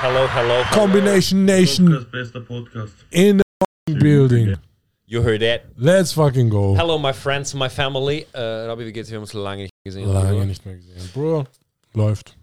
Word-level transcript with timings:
Hello, 0.00 0.26
hello. 0.28 0.62
Combination 0.72 1.44
Nation 1.44 1.86
Podcast, 1.88 2.10
bester 2.10 2.40
Podcast. 2.40 2.92
in 3.10 3.40
the 3.86 3.94
building. 3.94 4.56
You 5.06 5.22
heard 5.22 5.40
that. 5.42 5.64
Let's 5.76 6.12
fucking 6.12 6.48
go. 6.50 6.74
Hello, 6.74 6.98
my 6.98 7.12
friends, 7.12 7.54
my 7.54 7.68
family. 7.68 8.26
Äh, 8.32 8.66
Rabbi, 8.68 8.86
wie 8.86 8.92
geht's? 8.92 9.10
Wir 9.10 9.16
haben 9.16 9.22
uns 9.22 9.32
lange 9.32 9.62
nicht 9.62 9.72
gesehen. 9.84 10.10
Lange 10.12 10.46
nicht 10.46 10.64
mehr 10.66 10.76
gesehen. 10.76 11.08
Bro, 11.14 11.44
läuft. 11.94 12.36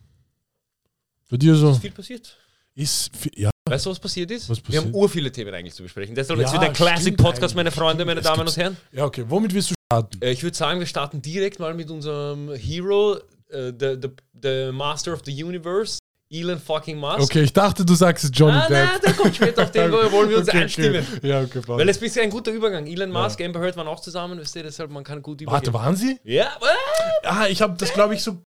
Bei 1.30 1.38
dir 1.38 1.56
so? 1.56 1.72
Ist 1.72 1.82
viel 1.82 1.92
passiert. 1.92 2.38
Ist, 2.76 3.16
fi- 3.16 3.32
ja, 3.36 3.50
Weißt 3.68 3.86
du, 3.86 3.90
was 3.92 4.00
passiert 4.00 4.32
ist? 4.32 4.50
Was 4.50 4.58
Wir 4.68 4.78
haben 4.80 4.86
passiert? 4.86 4.96
ur 4.96 5.10
viele 5.10 5.32
Themen 5.32 5.54
eigentlich 5.54 5.74
zu 5.74 5.84
besprechen. 5.84 6.16
Deshalb 6.16 6.40
Ja, 6.40 6.46
jetzt 6.46 6.54
wieder 6.54 6.68
ein 6.68 6.74
Classic 6.74 7.16
Podcast, 7.18 7.56
meine. 7.56 7.72
Freunde, 7.72 8.06
meine 8.06 8.22
Damen 8.22 8.42
und 8.48 8.58
Herren. 8.58 8.78
ja, 8.92 9.06
okay. 9.06 9.24
Womit 9.28 9.54
willst 9.54 9.72
du 9.72 9.76
starten? 9.92 10.20
Äh, 10.22 10.32
ich 10.32 10.44
würde 10.44 10.56
sagen, 10.58 10.80
wir 10.80 10.88
starten 10.88 11.22
direkt 11.22 11.60
mal 11.60 11.74
mit 11.74 11.90
unserem 11.90 12.54
Hero, 12.54 13.18
äh, 13.50 13.72
the, 13.78 13.98
the, 14.02 14.10
the 14.42 14.72
Master 14.72 15.14
of 15.14 15.22
the 15.26 15.44
Universe, 15.44 16.00
Elon 16.32 16.60
fucking 16.60 16.98
Musk. 16.98 17.20
Okay, 17.24 17.42
ich 17.44 17.52
dachte, 17.54 17.84
du 17.84 17.94
sagst 17.94 18.30
Johnny 18.34 18.54
Ah, 18.58 18.68
nein, 18.70 18.90
Depp. 18.94 19.02
der 19.02 19.14
kommt 19.14 19.36
später 19.36 19.64
auf 19.64 19.72
den, 19.72 19.92
wollen 20.12 20.30
wir 20.30 20.38
uns 20.38 20.48
Okay, 20.48 20.62
einstimmen. 20.64 21.06
Okay. 21.18 21.28
Ja, 21.28 21.42
okay, 21.42 21.62
Weil 21.68 21.90
es 21.90 21.98
ist 21.98 22.18
ein 22.18 22.30
guter 22.30 22.52
Übergang. 22.52 22.88
Elon 22.88 23.12
Musk, 23.12 23.42
Amber 23.42 23.60
Heard 23.60 23.76
waren 23.76 23.88
auch 23.88 24.00
zusammen, 24.00 24.40
wisst 24.40 24.56
ihr, 24.56 24.64
deshalb 24.64 24.90
man 24.92 25.04
kann 25.04 25.22
gut 25.22 25.42
Warte, 25.46 25.70
übergehen. 25.70 25.74
waren 25.74 25.96
sie? 25.96 26.20
Ja, 26.24 26.50
Ah, 27.24 27.48
ich 27.50 27.62
habe 27.62 27.76
das, 27.78 27.92
glaube 27.94 28.16
ich, 28.16 28.24
so. 28.24 28.38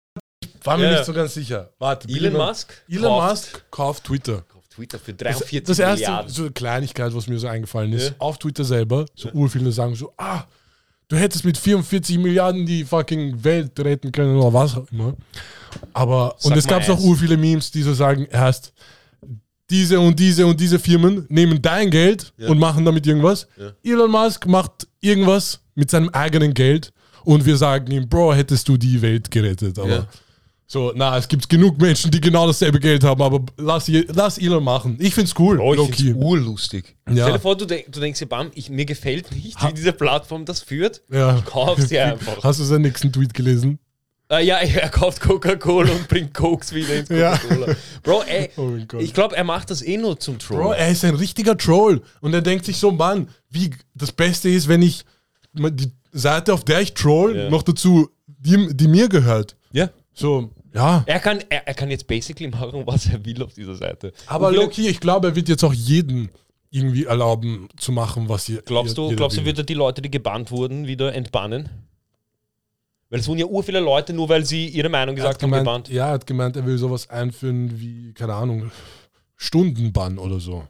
War 0.63 0.79
mir 0.79 0.85
Ja. 0.85 0.91
nicht 0.93 1.05
so 1.05 1.13
ganz 1.13 1.35
sicher. 1.35 1.71
Warte, 1.79 2.09
Elon 2.09 2.25
Elon- 2.35 2.47
Musk 2.49 2.73
Elon 2.89 3.03
kauft- 3.05 3.29
Musk 3.31 3.71
kauft 3.71 4.05
Twitter. 4.05 4.45
auf 4.57 4.67
Twitter 4.69 4.99
für 4.99 5.13
Das, 5.13 5.39
43 5.41 5.63
das 5.65 5.79
erste, 5.79 6.01
Milliarden. 6.07 6.31
so 6.33 6.43
eine 6.45 6.53
Kleinigkeit, 6.53 7.15
was 7.15 7.27
mir 7.27 7.39
so 7.39 7.47
eingefallen 7.49 7.93
ist, 7.93 8.09
Ja. 8.09 8.15
auf 8.19 8.39
Twitter 8.39 8.65
selber, 8.65 9.05
so 9.15 9.29
urviele 9.33 9.71
sagen 9.73 9.95
so, 9.95 10.15
ah, 10.17 10.45
du 11.09 11.17
hättest 11.17 11.45
mit 11.45 11.57
44 11.59 12.19
Milliarden 12.19 12.67
die 12.67 12.85
fucking 12.85 13.43
Welt 13.45 13.79
retten 13.81 14.13
können 14.13 14.37
oder 14.37 14.53
was 14.53 14.77
auch 14.77 14.87
immer. 14.93 15.15
Aber, 15.93 16.35
und 16.35 16.41
Sag 16.51 16.57
es 16.59 16.65
mal 16.67 16.71
gab 16.79 16.89
auch 16.89 16.97
eins. 16.97 17.05
urviele 17.05 17.37
Memes, 17.37 17.71
die 17.71 17.83
so 17.83 17.95
sagen, 17.95 18.27
erst 18.31 18.73
diese 19.71 19.99
und 19.99 20.19
diese 20.21 20.47
und 20.47 20.61
diese 20.61 20.79
Firmen 20.79 21.27
nehmen 21.29 21.61
dein 21.63 21.91
Geld 21.91 22.33
Ja. 22.37 22.49
und 22.49 22.59
machen 22.59 22.85
damit 22.85 23.07
irgendwas. 23.07 23.47
Ja. 23.57 23.73
Elon 23.83 24.11
Musk 24.11 24.47
macht 24.47 24.87
irgendwas 25.01 25.61
mit 25.75 25.91
seinem 25.91 26.11
eigenen 26.11 26.53
Geld 26.55 26.93
und 27.25 27.45
wir 27.47 27.57
sagen 27.57 27.91
ihm, 27.91 28.09
Bro, 28.09 28.35
hättest 28.35 28.69
du 28.69 28.77
die 28.77 29.01
Welt 29.01 29.31
gerettet. 29.31 29.79
Aber 29.79 29.89
Ja. 29.89 30.07
So, 30.67 30.93
na, 30.95 31.17
es 31.19 31.29
gibt 31.29 31.49
genug 31.49 31.79
Menschen, 31.79 32.11
die 32.11 32.21
genau 32.21 32.47
dasselbe 32.47 32.81
Geld 32.81 33.05
haben, 33.05 33.21
aber 33.23 33.45
lass, 33.59 33.87
lass 34.09 34.39
Elon 34.39 34.65
machen. 34.65 34.97
Ich 34.99 35.15
find's 35.15 35.35
cool. 35.39 35.59
Bro, 35.59 35.73
ich 35.75 35.79
low-key. 35.79 36.03
find's 36.05 36.25
urlustig. 36.25 36.97
Ja. 37.09 37.25
Stell 37.25 37.33
dir 37.35 37.39
vor, 37.41 37.57
du, 37.57 37.67
denk, 37.67 37.93
du 37.93 38.01
denkst 38.01 38.19
dir, 38.19 38.27
bam, 38.27 38.51
ich, 38.55 38.71
mir 38.71 38.87
gefällt 38.87 39.31
nicht, 39.33 39.63
wie 39.63 39.73
diese 39.75 39.93
Plattform 39.93 40.45
das 40.47 40.61
führt. 40.63 41.03
Ja. 41.13 41.41
Kauf 41.45 41.79
sie 41.81 41.99
einfach. 41.99 42.43
Hast 42.43 42.61
du 42.61 42.65
seinen 42.65 42.83
nächsten 42.83 43.13
Tweet 43.13 43.35
gelesen? 43.35 43.79
Äh, 44.31 44.43
ja, 44.47 44.57
er 44.61 44.89
kauft 44.89 45.21
Coca-Cola 45.21 45.93
und 45.93 46.09
bringt 46.09 46.33
Cokes 46.33 46.73
wieder 46.73 46.95
ins 46.97 47.11
Ja. 47.11 47.37
Coca-Cola. 47.37 47.77
Bro, 48.03 48.23
ey, 48.23 48.51
Oh 48.57 48.73
ich 48.99 49.13
glaube, 49.13 49.37
er 49.37 49.45
macht 49.45 49.71
das 49.71 49.83
eh 49.83 49.99
nur 49.99 50.19
zum 50.19 50.39
Troll. 50.39 50.63
Bro, 50.63 50.73
er 50.73 50.89
ist 50.89 51.05
ein 51.05 51.15
richtiger 51.15 51.59
Troll. 51.59 52.01
Und 52.23 52.33
er 52.33 52.41
denkt 52.41 52.65
sich 52.65 52.79
so, 52.79 52.91
Mann, 52.91 53.29
wie 53.51 53.71
das 53.95 54.13
Beste 54.13 54.49
ist, 54.49 54.67
wenn 54.67 54.81
ich 54.81 55.05
die 55.53 55.93
Seite, 56.11 56.55
auf 56.55 56.65
der 56.65 56.81
ich 56.81 56.95
troll, 56.95 57.37
Ja. 57.37 57.51
noch 57.51 57.63
dazu, 57.63 58.09
die, 58.27 58.75
die 58.75 58.89
mir 58.89 59.11
gehört. 59.11 59.57
So, 60.15 60.51
ja. 60.73 61.03
Er 61.07 61.21
kann, 61.21 61.41
er, 61.49 61.67
er 61.67 61.75
kann 61.75 61.91
jetzt 61.91 62.07
basically 62.07 62.49
machen, 62.49 62.87
was 62.87 63.07
er 63.07 63.25
will 63.25 63.43
auf 63.43 63.53
dieser 63.53 63.75
Seite. 63.75 64.13
Aber 64.27 64.53
Loki, 64.53 64.89
ich 64.89 65.01
glaube, 65.01 65.29
er 65.29 65.37
wird 65.37 65.49
jetzt 65.49 65.65
auch 65.65 65.75
jeden 65.75 66.31
irgendwie 66.71 67.05
erlauben 67.05 67.69
zu 67.77 67.93
machen, 67.93 68.29
was 68.29 68.49
ihr. 68.49 68.63
Glaubst 68.63 68.97
du, 68.97 69.15
glaubst 69.15 69.37
du, 69.39 69.45
wird 69.45 69.59
er 69.59 69.65
die 69.65 69.75
Leute, 69.75 70.03
die 70.03 70.11
gebannt 70.11 70.51
wurden, 70.51 70.87
wieder 70.87 71.15
entbannen? 71.15 71.69
Weil 73.11 73.21
es 73.21 73.29
wurden 73.29 73.39
ja 73.39 73.47
ur 73.47 73.63
viele 73.63 73.81
Leute, 73.81 74.13
nur 74.13 74.29
weil 74.29 74.45
sie 74.45 74.67
ihre 74.67 74.89
Meinung 74.89 75.15
gesagt 75.15 75.43
haben, 75.43 75.51
gemeint, 75.51 75.65
gebannt. 75.65 75.89
ja, 75.89 76.09
er 76.09 76.13
hat 76.15 76.27
gemeint, 76.27 76.57
er 76.57 76.67
will 76.67 76.79
sowas 76.79 77.11
einführen 77.11 77.79
wie, 77.79 78.13
keine 78.13 78.35
Ahnung, 78.35 78.73
Stundenbann 79.37 80.19
oder 80.19 80.41
so. 80.41 80.67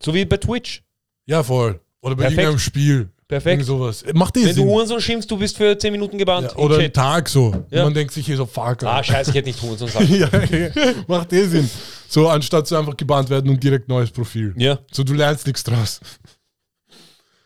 So 0.00 0.12
wie 0.12 0.24
bei 0.24 0.36
Twitch. 0.36 0.82
Ja, 1.26 1.42
voll. 1.42 1.80
Oder 2.00 2.14
bei 2.14 2.22
Perfekt. 2.24 2.38
irgendeinem 2.38 2.58
Spiel. 2.58 3.08
Perfekt. 3.28 3.60
Irgend 3.60 3.66
sowas. 3.66 4.04
Macht 4.14 4.38
eh 4.38 4.40
Wenn 4.40 4.48
du 4.48 4.54
Sinn. 4.54 4.64
Hurensohn 4.64 5.00
schimpfst, 5.02 5.30
du 5.30 5.36
bist 5.36 5.54
für 5.54 5.78
10 5.78 5.92
Minuten 5.92 6.16
gebannt. 6.16 6.50
Ja, 6.50 6.56
oder 6.56 6.78
einen. 6.78 6.90
Tag 6.90 7.28
so. 7.28 7.54
Ja. 7.70 7.84
Man 7.84 7.92
denkt 7.92 8.14
sich 8.14 8.24
hier 8.24 8.38
so, 8.38 8.46
fuck. 8.46 8.82
Ah, 8.84 9.04
scheiße, 9.04 9.30
ich 9.30 9.36
hätte 9.36 9.48
nicht 9.48 9.60
Hurensohn 9.60 9.88
sagen. 9.88 10.08
ja, 10.14 10.28
ja, 10.28 10.70
macht 11.06 11.30
eh 11.34 11.44
Sinn. 11.44 11.68
So, 12.08 12.26
anstatt 12.28 12.66
zu 12.66 12.76
einfach 12.76 12.96
gebannt 12.96 13.28
werden 13.28 13.50
und 13.50 13.62
direkt 13.62 13.86
neues 13.86 14.10
Profil. 14.10 14.54
Ja. 14.56 14.78
So, 14.90 15.04
du 15.04 15.12
lernst 15.12 15.46
nichts 15.46 15.62
draus. 15.62 16.00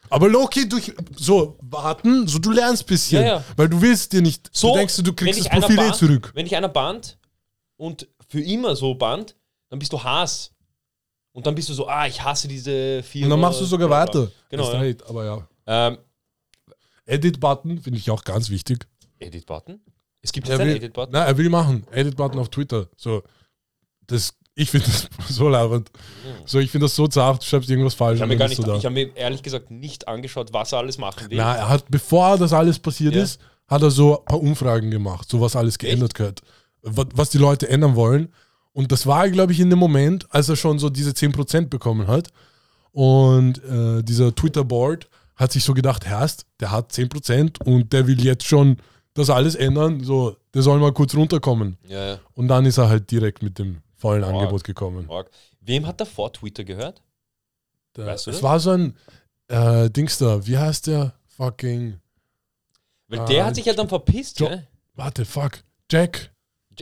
Aber 0.09 0.29
Loki, 0.29 0.69
durch 0.69 0.93
so 1.17 1.59
warten, 1.63 2.29
so 2.29 2.39
du 2.39 2.53
lernst 2.53 2.85
ein 2.85 2.87
bisschen. 2.87 3.23
Ja, 3.23 3.29
ja. 3.29 3.45
Weil 3.57 3.69
du 3.69 3.83
willst 3.83 4.13
dir 4.13 4.23
nicht, 4.23 4.51
So, 4.53 4.69
du 4.69 4.79
denkst, 4.79 4.99
du 5.03 5.13
kriegst 5.13 5.41
das 5.41 5.49
Profil 5.49 5.81
einer 5.81 5.89
eh 5.89 5.95
zurück. 5.95 6.31
Wenn 6.35 6.45
dich 6.45 6.55
einer 6.55 6.69
bannt 6.69 7.19
und 7.77 8.07
für 8.29 8.41
immer 8.41 8.77
so 8.77 8.95
bannt, 8.95 9.35
dann 9.69 9.81
bist 9.81 9.93
du 9.93 10.01
Hass. 10.03 10.53
Und 11.33 11.47
dann 11.47 11.55
bist 11.55 11.71
du 11.71 11.73
so, 11.75 11.89
ah, 11.89 12.07
ich 12.07 12.23
hasse 12.23 12.47
diese 12.47 13.03
Firma. 13.03 13.27
Und 13.27 13.31
dann 13.31 13.41
machst 13.41 13.61
du 13.61 13.65
sogar 13.65 13.89
weiter. 13.89 14.31
Genau, 14.51 14.71
ja. 14.71 14.79
recht, 14.79 15.03
aber 15.09 15.25
ja. 15.25 15.49
Ähm, 15.67 15.99
Edit-Button 17.07 17.81
finde 17.81 17.99
ich 17.99 18.11
auch 18.11 18.25
ganz 18.25 18.51
wichtig. 18.51 18.87
Edit-Button? 19.19 19.81
Es 20.21 20.33
gibt 20.33 20.49
jetzt 20.49 20.61
einen 20.61 20.77
Edit-Button. 20.77 21.13
nein, 21.13 21.27
er 21.27 21.37
will 21.37 21.51
machen. 21.51 21.85
Edit-Button 21.91 22.39
auf 22.39 22.49
Twitter. 22.49 22.89
So, 22.97 23.23
das, 24.07 24.35
ich 24.55 24.71
finde 24.71 24.87
das 24.87 25.09
so 25.37 25.49
labernd. 25.49 25.91
So, 26.47 26.59
ich 26.61 26.71
finde 26.71 26.85
das 26.87 26.95
so 26.97 27.09
zart, 27.09 27.43
du 27.43 27.47
schreibst 27.47 27.69
irgendwas 27.71 27.95
falsch. 27.95 28.17
Ich 28.17 28.23
habe 28.23 28.33
mir, 28.33 28.39
gar 28.39 28.49
nicht- 28.49 28.59
ich 28.67 28.87
hab 28.87 28.93
mir 28.93 29.17
ehrlich 29.17 29.43
gesagt 29.43 29.71
nicht 29.71 30.07
angeschaut, 30.07 30.53
was 30.53 30.73
er 30.73 30.79
alles 30.79 30.99
machen 30.99 31.29
will. 31.31 31.39
Na, 31.39 31.55
er 31.57 31.69
hat, 31.69 31.85
bevor 31.91 32.39
das 32.39 32.53
alles 32.53 32.79
passiert 32.79 33.15
Ja. 33.15 33.23
ist, 33.23 33.41
hat 33.67 33.83
er 33.83 33.91
so 33.91 34.19
ein 34.21 34.25
paar 34.27 34.41
Umfragen 34.41 34.91
gemacht, 34.91 35.29
so 35.29 35.41
was 35.41 35.57
alles 35.57 35.79
geändert 35.79 36.15
gehört, 36.15 36.41
was, 36.83 37.07
was 37.15 37.31
die 37.31 37.39
Leute 37.39 37.69
ändern 37.69 37.97
wollen. 37.97 38.33
Und 38.73 38.91
das 38.93 39.07
war, 39.07 39.29
glaube 39.29 39.53
ich, 39.53 39.61
in 39.61 39.71
dem 39.71 39.79
Moment, 39.79 40.27
als 40.33 40.49
er 40.49 40.57
schon 40.57 40.79
so 40.79 40.89
diese 40.89 41.11
10% 41.11 41.67
bekommen 41.69 42.07
hat. 42.07 42.31
Und 42.93 43.63
äh, 43.65 44.03
dieser 44.03 44.35
Twitter-Board 44.35 45.09
hat 45.37 45.53
sich 45.53 45.65
so 45.65 45.75
gedacht, 45.75 46.07
Herst, 46.07 46.47
der 46.61 46.71
hat 46.71 46.93
10% 46.93 47.63
und 47.65 47.93
der 47.93 48.07
will 48.07 48.23
jetzt 48.23 48.45
schon 48.47 48.77
das 49.15 49.31
alles 49.31 49.55
ändern. 49.55 50.03
So, 50.05 50.37
der 50.55 50.63
soll 50.63 50.79
mal 50.79 50.93
kurz 50.93 51.15
runterkommen. 51.15 51.77
Ja, 51.87 52.07
ja. 52.13 52.19
Und 52.35 52.49
dann 52.49 52.65
ist 52.67 52.79
er 52.79 52.89
halt 52.89 53.11
direkt 53.11 53.43
mit 53.43 53.59
dem 53.59 53.79
vollen 53.97 54.25
Arg. 54.25 54.35
Angebot 54.35 54.65
gekommen. 54.65 55.09
Org. 55.09 55.31
Wem 55.61 55.87
hat 55.87 56.01
er 56.01 56.07
vor 56.07 56.33
Twitter 56.33 56.65
gehört? 56.65 57.03
Der, 57.97 58.07
Weißt 58.07 58.27
du 58.27 58.31
es 58.31 58.37
das? 58.37 58.43
war 58.43 58.59
so 58.61 58.71
ein 58.71 58.97
äh, 59.49 59.91
Dings 59.91 60.19
da, 60.19 60.45
wie 60.47 60.57
heißt 60.59 60.87
der? 60.87 61.15
Fucking. 61.29 61.99
Weil 63.09 63.25
der 63.27 63.45
hat 63.47 63.55
sich 63.55 63.65
ja 63.67 63.75
dann 63.75 63.89
verpisst, 63.89 64.41
Jo- 64.41 64.49
gell? 64.49 64.67
Warte, 64.95 65.25
fuck. 65.25 65.63
Jack. 65.91 66.31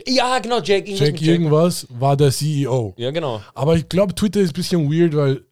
Ja, 0.07 0.39
genau, 0.39 0.61
Jack. 0.61 0.87
Irgendwas 0.87 0.99
Jack. 1.09 1.21
irgendwas 1.21 1.87
war 1.89 2.15
der 2.15 2.31
CEO. 2.31 2.93
Ja, 2.97 3.11
genau. 3.11 3.41
Aber 3.53 3.75
ich 3.75 3.89
glaube, 3.89 4.15
Twitter 4.15 4.39
ist 4.39 4.51
ein 4.51 4.53
bisschen 4.53 4.89
weird, 4.91 5.13
weil 5.15 5.43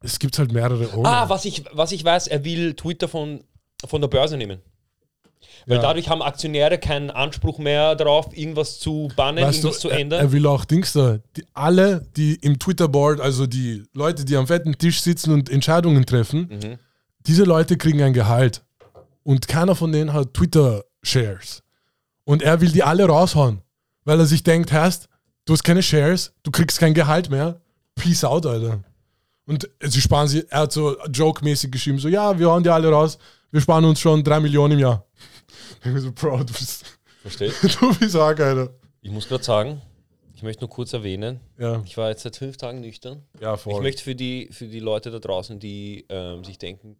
es 0.00 0.18
gibt 0.18 0.38
halt 0.38 0.52
mehrere 0.52 0.92
Owner. 0.94 1.08
Ah, 1.08 1.28
was 1.28 1.44
ich, 1.44 1.64
was 1.72 1.92
ich 1.92 2.04
weiß, 2.04 2.28
er 2.28 2.44
will 2.44 2.74
Twitter 2.74 3.08
von, 3.08 3.44
von 3.86 4.00
der 4.00 4.08
Börse 4.08 4.36
nehmen. 4.36 4.60
Weil 5.66 5.76
Ja. 5.76 5.82
dadurch 5.82 6.08
haben 6.08 6.22
Aktionäre 6.22 6.78
keinen 6.78 7.10
Anspruch 7.10 7.58
mehr 7.58 7.94
darauf, 7.94 8.36
irgendwas 8.36 8.78
zu 8.80 9.08
bannen, 9.16 9.44
weißt 9.44 9.62
du, 9.62 9.68
irgendwas 9.68 9.80
zu 9.80 9.90
er, 9.90 9.98
ändern. 9.98 10.20
er 10.20 10.32
will 10.32 10.46
auch 10.46 10.64
Dings 10.64 10.92
da. 10.92 11.18
Die, 11.36 11.44
alle, 11.52 12.06
die 12.16 12.34
im 12.36 12.58
Twitter-Board, 12.58 13.20
also 13.20 13.46
die 13.46 13.84
Leute, 13.92 14.24
die 14.24 14.36
am 14.36 14.46
fetten 14.46 14.76
Tisch 14.78 15.00
sitzen 15.02 15.32
und 15.32 15.50
Entscheidungen 15.50 16.06
treffen, 16.06 16.48
Mhm. 16.50 16.78
diese 17.26 17.44
Leute 17.44 17.76
kriegen 17.76 18.02
ein 18.02 18.12
Gehalt. 18.14 18.62
Und 19.24 19.46
keiner 19.46 19.74
von 19.74 19.92
denen 19.92 20.12
hat 20.14 20.32
Twitter-Shares. 20.32 21.62
Und 22.24 22.42
er 22.42 22.60
will 22.60 22.70
die 22.72 22.82
alle 22.82 23.04
raushauen, 23.06 23.60
weil 24.04 24.18
er 24.20 24.26
sich 24.26 24.42
denkt, 24.42 24.72
hast, 24.72 25.08
du 25.44 25.52
hast 25.52 25.64
keine 25.64 25.82
Shares, 25.82 26.32
du 26.44 26.50
kriegst 26.50 26.78
kein 26.78 26.94
Gehalt 26.94 27.30
mehr. 27.30 27.60
Peace 27.94 28.24
out, 28.24 28.46
Alter. 28.46 28.82
Und 29.48 29.68
sie 29.80 30.00
sparen 30.00 30.28
sie, 30.28 30.44
er 30.50 30.60
hat 30.60 30.72
so 30.72 30.96
joke-mäßig 31.08 31.70
geschrieben, 31.72 31.98
so, 31.98 32.06
ja, 32.08 32.38
wir 32.38 32.48
hauen 32.50 32.62
die 32.62 32.68
alle 32.70 32.88
raus, 32.90 33.18
wir 33.50 33.60
sparen 33.60 33.84
uns 33.86 33.98
schon 33.98 34.22
drei 34.22 34.38
Millionen 34.40 34.74
im 34.74 34.78
Jahr. 34.80 35.04
Ich 35.76 35.80
bin 35.92 35.98
so, 36.00 36.12
Bro, 36.12 36.38
du 36.44 36.52
bist, 36.52 36.84
Versteht? 37.22 37.52
du 37.80 37.94
bist 37.98 38.14
arg, 38.16 38.38
Alter. 38.40 38.70
Ich 39.00 39.10
muss 39.10 39.26
gerade 39.28 39.42
sagen, 39.44 39.80
ich 40.34 40.42
möchte 40.42 40.62
nur 40.62 40.70
kurz 40.70 40.92
erwähnen, 40.92 41.40
Ja, 41.58 41.82
ich 41.84 41.96
war 41.96 42.10
jetzt 42.10 42.22
seit 42.22 42.36
fünf 42.36 42.56
Tagen 42.56 42.80
nüchtern. 42.80 43.22
ja, 43.40 43.54
Ich 43.54 43.60
voll. 43.60 43.82
möchte 43.82 44.02
für 44.02 44.14
die, 44.14 44.48
für 44.52 44.66
die 44.66 44.80
Leute 44.80 45.10
da 45.10 45.18
draußen, 45.18 45.58
die 45.60 46.04
ähm, 46.08 46.44
sich 46.44 46.58
denken, 46.58 46.96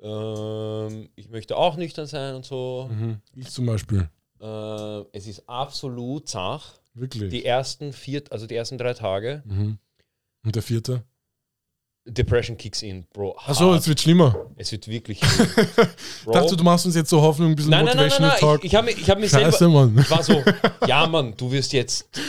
ähm, 0.00 1.08
ich 1.16 1.28
möchte 1.30 1.56
auch 1.56 1.76
nüchtern 1.76 2.06
sein 2.06 2.34
und 2.34 2.44
so, 2.44 2.88
Mhm. 2.92 3.20
Ich 3.34 3.50
zum 3.50 3.66
Beispiel. 3.66 4.08
äh, 4.40 5.00
es 5.12 5.26
ist 5.26 5.48
absolut 5.48 6.28
zach. 6.28 6.74
Wirklich. 6.94 7.30
Die 7.30 7.44
ersten 7.44 7.92
vier, 7.92 8.24
also 8.30 8.46
die 8.46 8.56
ersten 8.56 8.78
drei 8.78 8.94
Tage, 8.94 9.42
mhm. 9.46 9.78
Und 10.42 10.56
der 10.56 10.62
vierte? 10.62 11.04
Depression 12.06 12.56
kicks 12.56 12.82
in, 12.82 13.04
Bro. 13.12 13.36
Achso, 13.44 13.74
es 13.74 13.86
wird 13.86 14.00
schlimmer. 14.00 14.46
Es 14.56 14.72
wird 14.72 14.88
wirklich. 14.88 15.20
Ich 16.26 16.32
dachte, 16.32 16.56
du 16.56 16.64
machst 16.64 16.86
uns 16.86 16.94
jetzt 16.94 17.10
so 17.10 17.20
Hoffnung, 17.20 17.50
ein 17.50 17.56
bisschen 17.56 17.70
nein, 17.70 17.84
nein, 17.84 17.96
nein, 17.96 18.08
nein, 18.08 18.20
Motivational 18.22 18.30
nein. 18.30 18.40
Talk. 18.40 18.64
Ich, 18.64 18.72
ich 18.72 18.74
habe 18.76 18.90
ich 18.90 19.10
hab 19.10 19.18
mir 19.18 19.28
Scheiße, 19.28 19.58
selber. 19.58 19.86
Mann. 19.86 19.98
Ich 19.98 20.10
war 20.10 20.22
so, 20.22 20.42
ja, 20.86 21.06
Mann, 21.06 21.34
du 21.36 21.50
wirst 21.50 21.72
jetzt 21.72 22.08
äh, 22.16 22.20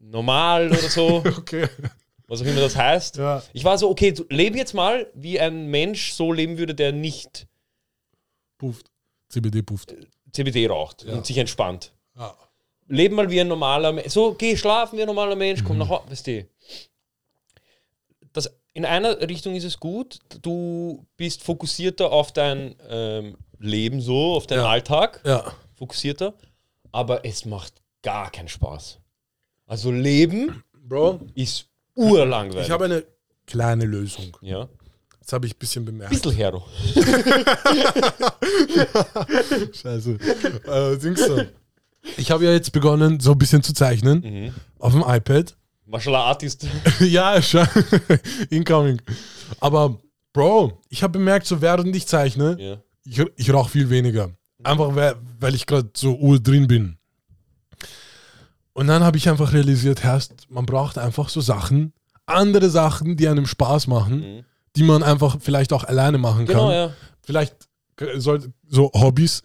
normal 0.00 0.68
oder 0.68 0.78
so, 0.88 1.22
Okay. 1.38 1.68
was 2.26 2.40
auch 2.42 2.46
immer 2.46 2.60
das 2.60 2.76
heißt. 2.76 3.16
Ja. 3.16 3.42
Ich 3.52 3.64
war 3.64 3.76
so, 3.78 3.90
okay, 3.90 4.14
lebe 4.30 4.56
jetzt 4.56 4.74
mal, 4.74 5.06
wie 5.14 5.38
ein 5.40 5.66
Mensch 5.68 6.12
so 6.12 6.32
leben 6.32 6.58
würde, 6.58 6.74
der 6.74 6.92
nicht 6.92 7.46
Pufft. 8.58 8.86
CBD 9.28 9.62
pufft. 9.62 9.94
CBD 10.32 10.66
raucht 10.68 11.04
Ja. 11.04 11.14
und 11.14 11.26
sich 11.26 11.38
entspannt. 11.38 11.92
Ja. 12.16 12.34
leben 12.88 13.14
mal 13.16 13.30
wie 13.30 13.40
ein 13.40 13.48
normaler 13.48 13.92
Mensch. 13.92 14.08
So, 14.12 14.34
geh 14.34 14.56
schlafen 14.56 14.96
wie 14.98 15.02
ein 15.02 15.06
normaler 15.06 15.36
Mensch, 15.36 15.62
komm 15.64 15.78
nach 15.78 15.88
Hause, 15.88 16.10
weißt 16.10 16.26
du. 16.26 16.46
Das, 18.32 18.50
in 18.74 18.84
einer 18.84 19.20
Richtung 19.28 19.54
ist 19.54 19.64
es 19.64 19.78
gut, 19.80 20.18
du 20.42 21.06
bist 21.16 21.42
fokussierter 21.42 22.12
auf 22.12 22.32
dein 22.32 22.74
ähm, 22.88 23.36
Leben 23.58 24.00
so, 24.00 24.34
auf 24.36 24.46
deinen 24.46 24.60
Ja. 24.60 24.68
Alltag, 24.68 25.20
Ja. 25.24 25.52
fokussierter, 25.74 26.34
aber 26.92 27.24
es 27.24 27.44
macht 27.44 27.74
gar 28.02 28.30
keinen 28.30 28.48
Spaß. 28.48 28.98
Also 29.66 29.90
Leben 29.90 30.62
Bro, 30.72 31.20
ist 31.34 31.66
urlangweilig. 31.94 32.66
ich 32.66 32.70
habe 32.72 32.84
eine 32.86 33.04
kleine 33.46 33.84
Lösung. 33.84 34.36
ja. 34.42 34.68
Das 35.20 35.34
habe 35.34 35.46
ich 35.46 35.54
ein 35.54 35.58
bisschen 35.58 35.84
bemerkt. 35.84 36.10
Bissl 36.10 36.32
Hero. 36.34 36.64
Scheiße. 39.74 40.18
äh, 40.66 41.14
so. 41.16 41.42
Ich 42.16 42.30
habe 42.30 42.44
ja 42.46 42.52
jetzt 42.52 42.72
begonnen, 42.72 43.20
so 43.20 43.32
ein 43.32 43.38
bisschen 43.38 43.62
zu 43.62 43.74
zeichnen 43.74 44.20
Mhm. 44.20 44.54
auf 44.78 44.92
dem 44.92 45.02
iPad. 45.06 45.54
Martial 45.88 46.14
Artist. 46.16 46.66
ja, 47.00 47.40
schon. 47.42 47.66
Incoming. 48.50 49.00
Aber, 49.60 49.98
Bro, 50.32 50.80
ich 50.88 51.02
habe 51.02 51.18
bemerkt, 51.18 51.46
so 51.46 51.60
während 51.60 51.94
ich 51.96 52.06
zeichne, 52.06 52.56
ja. 52.60 52.76
ich, 53.04 53.24
ich 53.36 53.52
rauche 53.52 53.70
viel 53.70 53.88
weniger. 53.90 54.30
Einfach, 54.62 54.94
weil, 54.94 55.14
weil 55.40 55.54
ich 55.54 55.66
gerade 55.66 55.88
so 55.96 56.16
ur 56.18 56.38
drin 56.38 56.66
bin. 56.66 56.98
Und 58.72 58.86
dann 58.86 59.02
habe 59.02 59.16
ich 59.16 59.28
einfach 59.28 59.52
realisiert, 59.52 60.02
Herst, 60.04 60.46
man 60.50 60.66
braucht 60.66 60.98
einfach 60.98 61.28
so 61.28 61.40
Sachen, 61.40 61.92
andere 62.26 62.68
Sachen, 62.70 63.16
die 63.16 63.26
einem 63.28 63.46
Spaß 63.46 63.86
machen, 63.86 64.20
Mhm. 64.20 64.44
die 64.76 64.82
man 64.82 65.02
einfach 65.02 65.38
vielleicht 65.40 65.72
auch 65.72 65.84
alleine 65.84 66.18
machen 66.18 66.46
Genau, 66.46 66.66
kann. 66.66 66.72
ja. 66.72 66.92
Vielleicht 67.22 67.54
sollte 68.16 68.52
so 68.68 68.90
Hobbys. 68.94 69.42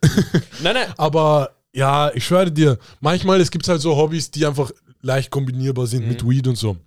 Nein, 0.62 0.76
nein. 0.76 0.94
Aber 0.98 1.52
ja, 1.74 2.12
ich 2.14 2.26
schwöre 2.26 2.52
dir, 2.52 2.78
manchmal 3.00 3.42
es 3.42 3.50
gibt 3.50 3.68
halt 3.68 3.82
so 3.82 3.96
Hobbys, 3.96 4.30
die 4.30 4.46
einfach 4.46 4.72
leicht 5.04 5.30
kombinierbar 5.30 5.86
sind 5.86 6.04
Mhm. 6.04 6.08
mit 6.10 6.28
Weed 6.28 6.48
und 6.48 6.56
so. 6.58 6.78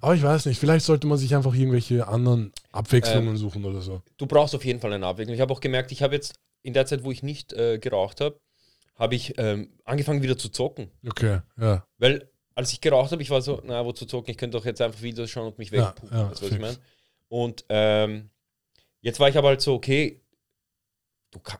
Aber 0.00 0.14
ich 0.14 0.22
weiß 0.22 0.46
nicht, 0.46 0.60
vielleicht 0.60 0.84
sollte 0.86 1.06
man 1.06 1.18
sich 1.18 1.34
einfach 1.34 1.54
irgendwelche 1.54 2.06
anderen 2.06 2.52
Abwechslungen 2.70 3.30
Ähm, 3.30 3.36
suchen 3.36 3.64
oder 3.64 3.80
so. 3.80 4.02
Du 4.18 4.26
brauchst 4.26 4.54
auf 4.54 4.64
jeden 4.64 4.78
Fall 4.78 4.92
eine 4.92 5.06
Abwechslung. 5.06 5.34
Ich 5.34 5.40
habe 5.40 5.52
auch 5.52 5.60
gemerkt, 5.60 5.90
ich 5.90 6.02
habe 6.02 6.14
jetzt 6.14 6.34
in 6.62 6.74
der 6.74 6.86
Zeit, 6.86 7.02
wo 7.02 7.10
ich 7.10 7.22
nicht 7.24 7.52
äh, 7.54 7.78
geraucht 7.78 8.20
habe, 8.20 8.38
habe 8.94 9.14
ich 9.14 9.34
ähm, 9.38 9.70
angefangen 9.84 10.22
wieder 10.22 10.36
zu 10.38 10.50
zocken. 10.50 10.90
Okay, 11.08 11.40
ja. 11.58 11.84
Weil 11.98 12.28
als 12.54 12.72
ich 12.72 12.80
geraucht 12.82 13.10
habe, 13.10 13.22
ich 13.22 13.30
war 13.30 13.40
so, 13.40 13.60
na, 13.64 13.84
wozu 13.84 14.04
zocken? 14.04 14.30
Ich 14.30 14.36
könnte 14.36 14.58
doch 14.58 14.66
jetzt 14.66 14.80
einfach 14.82 15.00
Videos 15.02 15.30
schauen 15.30 15.46
und 15.46 15.58
mich 15.58 15.70
Ja, 15.70 15.88
wegpuppen. 15.88 16.16
ja, 16.16 16.24
du, 16.28 16.30
was 16.30 16.42
ich 16.42 16.58
meine? 16.58 16.76
Und 17.28 17.64
ähm, 17.70 18.28
jetzt 19.00 19.18
war 19.18 19.30
ich 19.30 19.38
aber 19.38 19.48
halt 19.48 19.62
so, 19.62 19.72
okay, 19.74 20.20
du 21.30 21.38
kann, 21.40 21.58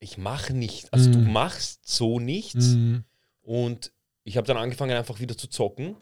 ich 0.00 0.18
mache 0.18 0.52
nicht, 0.52 0.92
also 0.92 1.10
du 1.12 1.18
Mhm. 1.20 1.32
machst 1.32 1.86
so 1.88 2.18
nichts. 2.18 2.74
Mhm. 2.74 3.04
Und 3.42 3.92
ich 4.24 4.36
habe 4.36 4.46
dann 4.46 4.56
angefangen, 4.56 4.96
einfach 4.96 5.20
wieder 5.20 5.36
zu 5.36 5.48
zocken. 5.48 5.96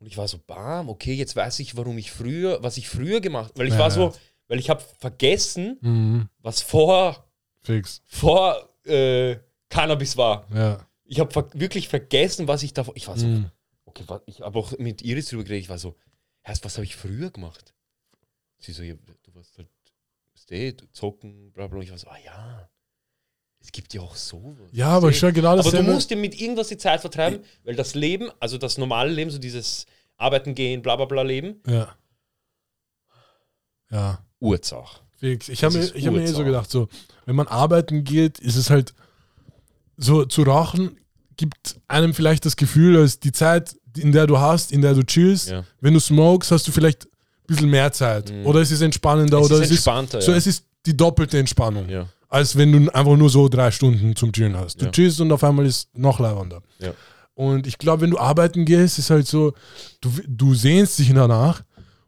Und 0.00 0.06
ich 0.06 0.16
war 0.16 0.26
so, 0.28 0.38
bam, 0.38 0.88
okay, 0.88 1.12
jetzt 1.12 1.36
weiß 1.36 1.58
ich, 1.60 1.76
warum 1.76 1.98
ich 1.98 2.10
früher, 2.10 2.62
was 2.62 2.78
ich 2.78 2.88
früher 2.88 3.20
gemacht 3.20 3.52
Weil 3.56 3.66
ich 3.68 3.74
Ja, 3.74 3.80
war 3.80 3.90
so, 3.90 4.14
weil 4.48 4.58
ich 4.58 4.70
habe 4.70 4.82
vergessen, 4.98 5.78
Mhm. 5.82 6.28
was 6.38 6.62
vor, 6.62 7.28
Fix. 7.60 8.02
vor 8.06 8.70
äh, 8.86 9.36
Cannabis 9.68 10.16
war. 10.16 10.46
Ja. 10.54 10.86
Ich 11.04 11.20
habe 11.20 11.30
ver 11.30 11.48
wirklich 11.52 11.88
vergessen, 11.88 12.48
was 12.48 12.62
ich 12.62 12.72
davor. 12.72 12.96
Ich 12.96 13.06
war 13.08 13.16
so, 13.18 13.26
Mhm. 13.26 13.50
okay, 13.84 14.04
ich 14.26 14.40
habe 14.40 14.58
auch 14.58 14.72
mit 14.78 15.02
Iris 15.02 15.28
drüber 15.28 15.44
geredet. 15.44 15.64
Ich 15.64 15.68
war 15.68 15.78
so, 15.78 15.96
erst 16.42 16.64
was 16.64 16.76
habe 16.76 16.84
ich 16.86 16.96
früher 16.96 17.30
gemacht? 17.30 17.74
Sie 18.58 18.72
so, 18.72 18.82
ja, 18.82 18.94
du 18.94 19.34
warst 19.34 19.58
halt, 19.58 19.68
du 20.80 20.90
zocken, 20.92 21.52
bla 21.52 21.66
bla. 21.66 21.80
Ich 21.80 21.90
war 21.90 21.98
so, 21.98 22.08
ah 22.08 22.18
ja, 22.24 22.69
es 23.62 23.72
gibt 23.72 23.92
ja 23.94 24.00
auch 24.00 24.16
sowas. 24.16 24.56
Ja, 24.72 24.88
aber 24.88 25.12
schon 25.12 25.32
genau 25.32 25.58
Aber 25.58 25.70
du 25.70 25.82
musst 25.82 26.10
dir 26.10 26.16
mit 26.16 26.40
irgendwas 26.40 26.68
die 26.68 26.78
Zeit 26.78 27.00
vertreiben, 27.00 27.40
weil 27.64 27.76
das 27.76 27.94
Leben, 27.94 28.30
also 28.40 28.58
das 28.58 28.78
normale 28.78 29.10
Leben, 29.12 29.30
so 29.30 29.38
dieses 29.38 29.86
Arbeiten 30.16 30.54
gehen, 30.54 30.82
bla 30.82 30.96
bla 30.96 31.04
bla 31.04 31.22
Leben, 31.22 31.60
Ja. 31.66 31.94
Ja. 33.90 34.24
Urzach. 34.38 35.00
Ich 35.20 35.62
habe 35.64 35.74
mir, 35.74 35.80
Das 35.80 35.90
ist 35.90 35.96
ich 35.96 36.06
hab 36.06 36.14
mir 36.14 36.22
eh 36.22 36.26
so 36.28 36.44
gedacht, 36.44 36.70
so, 36.70 36.88
wenn 37.26 37.36
man 37.36 37.46
arbeiten 37.48 38.04
geht, 38.04 38.38
ist 38.38 38.56
es 38.56 38.70
halt 38.70 38.94
so, 39.96 40.24
zu 40.24 40.42
rauchen 40.42 40.96
gibt 41.36 41.76
einem 41.88 42.14
vielleicht 42.14 42.44
das 42.46 42.56
Gefühl, 42.56 42.98
als 42.98 43.18
die 43.18 43.32
Zeit, 43.32 43.74
in 43.96 44.12
der 44.12 44.26
du 44.26 44.38
hast, 44.38 44.72
in 44.72 44.82
der 44.82 44.94
du 44.94 45.02
chillst, 45.02 45.50
Ja. 45.50 45.64
wenn 45.80 45.94
du 45.94 46.00
smokes, 46.00 46.50
hast 46.50 46.68
du 46.68 46.72
vielleicht 46.72 47.04
ein 47.06 47.10
bisschen 47.46 47.70
mehr 47.70 47.90
Zeit. 47.92 48.30
Mhm. 48.30 48.46
Oder 48.46 48.60
es 48.60 48.70
ist 48.70 48.80
entspannender 48.82 49.38
Es 49.40 49.46
oder 49.46 49.56
ist 49.56 49.62
es 49.64 49.70
entspannter, 49.70 50.18
ist 50.18 50.24
so, 50.26 50.32
ja. 50.32 50.36
es 50.38 50.46
ist 50.46 50.64
die 50.86 50.96
doppelte 50.96 51.38
Entspannung. 51.38 51.88
Ja. 51.88 52.06
Als 52.30 52.56
wenn 52.56 52.72
du 52.72 52.94
einfach 52.94 53.16
nur 53.16 53.28
so 53.28 53.48
drei 53.48 53.70
Stunden 53.70 54.16
zum 54.16 54.32
Chillen 54.32 54.56
hast. 54.56 54.80
Du 54.80 54.86
Ja. 54.86 54.90
chillst 54.92 55.20
und 55.20 55.30
auf 55.32 55.44
einmal 55.44 55.66
ist 55.66 55.88
noch 55.98 56.18
leibender. 56.20 56.62
Ja. 56.78 56.94
Und 57.34 57.66
ich 57.66 57.76
glaube, 57.76 58.02
wenn 58.02 58.10
du 58.10 58.18
arbeiten 58.18 58.64
gehst, 58.64 58.98
ist 58.98 59.10
halt 59.10 59.26
so, 59.26 59.52
du, 60.00 60.10
du 60.26 60.54
sehnst 60.54 60.98
dich 60.98 61.12
danach. 61.12 61.62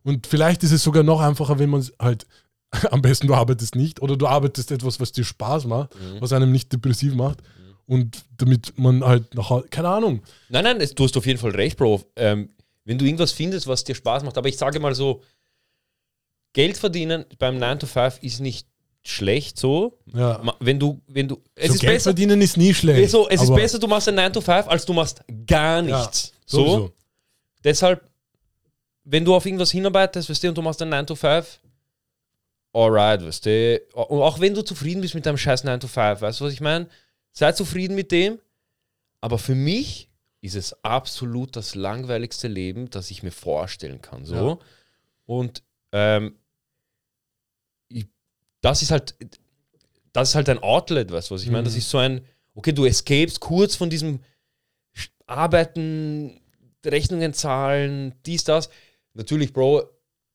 Und 0.05 0.27
vielleicht 0.27 0.63
ist 0.63 0.73
es 0.73 0.83
sogar 0.83 1.03
noch 1.03 1.21
einfacher, 1.21 1.59
wenn 1.59 1.71
man 1.71 1.85
halt, 2.01 2.27
am 2.91 3.03
besten 3.03 3.27
du 3.27 3.35
arbeitest 3.35 3.75
nicht 3.75 4.01
oder 4.01 4.17
du 4.17 4.27
arbeitest 4.27 4.71
etwas, 4.71 5.01
was 5.01 5.13
dir 5.13 5.25
Spaß 5.25 5.67
macht, 5.67 5.95
Mhm. 5.97 6.21
was 6.21 6.33
einem 6.33 6.53
nicht 6.53 6.73
depressiv 6.73 7.15
macht. 7.15 7.41
Und 7.87 8.25
damit 8.39 8.79
man 8.79 9.05
halt 9.05 9.35
nach 9.35 9.51
keine 9.71 9.89
Ahnung. 9.89 10.23
Nein, 10.49 10.65
nein, 10.65 10.89
du 10.95 11.05
hast 11.05 11.17
auf 11.17 11.27
jeden 11.27 11.39
Fall 11.41 11.51
recht, 11.51 11.77
Bro. 11.77 12.01
Ähm, 12.17 12.51
wenn 12.85 12.97
du 12.97 13.05
irgendwas 13.05 13.33
findest, 13.33 13.67
was 13.67 13.83
dir 13.85 13.95
Spaß 13.97 14.23
macht, 14.23 14.39
aber 14.39 14.49
ich 14.49 14.57
sage 14.57 14.79
mal 14.79 14.95
so, 14.95 15.21
Geld 16.53 16.77
verdienen 16.77 17.25
beim 17.39 17.59
9 17.59 17.81
to 17.81 17.87
5 17.87 18.19
ist 18.23 18.41
nicht 18.41 18.67
schlecht 19.05 19.59
so. 19.59 19.99
Ja. 20.15 20.41
Wenn 20.61 20.79
du, 20.79 21.01
wenn 21.09 21.29
du, 21.29 21.41
es 21.55 21.69
so 21.69 21.75
ist 21.75 21.81
Geld 21.81 21.93
besser, 21.95 22.05
verdienen 22.11 22.41
ist 22.41 22.57
nie 22.57 22.73
schlecht. 22.73 23.11
so, 23.11 23.29
es 23.29 23.43
ist 23.43 23.55
besser, 23.55 23.79
du 23.79 23.87
machst 23.89 24.09
ein 24.09 24.15
9 24.15 24.33
to 24.33 24.41
5, 24.41 24.69
als 24.69 24.85
du 24.87 24.93
machst 24.93 25.23
gar 25.47 25.83
Ja, 25.83 25.99
nichts. 26.01 26.33
so, 26.47 26.59
sowieso. 26.59 26.93
deshalb, 27.65 28.09
wenn 29.05 29.25
du 29.25 29.35
auf 29.35 29.45
irgendwas 29.45 29.73
hinarbeitest, 29.73 30.31
weißt 30.31 30.45
du, 30.45 30.49
und 30.49 30.59
du 30.59 30.63
machst 30.63 30.81
ein 30.83 30.89
9 30.89 31.07
to 31.07 31.15
5, 31.17 31.61
alright, 32.73 33.23
weißt 33.25 33.47
du, 33.47 33.81
und 33.95 34.23
auch 34.23 34.39
wenn 34.41 34.55
du 34.55 34.63
zufrieden 34.63 35.01
bist 35.01 35.15
mit 35.15 35.27
deinem 35.27 35.37
scheiß 35.39 35.65
9 35.65 35.81
to 35.81 35.89
5, 35.89 36.21
weißt 36.21 36.41
du, 36.41 36.45
was 36.45 36.53
ich 36.53 36.61
meine? 36.61 36.89
Sei 37.33 37.51
zufrieden 37.53 37.95
mit 37.97 38.13
dem, 38.13 38.39
aber 39.21 39.39
für 39.39 39.55
mich 39.55 40.09
ist 40.43 40.55
es 40.57 40.77
absolut 40.85 41.57
das 41.57 41.75
langweiligste 41.75 42.49
Leben, 42.49 42.91
das 42.91 43.11
ich 43.11 43.23
mir 43.23 43.31
vorstellen 43.31 44.01
kann. 44.03 44.25
So. 44.25 44.35
Ja. 44.35 44.59
Und 45.27 45.63
ähm, 45.93 46.35
das 48.63 48.81
ist 48.83 48.91
halt, 48.91 49.15
das 50.15 50.31
ist 50.31 50.35
halt 50.35 50.49
ein 50.49 50.59
Outlet, 50.61 51.11
weißt 51.13 51.31
du, 51.31 51.35
was 51.35 51.43
ich 51.43 51.51
meine? 51.51 51.65
Das 51.65 51.75
Mhm. 51.75 51.79
ist 51.81 51.91
so 51.91 51.99
ein, 51.99 52.25
okay, 52.55 52.73
du 52.73 52.87
escapest 52.87 53.41
kurz 53.41 53.77
von 53.77 53.91
diesem 53.91 54.21
Arbeiten, 55.27 56.41
Rechnungen 56.85 57.33
zahlen, 57.33 58.15
dies, 58.27 58.45
das. 58.45 58.69
Natürlich, 59.15 59.53
Bro, 59.53 59.85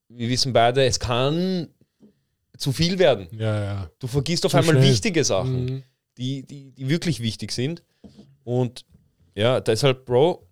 wir 0.10 0.30
wissen 0.30 0.54
beide, 0.54 0.86
es 0.86 1.00
kann 1.00 1.68
zu 2.58 2.72
viel 2.72 2.98
werden. 3.00 3.28
Ja, 3.32 3.64
ja. 3.64 3.92
Du 4.00 4.08
vergisst 4.08 4.46
auf 4.46 4.52
Zu 4.52 4.58
einmal 4.58 4.76
schnell. 4.78 4.90
wichtige 4.90 5.24
Sachen, 5.24 5.66
Mhm. 5.66 5.84
die, 6.18 6.44
die, 6.48 6.72
die 6.72 6.90
wirklich 6.90 7.20
wichtig 7.22 7.52
sind. 7.52 7.84
Und 8.44 8.86
ja, 9.36 9.60
deshalb, 9.60 10.06
Bro, 10.06 10.47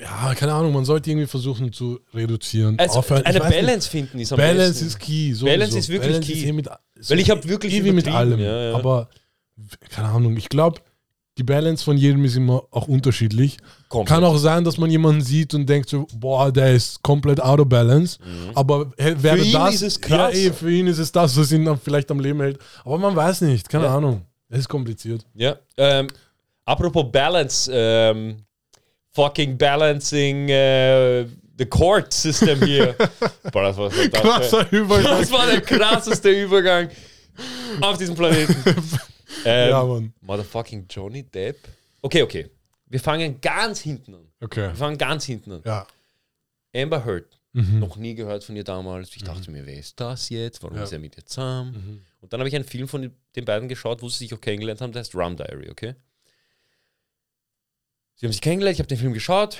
Ja, 0.00 0.32
keine 0.34 0.52
Ahnung, 0.52 0.72
man 0.72 0.84
sollte 0.84 1.10
irgendwie 1.10 1.26
versuchen 1.26 1.72
zu 1.72 1.98
reduzieren. 2.14 2.78
also 2.78 3.00
Aufhören. 3.00 3.24
Eine 3.26 3.40
weiß 3.40 3.48
nicht, 3.50 3.60
Balance 3.60 3.90
finden 3.90 4.18
ist 4.20 4.32
am 4.32 4.36
Balance 4.38 4.68
besten. 4.84 4.86
ist 4.86 4.98
key. 5.00 5.32
Sowieso. 5.32 5.46
Balance 5.46 5.78
ist 5.78 5.88
wirklich 5.88 6.10
Balance 6.12 6.32
key. 6.32 6.38
Ist 6.38 6.46
eh 6.46 6.52
mit, 6.52 6.68
Weil 7.08 7.18
ich 7.18 7.30
hab 7.30 7.48
wirklich 7.48 7.74
eh 7.74 7.84
wie 7.84 7.92
mit 7.92 8.06
allem. 8.08 8.38
ja, 8.38 8.70
ja. 8.70 8.74
Aber 8.76 9.08
keine 9.90 10.08
Ahnung, 10.08 10.36
ich 10.36 10.48
glaube, 10.48 10.80
die 11.36 11.42
Balance 11.42 11.84
von 11.84 11.96
jedem 11.96 12.24
ist 12.24 12.36
immer 12.36 12.62
auch 12.70 12.86
unterschiedlich. 12.88 13.58
Komplett. 13.88 14.08
Kann 14.14 14.24
auch 14.24 14.36
sein, 14.38 14.62
dass 14.64 14.76
man 14.78 14.90
jemanden 14.90 15.20
sieht 15.20 15.52
und 15.54 15.66
denkt 15.68 15.88
so, 15.88 16.06
boah, 16.14 16.50
der 16.52 16.74
ist 16.74 17.02
komplett 17.02 17.40
out 17.40 17.58
of 17.60 17.68
balance. 17.68 18.18
Aber 18.54 18.92
hä, 18.98 19.14
wäre 19.18 19.36
Mhm. 19.38 19.42
Ihn 19.44 19.52
das, 19.52 19.74
ist 19.76 19.82
es 19.82 20.00
krass. 20.00 20.32
Ja, 20.34 20.40
eh, 20.48 20.52
für 20.52 20.70
ihn 20.70 20.86
ist 20.88 20.98
es 20.98 21.10
das, 21.12 21.36
was 21.36 21.50
ihn 21.52 21.64
dann 21.64 21.78
vielleicht 21.78 22.10
am 22.10 22.20
Leben 22.20 22.40
hält. 22.40 22.58
Aber 22.84 22.98
man 22.98 23.14
weiß 23.16 23.40
nicht, 23.42 23.68
keine 23.68 23.84
Ja. 23.84 23.96
Ahnung. 23.96 24.22
Es 24.48 24.60
ist 24.60 24.68
kompliziert. 24.68 25.24
Ja. 25.34 25.56
Ähm, 25.76 26.06
apropos 26.64 27.04
Balance, 27.12 27.70
ähm, 27.72 28.36
fucking 29.18 29.56
balancing 29.58 30.48
äh, 30.48 31.24
the 31.58 31.66
court 31.66 32.12
system 32.12 32.62
hier. 32.64 32.94
Boah, 33.52 33.62
das 33.64 33.76
war, 33.76 33.90
das, 33.90 34.10
Krasser 34.12 34.72
Übergang. 34.72 35.18
das 35.20 35.30
war 35.32 35.46
der 35.46 35.60
krasseste 35.60 36.30
Übergang 36.30 36.88
auf 37.80 37.98
diesem 37.98 38.14
Planeten. 38.14 38.54
Ähm, 39.44 39.70
Ja, 39.70 39.84
Mann. 39.84 40.12
Motherfucking 40.22 40.86
Johnny 40.90 41.22
Depp. 41.22 41.58
Okay, 42.00 42.22
okay. 42.22 42.50
Wir 42.86 42.98
fangen 42.98 43.40
ganz 43.42 43.80
hinten 43.80 44.14
an. 44.14 44.26
Okay. 44.40 44.68
Wir 44.68 44.74
fangen 44.74 44.96
ganz 44.98 45.26
hinten 45.26 45.52
an. 45.52 45.62
Ja. 45.66 45.86
Amber 46.74 47.04
Heard. 47.04 47.38
Mhm. 47.52 47.78
Noch 47.78 47.96
nie 47.96 48.14
gehört 48.14 48.42
von 48.42 48.56
ihr 48.56 48.64
damals. 48.64 49.14
Ich 49.14 49.22
dachte 49.22 49.50
mir, 49.50 49.64
wer 49.66 49.78
ist 49.78 50.00
das 50.00 50.30
jetzt? 50.30 50.62
Warum 50.62 50.78
Ja. 50.78 50.84
ist 50.84 50.92
er 50.92 50.98
mit 50.98 51.16
ihr 51.16 51.26
zusammen? 51.26 51.72
Mhm. 51.72 52.00
Und 52.22 52.32
dann 52.32 52.40
habe 52.40 52.48
ich 52.48 52.56
einen 52.56 52.64
Film 52.64 52.88
von 52.88 53.12
den 53.36 53.44
beiden 53.44 53.68
geschaut, 53.68 54.00
wo 54.02 54.08
sie 54.08 54.18
sich 54.18 54.34
auch 54.34 54.40
kennengelernt 54.40 54.80
haben, 54.80 54.92
der 54.92 55.00
heißt 55.00 55.14
Rum 55.14 55.36
Diary, 55.36 55.70
okay? 55.70 55.94
Sie 58.18 58.26
haben 58.26 58.32
sich 58.32 58.40
kennengelernt, 58.40 58.74
ich 58.74 58.80
habe 58.80 58.88
den 58.88 58.98
Film 58.98 59.12
geschaut. 59.12 59.58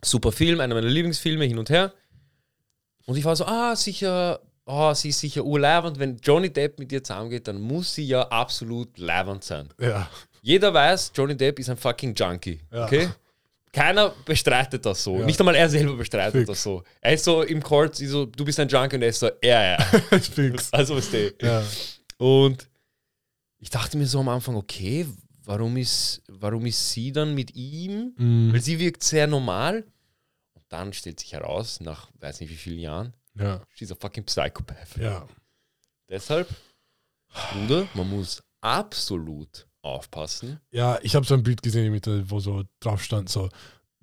Super 0.00 0.30
Film, 0.30 0.60
einer 0.60 0.76
meiner 0.76 0.86
Lieblingsfilme, 0.86 1.44
hin 1.44 1.58
und 1.58 1.68
her. 1.68 1.92
Und 3.06 3.16
ich 3.16 3.24
war 3.24 3.34
so, 3.34 3.44
ah, 3.44 3.74
sicher, 3.74 4.40
ah, 4.66 4.94
sie 4.94 5.08
ist 5.08 5.18
sicher 5.18 5.44
urleibend. 5.44 5.98
Wenn 5.98 6.16
Johnny 6.18 6.48
Depp 6.48 6.78
mit 6.78 6.92
ihr 6.92 7.02
zusammengeht, 7.02 7.48
dann 7.48 7.60
muss 7.60 7.92
sie 7.92 8.06
ja 8.06 8.22
absolut 8.28 8.96
leibend 8.98 9.42
sein. 9.42 9.68
Ja. 9.80 10.08
Jeder 10.42 10.72
weiß, 10.72 11.10
Johnny 11.12 11.36
Depp 11.36 11.58
ist 11.58 11.68
ein 11.68 11.76
fucking 11.76 12.14
Junkie. 12.14 12.60
Ja. 12.72 12.84
Okay? 12.84 13.08
Keiner 13.72 14.14
bestreitet 14.24 14.86
das 14.86 15.02
so. 15.02 15.18
Ja. 15.18 15.26
Nicht 15.26 15.40
einmal 15.40 15.56
er 15.56 15.68
selber 15.68 15.96
bestreitet 15.96 16.34
Fix. 16.34 16.46
das 16.46 16.62
so. 16.62 16.84
Er 17.00 17.14
ist 17.14 17.24
so 17.24 17.42
im 17.42 17.60
Court, 17.60 17.96
so, 17.96 18.26
du 18.26 18.44
bist 18.44 18.60
ein 18.60 18.68
Junkie 18.68 18.94
und 18.94 19.02
er 19.02 19.08
ist 19.08 19.18
so, 19.18 19.28
ja, 19.42 19.72
ja. 19.72 19.78
Fix. 20.20 20.72
Also 20.72 20.96
ist 20.98 21.12
der. 21.12 21.32
Ja. 21.42 21.64
Und 22.16 22.68
ich 23.58 23.70
dachte 23.70 23.98
mir 23.98 24.06
so 24.06 24.20
am 24.20 24.28
Anfang, 24.28 24.54
okay, 24.54 25.04
warum 25.46 25.76
ist, 25.76 26.22
warum 26.28 26.66
ist 26.66 26.90
sie 26.92 27.12
dann 27.12 27.34
mit 27.34 27.54
ihm? 27.54 28.14
Mhm. 28.16 28.52
Weil 28.52 28.60
sie 28.60 28.78
wirkt 28.78 29.02
sehr 29.02 29.26
normal. 29.26 29.84
Und 30.54 30.64
dann 30.68 30.92
stellt 30.92 31.20
sich 31.20 31.32
heraus, 31.32 31.80
nach 31.80 32.10
weiß 32.20 32.40
nicht 32.40 32.50
wie 32.50 32.56
vielen 32.56 32.80
Jahren, 32.80 33.12
Ja. 33.34 33.62
she's 33.74 33.90
a 33.92 33.94
fucking 33.94 34.24
psychopath. 34.24 34.96
Ja. 34.98 35.26
Deshalb, 36.08 36.48
Bruder, 37.52 37.86
man 37.94 38.08
muss 38.10 38.42
absolut 38.60 39.66
aufpassen. 39.82 40.60
Ja, 40.70 40.98
ich 41.02 41.14
habe 41.14 41.26
so 41.26 41.34
ein 41.34 41.42
Bild 41.42 41.62
gesehen, 41.62 41.92
mit, 41.92 42.06
wo 42.30 42.40
so 42.40 42.64
drauf 42.80 43.02
stand, 43.02 43.28
so 43.28 43.48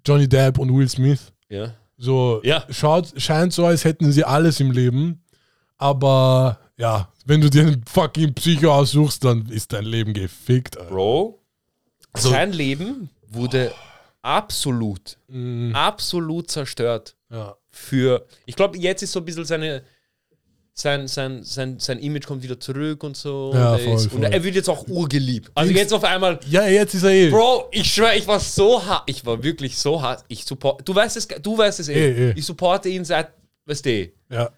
Johnny 0.06 0.28
Depp 0.28 0.58
und 0.60 0.74
Will 0.76 0.88
Smith. 0.90 1.32
Ja. 1.50 1.76
So 1.98 2.42
Ja. 2.44 2.66
schaut, 2.70 3.14
scheint 3.22 3.54
so, 3.54 3.66
als 3.66 3.84
hätten 3.86 4.12
sie 4.12 4.24
alles 4.24 4.60
im 4.60 4.72
Leben. 4.72 5.24
Aber 5.78 6.60
ja, 6.84 7.10
wenn 7.26 7.40
du 7.42 7.50
dir 7.50 7.62
einen 7.62 7.84
fucking 7.90 8.34
Psycho 8.34 8.74
aussuchst, 8.74 9.24
dann 9.24 9.48
ist 9.50 9.72
dein 9.74 9.86
Leben 9.86 10.14
gefickt. 10.14 10.78
Alter. 10.78 10.90
Bro, 10.92 11.40
So- 12.18 12.30
sein 12.30 12.52
Leben 12.52 13.10
wurde 13.30 13.72
absolut, 14.22 15.18
Mhm. 15.28 15.74
absolut 15.76 16.50
zerstört. 16.52 17.16
Ja. 17.32 17.56
Für, 17.72 18.26
ich 18.46 18.56
glaube, 18.56 18.78
jetzt 18.78 19.02
ist 19.04 19.12
so 19.12 19.20
ein 19.20 19.26
bisschen 19.26 19.46
seine, 19.46 19.84
sein, 20.76 21.08
sein, 21.08 21.44
sein, 21.44 21.80
sein 21.80 22.00
Image 22.00 22.26
kommt 22.28 22.44
wieder 22.44 22.60
zurück 22.60 23.04
und 23.04 23.16
so. 23.18 23.52
Ja, 23.54 23.74
und, 23.74 23.80
er 23.80 23.86
voll, 23.86 23.96
ist, 23.96 24.04
und 24.14 24.22
voll. 24.22 24.24
er 24.26 24.44
wird 24.44 24.56
jetzt 24.56 24.70
auch 24.70 24.88
urgeliebt. 24.88 25.52
Also 25.56 25.70
Dings- 25.70 25.80
jetzt 25.80 25.94
auf 25.94 26.04
einmal, 26.04 26.40
ja, 26.50 26.68
jetzt 26.68 26.94
ist 26.96 27.04
er 27.04 27.12
eh. 27.12 27.30
Bro, 27.30 27.70
ich 27.72 27.92
schwöre, 27.94 28.16
ich 28.16 28.28
war 28.28 28.40
so 28.40 28.84
hart. 28.86 29.04
Ich 29.08 29.26
war 29.26 29.42
wirklich 29.44 29.78
so 29.78 30.02
hart. 30.02 30.24
Ich 30.28 30.44
support, 30.46 30.88
du 30.88 30.94
weißt 30.94 31.18
es, 31.18 31.28
du 31.28 31.58
weißt 31.58 31.80
es 31.80 31.90
eh. 31.90 31.94
Eh, 31.94 32.30
eh. 32.32 32.34
Ich 32.36 32.46
supporte 32.46 32.90
ihn 32.90 33.06
seit, 33.06 33.30
weißt 33.66 33.86
du. 33.86 34.12
Ja. 34.30 34.50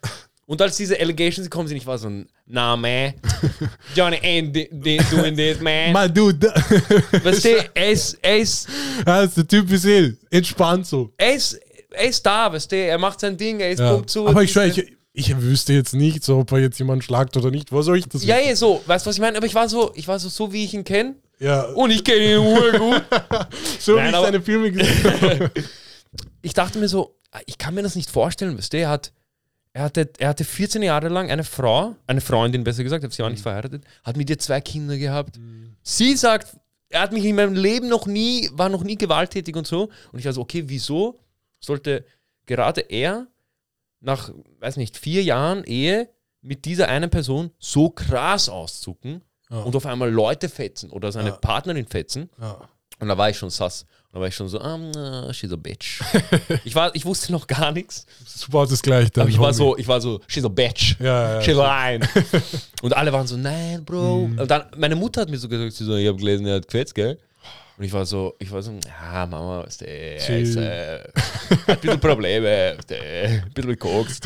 Und 0.48 0.62
als 0.62 0.78
diese 0.78 1.00
Allegations 1.00 1.46
gekommen 1.50 1.68
sind, 1.68 1.78
ich 1.78 1.88
war 1.88 1.98
so, 1.98 2.08
nah, 2.46 2.76
man. 2.78 3.14
Johnny 3.96 4.18
ain't 4.18 4.54
doing 5.10 5.36
this, 5.36 5.60
man. 5.60 5.92
Mann, 5.92 6.14
du, 6.14 6.32
da, 6.32 6.54
Weißt 7.24 7.46
du, 7.46 7.70
er 7.74 7.90
ist, 7.92 8.18
er 8.22 8.38
ist, 8.38 8.68
ja, 9.08 9.26
der 9.26 9.48
Typ 9.48 9.72
ist 9.72 9.86
eh 9.86 10.14
entspannt 10.30 10.86
so. 10.86 11.12
er 11.18 11.34
ist, 11.36 11.54
er 11.90 12.10
ist 12.10 12.24
da, 12.26 12.52
weißt 12.54 12.72
du, 12.72 12.76
er 12.76 12.98
macht 13.00 13.20
sein 13.22 13.36
Ding, 13.36 13.60
er 13.60 13.72
ist 13.72 13.80
Ja. 13.80 13.92
pumpt 13.94 14.10
zu. 14.12 14.28
Aber 14.28 14.44
ich 14.44 14.52
schwöre, 14.52 14.68
ich, 14.68 14.94
ich 15.14 15.42
wüsste 15.42 15.74
jetzt 15.74 15.96
nicht, 15.96 16.24
so, 16.24 16.38
ob 16.40 16.52
er 16.52 16.60
jetzt 16.60 16.78
jemanden 16.78 17.02
schlagt 17.02 17.36
oder 17.38 17.50
nicht. 17.50 17.72
Wo 17.72 17.82
soll 17.82 17.98
ich 17.98 18.08
das 18.08 18.24
Ja, 18.24 18.38
ja, 18.38 18.56
so, 18.56 18.84
weißt 18.86 19.04
du, 19.06 19.10
was 19.10 19.16
ich 19.16 19.22
meine? 19.22 19.38
Aber 19.38 19.48
ich 19.48 19.56
war 19.56 19.68
so, 19.68 19.92
ich 19.96 20.08
war 20.08 20.20
so, 20.20 20.30
so 20.30 20.54
wie 20.54 20.64
ich 20.66 20.76
ihn 20.76 20.84
kenne. 20.84 21.16
ja. 21.40 21.64
Und 21.72 21.90
ich 21.90 22.04
kenne 22.04 22.34
ihn 22.34 22.38
urgut. 22.38 23.04
so 23.80 23.96
Nein, 23.96 24.12
wie 24.14 24.16
ich 24.18 24.22
seine 24.24 24.42
Filme 24.44 24.72
gesehen 24.72 25.04
habe. 25.22 25.52
ich 26.44 26.54
dachte 26.54 26.78
mir 26.78 26.88
so, 26.88 27.16
ich 27.48 27.58
kann 27.58 27.74
mir 27.74 27.82
das 27.82 27.96
nicht 27.96 28.12
vorstellen, 28.12 28.56
weißt 28.58 28.74
du, 28.74 28.78
er 28.78 28.90
hat, 28.90 29.12
er 29.76 29.84
hatte, 29.84 30.10
er 30.20 30.30
hatte 30.30 30.46
14 30.46 30.82
Jahre 30.84 31.10
lang 31.10 31.30
eine 31.30 31.44
Frau, 31.44 31.98
eine 32.08 32.22
Freundin 32.22 32.64
besser 32.64 32.82
gesagt, 32.82 33.12
sie 33.12 33.22
war 33.22 33.30
nicht 33.30 33.44
verheiratet, 33.44 33.84
hat 34.06 34.16
mit 34.16 34.30
ihr 34.30 34.40
zwei 34.40 34.62
Kinder 34.62 34.98
gehabt. 34.98 35.38
Sie 35.84 36.16
sagt, 36.16 36.56
er 36.88 37.02
hat 37.02 37.12
mich 37.12 37.26
in 37.26 37.36
meinem 37.36 37.56
Leben 37.56 37.90
noch 37.90 38.06
nie, 38.08 38.50
war 38.54 38.70
noch 38.70 38.84
nie 38.86 38.96
gewalttätig 38.96 39.54
und 39.58 39.68
so. 39.68 39.90
Und 40.14 40.20
ich 40.20 40.26
war 40.26 40.32
so, 40.32 40.40
okay, 40.40 40.64
wieso 40.68 41.20
sollte 41.60 42.06
gerade 42.46 42.80
er 42.82 43.28
nach, 44.00 44.32
weiß 44.62 44.78
nicht, 44.78 44.96
vier 44.96 45.24
Jahren 45.24 45.66
Ehe 45.66 46.08
mit 46.42 46.64
dieser 46.64 46.88
einen 46.88 47.10
Person 47.10 47.52
so 47.60 47.90
krass 47.90 48.48
auszucken 48.48 49.24
Ja. 49.50 49.60
und 49.64 49.76
auf 49.76 49.86
einmal 49.86 50.10
Leute 50.10 50.48
fetzen 50.48 50.90
oder 50.90 51.12
seine 51.12 51.30
Ja. 51.32 51.36
Partnerin 51.36 51.86
fetzen? 51.88 52.30
Ja. 52.40 52.70
Und 53.00 53.10
da 53.10 53.18
war 53.18 53.30
ich 53.30 53.38
schon 53.38 53.50
sass. 53.50 53.86
Da 54.16 54.22
war 54.22 54.30
ich 54.30 54.36
schon 54.36 54.48
so, 54.48 54.62
uh, 54.62 55.34
she's 55.34 55.52
a 55.52 55.58
bitch. 55.58 56.00
ich, 56.64 56.74
war, 56.74 56.96
ich 56.96 57.04
wusste 57.04 57.34
noch 57.34 57.46
gar 57.48 57.74
nichts. 57.74 58.06
Super, 58.26 58.66
das 58.66 58.82
gleich 58.82 59.12
dann. 59.12 59.24
Aber 59.24 59.30
ich 59.30 59.38
war 59.38 59.54
so, 59.54 59.78
ich 59.78 59.90
war 59.90 60.00
so, 60.00 60.22
she's 60.28 60.46
a 60.46 60.48
bitch. 60.48 60.96
Ja, 61.02 61.42
ja, 61.42 61.52
ja. 61.52 61.62
rein. 61.62 62.08
Und 62.82 62.96
alle 62.96 63.12
waren 63.12 63.28
so, 63.28 63.36
nein, 63.36 63.84
Bro. 63.84 64.30
Und 64.38 64.50
dann, 64.50 64.68
meine 64.78 64.96
Mutter 64.96 65.20
hat 65.20 65.30
mir 65.30 65.38
so 65.38 65.50
gesagt, 65.50 65.74
sie 65.74 65.84
so, 65.84 65.98
ich 65.98 66.08
habe 66.08 66.18
gelesen, 66.18 66.46
er 66.46 66.56
hat 66.56 66.66
gefetzt, 66.66 66.96
gell? 66.96 67.20
Und 67.78 67.84
ich 67.84 67.92
war 67.92 68.06
so, 68.06 68.36
ich 68.40 68.50
war 68.50 68.62
so, 68.62 68.72
ja, 68.72 69.26
Mama, 69.26 69.66
weißt 69.66 69.82
du, 69.82 69.86
ist, 69.86 70.56
äh, 70.56 71.00
hat 71.68 71.68
ein 71.68 71.80
bisschen 71.82 72.00
Probleme, 72.00 72.78
weißt 72.78 72.92
du, 72.92 72.96
ein 72.96 73.52
bisschen 73.54 73.72
gekokst. 73.72 74.24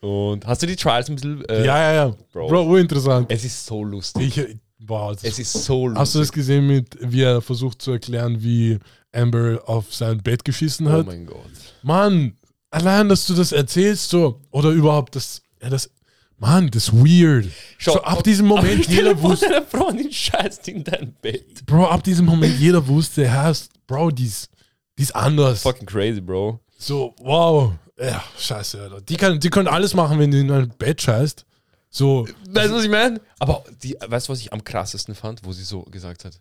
So. 0.00 0.08
Und 0.08 0.46
hast 0.46 0.62
du 0.62 0.66
die 0.66 0.76
Trials 0.76 1.10
ein 1.10 1.16
bisschen, 1.16 1.44
äh, 1.44 1.66
Ja, 1.66 1.76
ja, 1.76 1.92
ja. 1.92 2.16
Bro. 2.32 2.48
Bro, 2.48 2.62
urinteressant. 2.62 3.30
es 3.30 3.44
ist 3.44 3.66
so 3.66 3.84
lustig. 3.84 4.34
Ich, 4.34 4.56
wow, 4.86 5.12
das 5.14 5.24
Es 5.24 5.38
ist 5.38 5.52
so 5.64 5.86
lustig. 5.86 6.00
Hast 6.00 6.14
du 6.14 6.18
das 6.20 6.32
gesehen, 6.32 6.66
mit, 6.66 6.96
wie 7.00 7.22
er 7.22 7.40
versucht 7.40 7.82
zu 7.82 7.92
erklären, 7.92 8.42
wie 8.42 8.78
Amber 9.12 9.62
auf 9.66 9.94
sein 9.94 10.22
Bett 10.22 10.44
geschissen 10.44 10.86
oh 10.86 10.92
hat? 10.92 11.06
mein 11.06 11.26
Gott. 11.26 11.50
Mann, 11.82 12.36
allein, 12.70 13.08
dass 13.08 13.26
du 13.26 13.34
das 13.34 13.52
erzählst, 13.52 14.10
so, 14.10 14.40
oder 14.50 14.70
überhaupt 14.70 15.16
das, 15.16 15.42
ja, 15.62 15.70
das, 15.70 15.90
Mann, 16.38 16.70
das 16.70 16.88
ist 16.88 16.92
weird. 16.92 17.46
Schau, 17.78 17.92
so, 17.92 18.02
ab 18.02 18.24
diesem 18.24 18.46
Moment, 18.46 18.88
jeder 18.88 19.20
wusste, 19.22 19.48
deine 19.48 19.64
Freundin 19.64 20.10
scheißt 20.10 20.66
in 20.68 20.82
dein 20.82 21.14
Bett. 21.22 21.64
Bro, 21.66 21.86
ab 21.86 22.02
diesem 22.02 22.26
Moment, 22.26 22.58
jeder 22.58 22.84
wusste, 22.86 23.32
hast, 23.32 23.70
Bro, 23.86 24.10
die 24.10 24.26
ist, 24.26 24.50
die 24.98 25.04
ist 25.04 25.14
anders. 25.14 25.62
Fucking 25.62 25.86
crazy, 25.86 26.20
Bro. 26.20 26.58
So, 26.76 27.14
wow. 27.20 27.72
Ja, 27.96 28.24
scheiße, 28.36 28.82
Alter. 28.82 29.00
Die, 29.02 29.16
kann, 29.16 29.38
die 29.38 29.50
können 29.50 29.68
alles 29.68 29.94
machen, 29.94 30.18
wenn 30.18 30.32
du 30.32 30.40
in 30.40 30.50
ein 30.50 30.72
Bett 30.76 31.00
scheißt. 31.00 31.46
So, 31.94 32.26
Weißt 32.48 32.70
du, 32.70 32.74
was 32.76 32.84
ich 32.84 32.90
meine? 32.90 33.20
Aber 33.38 33.64
die, 33.82 33.94
weißt 34.00 34.28
du, 34.28 34.32
was 34.32 34.40
ich 34.40 34.50
am 34.52 34.64
krassesten 34.64 35.14
fand, 35.14 35.44
wo 35.44 35.52
sie 35.52 35.62
so 35.62 35.82
gesagt 35.82 36.24
hat? 36.24 36.40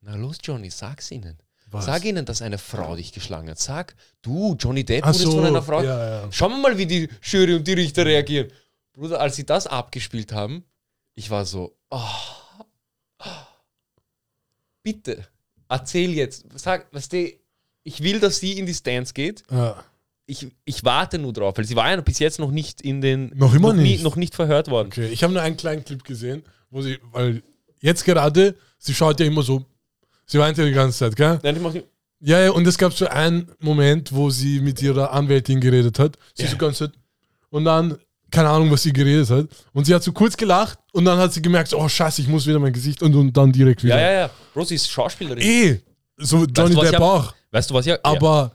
Na 0.00 0.14
los, 0.14 0.38
Johnny, 0.40 0.70
sag's 0.70 1.10
ihnen. 1.10 1.36
Was? 1.70 1.84
Sag 1.86 2.04
ihnen, 2.04 2.24
dass 2.24 2.40
eine 2.42 2.58
Frau 2.58 2.94
dich 2.94 3.12
geschlagen 3.12 3.50
hat. 3.50 3.58
Sag, 3.58 3.96
du, 4.22 4.54
Johnny 4.58 4.84
Depp, 4.84 5.04
wurdest 5.04 5.24
so, 5.24 5.32
von 5.32 5.44
einer 5.46 5.62
Frau. 5.62 5.82
ja, 5.82 6.22
ja. 6.22 6.32
Schauen 6.32 6.52
wir 6.52 6.58
mal, 6.58 6.78
wie 6.78 6.86
die 6.86 7.08
Jury 7.22 7.56
und 7.56 7.66
die 7.66 7.72
Richter 7.74 8.06
reagieren. 8.06 8.52
Bruder, 8.92 9.20
als 9.20 9.34
sie 9.36 9.44
das 9.44 9.66
abgespielt 9.66 10.32
haben, 10.32 10.64
ich 11.16 11.28
war 11.28 11.44
so, 11.44 11.76
oh, 11.90 12.00
bitte, 14.82 15.26
erzähl 15.68 16.12
jetzt. 16.12 16.46
Sag, 16.54 16.92
weißt 16.94 17.12
du, 17.12 17.32
ich 17.82 18.02
will, 18.02 18.20
dass 18.20 18.38
sie 18.38 18.58
in 18.58 18.66
die 18.66 18.74
Stands 18.74 19.12
geht. 19.12 19.42
ja. 19.50 19.82
Ich, 20.30 20.46
ich 20.66 20.84
warte 20.84 21.18
nur 21.18 21.32
drauf, 21.32 21.56
weil 21.56 21.64
sie 21.64 21.74
war 21.74 21.90
ja 21.90 21.98
bis 22.02 22.18
jetzt 22.18 22.38
noch 22.38 22.50
nicht 22.50 22.82
in 22.82 23.00
den. 23.00 23.32
Noch 23.34 23.54
immer 23.54 23.72
nie, 23.72 23.82
nicht. 23.82 24.04
noch 24.04 24.14
nicht 24.16 24.34
verhört 24.34 24.68
worden. 24.68 24.88
Okay, 24.88 25.08
ich 25.08 25.22
habe 25.22 25.32
nur 25.32 25.40
einen 25.40 25.56
kleinen 25.56 25.84
Clip 25.84 26.04
gesehen, 26.04 26.42
wo 26.70 26.82
sie, 26.82 26.98
weil 27.12 27.42
jetzt 27.80 28.04
gerade, 28.04 28.54
sie 28.78 28.92
schaut 28.94 29.18
ja 29.20 29.26
immer 29.26 29.42
so, 29.42 29.64
sie 30.26 30.38
weint 30.38 30.58
ja 30.58 30.66
die 30.66 30.72
ganze 30.72 30.98
Zeit, 30.98 31.16
gell? 31.16 31.38
Nein, 31.42 31.56
ich 31.56 31.62
mach. 31.62 31.74
Ja, 32.20 32.40
ja, 32.40 32.50
und 32.50 32.66
es 32.66 32.76
gab 32.76 32.92
so 32.92 33.06
einen 33.06 33.50
Moment, 33.58 34.12
wo 34.12 34.28
sie 34.28 34.60
mit 34.60 34.82
ihrer 34.82 35.12
Anwältin 35.12 35.60
geredet 35.60 35.98
hat. 35.98 36.18
Sie 36.34 36.42
Ja. 36.42 36.50
so 36.50 36.58
ganz 36.58 36.76
Zeit, 36.78 36.92
und 37.48 37.64
dann, 37.64 37.96
keine 38.30 38.50
Ahnung, 38.50 38.70
was 38.70 38.82
sie 38.82 38.92
geredet 38.92 39.30
hat. 39.30 39.46
Und 39.72 39.86
sie 39.86 39.94
hat 39.94 40.02
so 40.02 40.12
kurz 40.12 40.36
gelacht 40.36 40.78
und 40.92 41.06
dann 41.06 41.18
hat 41.18 41.32
sie 41.32 41.40
gemerkt, 41.40 41.72
oh 41.72 41.88
scheiße, 41.88 42.20
ich 42.20 42.28
muss 42.28 42.46
wieder 42.46 42.58
mein 42.58 42.72
Gesicht 42.74 43.02
und, 43.02 43.14
und 43.14 43.34
dann 43.34 43.50
direkt 43.50 43.82
wieder. 43.82 43.98
Ja, 43.98 44.12
ja, 44.12 44.18
ja. 44.20 44.30
Bro, 44.52 44.64
sie 44.64 44.74
ist 44.74 44.90
Schauspielerin. 44.90 45.42
Eh, 45.42 45.80
so 46.18 46.44
Johnny 46.44 46.74
ich 46.74 46.90
Depp 46.90 47.00
auch. 47.00 47.32
Weißt 47.50 47.70
du 47.70 47.74
was? 47.74 47.86
Ja, 47.86 47.94
ja. 47.94 48.00
Aber, 48.02 48.52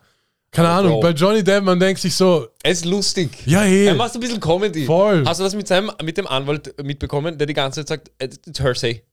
keine 0.53 0.69
Aber 0.69 0.77
Ahnung, 0.79 0.91
Bro. 0.93 0.99
bei 1.01 1.09
Johnny 1.11 1.43
Depp, 1.43 1.63
man 1.63 1.79
denkt 1.79 1.99
sich 1.99 2.15
so, 2.15 2.47
er 2.63 2.71
ist 2.71 2.85
lustig. 2.85 3.29
ja, 3.45 3.65
eh. 3.65 3.87
Er 3.87 3.95
macht 3.95 4.13
ein 4.13 4.19
bisschen 4.21 4.39
Comedy. 4.39 4.85
Voll. 4.85 5.23
Hast 5.25 5.39
du 5.39 5.43
das 5.43 5.55
mit, 5.55 5.67
seinem, 5.67 5.91
mit 6.03 6.15
dem 6.17 6.27
Anwalt 6.27 6.81
mitbekommen, 6.83 7.37
der 7.37 7.47
die 7.47 7.53
ganze 7.53 7.83
Zeit 7.83 8.05
sagt, 8.07 8.11
äh, 8.21 8.25
it's 8.47 8.59
Hearsay. 8.59 9.03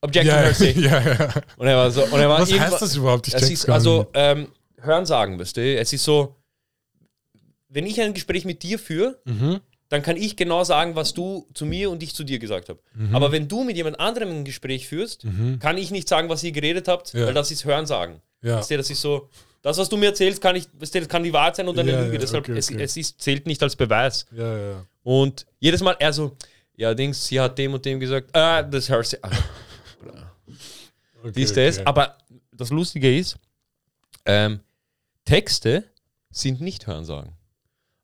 Objection 0.00 0.34
ja, 0.34 0.42
Hearsay. 0.42 0.72
ja, 0.80 1.00
ja. 1.00 1.28
Und 1.56 1.66
er 1.66 1.76
war 1.76 1.90
so, 1.90 2.04
und 2.04 2.12
er 2.20 2.28
war 2.28 2.40
Was 2.40 2.52
heißt 2.52 2.80
das 2.80 2.96
überhaupt? 2.96 3.26
Ich 3.28 3.34
es 3.34 3.50
ist, 3.50 3.68
also, 3.68 4.06
ähm, 4.14 4.48
hören 4.80 5.04
sagen, 5.06 5.38
weißt 5.38 5.56
du, 5.56 5.76
es 5.76 5.92
ist 5.92 6.04
so, 6.04 6.36
wenn 7.68 7.86
ich 7.86 8.00
ein 8.00 8.14
Gespräch 8.14 8.44
mit 8.44 8.62
dir 8.62 8.78
führe, 8.78 9.18
Mhm. 9.24 9.60
dann 9.88 10.02
kann 10.02 10.16
ich 10.16 10.36
genau 10.36 10.64
sagen, 10.64 10.94
was 10.96 11.14
du 11.14 11.46
zu 11.54 11.66
mir 11.66 11.90
und 11.90 12.02
ich 12.02 12.14
zu 12.14 12.24
dir 12.24 12.38
gesagt 12.38 12.68
habe. 12.68 12.78
Mhm. 12.94 13.14
Aber 13.14 13.32
wenn 13.32 13.48
du 13.48 13.64
mit 13.64 13.76
jemand 13.76 13.98
anderem 14.00 14.30
ein 14.30 14.44
Gespräch 14.44 14.86
führst, 14.88 15.26
kann 15.60 15.78
ich 15.78 15.90
nicht 15.90 16.08
sagen, 16.08 16.28
was 16.28 16.42
ihr 16.44 16.52
geredet 16.52 16.88
habt, 16.88 17.12
Ja. 17.12 17.26
weil 17.26 17.34
das 17.34 17.50
ist 17.50 17.64
Hörensagen. 17.64 18.20
Ja. 18.42 18.56
Das 18.56 18.70
ist 18.70 19.00
so, 19.00 19.28
das, 19.66 19.78
was 19.78 19.88
du 19.88 19.96
mir 19.96 20.06
erzählst, 20.06 20.40
kann, 20.40 20.54
ich, 20.56 20.68
kann 21.08 21.22
die 21.24 21.32
Wahrheit 21.32 21.56
sein 21.56 21.66
und 21.68 21.78
eine 21.78 21.90
Ja, 21.92 22.00
Lüge. 22.02 22.14
ja, 22.14 22.18
Deshalb, 22.20 22.44
okay, 22.48 22.56
es, 22.58 22.70
okay. 22.70 22.82
es 22.82 22.96
ist, 22.96 23.20
zählt 23.20 23.46
nicht 23.46 23.62
als 23.62 23.74
Beweis. 23.76 24.26
Ja, 24.30 24.56
ja. 24.70 24.86
Und 25.02 25.44
jedes 25.58 25.82
Mal 25.82 25.96
er 25.98 26.12
so, 26.12 26.36
ja, 26.76 26.94
Dings, 26.94 27.26
sie 27.26 27.40
hat 27.40 27.58
dem 27.58 27.74
und 27.74 27.84
dem 27.84 27.98
gesagt, 27.98 28.34
ah, 28.36 28.62
das 28.62 28.88
hört 28.88 29.06
sie. 29.06 29.22
Ah, 29.22 29.30
Okay, 31.22 31.32
dies, 31.34 31.52
das. 31.52 31.84
Aber 31.84 32.16
das 32.52 32.70
Lustige 32.70 33.16
ist, 33.18 33.36
ähm, 34.26 34.60
Texte 35.24 35.84
sind 36.30 36.60
nicht 36.60 36.86
Hörensagen. 36.86 37.32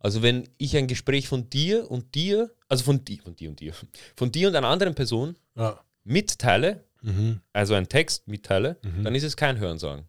Also 0.01 0.23
wenn 0.23 0.49
ich 0.59 0.77
ein 0.77 0.89
Gespräch 0.89 1.29
von 1.29 1.49
dir 1.49 1.89
und 1.89 2.15
dir, 2.17 2.51
also 2.69 2.83
von 2.83 3.05
dir, 3.05 3.23
von 3.23 3.37
dir 3.37 3.51
und 3.51 3.61
dir, 3.61 3.73
von 4.17 4.33
dir 4.33 4.49
und 4.49 4.57
einer 4.57 4.67
anderen 4.69 4.95
Person 4.97 5.37
Ja. 5.57 5.79
mitteile, 6.05 6.85
Mhm. 7.03 7.41
also 7.53 7.75
einen 7.75 7.89
Text 7.89 8.27
mitteile, 8.29 8.77
dann 9.03 9.15
ist 9.15 9.25
es 9.25 9.37
kein 9.37 9.59
Hörensagen. 9.59 10.05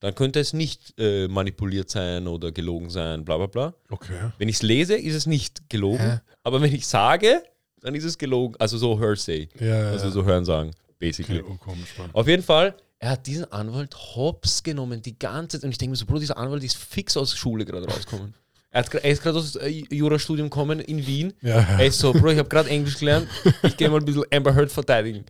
Dann 0.00 0.14
könnte 0.14 0.40
es 0.40 0.52
nicht 0.52 0.94
äh, 0.98 1.28
manipuliert 1.28 1.90
sein 1.90 2.26
oder 2.26 2.52
gelogen 2.52 2.88
sein, 2.90 3.24
bla 3.24 3.36
bla 3.36 3.46
bla. 3.46 3.74
Okay. 3.90 4.32
Wenn 4.38 4.48
ich 4.48 4.56
es 4.56 4.62
lese, 4.62 4.94
ist 4.96 5.14
es 5.14 5.26
nicht 5.26 5.68
gelogen. 5.68 5.98
Hä? 6.00 6.20
Aber 6.42 6.60
wenn 6.62 6.74
ich 6.74 6.86
sage, 6.86 7.42
dann 7.82 7.94
ist 7.94 8.04
es 8.04 8.16
gelogen. 8.16 8.56
Also 8.58 8.78
so 8.78 8.98
Hearsay. 8.98 9.48
Ja, 9.60 9.90
Also 9.90 10.06
ja. 10.06 10.10
so 10.10 10.24
Hörensagen. 10.24 10.72
basically. 10.98 11.40
Okay, 11.40 11.58
oh, 11.66 11.74
Mann. 12.00 12.10
Auf 12.12 12.26
jeden 12.28 12.42
Fall, 12.42 12.74
er 12.98 13.10
hat 13.10 13.26
diesen 13.26 13.50
Anwalt 13.50 13.94
hops 14.14 14.62
genommen, 14.62 15.00
die 15.02 15.18
ganze 15.18 15.58
Zeit. 15.58 15.64
Und 15.64 15.70
ich 15.70 15.78
denke 15.78 15.90
mir 15.92 15.96
so, 15.96 16.04
Bro, 16.06 16.18
dieser 16.18 16.36
Anwalt 16.36 16.62
ist 16.64 16.76
fix 16.76 17.16
aus 17.16 17.34
Schule 17.36 17.64
gerade 17.64 17.86
rausgekommen. 17.86 18.34
Er, 18.70 18.84
hat, 18.84 18.94
er 18.94 19.10
ist 19.10 19.22
gerade 19.22 19.38
aus 19.38 19.56
äh, 19.56 19.68
Jurastudium 19.90 20.48
gekommen 20.48 20.80
in 20.80 21.06
Wien. 21.06 21.32
Ja, 21.42 21.60
ja. 21.60 21.78
Er 21.78 21.86
ist 21.86 21.98
so, 21.98 22.12
Bro, 22.12 22.30
ich 22.30 22.38
habe 22.38 22.48
gerade 22.48 22.68
Englisch 22.68 22.98
gelernt, 22.98 23.26
ich 23.64 23.76
gehe 23.76 23.88
mal 23.88 23.98
ein 23.98 24.04
bisschen 24.04 24.24
Amber 24.32 24.54
Heard 24.54 24.70
verteidigen. 24.70 25.24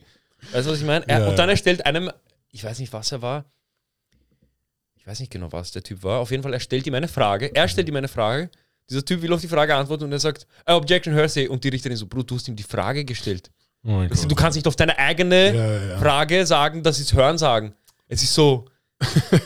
Weißt 0.52 0.66
du, 0.66 0.72
was 0.72 0.80
ich 0.80 0.86
meine? 0.86 1.04
Ja, 1.08 1.26
Und 1.28 1.38
dann 1.38 1.48
ja. 1.48 1.54
er 1.54 1.56
stellt 1.56 1.86
einem, 1.86 2.10
ich 2.50 2.62
weiß 2.64 2.78
nicht, 2.80 2.92
was 2.92 3.12
er 3.12 3.22
war. 3.22 3.44
Ich 5.00 5.06
weiß 5.06 5.20
nicht 5.20 5.32
genau, 5.32 5.50
was 5.50 5.72
der 5.72 5.82
Typ 5.82 6.02
war. 6.02 6.20
Auf 6.20 6.30
jeden 6.30 6.42
Fall, 6.42 6.52
er 6.52 6.60
stellt 6.60 6.86
ihm 6.86 6.94
eine 6.94 7.08
Frage. 7.08 7.54
Er 7.54 7.66
stellt 7.68 7.88
ihm 7.88 7.96
eine 7.96 8.08
Frage. 8.08 8.50
Dieser 8.88 9.04
Typ 9.04 9.22
will 9.22 9.32
auf 9.32 9.40
die 9.40 9.48
Frage 9.48 9.74
antworten 9.74 10.04
und 10.04 10.12
er 10.12 10.18
sagt, 10.18 10.46
äh, 10.66 10.72
Objection, 10.72 11.14
Hearsay. 11.14 11.48
Und 11.48 11.64
die 11.64 11.68
Richterin 11.68 11.96
so, 11.96 12.06
Bro, 12.06 12.24
du 12.24 12.34
hast 12.36 12.48
ihm 12.48 12.56
die 12.56 12.62
Frage 12.62 13.04
gestellt. 13.04 13.50
Oh 13.84 13.98
Also, 14.00 14.22
Gott. 14.22 14.30
du 14.30 14.34
kannst 14.34 14.56
nicht 14.56 14.66
auf 14.66 14.76
deine 14.76 14.98
eigene 14.98 15.54
Ja, 15.54 15.72
ja, 15.72 15.84
ja. 15.92 15.98
Frage 15.98 16.44
sagen, 16.44 16.82
das 16.82 16.98
ist 17.00 17.12
Hören 17.14 17.38
sagen. 17.38 17.74
Es 18.08 18.22
ist 18.22 18.34
so. 18.34 18.66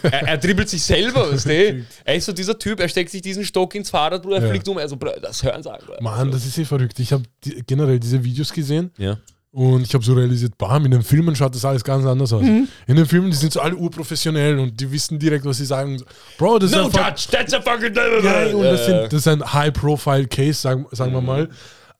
er, 0.03 0.27
er 0.29 0.39
dribbelt 0.39 0.69
sich 0.69 0.83
selber, 0.83 1.31
weißt 1.33 1.47
du? 1.47 1.85
Er 2.05 2.15
ist 2.17 2.25
so 2.25 2.33
dieser 2.33 2.59
Typ, 2.59 2.81
er 2.81 2.89
steckt 2.89 3.11
sich 3.11 3.23
diesen 3.23 3.45
Stock 3.45 3.73
ins 3.77 3.91
Fahrrad, 3.91 4.23
Bruder, 4.23 4.39
er 4.39 4.43
Ja. 4.45 4.49
fliegt 4.51 4.67
um, 4.67 4.79
so, 4.89 4.97
Bruder, 4.97 5.21
das 5.21 5.41
Hören 5.45 5.63
sagen. 5.63 5.85
Bruder. 5.87 6.03
Mann, 6.03 6.33
das 6.33 6.45
ist 6.45 6.59
eh 6.59 6.65
verrückt. 6.65 6.99
Ich 6.99 7.13
habe 7.13 7.23
die, 7.45 7.63
generell 7.65 8.01
diese 8.01 8.25
Videos 8.25 8.53
gesehen 8.53 8.91
Ja. 8.99 9.19
Und 9.55 9.83
ich 9.83 9.95
habe 9.95 10.05
so 10.05 10.15
realisiert, 10.15 10.59
bam, 10.59 10.85
in 10.85 10.91
den 10.91 11.03
Filmen 11.03 11.35
schaut 11.37 11.55
das 11.55 11.65
alles 11.65 11.85
ganz 11.85 12.05
anders 12.05 12.33
aus. 12.33 12.43
Mhm. 12.43 12.69
In 12.89 12.97
den 12.97 13.07
Filmen, 13.07 13.31
die 13.31 13.37
sind 13.37 13.53
so 13.53 13.61
alle 13.61 13.77
urprofessionell 13.77 14.59
und 14.59 14.79
die 14.81 14.91
wissen 14.91 15.19
direkt, 15.19 15.45
was 15.45 15.59
sie 15.59 15.65
sagen. 15.65 16.03
Bro, 16.39 16.59
das 16.59 16.71
ist 16.73 16.77
No 16.77 16.87
einfach, 16.87 17.09
judge, 17.11 17.29
that's 17.31 17.55
a 17.55 17.61
fucking 17.61 17.95
Ja, 17.95 18.47
und 18.57 18.63
das, 18.65 18.81
Äh, 18.81 18.85
sind, 18.87 19.13
das 19.13 19.15
ist 19.15 19.29
ein 19.29 19.53
High-Profile-Case, 19.53 20.55
sagen, 20.61 20.87
sagen 20.91 21.13
Mhm. 21.13 21.17
wir 21.17 21.21
mal. 21.23 21.49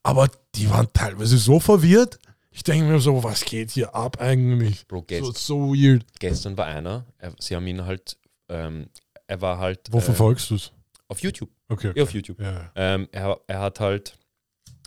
Aber 0.03 0.29
die 0.55 0.69
waren 0.69 0.89
teilweise 0.93 1.39
so 1.39 1.61
verwirrt. 1.61 2.19
Ich 2.51 2.63
denke 2.63 2.87
mir 2.87 3.01
so, 3.01 3.23
was 3.25 3.45
geht 3.45 3.71
hier 3.73 3.95
ab 3.95 4.21
eigentlich? 4.21 4.87
Bro, 4.87 5.07
So, 5.21 5.33
so 5.33 5.73
weird. 5.75 6.05
gestern 6.21 6.57
war 6.57 6.67
einer, 6.67 7.05
er, 7.19 7.33
sie 7.41 7.57
haben 7.57 7.67
ihn 7.67 7.85
halt, 7.85 8.17
ähm, 8.49 8.87
er 9.27 9.41
war 9.41 9.59
halt 9.59 9.81
Wo 9.91 9.99
äh, 9.99 10.01
verfolgst 10.03 10.51
du 10.51 10.57
es? 10.57 10.71
auf 11.09 11.21
YouTube. 11.21 11.51
Okay. 11.69 11.89
okay. 11.89 11.99
Ja, 11.99 12.03
auf 12.05 12.11
YouTube. 12.13 12.41
Ja, 12.41 12.71
Ähm, 12.77 13.09
er, 13.13 13.39
er 13.47 13.61
hat 13.61 13.81
halt, 13.81 14.17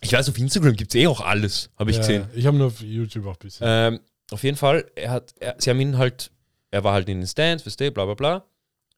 ich 0.02 0.14
weiß, 0.14 0.30
auf 0.30 0.38
Instagram 0.38 0.76
gibt 0.76 0.94
es 0.94 1.02
eh 1.02 1.08
auch 1.08 1.22
alles, 1.22 1.70
habe 1.78 1.92
ich 1.92 1.98
ja, 1.98 2.02
gesehen. 2.02 2.30
Ich 2.36 2.46
habe 2.46 2.58
nur 2.58 2.68
auf 2.68 2.82
YouTube 2.82 3.26
auch 3.26 3.34
ein 3.34 3.40
bisschen. 3.40 3.66
Ähm, 3.68 4.00
auf 4.32 4.44
jeden 4.44 4.58
Fall, 4.58 4.90
er 4.96 5.12
hat, 5.12 5.34
er, 5.40 5.56
sie 5.58 5.70
haben 5.70 5.80
ihn 5.80 5.98
halt, 5.98 6.32
er 6.72 6.84
war 6.84 6.94
halt 6.94 7.10
in 7.10 7.20
den 7.20 7.28
Stands, 7.28 7.66
weißt 7.66 7.80
du, 7.80 7.92
bla 7.92 8.06
bla 8.06 8.14
bla. 8.14 8.46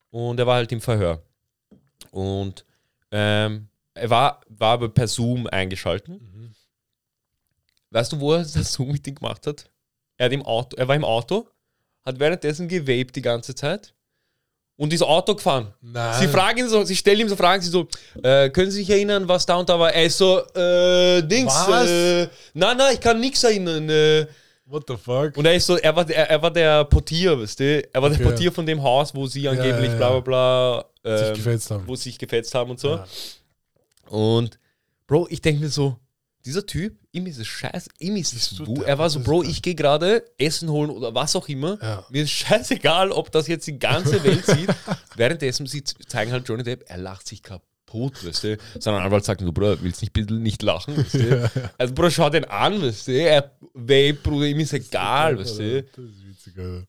Und 0.09 0.39
er 0.39 0.47
war 0.47 0.55
halt 0.55 0.71
im 0.71 0.81
Verhör. 0.81 1.21
Und 2.11 2.65
ähm, 3.11 3.67
er 3.93 4.09
war, 4.09 4.41
war 4.49 4.73
aber 4.73 4.89
per 4.89 5.07
Zoom 5.07 5.47
eingeschalten. 5.47 6.55
Weißt 7.91 8.11
du, 8.11 8.19
wo 8.19 8.33
er 8.33 8.39
das 8.39 8.73
Zoom-Meeting 8.73 9.15
gemacht 9.15 9.47
hat? 9.47 9.69
Er, 10.17 10.25
hat 10.25 10.33
im 10.33 10.43
Auto, 10.43 10.75
er 10.77 10.87
war 10.87 10.95
im 10.95 11.03
Auto, 11.03 11.49
hat 12.03 12.19
währenddessen 12.19 12.67
gewaped 12.67 13.15
die 13.15 13.21
ganze 13.21 13.55
Zeit 13.55 13.93
und 14.79 14.93
ist 14.93 15.03
Auto 15.03 15.36
gefahren. 15.36 15.74
Nein. 15.81 16.21
Sie 16.21 16.27
fragen 16.29 16.59
ihn 16.59 16.69
so, 16.69 16.81
sie 16.86 16.95
stellen 16.95 17.19
ihm 17.19 17.27
so 17.27 17.36
Fragen, 17.36 17.62
sie 17.62 17.69
so, 17.69 17.86
äh, 18.24 18.50
können 18.50 18.71
Sie 18.71 18.77
sich 18.77 18.89
erinnern, 18.89 19.27
was 19.27 19.45
da 19.45 19.57
und 19.57 19.67
da 19.67 19.77
war? 19.77 19.93
Er 19.93 20.05
ist 20.05 20.17
so, 20.17 20.39
äh, 20.55 21.21
Dings, 21.21 21.53
Was? 21.67 21.89
äh, 21.89 22.29
nein, 22.53 22.77
nein, 22.77 22.93
ich 22.93 23.01
kann 23.01 23.19
nichts 23.19 23.43
erinnern. 23.43 23.89
Äh. 23.89 24.25
What 24.65 24.83
the 24.88 24.95
fuck? 24.95 25.36
Und 25.36 25.45
er 25.45 25.55
ist 25.55 25.65
so, 25.65 25.75
er 25.77 25.93
war, 25.93 26.09
er, 26.09 26.29
er 26.29 26.41
war 26.41 26.51
der 26.51 26.86
Portier, 26.86 27.38
weißt 27.41 27.59
du? 27.59 27.83
Er 27.91 28.01
war 28.01 28.09
der 28.09 28.19
Okay. 28.19 28.24
Portier 28.29 28.51
von 28.53 28.65
dem 28.65 28.81
Haus, 28.81 29.13
wo 29.13 29.27
sie 29.27 29.50
angeblich 29.50 29.91
ja, 29.91 29.98
bla 29.98 30.13
ja. 30.13 30.19
bla 30.21 30.86
bla, 31.03 31.17
sich 31.17 31.27
ähm, 31.27 31.33
gefetzt 31.33 31.71
haben. 31.71 31.83
wo 31.86 31.95
sie 31.95 32.03
sich 32.03 32.17
gefetzt 32.17 32.55
haben 32.55 32.69
und 32.71 32.79
so. 32.79 32.95
Ja. 32.95 33.07
Und 34.07 34.57
Bro, 35.07 35.27
ich 35.29 35.41
denke 35.41 35.62
mir 35.62 35.69
so, 35.69 35.98
dieser 36.49 36.65
Typ, 36.65 36.97
ihm 37.11 37.25
ist 37.27 37.37
es 37.39 37.47
scheiße, 37.47 37.89
ihm 37.99 38.15
ist 38.15 38.33
es 38.33 38.49
der- 38.57 38.85
Er 38.87 38.97
war 38.97 39.09
so, 39.09 39.19
Bro, 39.19 39.43
ich 39.43 39.61
gehe 39.61 39.75
gerade 39.75 40.23
Essen 40.37 40.69
holen 40.69 40.89
oder 40.89 41.13
was 41.15 41.35
auch 41.35 41.47
immer. 41.47 41.77
Ja. 41.81 42.05
Mir 42.09 42.23
ist 42.23 42.31
scheißegal, 42.31 43.11
ob 43.11 43.31
das 43.31 43.47
jetzt 43.47 43.67
die 43.67 43.77
ganze 43.79 44.23
Welt 44.23 44.45
sieht. 44.45 44.69
Währenddessen, 45.15 45.65
sie 45.67 45.83
zeigen 45.83 46.31
halt 46.31 46.47
Johnny 46.47 46.63
Depp, 46.63 46.83
er 46.87 46.97
lacht 46.97 47.27
sich 47.27 47.41
kaputt, 47.43 48.25
weißt 48.25 48.43
du. 48.43 48.57
Sondern 48.79 49.03
Anwalt 49.03 49.25
sagt 49.25 49.41
nur, 49.41 49.53
Bro, 49.53 49.77
willst 49.81 50.01
nicht 50.01 50.13
bitte 50.13 50.33
nicht 50.33 50.62
lachen, 50.63 50.97
weißt 50.97 51.13
du. 51.15 51.51
Also, 51.77 51.93
Bro, 51.93 52.09
schau 52.09 52.29
den 52.29 52.45
an, 52.45 52.81
weißt 52.81 53.07
du. 53.07 53.12
Er 53.13 53.51
vape, 53.73 54.13
Bruder, 54.21 54.47
ihm 54.47 54.59
ist 54.59 54.73
egal, 54.73 55.38
weißt 55.39 55.59
du. 55.59 55.83
Das 55.83 56.05
ist 56.05 56.27
witzig, 56.27 56.57
Alter. 56.57 56.85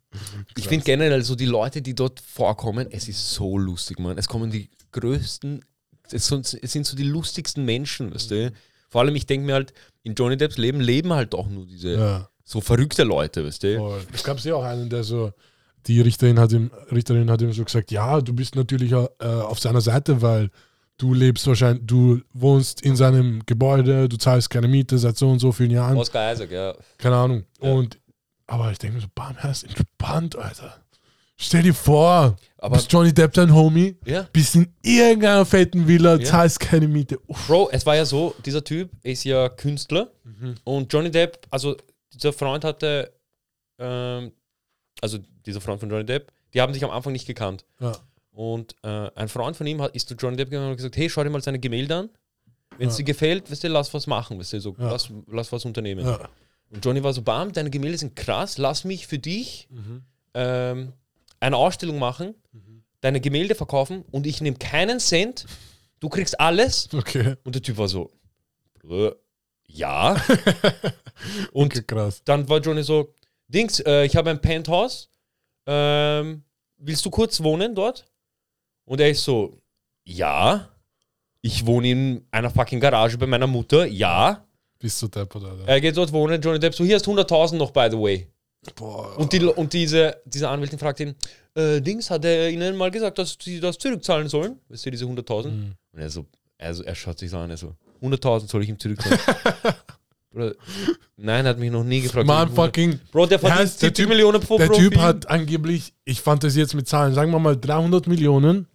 Ich 0.56 0.68
finde 0.68 0.84
generell 0.84 1.22
so 1.22 1.34
die 1.34 1.46
Leute, 1.46 1.82
die 1.82 1.94
dort 1.94 2.20
vorkommen, 2.20 2.88
es 2.90 3.08
ist 3.08 3.32
so 3.34 3.56
lustig, 3.58 3.98
man. 3.98 4.16
Es 4.18 4.28
kommen 4.28 4.50
die 4.50 4.68
größten, 4.92 5.64
es 6.12 6.26
sind, 6.26 6.58
es 6.60 6.72
sind 6.72 6.86
so 6.86 6.96
die 6.96 7.04
lustigsten 7.04 7.64
Menschen, 7.64 8.12
weißt 8.12 8.30
du. 8.32 8.52
Vor 8.90 9.00
allem, 9.00 9.14
ich 9.16 9.26
denke 9.26 9.46
mir 9.46 9.54
halt, 9.54 9.72
in 10.02 10.14
Johnny 10.14 10.36
Depps 10.36 10.58
Leben 10.58 10.80
leben 10.80 11.12
halt 11.12 11.34
auch 11.34 11.48
nur 11.48 11.66
diese 11.66 11.92
Ja. 11.94 12.28
so 12.44 12.60
verrückte 12.60 13.04
Leute, 13.04 13.44
weißt 13.46 13.62
du. 13.62 13.78
Voll. 13.78 14.02
Es 14.12 14.24
gab 14.24 14.38
ja 14.40 14.54
auch 14.56 14.64
einen, 14.64 14.90
der 14.90 15.04
so, 15.04 15.32
die 15.86 16.00
Richterin 16.00 16.38
hat 16.38 16.52
ihm, 16.52 16.70
Richterin 16.90 17.30
hat 17.30 17.40
ihm 17.40 17.52
so 17.52 17.64
gesagt, 17.64 17.90
ja, 17.90 18.20
du 18.20 18.34
bist 18.34 18.56
natürlich 18.56 18.92
äh, 18.92 19.06
auf 19.24 19.58
seiner 19.60 19.80
Seite, 19.80 20.20
weil 20.20 20.50
du 20.98 21.14
lebst 21.14 21.46
wahrscheinlich, 21.46 21.86
du 21.86 22.20
wohnst 22.34 22.82
in 22.82 22.96
seinem 22.96 23.42
Gebäude, 23.46 24.08
du 24.08 24.16
zahlst 24.18 24.50
keine 24.50 24.68
Miete 24.68 24.98
seit 24.98 25.16
so 25.16 25.30
und 25.30 25.38
so 25.38 25.52
vielen 25.52 25.70
Jahren, 25.70 25.96
Oscar 25.96 26.32
Isaac, 26.32 26.50
ja. 26.50 26.74
keine 26.98 27.16
Ahnung. 27.16 27.44
Ja. 27.62 27.70
Und 27.70 27.98
aber 28.46 28.72
ich 28.72 28.78
denke 28.78 28.96
mir 28.96 29.02
so, 29.02 29.08
bam, 29.14 29.36
er 29.40 29.52
ist 29.52 29.62
entspannt, 29.62 30.36
Alter. 30.36 30.74
Stell 31.36 31.62
dir 31.62 31.72
vor, 31.72 32.36
Aber- 32.60 32.76
bist 32.76 32.92
Johnny 32.92 33.12
Depp 33.12 33.32
dein 33.32 33.52
Homie, 33.54 33.96
Ja. 34.04 34.26
bist 34.32 34.54
in 34.54 34.72
irgendeiner 34.82 35.44
fetten 35.46 35.86
Villa, 35.88 36.16
Ja. 36.16 36.24
zahlst 36.24 36.60
keine 36.60 36.86
Miete. 36.88 37.18
Uff. 37.26 37.46
Bro, 37.46 37.70
es 37.72 37.84
war 37.86 37.96
ja 37.96 38.04
so, 38.04 38.34
dieser 38.44 38.62
Typ 38.62 38.90
ist 39.02 39.24
ja 39.24 39.48
Künstler 39.48 40.10
und 40.64 40.92
Johnny 40.92 41.10
Depp, 41.10 41.46
also 41.50 41.76
dieser 42.12 42.32
Freund 42.32 42.64
hatte, 42.64 43.12
ähm, 43.78 44.32
also 45.00 45.18
dieser 45.46 45.60
Freund 45.60 45.80
von 45.80 45.90
Johnny 45.90 46.04
Depp, 46.04 46.32
die 46.54 46.60
haben 46.60 46.74
sich 46.74 46.84
am 46.84 46.90
Anfang 46.90 47.12
nicht 47.12 47.26
gekannt. 47.26 47.64
Ja. 47.80 47.92
Und 48.32 48.74
äh, 48.82 49.10
ein 49.14 49.28
Freund 49.28 49.56
von 49.56 49.66
ihm 49.66 49.80
hat, 49.82 49.94
ist 49.94 50.08
zu 50.08 50.14
Johnny 50.14 50.36
Depp 50.36 50.50
gegangen 50.50 50.66
und 50.66 50.70
hat 50.72 50.76
gesagt, 50.78 50.96
hey, 50.96 51.08
schau 51.10 51.22
dir 51.24 51.30
mal 51.30 51.42
seine 51.42 51.58
Gemälde 51.58 51.96
an. 51.96 52.10
Wenn 52.78 52.88
es 52.88 52.94
Ja. 52.94 52.98
dir 52.98 53.04
gefällt, 53.12 53.50
weißt 53.50 53.64
du, 53.64 53.68
lass 53.68 53.92
was 53.92 54.06
machen, 54.06 54.38
weißt 54.38 54.52
du, 54.54 54.60
so, 54.60 54.74
lass, 54.78 55.10
lass 55.26 55.50
was 55.52 55.64
unternehmen. 55.64 56.04
Ja. 56.06 56.28
Und 56.70 56.84
Johnny 56.84 57.02
war 57.02 57.12
so, 57.12 57.22
bam, 57.22 57.52
deine 57.52 57.70
Gemälde 57.70 57.98
sind 57.98 58.14
krass, 58.16 58.56
lass 58.58 58.84
mich 58.84 59.06
für 59.06 59.18
dich 59.18 59.66
Mhm. 59.70 60.02
ähm, 60.34 60.92
eine 61.40 61.56
Ausstellung 61.56 61.98
machen, 61.98 62.34
deine 63.00 63.20
Gemälde 63.20 63.54
verkaufen 63.54 64.04
und 64.10 64.26
ich 64.26 64.40
nehme 64.40 64.56
keinen 64.58 65.00
Cent, 65.00 65.46
du 66.00 66.08
kriegst 66.08 66.38
alles. 66.38 66.88
Okay. 66.92 67.36
Und 67.44 67.54
der 67.54 67.62
Typ 67.62 67.78
war 67.78 67.88
so, 67.88 68.10
"Bruder, 68.78 69.16
ja. 69.66 70.14
und 71.52 71.72
okay, 71.72 71.82
krass. 71.86 72.22
dann 72.24 72.48
war 72.48 72.60
Johnny 72.60 72.82
so, 72.82 73.14
Dings, 73.48 73.80
äh, 73.80 74.04
ich 74.04 74.16
habe 74.16 74.30
ein 74.30 74.40
Penthouse, 74.40 75.10
ähm, 75.66 76.44
willst 76.78 77.04
du 77.04 77.10
kurz 77.10 77.42
wohnen 77.42 77.74
dort? 77.74 78.06
Und 78.84 79.00
er 79.00 79.10
ist 79.10 79.24
so, 79.24 79.60
ja. 80.04 80.68
Ich 81.42 81.64
wohne 81.64 81.90
in 81.90 82.26
einer 82.30 82.50
fucking 82.50 82.80
Garage 82.80 83.16
bei 83.16 83.26
meiner 83.26 83.46
Mutter, 83.46 83.86
ja. 83.86 84.46
Bist 84.78 85.00
du 85.02 85.08
deppert, 85.08 85.44
Alter. 85.44 85.68
Er 85.68 85.80
geht 85.80 85.96
dort 85.96 86.12
wohnen, 86.12 86.40
Johnny 86.40 86.58
Depp 86.58 86.74
so, 86.74 86.84
hier 86.84 86.96
hast 86.96 87.06
100.000 87.06 87.56
noch, 87.56 87.70
by 87.70 87.88
the 87.90 87.98
way. 87.98 88.28
Boah. 88.74 89.18
Und, 89.18 89.32
die, 89.32 89.42
und 89.44 89.72
diese, 89.72 90.16
diese 90.24 90.48
Anwältin 90.48 90.78
fragt 90.78 91.00
ihn, 91.00 91.14
äh, 91.54 91.80
Dings, 91.80 92.10
hat 92.10 92.24
er 92.24 92.50
ihnen 92.50 92.76
mal 92.76 92.90
gesagt, 92.90 93.18
dass 93.18 93.36
sie 93.42 93.58
das 93.58 93.78
zurückzahlen 93.78 94.28
sollen? 94.28 94.58
Weißt 94.68 94.84
du, 94.86 94.90
diese 94.90 95.06
100.000? 95.06 95.48
Mhm. 95.48 95.72
Und 95.92 95.98
er 96.00 96.10
so, 96.10 96.26
also 96.58 96.82
er 96.84 96.94
schaut 96.94 97.18
sich 97.18 97.30
so 97.30 97.38
an, 97.38 97.50
er 97.50 97.56
so, 97.56 97.74
100.000 98.02 98.48
soll 98.48 98.62
ich 98.62 98.68
ihm 98.68 98.78
zurückzahlen? 98.78 99.18
Bruder, 100.30 100.54
nein, 101.16 101.44
er 101.44 101.50
hat 101.50 101.58
mich 101.58 101.72
noch 101.72 101.82
nie 101.82 102.02
gefragt. 102.02 102.26
Man, 102.26 102.48
ob 102.48 102.52
ich 102.52 102.58
100 102.58 102.66
fucking. 102.66 103.00
Bro, 103.10 103.26
der 103.26 103.38
verdient 103.40 103.60
Heißt, 103.62 103.82
der 103.82 103.88
70 103.88 104.04
Typ- 104.04 104.08
Millionen 104.08 104.40
pro 104.40 104.58
Der 104.58 104.70
Typ 104.70 104.96
hat 104.98 105.28
angeblich, 105.28 105.92
ich 106.04 106.20
fand 106.20 106.44
das 106.44 106.54
jetzt 106.54 106.74
mit 106.74 106.86
Zahlen, 106.86 107.14
sagen 107.14 107.32
wir 107.32 107.40
mal 107.40 107.56
300 107.56 108.06
Millionen 108.06 108.68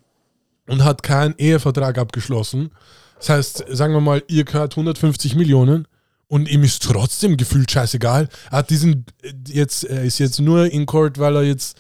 und 0.68 0.84
hat 0.84 1.02
keinen 1.02 1.36
Ehevertrag 1.38 1.98
abgeschlossen. 1.98 2.72
Das 3.20 3.30
heißt, 3.30 3.66
sagen 3.70 3.94
wir 3.94 4.02
mal, 4.02 4.22
ihr 4.28 4.44
gehört 4.44 4.74
150 4.74 5.36
Millionen 5.36 5.88
und 6.28 6.50
ihm 6.50 6.64
ist 6.64 6.84
trotzdem 6.84 7.38
gefühlt 7.38 7.70
scheißegal. 7.72 8.30
Er 8.52 8.58
hat 8.58 8.70
diesen, 8.70 9.06
äh, 9.22 9.34
jetzt, 9.48 9.84
er 9.84 10.04
ist 10.04 10.20
jetzt 10.20 10.40
nur 10.40 10.72
in 10.72 10.86
Court, 10.86 11.20
weil 11.20 11.36
er 11.36 11.44
jetzt 11.44 11.78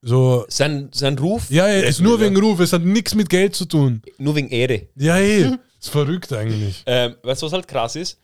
so, 0.00 0.44
sein, 0.48 0.90
sein 0.92 1.18
Ruf, 1.18 1.50
ja, 1.50 1.66
er 1.66 1.84
ist 1.86 2.00
nur 2.00 2.20
wegen 2.20 2.36
Ruf, 2.36 2.60
es 2.60 2.72
hat 2.72 2.82
nichts 2.82 3.14
mit 3.14 3.28
Geld 3.28 3.56
zu 3.56 3.64
tun. 3.64 4.02
nur 4.18 4.36
wegen 4.36 4.48
Ehre. 4.48 4.88
Ja, 4.94 5.18
eh, 5.18 5.56
ist 5.80 5.90
verrückt 5.90 6.32
eigentlich. 6.32 6.82
Ähm, 6.86 7.16
weißt 7.22 7.42
du, 7.42 7.46
was 7.46 7.52
halt 7.52 7.66
krass 7.66 7.96
ist? 7.96 8.18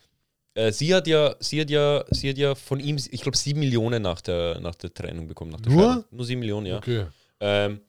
Äh, 0.55 0.71
sie 0.71 0.95
hat 0.95 1.07
ja, 1.09 1.35
sie 1.41 1.61
hat 1.61 1.71
ja, 1.71 2.05
sie 2.11 2.31
hat 2.31 2.39
ja 2.39 2.55
von 2.55 2.79
ihm, 2.79 2.97
ich 2.97 3.21
glaube, 3.21 3.37
sieben 3.37 3.61
Millionen 3.61 4.03
nach 4.03 4.21
der, 4.21 4.61
nach 4.61 4.77
der 4.77 4.95
Trennung 4.95 5.27
bekommen. 5.27 5.51
Nach 5.51 5.61
der 5.61 5.73
Nur? 5.73 5.83
Scheidung. 5.83 6.05
Nur 6.13 6.25
sieben 6.25 6.41
Millionen, 6.41 6.67
ja. 6.67 6.77
Okay. 6.77 7.07
Ähm, 7.41 7.81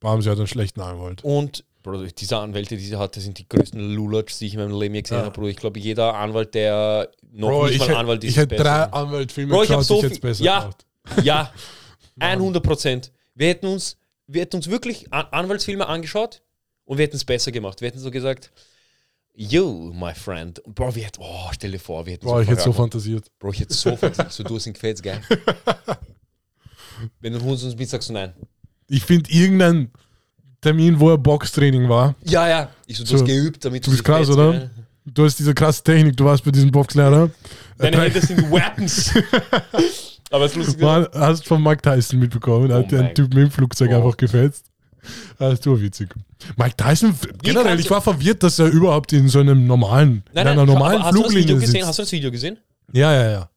Warum 0.00 0.22
sie 0.22 0.30
hat 0.30 0.38
einen 0.38 0.46
schlechten 0.46 0.80
Anwalt. 0.80 1.24
Und 1.24 1.64
Bro, 1.84 2.02
diese 2.06 2.38
Anwälte, 2.38 2.76
die 2.78 2.84
sie 2.84 2.96
hat, 2.96 3.14
das 3.14 3.24
sind 3.24 3.38
die 3.38 3.46
größten 3.48 3.78
Lulatsch, 3.94 4.40
die 4.40 4.46
ich 4.46 4.54
in 4.54 4.60
meinem 4.60 4.80
Leben 4.80 4.94
je 4.94 5.02
gesehen 5.02 5.18
Ja. 5.18 5.24
habe, 5.26 5.38
Bro. 5.38 5.48
Ich 5.48 5.56
glaube, 5.56 5.78
jeder 5.78 6.14
Anwalt, 6.14 6.54
der 6.54 7.10
noch 7.30 7.48
Bro, 7.50 7.66
nicht 7.66 7.74
ich, 7.82 7.88
mal 7.88 7.96
Anwalt 7.96 8.24
ist, 8.24 8.30
ich 8.30 8.36
hätte 8.38 8.56
drei. 8.56 8.84
Anwaltfilme 8.84 9.52
Bro, 9.52 9.62
ich 9.64 9.70
hab 9.70 9.78
geschaut, 9.80 10.02
so 10.02 10.08
viel- 10.08 10.18
besser 10.18 10.42
ja. 10.42 10.60
gemacht. 10.60 10.86
Ja, 11.22 11.52
100 12.18 12.62
Prozent. 12.62 13.12
Wir 13.34 13.48
hätten 13.48 13.66
uns, 13.66 13.98
wir 14.26 14.40
hätten 14.40 14.56
uns 14.56 14.68
wirklich 14.70 15.12
An 15.12 15.26
Anwaltsfilme 15.30 15.86
angeschaut 15.86 16.40
und 16.86 16.96
wir 16.98 17.04
hätten 17.04 17.16
es 17.16 17.24
besser 17.24 17.52
gemacht. 17.52 17.80
Wir 17.82 17.88
hätten 17.88 17.98
so 18.00 18.10
gesagt, 18.10 18.50
You, 19.36 19.92
my 19.92 20.14
friend. 20.14 20.62
Bro, 20.64 20.94
wir 20.94 21.04
hätten, 21.04 21.20
oh, 21.20 21.48
stell 21.52 21.72
dir 21.72 21.78
vor, 21.80 22.06
wir 22.06 22.14
hätten 22.14 22.24
Boah, 22.24 22.40
ich 22.40 22.48
hätte 22.48 22.62
so 22.62 22.72
fantasiert. 22.72 23.26
Bro, 23.38 23.50
ich 23.50 23.60
hätte 23.60 23.74
so 23.74 23.94
fantasiert. 23.96 24.32
So, 24.32 24.42
du 24.44 24.54
hast 24.56 24.66
ihn 24.66 24.72
gefällt, 24.72 25.02
gell? 25.02 25.20
Wenn 27.20 27.32
du 27.32 27.40
uns 27.40 27.64
uns 27.64 27.76
mit 27.76 27.88
sagst 27.90 28.08
du 28.08 28.12
nein. 28.14 28.32
Ich 28.88 29.02
finde 29.02 29.30
irgendein 29.30 29.90
Termin, 30.64 30.98
wo 30.98 31.10
er 31.10 31.18
Boxtraining 31.18 31.88
war. 31.88 32.14
Ja, 32.24 32.48
ja. 32.48 32.68
Ich 32.86 32.96
so, 32.98 33.04
du 33.04 33.10
So, 33.10 33.14
hast 33.16 33.24
geübt, 33.26 33.64
damit 33.64 33.86
du 33.86 33.90
bist 33.90 34.04
sie 34.04 34.12
krass, 34.12 34.28
oder? 34.28 34.70
Du 35.06 35.24
hast 35.24 35.38
diese 35.38 35.54
krasse 35.54 35.82
Technik, 35.84 36.16
du 36.16 36.24
warst 36.24 36.42
bei 36.44 36.50
diesem 36.50 36.70
Boxlehrer. 36.70 37.30
Deine 37.78 38.00
Hände 38.00 38.20
sind 38.20 38.50
Weapons. 38.50 39.12
Aber 40.30 40.46
es 40.46 40.52
ist 40.52 40.56
lustig. 40.56 40.80
Mann, 40.80 41.06
hast 41.14 41.46
von 41.46 41.62
Mike 41.62 41.82
Tyson 41.82 42.18
mitbekommen, 42.18 42.70
Oh 42.72 42.74
hat 42.76 42.90
der 42.90 42.98
mein 42.98 43.06
einen 43.08 43.14
Typ 43.14 43.28
mit 43.34 43.44
dem 43.44 43.50
Flugzeug 43.50 43.90
Gott. 43.90 43.98
einfach 44.02 44.16
gefetzt. 44.16 44.64
Das 45.38 45.52
ist 45.60 45.66
witzig. 45.66 46.08
Mike 46.56 46.76
Tyson, 46.76 47.14
generell, 47.42 47.78
ich 47.78 47.86
du- 47.86 47.90
war 47.94 48.00
verwirrt, 48.00 48.42
dass 48.42 48.58
er 48.58 48.66
überhaupt 48.68 49.12
in 49.12 49.28
so 49.28 49.40
einem 49.40 49.66
normalen, 49.66 50.22
Nein, 50.32 50.46
in 50.46 50.52
einer 50.52 50.64
nein, 50.64 50.66
normalen 50.74 50.96
aber 51.02 51.04
hast 51.04 51.14
du 51.18 51.22
das 51.22 51.30
Video 51.32 51.40
Fluglinie 51.56 51.60
gesehen? 51.60 51.72
sitzt. 51.74 51.86
Hast 51.88 51.98
du 51.98 52.02
das 52.02 52.12
Video 52.12 52.30
gesehen? 52.30 52.56
Ja, 52.92 53.12
ja, 53.12 53.30
ja. 53.30 53.48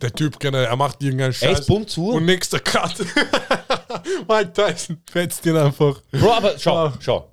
Der 0.00 0.12
Typ, 0.12 0.38
generell, 0.38 0.66
er 0.66 0.76
macht 0.76 1.02
irgendeinen 1.02 1.30
Er 1.30 1.34
Scheiß. 1.34 1.60
ist 1.60 1.66
bumm 1.66 1.86
zu. 1.86 2.10
Und 2.10 2.24
nächster 2.26 2.60
Cut. 2.60 2.94
Mike 4.28 4.52
Tyson 4.52 5.00
fetzt 5.10 5.44
ihn 5.46 5.56
einfach. 5.56 6.00
Bro, 6.12 6.32
aber 6.32 6.58
schau, 6.58 6.76
Ah. 6.86 6.92
schau. 7.00 7.30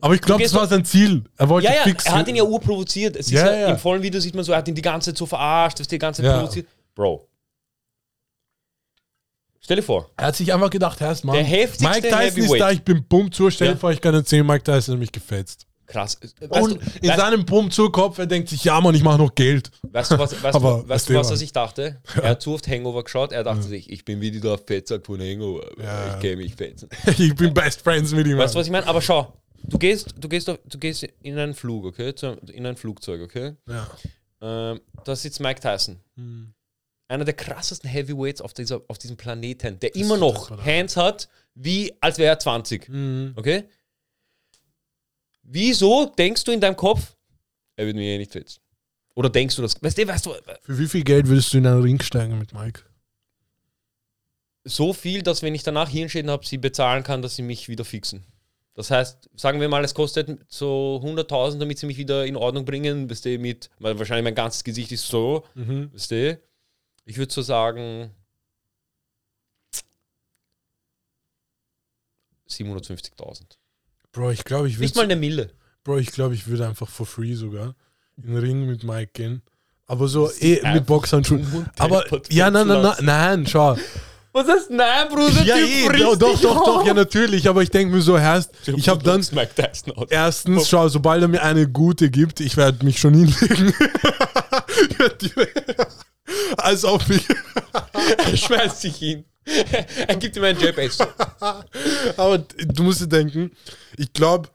Aber 0.00 0.14
ich 0.14 0.20
glaube, 0.20 0.42
das 0.42 0.52
war 0.52 0.66
sein 0.66 0.84
Ziel. 0.84 1.24
Er 1.38 1.48
wollte 1.48 1.66
Ja, 1.68 1.74
ja, 1.76 1.82
fix. 1.84 2.04
er 2.04 2.14
hat 2.16 2.28
ihn 2.28 2.36
ja 2.36 2.42
urprovoziert. 2.42 3.16
Es 3.16 3.26
ist 3.26 3.32
Ja, 3.32 3.46
ja, 3.50 3.58
ja. 3.60 3.68
Im 3.68 3.78
vollen 3.78 4.02
Video 4.02 4.20
sieht 4.20 4.34
man 4.34 4.44
so, 4.44 4.52
er 4.52 4.58
hat 4.58 4.68
ihn 4.68 4.74
die 4.74 4.82
ganze 4.82 5.10
Zeit 5.10 5.18
so 5.18 5.24
verarscht, 5.26 5.80
dass 5.80 5.88
die 5.88 5.98
ganze 5.98 6.20
Zeit 6.22 6.30
Ja. 6.30 6.38
provoziert. 6.38 6.66
Bro. 6.94 7.26
Stell 9.60 9.76
dir 9.76 9.82
vor, 9.82 10.10
Er 10.18 10.26
hat 10.26 10.36
sich 10.36 10.52
einfach 10.52 10.68
gedacht, 10.68 11.00
Herr 11.00 11.16
Mann, 11.22 11.36
Der 11.36 11.44
heftigste 11.44 11.88
Mike 11.88 12.08
Tyson 12.10 12.42
ist 12.44 12.60
da, 12.60 12.70
ich 12.70 12.82
bin 12.82 13.02
bumm 13.08 13.32
zu, 13.32 13.48
stell 13.50 13.68
dir 13.68 13.72
Ja. 13.74 13.78
vor, 13.78 13.92
ich 13.92 14.00
kann 14.00 14.12
erzählen, 14.14 14.46
Mike 14.46 14.62
Tyson 14.62 14.94
hat 14.94 15.00
mich 15.00 15.10
gefetzt. 15.12 15.66
Krass. 15.86 16.18
Weißt 16.20 16.40
Und 16.40 16.74
du, 16.74 16.90
in 17.02 17.08
weißt, 17.08 17.18
seinem 17.18 17.44
bumm 17.44 17.70
zu 17.70 17.90
Kopf, 17.90 18.18
er 18.18 18.26
denkt 18.26 18.48
sich, 18.48 18.64
ja 18.64 18.80
Mann, 18.80 18.94
ich 18.94 19.02
mache 19.02 19.18
noch 19.18 19.34
Geld. 19.34 19.70
weißt 19.82 20.12
du, 20.12 20.18
was, 20.18 20.32
weißt, 20.42 20.56
Aber 20.56 20.82
du, 20.82 20.88
weißt 20.88 20.88
was 20.88 21.04
du, 21.06 21.14
was 21.14 21.30
er 21.30 21.36
sich 21.36 21.52
dachte? 21.52 22.00
Er 22.20 22.30
hat 22.30 22.42
zu 22.42 22.54
oft 22.54 22.66
Hangover 22.68 23.04
geschaut, 23.04 23.32
er 23.32 23.44
dachte 23.44 23.62
sich, 23.62 23.90
ich 23.90 24.04
bin 24.04 24.20
wie 24.20 24.30
der 24.30 24.58
Fettsack 24.58 25.06
von 25.06 25.20
Hangover. 25.20 25.70
Ja. 25.82 26.14
Ich 26.14 26.20
kenne 26.20 26.36
mich 26.36 26.54
fetzen. 26.54 26.88
ich 27.18 27.34
bin 27.34 27.52
best 27.54 27.80
friends 27.82 28.12
mit 28.12 28.26
ihm. 28.26 28.38
Weißt 28.38 28.54
du, 28.54 28.58
was 28.58 28.66
ich 28.66 28.72
meine? 28.72 28.86
Aber 28.86 29.00
schau, 29.00 29.32
du 29.62 29.78
gehst, 29.78 30.14
du 30.18 30.28
gehst, 30.28 30.48
du 30.48 30.78
gehst 30.78 31.02
in 31.22 31.38
einen 31.38 31.54
Flug, 31.54 31.84
okay? 31.84 32.14
In 32.52 32.66
ein 32.66 32.76
Flugzeug, 32.76 33.22
okay? 33.22 33.54
ja. 33.68 33.86
Ähm, 34.44 34.80
da 35.04 35.16
sitzt 35.16 35.40
Mike 35.40 35.60
Tyson. 35.60 36.00
Hm. 36.16 36.52
Einer 37.08 37.24
der 37.24 37.34
krassesten 37.34 37.88
Heavyweights 37.88 38.40
auf, 38.40 38.52
dieser, 38.52 38.82
auf 38.88 38.98
diesem 38.98 39.16
Planeten, 39.16 39.78
der 39.80 39.94
immer 39.94 40.14
ist 40.14 40.20
noch. 40.20 40.64
Hands 40.64 40.96
hat, 40.96 41.28
wie 41.54 41.92
als 42.00 42.18
wäre 42.18 42.30
er 42.30 42.38
20. 42.38 42.88
Mhm. 42.88 43.32
Okay? 43.36 43.64
Wieso 45.44 46.06
denkst 46.06 46.44
du 46.44 46.52
in 46.52 46.60
deinem 46.60 46.76
Kopf, 46.76 47.14
er 47.76 47.86
wird 47.86 47.96
mir 47.96 48.14
eh 48.14 48.18
nicht 48.18 48.32
fetzen? 48.32 48.60
Oder 49.14 49.28
denkst 49.30 49.54
du 49.56 49.62
das? 49.62 49.80
Weißt 49.80 49.96
du, 49.98 50.08
weißt 50.08 50.26
du, 50.26 50.34
Für 50.62 50.78
wie 50.78 50.88
viel 50.88 51.04
Geld 51.04 51.28
würdest 51.28 51.52
du 51.52 51.58
in 51.58 51.66
einen 51.66 51.82
Ring 51.82 52.00
steigen 52.02 52.38
mit 52.38 52.52
Mike? 52.52 52.82
so 54.66 54.94
viel, 54.94 55.22
dass 55.22 55.42
wenn 55.42 55.54
ich 55.54 55.62
danach 55.62 55.90
Hirnschäden 55.90 56.30
habe, 56.30 56.46
sie 56.46 56.56
bezahlen 56.56 57.02
kann, 57.02 57.20
dass 57.20 57.36
sie 57.36 57.42
mich 57.42 57.68
wieder 57.68 57.84
fixen. 57.84 58.24
Das 58.72 58.90
heißt, 58.90 59.28
sagen 59.36 59.60
wir 59.60 59.68
mal, 59.68 59.84
es 59.84 59.94
kostet 59.94 60.40
so 60.48 61.02
100.000, 61.04 61.58
damit 61.58 61.78
sie 61.78 61.84
mich 61.86 61.98
wieder 61.98 62.24
in 62.24 62.34
Ordnung 62.34 62.64
bringen, 62.64 63.08
weißt 63.10 63.26
du, 63.26 63.38
mit, 63.38 63.68
weil 63.78 63.98
wahrscheinlich 63.98 64.24
mein 64.24 64.34
ganzes 64.34 64.64
Gesicht 64.64 64.90
ist 64.90 65.06
so, 65.06 65.44
Mhm. 65.54 65.92
weißt 65.92 66.10
du. 66.12 66.40
Ich 67.04 67.18
würde 67.18 67.30
so 67.32 67.42
sagen 67.42 68.10
750.000. 72.48 73.58
Bro, 74.14 74.30
ich 74.30 74.44
glaube, 74.44 74.68
ich 74.68 74.78
Nicht 74.78 74.94
mal 74.94 75.02
würde 75.02 75.12
eine 75.14 75.20
Mille. 75.20 75.50
Bro, 75.82 75.98
ich 75.98 76.12
glaube, 76.12 76.34
ich 76.34 76.46
würde 76.46 76.66
einfach 76.66 76.88
for 76.88 77.04
free 77.04 77.34
sogar 77.34 77.74
in 78.16 78.32
den 78.32 78.36
Ring 78.36 78.66
mit 78.66 78.84
Mike 78.84 79.10
gehen. 79.12 79.42
Aber 79.86 80.08
so 80.08 80.30
eh 80.40 80.60
mit 80.72 80.86
Boxhandschuhen. 80.86 81.68
Aber 81.78 82.04
ja, 82.30 82.50
nein, 82.50 82.66
nein, 82.68 82.80
nein, 82.80 82.94
nein, 83.02 83.46
schau. 83.46 83.76
Was 84.32 84.48
heißt 84.48 84.70
nein, 84.70 85.08
Bruder? 85.08 85.42
Ja, 85.44 85.56
eh, 85.56 85.88
doch, 85.98 86.16
doch, 86.16 86.40
doch, 86.40 86.64
doch, 86.64 86.86
ja, 86.86 86.94
natürlich. 86.94 87.48
Aber 87.48 87.62
ich 87.62 87.70
denke 87.70 87.94
mir 87.94 88.00
so, 88.00 88.18
Herst, 88.18 88.50
ich 88.66 88.88
habe 88.88 89.02
dann 89.02 89.24
erstens, 90.08 90.68
schau, 90.68 90.88
sobald 90.88 91.22
er 91.22 91.28
mir 91.28 91.42
eine 91.42 91.68
gute 91.68 92.08
gibt, 92.08 92.40
ich 92.40 92.56
werde 92.56 92.84
mich 92.84 92.98
schon 92.98 93.14
hinlegen. 93.14 93.74
Als 96.56 96.84
ob 96.84 97.08
ich. 97.10 97.26
Er 98.18 98.36
schmeißt 98.36 98.80
sich 98.82 98.96
hin. 98.96 99.24
er 100.06 100.16
gibt 100.16 100.36
ihm 100.36 100.44
einen 100.44 100.58
Jab. 100.60 100.76
ey, 100.78 100.88
so. 100.88 101.04
Aber 102.16 102.38
du 102.38 102.82
musst 102.82 103.00
dir 103.00 103.06
denken, 103.08 103.50
ich 103.96 104.12
glaube, 104.12 104.48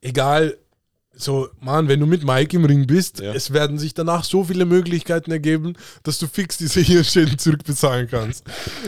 egal, 0.00 0.56
so, 1.16 1.48
Mann, 1.60 1.86
wenn 1.88 2.00
du 2.00 2.06
mit 2.06 2.24
Mike 2.24 2.56
im 2.56 2.64
Ring 2.64 2.86
bist, 2.86 3.20
Ja. 3.20 3.34
es 3.34 3.52
werden 3.52 3.78
sich 3.78 3.92
danach 3.94 4.24
so 4.24 4.44
viele 4.44 4.64
Möglichkeiten 4.64 5.30
ergeben, 5.30 5.74
dass 6.02 6.18
du 6.18 6.26
fix 6.26 6.56
diese 6.56 6.80
Hirnschäden 6.80 7.38
zurückbezahlen 7.38 8.08
kannst. 8.08 8.44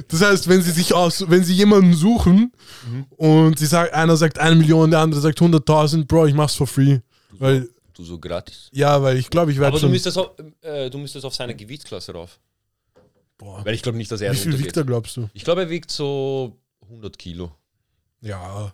Das 0.09 0.23
heißt, 0.23 0.49
wenn 0.49 0.63
sie 0.63 0.71
sich 0.73 0.95
aus, 0.95 1.25
wenn 1.29 1.45
sie 1.45 1.55
jemanden 1.55 1.95
suchen 1.95 2.53
Mhm. 2.91 3.05
und 3.17 3.59
sie 3.59 3.67
sagt, 3.67 3.93
einer 3.95 4.17
sagt 4.17 4.39
eine 4.39 4.57
Million, 4.57 4.91
der 4.91 5.01
andere 5.01 5.21
sagt 5.21 5.41
100.000, 5.41 6.07
Bro, 6.07 6.27
ich 6.27 6.35
mach's 6.35 6.55
for 6.55 6.67
free. 6.67 6.99
Weil, 7.39 7.69
Du 7.95 8.05
so 8.05 8.19
gratis. 8.19 8.71
ja, 8.73 9.03
weil 9.03 9.17
ich 9.19 9.29
glaube, 9.29 9.53
ich 9.53 9.59
werde 9.59 9.69
Aber 9.77 9.81
du 9.81 9.89
müsstest, 9.89 10.17
auf, 10.19 10.31
äh, 10.63 10.89
du 10.89 10.99
müsstest 10.99 11.25
auf 11.25 11.35
seine 11.35 11.55
Gewichtsklasse 11.55 12.13
rauf. 12.13 12.41
Boah, 13.37 13.65
Weil 13.65 13.75
ich 13.75 13.83
glaube 13.83 13.99
nicht, 13.99 14.11
dass 14.11 14.21
er 14.21 14.33
wie 14.33 14.37
viel 14.37 14.59
wiegt 14.59 14.77
er, 14.77 14.85
glaubst 14.85 15.17
du? 15.17 15.29
Ich 15.35 15.45
glaube, 15.45 15.63
er 15.63 15.71
wiegt 15.71 15.91
so 15.91 16.59
100 16.83 17.19
Kilo. 17.19 17.53
Ja. 18.21 18.73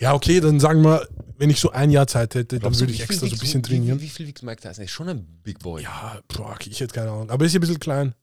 Ja, 0.00 0.14
okay, 0.14 0.40
dann 0.40 0.60
sagen 0.60 0.82
wir, 0.82 1.08
wenn 1.38 1.48
ich 1.48 1.60
so 1.60 1.70
ein 1.70 1.90
Jahr 1.90 2.06
Zeit 2.06 2.34
hätte, 2.34 2.56
dann 2.56 2.60
Glaubst 2.60 2.80
du, 2.80 2.84
würde 2.84 2.92
ich 2.92 3.00
extra 3.00 3.26
so 3.26 3.34
ein 3.34 3.38
bisschen 3.38 3.64
wie, 3.64 3.68
trainieren. 3.68 4.00
Wie, 4.00 4.04
wie 4.04 4.08
viel 4.08 4.26
wiegt 4.26 4.42
Mike 4.42 4.60
Tyson? 4.60 4.82
Er 4.82 4.84
ist 4.84 4.90
schon 4.90 5.08
ein 5.08 5.24
Big 5.42 5.60
Boy. 5.60 5.82
Ja, 5.82 6.20
boah, 6.28 6.52
okay, 6.52 6.70
ich 6.70 6.80
hätte 6.80 6.92
keine 6.92 7.10
Ahnung. 7.10 7.30
Aber 7.30 7.44
ist 7.44 7.52
ja 7.52 7.58
ein 7.58 7.60
bisschen 7.60 7.80
klein. 7.80 8.14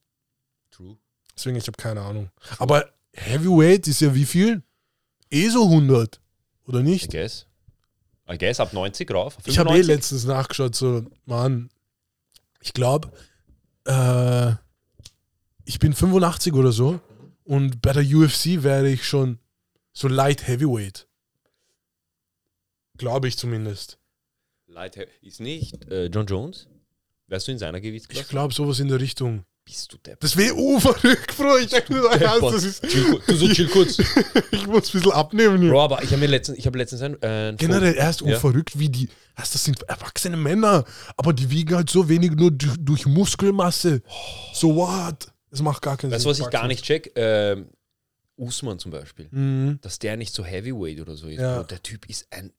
True. 0.72 0.98
Deswegen, 1.36 1.56
ich 1.56 1.68
habe 1.68 1.78
keine 1.78 2.02
Ahnung. 2.02 2.30
Aber 2.60 2.90
Heavyweight 3.14 3.88
ist 3.88 4.02
ja 4.02 4.14
wie 4.14 4.26
viel? 4.26 4.62
Eh 5.32 5.50
so 5.50 5.64
100. 5.64 6.22
Oder 6.68 6.80
I 6.80 6.84
nicht? 6.84 7.12
guess. 7.12 7.48
I 8.30 8.38
guess 8.38 8.60
ab 8.60 8.74
90 8.74 9.12
rauf. 9.12 9.38
Ich 9.46 9.58
habe 9.60 9.70
eh 9.70 9.84
95. 9.84 9.88
letztens 9.88 10.26
nachgeschaut, 10.26 10.76
so, 10.76 11.06
Mann, 11.26 11.70
ich 12.62 12.74
glaube, 12.74 13.12
äh, 13.86 14.54
ich 15.66 15.78
bin 15.80 15.94
85 15.94 16.54
oder 16.54 16.72
so 16.72 17.00
und 17.44 17.82
bei 17.82 17.94
der 17.94 18.04
UFC 18.04 18.64
wäre 18.64 18.90
ich 18.90 19.08
schon 19.08 19.40
so 19.94 20.08
light 20.08 20.48
Heavyweight. 20.48 21.08
Glaube 22.98 23.28
ich 23.28 23.38
zumindest. 23.38 24.00
Light 24.68 24.96
Heavy- 24.96 25.12
ist 25.22 25.40
nicht 25.40 25.86
äh, 25.92 26.06
John 26.08 26.26
Jones? 26.26 26.68
Wärst 27.28 27.48
du 27.48 27.52
in 27.52 27.60
seiner 27.60 27.78
Ich 27.78 27.84
Gewichtsklasse? 27.84 28.28
glaube, 28.30 28.54
sowas 28.54 28.80
in 28.80 28.88
der 28.88 29.00
Richtung. 29.00 29.46
Bist 29.66 29.92
du 29.92 29.98
Depp. 29.98 30.20
Das 30.20 30.38
wäre 30.38 30.56
verrückt, 30.80 31.36
Bro. 31.38 31.58
Ich 31.58 31.72
denke 31.72 31.92
mir, 31.92 32.02
so, 32.04 32.08
Ernst, 32.10 32.44
das 32.44 32.64
ist, 32.64 32.88
Chill, 32.88 33.20
du 33.26 33.36
so 33.36 33.48
chill 33.48 33.68
kurz. 33.68 33.98
ich 34.52 34.68
muss 34.68 34.90
ein 34.90 35.00
bisschen 35.00 35.12
abnehmen 35.12 35.60
hier. 35.60 35.72
Bro, 35.72 35.82
aber 35.82 36.04
ich 36.04 36.12
habe 36.12 36.20
mir 36.20 36.28
letztens, 36.28 36.60
ich 36.60 36.68
habe 36.68 36.78
letztens 36.78 37.02
ein, 37.02 37.20
äh, 37.24 37.56
Generell 37.58 37.96
erst 37.96 38.22
Ja. 38.22 38.40
verrückt, 38.40 38.78
wie 38.78 38.90
die. 38.90 39.10
Das 39.36 39.52
sind 39.52 39.82
erwachsene 39.90 40.38
Männer, 40.38 40.86
aber 41.18 41.34
die 41.34 41.50
wiegen 41.50 41.76
halt 41.76 41.90
so 41.90 42.08
wenig 42.08 42.32
nur 42.34 42.52
durch, 42.52 42.76
durch 42.80 43.06
Muskelmasse. 43.08 44.04
So 44.54 44.76
what? 44.76 45.32
Das 45.50 45.62
macht 45.64 45.82
gar 45.82 45.98
keinen 45.98 46.12
Weißt 46.12 46.24
du, 46.26 46.32
Sinn. 46.32 46.44
was 46.44 46.48
ich 46.48 46.52
gar 46.54 46.68
nicht 46.68 46.84
check? 46.86 47.12
Ähm, 47.16 47.68
Usman 48.38 48.78
zum 48.78 48.92
Beispiel. 48.92 49.28
Mhm. 49.32 49.80
Dass 49.82 49.98
der 49.98 50.16
nicht 50.16 50.34
so 50.36 50.46
Heavyweight 50.46 51.00
oder 51.02 51.16
so 51.16 51.28
ist. 51.28 51.40
Ja. 51.40 51.58
Bro, 51.58 51.64
der 51.64 51.82
Typ 51.82 52.08
ist 52.08 52.28
ein. 52.30 52.54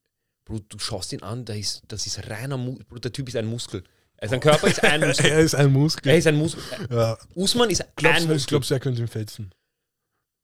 Bro, 0.44 0.58
du 0.68 0.78
schaust 0.80 1.12
ihn 1.12 1.22
an, 1.22 1.44
der 1.44 1.56
ist, 1.56 1.82
das 1.88 2.06
ist 2.06 2.28
reiner 2.28 2.56
Mu 2.56 2.78
Bro, 2.88 2.98
der 2.98 3.12
Typ 3.12 3.28
ist 3.28 3.36
ein 3.36 3.46
Muskel. 3.46 3.84
Also 4.18 4.30
sein 4.32 4.40
Körper 4.40 4.66
ist 4.68 4.82
ein 4.82 5.00
Muskel. 5.08 5.26
Er 5.30 5.40
ist 5.40 5.54
ein 5.54 5.72
Muskel. 5.72 6.08
er 6.10 6.16
ist 6.18 6.26
ein 6.26 6.36
Muskel. 6.36 6.62
Ja. 6.90 7.18
Usman 7.34 7.70
ist 7.70 7.84
Glaubst, 7.96 8.22
ein 8.22 8.28
Muskel. 8.28 8.46
glaubst 8.48 8.70
du, 8.70 8.74
er 8.74 8.80
könnte 8.80 9.00
ihn 9.02 9.08
fetzen? 9.08 9.50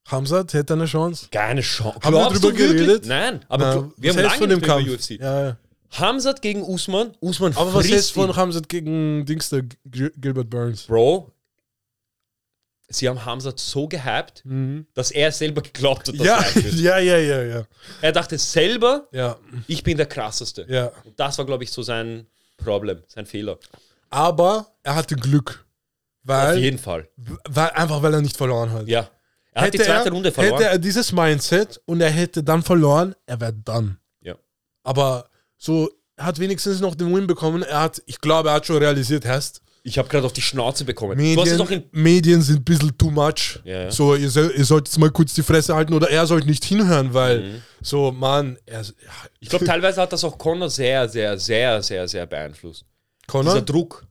Hamzat 0.08 0.52
hätte 0.54 0.72
eine 0.74 0.84
Chance. 0.86 1.28
Keine 1.30 1.60
Chance. 1.62 2.00
Haben 2.02 2.14
wir 2.14 2.42
wirklich? 2.42 2.56
geredet? 2.56 3.06
Nein, 3.06 3.44
aber 3.48 3.72
gl- 3.76 3.92
wir 3.96 4.10
was 4.10 4.16
haben 4.16 4.40
lange 4.40 4.54
nicht 4.54 4.66
mehr 4.66 4.76
Kampf? 4.76 4.88
UFC. 4.90 5.10
Ja, 5.20 5.44
ja. 5.48 5.56
Hamzat 5.92 6.42
gegen 6.42 6.62
Usman. 6.62 7.14
Usman 7.20 7.56
Aber 7.56 7.72
was 7.74 7.88
hältst 7.88 8.12
von. 8.12 8.34
Hamzat 8.34 8.68
gegen 8.68 9.24
Dings 9.26 9.48
der 9.50 9.62
Gil- 9.84 10.12
Gilbert 10.16 10.50
Burns? 10.50 10.82
Bro, 10.84 11.30
sie 12.88 13.08
haben 13.08 13.24
Hamzat 13.24 13.58
so 13.58 13.86
gehypt, 13.88 14.42
Mhm. 14.44 14.86
dass 14.94 15.10
er 15.10 15.32
selber 15.32 15.62
geglaubt 15.62 16.08
hat, 16.08 16.18
dass 16.18 16.26
Ja, 16.26 16.40
er 16.40 16.54
wird. 16.64 16.74
ja, 16.74 16.98
ja, 16.98 17.18
ja, 17.18 17.42
ja. 17.42 17.64
Er 18.00 18.12
dachte 18.12 18.38
selber, 18.38 19.08
Ja, 19.12 19.38
ich 19.66 19.82
bin 19.82 19.96
der 19.96 20.06
krasseste. 20.06 20.66
ja. 20.68 20.86
Und 21.04 21.18
das 21.18 21.38
war, 21.38 21.46
glaube 21.46 21.64
ich, 21.64 21.70
so 21.70 21.82
sein 21.82 22.26
Problem, 22.62 23.02
sein 23.08 23.26
Fehler. 23.26 23.58
Aber 24.10 24.74
er 24.82 24.94
hatte 24.94 25.16
Glück. 25.16 25.64
Auf 26.24 26.28
Weil, 26.28 26.58
jeden 26.58 26.78
Fall. 26.78 27.08
weil 27.48 27.70
einfach 27.70 28.02
weil 28.02 28.14
er 28.14 28.20
nicht 28.20 28.36
verloren 28.36 28.70
hat. 28.70 28.86
Ja. 28.86 29.08
Er 29.52 29.62
hat 29.62 29.74
die 29.74 29.78
zweite 29.78 30.08
er, 30.08 30.12
Runde 30.12 30.32
verloren. 30.32 30.58
Hätte 30.58 30.70
er 30.70 30.78
dieses 30.78 31.12
Mindset 31.12 31.80
und 31.84 32.00
er 32.00 32.10
hätte 32.10 32.42
dann 32.42 32.62
verloren, 32.62 33.14
er 33.26 33.40
wäre 33.40 33.52
dann. 33.52 33.98
Ja. 34.20 34.36
Aber 34.82 35.28
so, 35.56 35.90
er 36.16 36.26
hat 36.26 36.38
wenigstens 36.38 36.80
noch 36.80 36.94
den 36.94 37.14
Win 37.14 37.26
bekommen. 37.26 37.62
Er 37.62 37.80
hat, 37.80 38.02
ich 38.06 38.20
glaube, 38.20 38.50
er 38.50 38.56
hat 38.56 38.66
schon 38.66 38.76
realisiert, 38.76 39.24
Herst, 39.24 39.60
Ich 39.84 39.98
habe 39.98 40.08
gerade 40.08 40.24
auf 40.24 40.32
die 40.32 40.40
Schnauze 40.42 40.84
bekommen. 40.84 41.16
Medien. 41.16 41.84
Medien 41.90 42.40
sind 42.40 42.60
ein 42.60 42.64
bisschen 42.64 42.96
too 42.96 43.10
much. 43.10 43.58
Ja. 43.64 43.90
So, 43.90 44.14
ihr, 44.14 44.30
soll, 44.30 44.52
ihr 44.56 44.64
sollt 44.64 44.86
jetzt 44.86 44.96
mal 44.98 45.10
kurz 45.10 45.34
die 45.34 45.42
Fresse 45.42 45.74
halten 45.74 45.92
oder 45.92 46.08
er 46.08 46.24
sollte 46.26 46.46
nicht 46.46 46.64
hinhören, 46.64 47.12
weil 47.12 47.40
Mhm. 47.40 47.62
so, 47.80 48.12
Mann, 48.12 48.58
er, 48.64 48.82
Ich 49.40 49.48
glaube, 49.48 49.64
teilweise 49.64 50.00
hat 50.00 50.12
das 50.12 50.22
auch 50.22 50.38
Connor 50.38 50.70
sehr, 50.70 51.08
sehr, 51.08 51.36
sehr, 51.36 51.82
sehr, 51.82 52.06
sehr 52.06 52.26
beeinflusst. 52.26 52.82
Dieser 52.82 53.26
Connor? 53.26 53.60
Druck, 53.62 54.06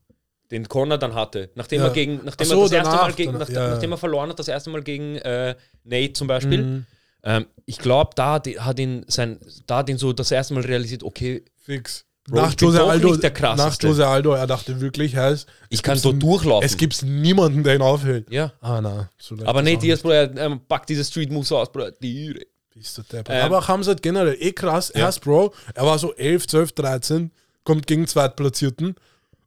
den 0.52 0.68
Connor 0.68 0.98
dann 0.98 1.16
hatte, 1.16 1.50
nachdem 1.56 1.80
Ja. 1.80 1.88
er 1.88 1.94
gegen, 1.94 2.20
nachdem 2.26 2.48
Ach 2.48 2.52
so, 2.52 2.64
er 2.64 2.64
das 2.64 2.72
erste 2.74 2.96
Mal 2.98 3.14
gegen, 3.14 3.32
danach, 3.32 3.48
nach, 3.48 3.56
ja, 3.56 3.64
ja. 3.64 3.70
nachdem 3.70 3.92
er 3.92 3.98
verloren 3.98 4.30
hat, 4.30 4.40
das 4.40 4.48
erste 4.50 4.70
Mal 4.72 4.84
gegen 4.84 5.16
äh, 5.20 5.56
Nate 5.86 6.14
zum 6.14 6.28
Beispiel. 6.28 6.62
Mhm. 6.64 6.86
Ähm, 7.24 7.46
ich 7.66 7.78
glaube, 7.78 8.12
da 8.16 8.42
hat 8.60 8.80
ihn 8.80 9.06
sein, 9.08 9.40
da 9.68 9.78
hat 9.78 9.90
ihn 9.90 9.98
so 9.98 10.12
das 10.12 10.32
erste 10.32 10.54
Mal 10.54 10.64
realisiert, 10.64 11.04
okay, 11.04 11.46
Fix. 11.64 12.04
Nach 12.32 12.54
Jose 12.60 12.84
Aldo, 12.84 13.10
nicht 13.10 13.24
der 13.24 13.32
nach 13.32 13.38
krasseste. 13.38 13.88
Jose 13.88 14.08
Aldo, 14.08 14.32
er 14.34 14.48
dachte 14.48 14.80
wirklich, 14.80 15.16
heißt, 15.16 15.48
ich 15.70 15.84
kann 15.84 16.00
dort 16.02 16.22
durchlaufen. 16.22 16.66
es 16.66 16.78
gibt 16.78 17.02
niemanden, 17.04 17.64
der 17.64 17.76
ihn 17.76 17.82
aufhält. 17.82 18.32
ja. 18.32 18.54
Ah, 18.62 18.80
na. 18.82 19.10
So 19.18 19.36
Aber 19.46 19.60
auch 19.62 19.80
Diaz, 19.80 20.02
Bro, 20.02 20.12
er 20.12 20.38
ähm, 20.38 20.62
packt 20.68 20.90
diese 20.90 21.04
Street 21.04 21.32
Moves 21.32 21.52
aus, 21.52 21.72
Bro. 21.72 21.92
Die, 22.02 22.30
nicht. 22.30 22.48
Bist 22.74 22.98
du 22.98 23.02
deppert. 23.04 23.36
Ähm, 23.36 23.44
Aber 23.44 23.68
Hamzat 23.68 24.02
generell 24.02 24.38
eh 24.40 24.54
krass. 24.54 24.92
Ja. 24.96 25.02
Erst, 25.02 25.22
Bro, 25.22 25.54
er 25.74 25.86
war 25.86 26.00
so 26.00 26.14
11, 26.14 26.48
12, 26.48 26.72
13, 26.72 27.32
kommt 27.64 27.86
gegen 27.88 28.08
Zweitplatzierten 28.08 28.96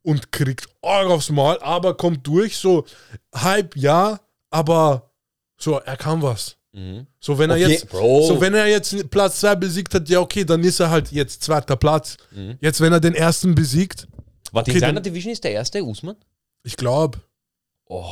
und 0.02 0.30
kriegt 0.30 0.68
Arg 0.82 1.08
aufs 1.08 1.30
Maul, 1.30 1.58
aber 1.60 1.96
kommt 1.96 2.26
durch, 2.26 2.56
so 2.56 2.84
halb 3.34 3.76
ja, 3.76 4.20
aber 4.50 5.10
so, 5.56 5.78
er 5.78 5.96
kann 5.96 6.20
was. 6.22 6.56
Mhm. 6.74 7.06
So, 7.20 7.38
wenn 7.38 7.48
er 7.50 7.56
Okay, 7.56 7.68
jetzt, 7.72 7.88
Bro. 7.88 8.26
so, 8.26 8.40
wenn 8.40 8.52
er 8.54 8.66
jetzt 8.66 9.10
Platz 9.10 9.40
2 9.40 9.54
besiegt 9.56 9.94
hat, 9.94 10.08
ja, 10.08 10.20
okay, 10.20 10.44
dann 10.44 10.62
ist 10.62 10.80
er 10.80 10.90
halt 10.90 11.10
jetzt 11.12 11.42
zweiter 11.42 11.76
Platz. 11.76 12.16
Mhm. 12.32 12.58
Jetzt, 12.60 12.80
wenn 12.80 12.92
er 12.92 13.00
den 13.00 13.14
ersten 13.14 13.54
besiegt, 13.54 14.06
Warte, 14.52 14.70
Okay, 14.70 14.78
in 14.78 14.80
seiner 14.80 15.00
Division 15.00 15.32
ist 15.32 15.42
der 15.42 15.52
erste 15.52 15.82
Usman? 15.82 16.16
ich 16.62 16.76
glaube, 16.76 17.18
Oh. 17.86 18.04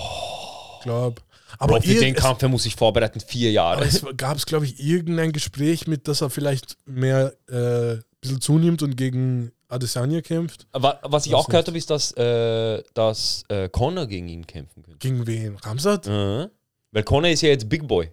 glaube. 0.82 1.22
Aber 1.58 1.74
Aber 1.76 1.82
für 1.82 1.94
den 1.94 2.14
Kampf 2.14 2.42
er 2.42 2.48
muss 2.48 2.64
sich 2.64 2.74
vorbereiten, 2.74 3.20
vier 3.20 3.52
Jahre. 3.52 3.76
Aber 3.76 3.86
es 3.86 4.04
gab 4.16 4.36
es, 4.36 4.46
glaube 4.46 4.64
ich, 4.64 4.80
irgendein 4.80 5.32
Gespräch 5.32 5.86
mit, 5.86 6.08
dass 6.08 6.20
er 6.22 6.30
vielleicht 6.30 6.76
mehr 6.86 7.34
äh, 7.48 7.92
ein 7.94 8.02
bisschen 8.20 8.40
zunimmt 8.40 8.82
und 8.82 8.96
gegen 8.96 9.52
Adesanya 9.68 10.20
kämpft. 10.22 10.66
Aber 10.72 10.98
was 11.02 11.26
ich 11.26 11.32
Weiß 11.32 11.38
auch 11.40 11.48
gehört 11.48 11.66
habe, 11.68 11.78
ist, 11.78 11.90
dass, 11.90 12.12
äh, 12.16 12.82
dass 12.94 13.44
äh, 13.48 13.68
Connor 13.68 14.06
gegen 14.06 14.28
ihn 14.28 14.46
kämpfen 14.46 14.82
könnte. 14.82 14.98
Gegen 14.98 15.26
wen? 15.26 15.56
Ramsat? 15.56 16.06
Mhm. 16.06 16.48
Weil 16.90 17.02
Connor 17.04 17.30
ist 17.30 17.42
ja 17.42 17.50
jetzt 17.50 17.68
Big 17.68 17.86
Boy. 17.86 18.10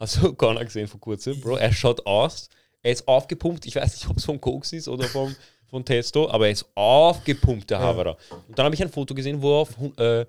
Hast 0.00 0.16
du 0.20 0.32
Connor 0.34 0.64
gesehen 0.64 0.88
vor 0.88 0.98
kurzem, 0.98 1.40
Bro? 1.40 1.56
Er 1.56 1.72
schaut 1.72 2.04
aus, 2.06 2.48
er 2.82 2.92
ist 2.92 3.06
aufgepumpt. 3.06 3.66
Ich 3.66 3.76
weiß 3.76 3.92
nicht, 3.94 4.08
ob 4.10 4.16
es 4.16 4.24
vom 4.24 4.40
Koks 4.40 4.72
ist 4.72 4.88
oder 4.88 5.06
vom, 5.06 5.36
von 5.68 5.84
Testo, 5.84 6.28
aber 6.30 6.46
er 6.46 6.52
ist 6.52 6.66
aufgepumpt, 6.74 7.70
der 7.70 7.78
Ja. 7.78 7.84
Haverer. 7.84 8.16
Und 8.48 8.58
dann 8.58 8.64
habe 8.64 8.74
ich 8.74 8.82
ein 8.82 8.90
Foto 8.90 9.14
gesehen, 9.14 9.40
wo 9.42 9.52
er 9.52 9.58
auf. 9.60 9.70
Äh, 9.98 10.26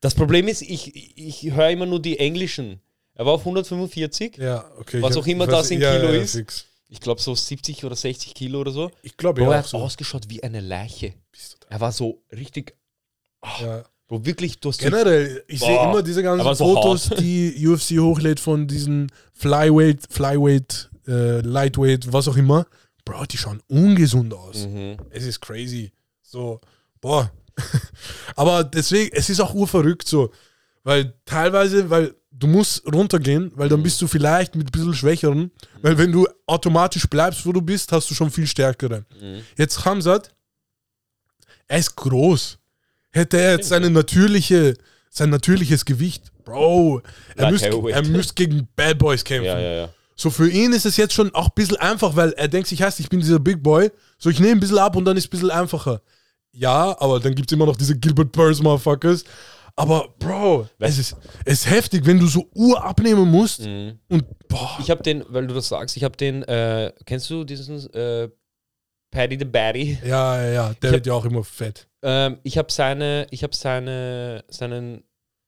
das 0.00 0.14
Problem 0.16 0.48
ist, 0.48 0.62
ich, 0.62 1.16
ich 1.16 1.52
höre 1.52 1.70
immer 1.70 1.86
nur 1.86 2.02
die 2.02 2.18
englischen. 2.18 2.80
Er 3.14 3.24
war 3.24 3.34
auf 3.34 3.40
145. 3.42 4.36
Ja, 4.38 4.68
okay. 4.78 5.00
Was 5.00 5.14
ich 5.14 5.22
auch 5.22 5.26
immer 5.28 5.46
das 5.46 5.70
in 5.70 5.80
ja, 5.80 5.92
Kilo 5.96 6.12
ja, 6.12 6.20
ist. 6.20 6.32
Fix. 6.34 6.66
Ich 6.88 7.00
glaube 7.00 7.20
so 7.22 7.34
70 7.34 7.84
oder 7.84 7.94
60 7.94 8.34
Kilo 8.34 8.60
oder 8.60 8.72
so. 8.72 8.90
Ich 9.02 9.16
glaube 9.16 9.40
Bro, 9.40 9.50
er 9.50 9.56
ja 9.56 9.58
hat 9.62 9.66
so. 9.68 9.78
ausgeschaut 9.78 10.28
wie 10.28 10.42
eine 10.42 10.60
Leiche. 10.60 11.14
Bist 11.30 11.54
du 11.54 11.66
Er 11.70 11.80
war 11.80 11.92
so 11.92 12.22
richtig. 12.32 12.74
da? 13.40 13.84
Bro, 14.08 14.24
wirklich, 14.26 14.60
du 14.60 14.68
hast 14.68 14.78
Generell, 14.78 15.42
ich 15.46 15.60
sehe 15.60 15.82
immer 15.82 16.02
diese 16.02 16.22
ganzen 16.22 16.40
aber 16.40 16.54
so 16.54 16.74
Fotos, 16.74 17.10
hart. 17.10 17.20
die 17.20 17.66
UFC 17.66 17.98
hochlädt 17.98 18.40
von 18.40 18.66
diesen 18.66 19.10
Flyweight, 19.32 20.02
Flyweight, 20.10 20.90
äh, 21.06 21.40
Lightweight, 21.40 22.12
was 22.12 22.28
auch 22.28 22.36
immer. 22.36 22.66
Bro, 23.04 23.24
die 23.26 23.38
schauen 23.38 23.62
ungesund 23.68 24.34
aus. 24.34 24.66
Mhm. 24.66 24.96
Es 25.10 25.24
ist 25.24 25.40
crazy. 25.40 25.92
So, 26.22 26.60
boah. 27.00 27.30
Aber 28.36 28.64
deswegen, 28.64 29.14
es 29.14 29.28
ist 29.28 29.40
auch 29.40 29.54
urverrückt 29.54 30.06
so. 30.08 30.30
Weil 30.84 31.14
teilweise, 31.24 31.90
weil 31.90 32.14
du 32.30 32.46
musst 32.46 32.84
runtergehen, 32.92 33.52
weil 33.54 33.68
dann 33.68 33.82
bist 33.82 34.00
du 34.02 34.06
vielleicht 34.06 34.54
mit 34.56 34.68
ein 34.68 34.72
bisschen 34.72 34.94
Schwächeren. 34.94 35.50
Weil 35.80 35.96
wenn 35.98 36.10
du 36.10 36.26
automatisch 36.46 37.06
bleibst, 37.08 37.46
wo 37.46 37.52
du 37.52 37.62
bist, 37.62 37.92
hast 37.92 38.10
du 38.10 38.14
schon 38.14 38.30
viel 38.30 38.46
Stärkere. 38.46 39.04
Mhm. 39.20 39.42
Jetzt 39.56 39.84
Hamzat, 39.84 40.34
er 41.68 41.78
ist 41.78 41.94
groß. 41.96 42.58
Hätte 43.12 43.38
er 43.38 43.52
jetzt 43.52 43.68
seine 43.68 43.90
natürliche, 43.90 44.74
sein 45.10 45.30
natürliches 45.30 45.84
Gewicht, 45.84 46.32
Bro, 46.44 47.02
er 47.36 47.50
müsste 47.50 47.68
er 47.68 48.34
gegen 48.34 48.68
Bad 48.74 48.98
Boys 48.98 49.22
kämpfen. 49.22 49.46
Ja, 49.46 49.60
ja, 49.60 49.72
ja. 49.72 49.88
So 50.16 50.30
für 50.30 50.48
ihn 50.48 50.72
ist 50.72 50.86
es 50.86 50.96
jetzt 50.96 51.14
schon 51.14 51.34
auch 51.34 51.46
ein 51.46 51.54
bisschen 51.54 51.76
einfach, 51.76 52.16
weil 52.16 52.32
er 52.32 52.48
denkt 52.48 52.68
sich, 52.68 52.82
heißt, 52.82 53.00
ich 53.00 53.08
bin 53.08 53.20
dieser 53.20 53.38
Big 53.38 53.62
Boy, 53.62 53.90
so 54.18 54.30
ich 54.30 54.40
nehme 54.40 54.52
ein 54.52 54.60
bisschen 54.60 54.78
ab 54.78 54.96
und 54.96 55.04
dann 55.04 55.16
ist 55.16 55.24
es 55.24 55.28
ein 55.28 55.30
bisschen 55.30 55.50
einfacher. 55.50 56.00
Ja, 56.52 56.96
aber 57.00 57.18
dann 57.18 57.34
gibt 57.34 57.50
es 57.50 57.54
immer 57.56 57.66
noch 57.66 57.76
diese 57.76 57.96
Gilbert 57.98 58.32
Burns 58.32 58.60
Motherfuckers. 58.60 59.24
Aber 59.74 60.08
Bro, 60.18 60.68
es 60.80 60.98
ist, 60.98 61.16
es 61.46 61.60
ist 61.64 61.70
heftig, 61.70 62.04
wenn 62.04 62.18
du 62.18 62.26
so 62.26 62.46
Uhr 62.54 62.84
abnehmen 62.84 63.30
musst 63.30 63.60
Mhm. 63.60 63.98
und 64.08 64.24
boah. 64.48 64.76
Ich 64.80 64.90
habe 64.90 65.02
den, 65.02 65.24
weil 65.28 65.46
du 65.46 65.54
das 65.54 65.68
sagst, 65.68 65.96
ich 65.96 66.04
habe 66.04 66.16
den, 66.16 66.42
äh, 66.42 66.92
kennst 67.06 67.30
du 67.30 67.44
diesen 67.44 67.78
äh, 67.94 68.28
Paddy 69.10 69.38
the 69.38 69.44
Batty? 69.46 69.98
Ja, 70.04 70.42
ja, 70.42 70.50
ja, 70.52 70.74
der 70.74 70.90
Ich 70.90 70.94
wird 70.96 71.06
ja 71.06 71.14
auch 71.14 71.24
immer 71.24 71.42
fett. 71.42 71.88
Ähm, 72.02 72.38
ich 72.42 72.58
habe 72.58 72.72
seine, 72.72 73.26
ich 73.30 73.42
habe 73.42 73.54
seine, 73.54 74.44
seinen, 74.48 75.04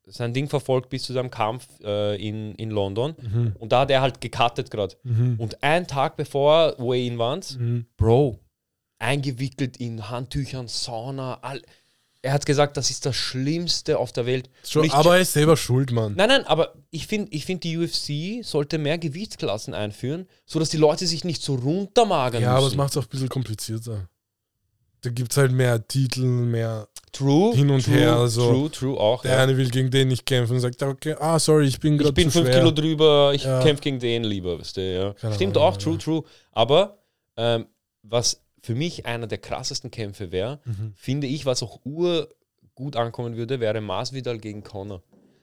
sein 0.07 0.33
Ding 0.35 0.49
verfolgt 0.49 0.91
bis 0.91 1.03
zu 1.05 1.13
seinem 1.13 1.31
Kampf 1.31 1.67
äh, 1.83 2.17
in, 2.17 2.55
in 2.57 2.71
London. 2.71 3.15
Mhm. 3.21 3.57
Und 3.59 3.73
da 3.73 3.81
hat 3.81 3.91
er 3.91 4.01
halt 4.03 4.21
gecuttet 4.21 4.71
gerade. 4.71 4.97
Mhm. 5.03 5.37
Und 5.39 5.63
einen 5.63 5.87
Tag 5.87 6.17
bevor 6.17 6.75
Weigh-In 6.79 7.19
waren, 7.19 7.41
Mhm. 7.59 7.87
Bro, 7.97 8.39
eingewickelt 8.99 9.77
in 9.79 10.09
Handtüchern, 10.11 10.69
Sauna, 10.69 11.39
all. 11.43 11.61
Er 12.23 12.33
hat 12.33 12.47
gesagt, 12.47 12.79
das 12.79 12.89
ist 12.89 13.05
das 13.05 13.15
Schlimmste 13.17 13.99
auf 13.99 14.11
der 14.11 14.25
Welt. 14.25 14.49
Schon, 14.67 14.91
aber 14.93 15.17
er 15.17 15.21
ist 15.21 15.35
selber 15.35 15.59
schuld, 15.59 15.93
Mann. 15.93 16.15
Nein, 16.17 16.29
nein, 16.29 16.47
aber 16.47 16.73
ich 16.91 17.07
finde, 17.07 17.31
ich 17.33 17.45
find, 17.45 17.65
die 17.65 17.77
UFC 17.77 18.43
sollte 18.43 18.79
mehr 18.79 18.97
Gewichtsklassen 18.97 19.75
einführen, 19.75 20.27
sodass 20.47 20.71
die 20.71 20.79
Leute 20.79 21.07
sich 21.07 21.25
nicht 21.25 21.43
so 21.43 21.55
runtermagern 21.57 22.43
Ja, 22.43 22.53
aber 22.53 22.61
es 22.61 22.65
müssen. 22.65 22.77
macht 22.79 22.93
es 22.93 22.97
auch 22.97 23.03
ein 23.03 23.09
bisschen 23.11 23.29
komplizierter. 23.29 24.09
Da 25.05 25.11
gibt 25.11 25.33
es 25.33 25.37
halt 25.37 25.53
mehr 25.53 25.87
Titel, 25.87 26.23
mehr. 26.25 26.89
true, 27.13 27.55
hin 27.55 27.71
und 27.71 27.85
true, 27.85 27.95
her, 27.95 28.27
so. 28.27 28.51
True, 28.51 28.71
true 28.71 28.99
auch. 28.99 29.23
Der 29.23 29.33
Ja. 29.37 29.43
eine 29.43 29.57
will 29.57 29.69
gegen 29.71 29.91
den 29.91 30.09
nicht 30.09 30.25
kämpfen 30.27 30.55
und 30.55 30.61
sagt, 30.61 30.83
okay, 30.83 31.15
ah, 31.21 31.39
sorry, 31.39 31.67
ich 31.67 31.79
bin 31.79 31.95
Ich 31.95 32.01
gerade 32.01 32.13
bin 32.15 32.31
zu 32.31 32.39
fünf 32.39 32.49
schwer. 32.49 32.59
Kilo 32.59 32.71
drüber, 32.73 33.33
ich 33.35 33.45
Ja. 33.45 33.63
kämpfe 33.63 33.83
gegen 33.83 33.99
den 34.01 34.25
lieber, 34.25 34.59
weißt 34.59 34.77
du, 34.79 34.81
ja. 34.95 35.13
Keine 35.13 35.35
Stimmt 35.35 35.57
Ahnung, 35.57 35.69
auch, 35.69 35.77
true, 35.77 35.99
true. 35.99 36.23
Aber 36.53 36.99
ähm, 37.37 37.67
was 38.03 38.41
für 38.63 38.75
mich 38.75 39.05
einer 39.07 39.27
der 39.27 39.39
krassesten 39.39 39.91
Kämpfe 39.91 40.33
wäre, 40.33 40.59
Mhm. 40.65 40.93
finde 40.97 41.27
ich, 41.27 41.45
was 41.47 41.63
auch 41.63 41.81
urgut 41.85 42.97
ankommen 42.97 43.37
würde, 43.37 43.61
wäre 43.61 43.81
Masvidal 43.81 44.39
gegen 44.39 44.63
Connor. 44.65 45.03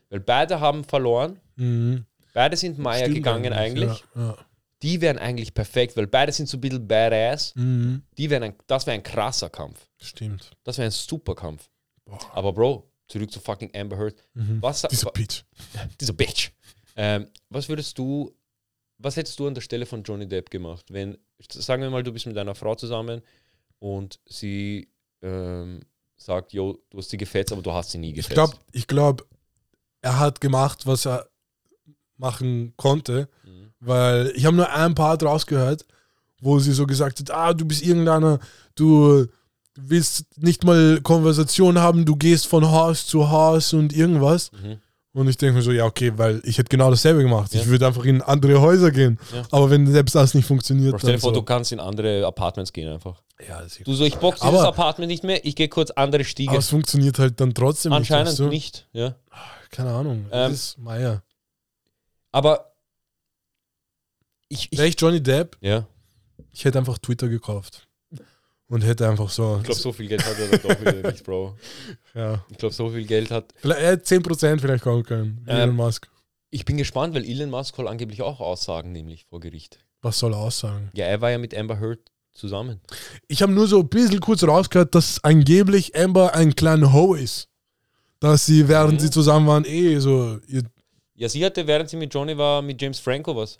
Weil 0.09 0.19
beide 0.21 0.59
haben 0.59 0.83
verloren, 0.83 1.39
Mhm. 1.55 2.05
beide 2.33 2.57
sind 2.57 2.79
Meier 2.79 3.07
gegangen 3.09 3.53
eigentlich. 3.53 4.03
Ja, 4.15 4.21
ja. 4.21 4.37
Die 4.83 4.99
wären 5.01 5.17
eigentlich 5.19 5.53
perfekt, 5.53 5.95
weil 5.95 6.07
beide 6.07 6.31
sind 6.31 6.49
so 6.49 6.57
ein 6.57 6.61
bisschen 6.61 6.87
badass. 6.87 7.53
Mhm. 7.55 8.03
Die 8.17 8.29
wären 8.29 8.43
ein, 8.43 8.55
das 8.67 8.85
wäre 8.87 8.95
ein 8.95 9.03
krasser 9.03 9.49
Kampf. 9.49 9.87
Stimmt. 10.01 10.51
Das 10.63 10.77
wäre 10.77 10.87
ein 10.87 10.91
super 10.91 11.35
Kampf. 11.35 11.69
Boah. 12.05 12.19
Aber 12.33 12.51
Bro, 12.53 12.91
zurück 13.07 13.31
zu 13.31 13.39
fucking 13.39 13.71
Amber 13.75 13.97
Heard. 13.97 14.15
Mhm. 14.33 14.61
Was, 14.61 14.81
Diese 14.89 15.05
wa- 15.05 15.11
Bitch. 15.11 15.43
dieser 16.01 16.13
Bitch. 16.13 16.49
Ähm, 16.95 17.27
was 17.49 17.69
würdest 17.69 17.97
du, 17.97 18.35
was 18.97 19.15
hättest 19.15 19.39
du 19.39 19.47
an 19.47 19.53
der 19.53 19.61
Stelle 19.61 19.85
von 19.85 20.03
Johnny 20.03 20.27
Depp 20.27 20.49
gemacht, 20.49 20.85
wenn, 20.89 21.17
sagen 21.49 21.81
wir 21.83 21.89
mal, 21.89 22.03
du 22.03 22.11
bist 22.11 22.25
mit 22.25 22.37
einer 22.37 22.55
Frau 22.55 22.75
zusammen 22.75 23.21
und 23.79 24.19
sie 24.25 24.89
ähm, 25.21 25.81
sagt, 26.17 26.53
yo, 26.53 26.77
du 26.89 26.97
hast 26.97 27.09
sie 27.09 27.17
gefetzt, 27.17 27.51
aber 27.51 27.61
du 27.61 27.71
hast 27.71 27.91
sie 27.91 27.97
nie 27.97 28.09
Ich 28.09 28.15
gefetzt. 28.15 28.33
glaube, 28.33 28.57
ich 28.73 28.87
glaub, 28.87 29.25
er 30.01 30.19
hat 30.19 30.41
gemacht, 30.41 30.85
was 30.85 31.05
er 31.05 31.27
machen 32.21 32.73
konnte, 32.77 33.27
Mhm. 33.43 33.67
weil 33.79 34.31
ich 34.35 34.45
habe 34.45 34.55
nur 34.55 34.69
ein 34.71 34.95
Part 34.95 35.23
rausgehört, 35.23 35.85
wo 36.39 36.59
sie 36.59 36.71
so 36.71 36.85
gesagt 36.85 37.19
hat, 37.19 37.31
ah, 37.31 37.53
du 37.53 37.65
bist 37.65 37.81
irgendeiner, 37.83 38.39
du 38.75 39.25
willst 39.75 40.25
nicht 40.37 40.63
mal 40.63 40.99
Konversation 41.01 41.79
haben, 41.79 42.05
du 42.05 42.15
gehst 42.15 42.47
von 42.47 42.69
Haus 42.71 43.05
zu 43.07 43.29
Haus 43.29 43.73
und 43.73 43.93
irgendwas. 43.93 44.51
Mhm. 44.53 44.77
Und 45.13 45.27
ich 45.27 45.35
denke 45.37 45.55
mir 45.57 45.61
so, 45.61 45.71
ja, 45.73 45.85
okay, 45.85 46.13
weil 46.15 46.41
ich 46.45 46.57
hätte 46.57 46.69
genau 46.69 46.89
dasselbe 46.89 47.21
gemacht. 47.21 47.53
Ja. 47.53 47.59
Ich 47.59 47.67
würde 47.67 47.85
einfach 47.85 48.05
in 48.05 48.21
andere 48.21 48.61
Häuser 48.61 48.91
gehen. 48.91 49.19
Ja. 49.33 49.43
Aber 49.51 49.69
wenn 49.69 49.85
selbst 49.91 50.15
das 50.15 50.33
nicht 50.33 50.45
funktioniert, 50.45 50.91
Bro, 50.91 50.99
stell 50.99 51.09
dir 51.09 51.13
dann 51.15 51.21
vor, 51.21 51.31
so. 51.33 51.39
du 51.41 51.43
kannst 51.43 51.71
in 51.73 51.81
andere 51.81 52.25
Apartments 52.25 52.71
gehen 52.71 52.87
einfach. 52.93 53.21
ja, 53.45 53.61
Du 53.83 53.93
so, 53.93 54.05
ich 54.05 54.15
box 54.15 54.39
dieses 54.39 54.53
Aber- 54.59 54.67
Apartment 54.69 55.09
nicht 55.11 55.23
mehr, 55.25 55.43
ich 55.45 55.55
gehe 55.57 55.67
kurz 55.67 55.91
andere 55.91 56.23
Stiege. 56.23 56.51
aber 56.51 56.59
es 56.59 56.69
funktioniert 56.69 57.19
halt 57.19 57.41
dann 57.41 57.53
trotzdem 57.53 57.91
Anscheinend 57.91 58.29
nicht. 58.29 58.39
du? 58.39 58.47
nicht, 58.47 58.87
ja. 58.93 59.15
Keine 59.69 59.91
Ahnung. 59.91 60.17
Ähm, 60.31 60.51
das 60.51 60.51
ist 60.53 60.77
Meier. 60.77 61.23
Aber 62.31 62.73
ich, 64.47 64.67
ich 64.71 64.77
Wäre 64.77 64.87
ich 64.87 64.99
Johnny 64.99 65.21
Depp, 65.21 65.57
ja, 65.61 65.87
ich 66.51 66.65
hätte 66.65 66.79
einfach 66.79 66.97
Twitter 66.97 67.27
gekauft. 67.29 67.87
Und 68.67 68.83
hätte 68.83 69.07
einfach 69.09 69.29
so. 69.29 69.57
ich 69.57 69.63
glaube, 69.63 69.81
so 69.81 69.91
viel 69.91 70.07
Geld 70.07 70.23
hat 70.25 70.39
er 70.39 70.47
dann 70.47 70.61
doch 70.61 70.79
wieder 70.81 71.11
nicht, 71.11 71.25
Bro. 71.25 71.57
ja. 72.15 72.45
Ich 72.49 72.57
glaube, 72.57 72.73
so 72.73 72.89
viel 72.89 73.05
Geld 73.05 73.29
hat. 73.29 73.53
Vielleicht, 73.57 73.81
er 73.81 73.91
hätte 73.91 74.15
10% 74.15 74.59
vielleicht 74.61 74.81
kommen 74.83 75.03
können. 75.03 75.43
Ähm, 75.45 75.57
Elon 75.57 75.75
Musk. 75.75 76.09
Ich 76.51 76.63
bin 76.63 76.77
gespannt, 76.77 77.13
weil 77.13 77.25
Elon 77.25 77.49
Musk 77.49 77.75
soll 77.75 77.89
angeblich 77.89 78.21
auch 78.21 78.39
aussagen, 78.39 78.93
nämlich 78.93 79.25
vor 79.25 79.41
Gericht. 79.41 79.79
Was 80.01 80.19
soll 80.19 80.33
er 80.33 80.37
aussagen? 80.39 80.89
Ja, 80.93 81.05
er 81.05 81.19
war 81.19 81.31
ja 81.31 81.37
mit 81.37 81.53
Amber 81.53 81.81
Heard 81.81 81.99
zusammen. 82.31 82.79
Ich 83.27 83.41
habe 83.41 83.51
nur 83.51 83.67
so 83.67 83.79
ein 83.81 83.89
bisschen 83.89 84.21
kurz 84.21 84.41
rausgehört, 84.41 84.95
dass 84.95 85.21
angeblich 85.21 85.93
Amber 85.97 86.33
ein 86.33 86.55
kleiner 86.55 86.93
Ho 86.93 87.13
ist. 87.13 87.49
Dass 88.21 88.45
sie, 88.45 88.69
während 88.69 88.93
Mhm. 88.93 88.99
sie 88.99 89.09
zusammen 89.11 89.47
waren, 89.47 89.65
eh 89.65 89.99
so. 89.99 90.39
Ihr, 90.47 90.63
Ja, 91.21 91.29
sie 91.29 91.45
hatte, 91.45 91.67
während 91.67 91.87
sie 91.87 91.97
mit 91.97 92.11
Johnny 92.11 92.35
war, 92.35 92.63
mit 92.63 92.81
James 92.81 92.97
Franco 92.97 93.35
was. 93.35 93.59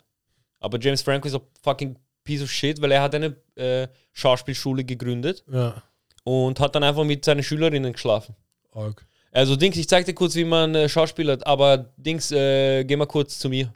Aber 0.58 0.80
James 0.80 1.00
Franco 1.00 1.28
ist 1.28 1.34
ein 1.36 1.42
fucking 1.62 1.96
piece 2.24 2.42
of 2.42 2.50
shit, 2.50 2.82
weil 2.82 2.90
er 2.90 3.02
hat 3.02 3.14
eine 3.14 3.36
äh, 3.54 3.86
Schauspielschule 4.12 4.82
gegründet 4.82 5.44
ja, 5.48 5.80
und 6.24 6.58
hat 6.58 6.74
dann 6.74 6.82
einfach 6.82 7.04
mit 7.04 7.24
seinen 7.24 7.44
Schülerinnen 7.44 7.92
geschlafen. 7.92 8.34
arg. 8.72 9.06
Also 9.30 9.54
Dings, 9.54 9.76
ich 9.76 9.88
zeig 9.88 10.06
dir 10.06 10.12
kurz, 10.12 10.34
wie 10.34 10.44
man 10.44 10.74
äh, 10.74 10.88
schauspielert, 10.88 11.46
aber 11.46 11.92
Dings, 11.96 12.32
äh, 12.32 12.82
geh 12.82 12.96
mal 12.96 13.06
kurz 13.06 13.38
zu 13.38 13.48
mir. 13.48 13.72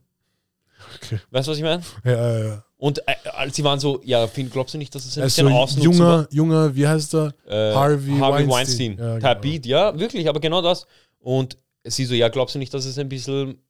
Okay. 0.97 1.21
Weißt 1.31 1.47
du, 1.47 1.53
was 1.53 1.59
ich 1.59 1.65
meine? 1.65 1.83
Ja, 2.05 2.13
ja, 2.13 2.45
ja. 2.45 2.65
Und 2.79 2.99
äh, 3.07 3.15
als 3.37 3.55
sie 3.55 3.63
waren 3.63 3.79
so, 3.79 4.01
ja, 4.05 4.27
Finn, 4.27 4.51
glaubst 4.51 4.75
du 4.75 4.79
nicht, 4.79 4.93
dass 4.97 5.05
es 5.07 5.17
ein 5.17 5.23
ist 5.23 5.37
bisschen 5.37 5.49
so 5.49 5.55
ausnutzen 5.55 5.93
junger, 5.93 6.29
junger, 6.33 6.75
wie 6.75 6.89
heißt 6.89 7.15
er? 7.15 7.35
äh, 7.47 7.73
Harvey 7.73 8.19
Harvey, 8.19 8.49
Weinstein. 8.49 8.99
Weinstein. 8.99 8.99
Ja, 8.99 9.19
Ja, 9.19 9.35
genau. 9.35 9.93
Ja, 9.93 9.99
wirklich, 10.01 10.29
aber 10.29 10.41
genau 10.41 10.61
das. 10.61 10.89
Und 11.21 11.57
sie 11.85 12.05
so, 12.05 12.15
ja, 12.15 12.29
glaubst 12.29 12.57
du 12.57 12.59
nicht, 12.59 12.75
dass 12.75 12.85
es 12.85 12.99
ein 12.99 13.09
bisschen 13.09 13.61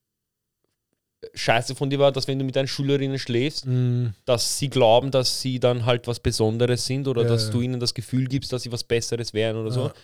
scheiße 1.34 1.74
von 1.74 1.90
dir 1.90 1.98
war, 1.98 2.12
dass 2.12 2.28
wenn 2.28 2.38
du 2.38 2.44
mit 2.44 2.56
deinen 2.56 2.68
Schülerinnen 2.68 3.18
schläfst, 3.18 3.66
Mm, 3.66 4.08
dass 4.24 4.58
sie 4.58 4.68
glauben, 4.68 5.10
dass 5.10 5.40
sie 5.40 5.58
dann 5.58 5.86
halt 5.86 6.06
was 6.06 6.20
Besonderes 6.20 6.84
sind 6.84 7.08
oder 7.08 7.22
Ja, 7.22 7.28
dass 7.28 7.46
ja. 7.46 7.52
du 7.52 7.60
ihnen 7.62 7.80
das 7.80 7.94
Gefühl 7.94 8.26
gibst, 8.26 8.52
dass 8.52 8.62
sie 8.62 8.72
was 8.72 8.84
Besseres 8.84 9.32
wären 9.34 9.56
oder 9.56 9.70
so. 9.70 9.86
Ja. 9.86 9.94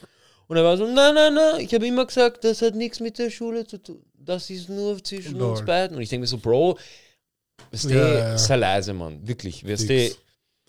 Und 0.49 0.57
er 0.57 0.65
war 0.65 0.77
so, 0.77 0.85
nein, 0.87 1.15
nein, 1.15 1.35
nein, 1.35 1.61
ich 1.61 1.73
habe 1.73 1.87
immer 1.87 2.05
gesagt, 2.05 2.45
das 2.45 2.61
hat 2.63 2.75
nichts 2.75 3.01
mit 3.01 3.19
der 3.19 3.31
Schule 3.31 3.67
zu 3.67 3.79
tun. 3.83 4.03
Das 4.15 4.51
ist 4.51 4.69
nur 4.69 5.03
zwischen 5.03 5.39
Lord. 5.39 5.59
uns 5.59 5.67
beiden. 5.67 5.97
Und 5.97 6.03
ich 6.03 6.09
denke 6.09 6.23
mir 6.23 6.27
so, 6.27 6.39
Bro, 6.39 6.79
weißt 7.71 7.85
du, 7.85 8.39
sei 8.39 8.57
leise, 8.57 8.93
Mann. 8.93 9.27
Wirklich. 9.27 9.67
Weißt 9.67 9.89
du, 9.89 10.11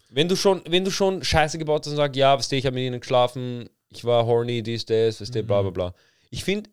wenn 0.10 0.28
du 0.30 0.36
schon, 0.36 0.62
wenn 0.68 0.86
du 0.86 0.92
schon 0.92 1.24
Scheiße 1.24 1.58
gebaut 1.58 1.86
hast 1.86 1.92
und 1.92 1.98
sagst, 1.98 2.16
ja, 2.16 2.38
weißt 2.38 2.52
du, 2.52 2.56
ich 2.56 2.66
habe 2.66 2.76
mit 2.76 2.84
ihnen 2.84 3.00
geschlafen, 3.00 3.70
ich 3.90 4.04
war 4.06 4.26
horny, 4.26 4.62
dies, 4.62 4.86
das, 4.86 5.20
weißt 5.20 5.36
du, 5.36 5.44
bla 5.44 5.62
bla 5.62 5.72
bla. 5.72 5.94
Ich 6.30 6.44
finde, 6.44 6.70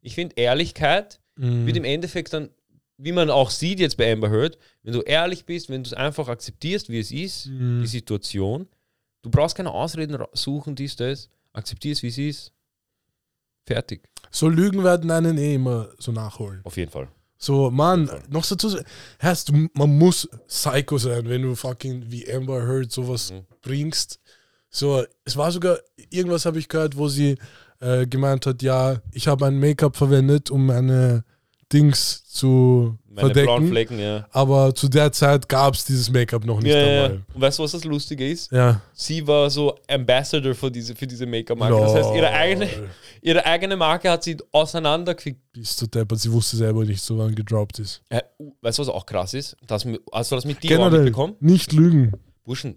ich 0.00 0.14
find 0.14 0.38
Ehrlichkeit 0.38 1.20
mm, 1.36 1.66
wird 1.66 1.76
im 1.76 1.84
Endeffekt 1.84 2.32
dann, 2.32 2.50
wie 2.96 3.12
man 3.12 3.30
auch 3.30 3.50
sieht 3.50 3.80
jetzt 3.80 3.96
bei 3.96 4.12
Amber 4.12 4.30
Heard, 4.30 4.58
wenn 4.82 4.92
du 4.92 5.00
ehrlich 5.00 5.44
bist, 5.44 5.68
wenn 5.68 5.82
du 5.82 5.88
es 5.88 5.94
einfach 5.94 6.28
akzeptierst, 6.28 6.88
wie 6.88 7.00
es 7.00 7.10
ist, 7.10 7.46
mm. 7.46 7.80
die 7.80 7.86
Situation, 7.86 8.68
du 9.22 9.30
brauchst 9.30 9.56
keine 9.56 9.72
Ausreden 9.72 10.16
suchen, 10.32 10.74
dies, 10.74 10.96
das, 10.96 11.28
akzeptierst, 11.52 12.02
wie 12.02 12.08
es 12.08 12.18
ist. 12.18 12.52
Fertig. 13.66 14.02
So 14.30 14.48
Lügen 14.48 14.84
werden 14.84 15.10
einen 15.10 15.38
eh 15.38 15.54
immer 15.54 15.88
so 15.98 16.12
nachholen. 16.12 16.60
Auf 16.64 16.76
jeden 16.76 16.90
Fall. 16.90 17.08
So, 17.38 17.70
Mann, 17.70 18.10
noch 18.28 18.44
so 18.44 18.56
zu 18.56 18.82
Heißt, 19.20 19.48
du, 19.48 19.68
man 19.74 19.98
muss 19.98 20.28
Psycho 20.46 20.98
sein, 20.98 21.28
wenn 21.28 21.42
du 21.42 21.54
fucking 21.54 22.04
wie 22.10 22.30
Amber 22.32 22.62
Heard 22.62 22.92
sowas 22.92 23.32
Mhm. 23.32 23.46
bringst. 23.60 24.20
So, 24.70 25.04
es 25.24 25.36
war 25.36 25.52
sogar, 25.52 25.78
irgendwas 26.10 26.46
habe 26.46 26.58
ich 26.58 26.68
gehört, 26.68 26.96
wo 26.96 27.08
sie 27.08 27.36
äh, 27.80 28.06
gemeint 28.06 28.46
hat, 28.46 28.62
ja, 28.62 29.00
ich 29.12 29.28
habe 29.28 29.46
ein 29.46 29.58
Make-up 29.58 29.96
verwendet, 29.96 30.50
um 30.50 30.66
meine 30.66 31.24
Dings 31.72 32.24
zu 32.28 32.98
Meine 33.08 33.32
verdecken. 33.32 33.68
Flecken, 33.68 33.98
ja. 33.98 34.26
Aber 34.32 34.74
zu 34.74 34.88
der 34.88 35.10
Zeit 35.12 35.48
gab 35.48 35.74
es 35.74 35.84
dieses 35.84 36.10
Make-up 36.10 36.44
noch 36.44 36.60
nicht 36.60 36.72
Ja, 36.72 36.78
ja, 36.78 36.86
ja. 36.86 37.04
einmal. 37.04 37.22
Und 37.34 37.40
weißt 37.40 37.58
du, 37.58 37.62
was 37.62 37.72
das 37.72 37.84
Lustige 37.84 38.28
ist? 38.28 38.50
Ja. 38.52 38.80
Sie 38.92 39.26
war 39.26 39.48
so 39.50 39.76
Ambassador 39.88 40.54
für 40.54 40.70
diese, 40.70 40.94
für 40.94 41.06
diese 41.06 41.26
Make-up-Marke. 41.26 41.76
Das 41.80 41.94
heißt, 41.94 42.14
ihre 42.14 42.30
eigene, 42.30 42.68
ihre 43.22 43.44
eigene 43.46 43.76
Marke 43.76 44.10
hat 44.10 44.24
sie 44.24 44.36
auseinandergefickt. 44.52 45.40
Bist 45.52 45.80
du 45.80 45.86
deppert, 45.86 46.18
sie 46.20 46.32
wusste 46.32 46.56
selber 46.56 46.84
nicht, 46.84 47.02
so 47.02 47.16
wann 47.18 47.34
gedroppt 47.34 47.78
ist. 47.78 48.02
Äh, 48.08 48.20
weißt 48.62 48.78
du, 48.78 48.82
was 48.82 48.88
auch 48.88 49.06
krass 49.06 49.34
ist? 49.34 49.56
Das, 49.66 49.86
hast 50.12 50.30
du 50.32 50.34
das 50.36 50.44
mit 50.44 50.62
dir 50.62 50.90
mitbekommen? 50.90 51.36
nicht 51.40 51.72
lügen. 51.72 52.12
Burschen, 52.44 52.76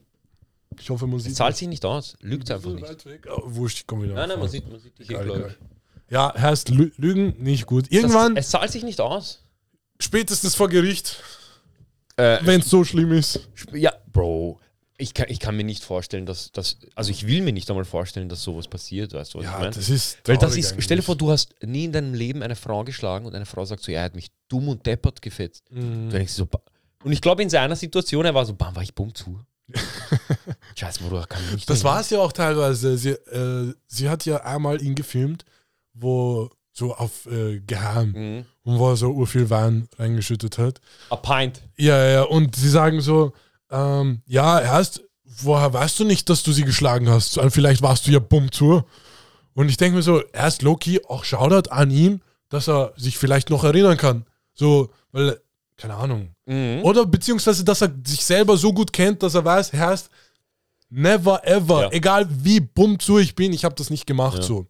Ich 0.80 0.90
hoffe, 0.90 1.08
man 1.08 1.18
es 1.18 1.24
sieht 1.26 1.36
zahlt 1.36 1.58
sich 1.58 1.68
nicht 1.68 1.84
aus. 1.84 2.16
Lügt 2.22 2.50
einfach 2.52 2.72
nicht. 2.72 3.06
Weg. 3.06 3.28
Oh, 3.30 3.42
wurscht, 3.46 3.80
ich 3.80 3.88
komme 3.88 4.04
wieder. 4.04 4.14
Nein, 4.14 4.30
nein, 4.30 4.40
man 4.40 4.48
sieht, 4.48 4.70
man 4.70 4.80
sieht 4.80 4.98
dich 5.00 5.08
hier, 5.08 5.18
Egal, 5.18 5.26
glaub 5.26 5.38
egal. 5.40 5.56
ich. 5.60 5.77
Ja, 6.10 6.34
heißt 6.38 6.70
Lü 6.70 6.92
Lügen 6.98 7.36
nicht 7.42 7.66
gut. 7.66 7.92
Irgendwann, 7.92 8.36
Das, 8.36 8.46
es 8.46 8.52
zahlt 8.52 8.72
sich 8.72 8.84
nicht 8.84 9.02
aus. 9.02 9.40
spätestens 10.00 10.56
vor 10.56 10.70
Gericht, 10.70 11.22
Äh, 12.18 12.40
wenn 12.44 12.62
es 12.62 12.70
so 12.70 12.84
schlimm 12.84 13.12
ist. 13.12 13.42
ja, 13.74 13.94
Bro, 14.12 14.60
ich 14.98 15.14
kann, 15.14 15.28
ich 15.30 15.40
kann 15.40 15.56
mir 15.56 15.64
nicht 15.64 15.84
vorstellen, 15.84 16.26
dass 16.26 16.52
das. 16.52 16.78
Also, 16.96 17.12
ich 17.12 17.28
will 17.28 17.42
mir 17.44 17.54
nicht 17.54 17.70
einmal 17.70 17.86
vorstellen, 17.86 18.30
dass 18.30 18.42
sowas 18.42 18.68
passiert, 18.68 19.14
weißt 19.14 19.34
du, 19.36 19.38
was 19.40 19.46
ich 19.46 19.52
Ja, 19.52 19.60
meine? 19.60 19.72
das 19.72 19.90
ist. 19.90 20.18
Weil 20.26 20.38
das 20.38 20.56
ist, 20.58 20.76
stell 20.80 20.98
dir 20.98 21.04
vor, 21.04 21.16
du 21.16 21.30
hast 21.30 21.54
nie 21.62 21.86
in 21.86 21.92
deinem 21.92 22.14
Leben 22.16 22.42
eine 22.42 22.56
Frau 22.56 22.84
geschlagen 22.84 23.26
und 23.28 23.36
eine 23.36 23.46
Frau 23.46 23.64
sagt 23.66 23.84
so, 23.84 23.92
ja, 23.92 24.00
er 24.00 24.06
hat 24.06 24.16
mich 24.16 24.30
dumm 24.48 24.68
und 24.70 24.86
deppert 24.86 25.22
gefetzt. 25.22 25.70
Mhm. 25.72 26.10
Du 26.10 26.18
denkst 26.18 26.34
so, 26.34 26.48
und 27.04 27.12
ich 27.12 27.22
glaube, 27.22 27.44
in 27.44 27.50
seiner 27.52 27.76
Situation, 27.76 28.26
er 28.26 28.34
war 28.34 28.46
so, 28.46 28.56
bam, 28.56 28.76
war 28.76 28.82
ich 28.82 28.96
bumm 28.96 29.14
zu. 29.14 29.40
Scheiße, 30.76 31.04
Bruder, 31.04 31.26
kann 31.28 31.42
ich 31.48 31.54
nicht. 31.54 31.70
Das 31.70 31.84
war 31.84 32.00
es 32.00 32.10
ja 32.10 32.20
auch 32.20 32.32
teilweise. 32.32 32.98
Sie, 32.98 33.10
äh, 33.12 33.74
sie 33.88 34.10
hat 34.10 34.26
ja 34.26 34.38
einmal 34.44 34.82
ihn 34.82 34.96
gefilmt, 34.96 35.46
wo 36.00 36.50
so 36.74 36.94
auf 36.96 37.26
äh, 37.26 37.60
geheim 37.60 38.12
Mhm. 38.12 38.46
und 38.64 38.80
wo 38.80 38.90
er 38.90 38.96
so 38.98 39.10
urviel 39.10 39.50
Wein 39.50 39.88
reingeschüttet 39.98 40.58
hat. 40.58 40.80
A 41.10 41.16
pint. 41.16 41.62
Ja, 41.78 42.06
ja, 42.08 42.22
und 42.24 42.56
sie 42.56 42.70
sagen 42.70 43.02
so, 43.02 43.34
ähm, 43.72 44.22
ja, 44.28 44.60
erst, 44.60 45.04
woher 45.26 45.74
weißt 45.74 46.00
du 46.00 46.04
nicht, 46.06 46.30
dass 46.30 46.44
du 46.44 46.52
sie 46.52 46.64
geschlagen 46.64 47.10
hast? 47.10 47.34
So, 47.34 47.50
Vielleicht 47.50 47.82
warst 47.82 48.06
du 48.08 48.12
ja 48.12 48.20
bumm 48.20 48.52
zu. 48.52 48.84
Und 49.56 49.70
ich 49.70 49.78
denke 49.78 49.96
mir 49.98 50.04
so, 50.04 50.22
erst 50.34 50.62
Loki, 50.62 51.02
auch 51.08 51.24
Shoutout 51.24 51.72
an 51.72 51.90
ihm, 51.90 52.22
dass 52.50 52.70
er 52.70 52.94
sich 52.96 53.18
vielleicht 53.18 53.50
noch 53.50 53.64
erinnern 53.64 53.98
kann. 53.98 54.26
So, 54.54 54.90
weil, 55.12 55.42
keine 55.78 55.96
Ahnung. 55.96 56.30
Mhm. 56.46 56.82
Oder 56.84 57.06
beziehungsweise, 57.08 57.64
dass 57.66 57.82
er 57.82 57.92
sich 58.06 58.24
selber 58.24 58.56
so 58.56 58.72
gut 58.72 58.94
kennt, 58.94 59.24
dass 59.24 59.34
er 59.34 59.44
weiß, 59.44 59.72
erst, 59.74 60.12
never 60.90 61.46
ever, 61.46 61.82
Ja. 61.84 61.92
egal 61.92 62.28
wie 62.30 62.60
bumm 62.60 63.00
zu 63.00 63.18
ich 63.18 63.36
bin, 63.36 63.52
ich 63.52 63.66
habe 63.66 63.76
das 63.76 63.90
nicht 63.90 64.06
gemacht 64.06 64.38
Ja. 64.38 64.44
so. 64.44 64.68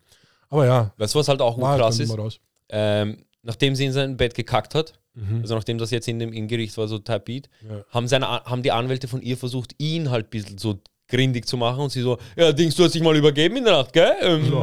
Aber 0.49 0.65
ja, 0.65 0.93
Weißt 0.97 1.13
du, 1.15 1.19
was 1.19 1.27
halt 1.27 1.41
auch 1.41 1.60
war 1.60 1.77
krass 1.77 1.97
dann 1.97 2.07
ist? 2.27 2.39
Ähm, 2.69 3.17
nachdem 3.43 3.75
sie 3.75 3.86
in 3.86 3.93
sein 3.93 4.17
Bett 4.17 4.33
gekackt 4.33 4.75
hat, 4.75 4.93
Mhm. 5.13 5.41
also 5.41 5.55
nachdem 5.55 5.77
das 5.79 5.89
jetzt 5.91 6.07
in 6.07 6.19
dem 6.19 6.31
im 6.31 6.47
Gericht 6.47 6.77
war, 6.77 6.88
so 6.88 6.99
Beat, 6.99 7.49
Ja. 7.67 7.83
haben, 7.89 8.07
seine, 8.07 8.27
haben 8.27 8.62
die 8.62 8.71
Anwälte 8.71 9.07
von 9.07 9.21
ihr 9.21 9.36
versucht, 9.36 9.73
ihn 9.79 10.12
halt 10.12 10.27
ein 10.27 10.29
bisschen 10.29 10.57
so 10.60 10.79
grindig 11.10 11.47
zu 11.47 11.57
machen 11.57 11.79
und 11.81 11.89
sie 11.89 12.01
so, 12.01 12.17
ja, 12.36 12.51
Dings, 12.51 12.75
du 12.75 12.83
hast 12.83 12.93
dich 12.93 13.01
mal 13.01 13.15
übergeben 13.15 13.55
in 13.57 13.63
der 13.63 13.73
Nacht, 13.77 13.93
gell? 13.93 14.13
Ähm. 14.21 14.53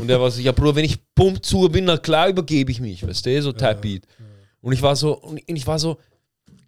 Und 0.00 0.10
er 0.10 0.20
war 0.20 0.30
so, 0.30 0.40
ja, 0.40 0.50
Bruder, 0.52 0.74
wenn 0.74 0.84
ich 0.86 0.98
pump 1.14 1.44
zu 1.44 1.68
bin, 1.68 1.84
na 1.84 1.98
klar 1.98 2.28
übergebe 2.30 2.72
ich 2.72 2.80
mich, 2.80 3.06
weißt 3.06 3.26
du, 3.26 3.42
so 3.42 3.52
Type 3.52 3.76
Beat. 3.76 4.06
Und 4.60 4.72
ich 4.72 4.82
war 4.82 4.96
so, 4.96 5.16
und 5.20 5.40
ich 5.46 5.66
war 5.66 5.78
so, 5.78 5.98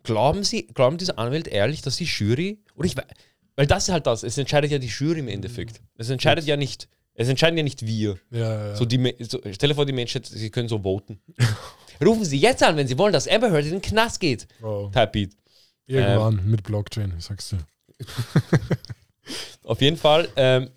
glauben 0.04 0.44
Sie, 0.44 0.66
glauben 0.68 0.98
diese 0.98 1.18
Anwälte 1.18 1.50
ehrlich, 1.50 1.82
dass 1.82 1.96
die 1.96 2.04
Jury, 2.04 2.58
oder 2.76 2.86
ich, 2.86 2.96
wei- 2.96 3.04
weil 3.56 3.66
das 3.66 3.88
ist 3.88 3.92
halt 3.92 4.06
das, 4.06 4.22
es 4.22 4.38
entscheidet 4.38 4.70
ja 4.70 4.78
die 4.78 4.86
Jury 4.86 5.18
im 5.20 5.28
Endeffekt. 5.28 5.80
Es 5.96 6.08
entscheidet 6.10 6.44
ja 6.46 6.56
nicht, 6.56 6.88
es 7.20 7.28
entscheiden 7.28 7.56
ja 7.56 7.64
nicht 7.64 7.84
wir. 7.84 8.16
Ja, 8.30 8.68
ja. 8.68 8.76
So 8.76 8.84
die, 8.84 9.14
so, 9.28 9.40
stell 9.52 9.68
dir 9.70 9.74
vor, 9.74 9.84
die 9.86 9.92
Menschen, 9.92 10.22
sie 10.22 10.50
können 10.50 10.68
so 10.68 10.82
voten. 10.82 11.20
Rufen 12.04 12.24
Sie 12.24 12.38
jetzt 12.38 12.62
an, 12.62 12.76
wenn 12.76 12.86
Sie 12.86 12.96
wollen, 12.96 13.12
dass 13.12 13.26
Amber 13.26 13.50
Heard 13.50 13.64
in 13.64 13.72
den 13.72 13.82
Knast 13.82 14.20
geht. 14.20 14.46
Wow. 14.60 14.92
Type 14.92 15.08
Beat. 15.08 15.32
Irgendwann 15.86 16.38
Ähm. 16.38 16.50
mit 16.52 16.62
Blockchain, 16.62 17.12
ich 17.18 17.24
sag's 17.24 17.48
dir. 17.48 17.58
Auf 19.64 19.80
jeden 19.80 19.96
Fall, 19.96 20.28
ähm, 20.36 20.70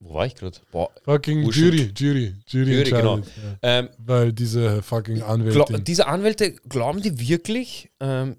wo 0.00 0.14
war 0.14 0.24
ich 0.26 0.34
gerade? 0.34 0.56
Fucking 1.04 1.42
Bullshit. 1.42 1.62
Jury, 1.62 1.92
Jury, 1.94 2.34
Jury, 2.46 2.72
Jury, 2.72 2.90
genau. 2.90 3.18
Ja. 3.18 3.24
ähm, 3.62 3.88
Weil 3.98 4.32
diese 4.32 4.82
fucking 4.82 5.20
Anwältin. 5.22 5.84
diese 5.84 6.06
Anwälte, 6.06 6.52
glauben 6.52 7.02
die 7.02 7.18
wirklich, 7.20 7.90
ähm, 8.00 8.36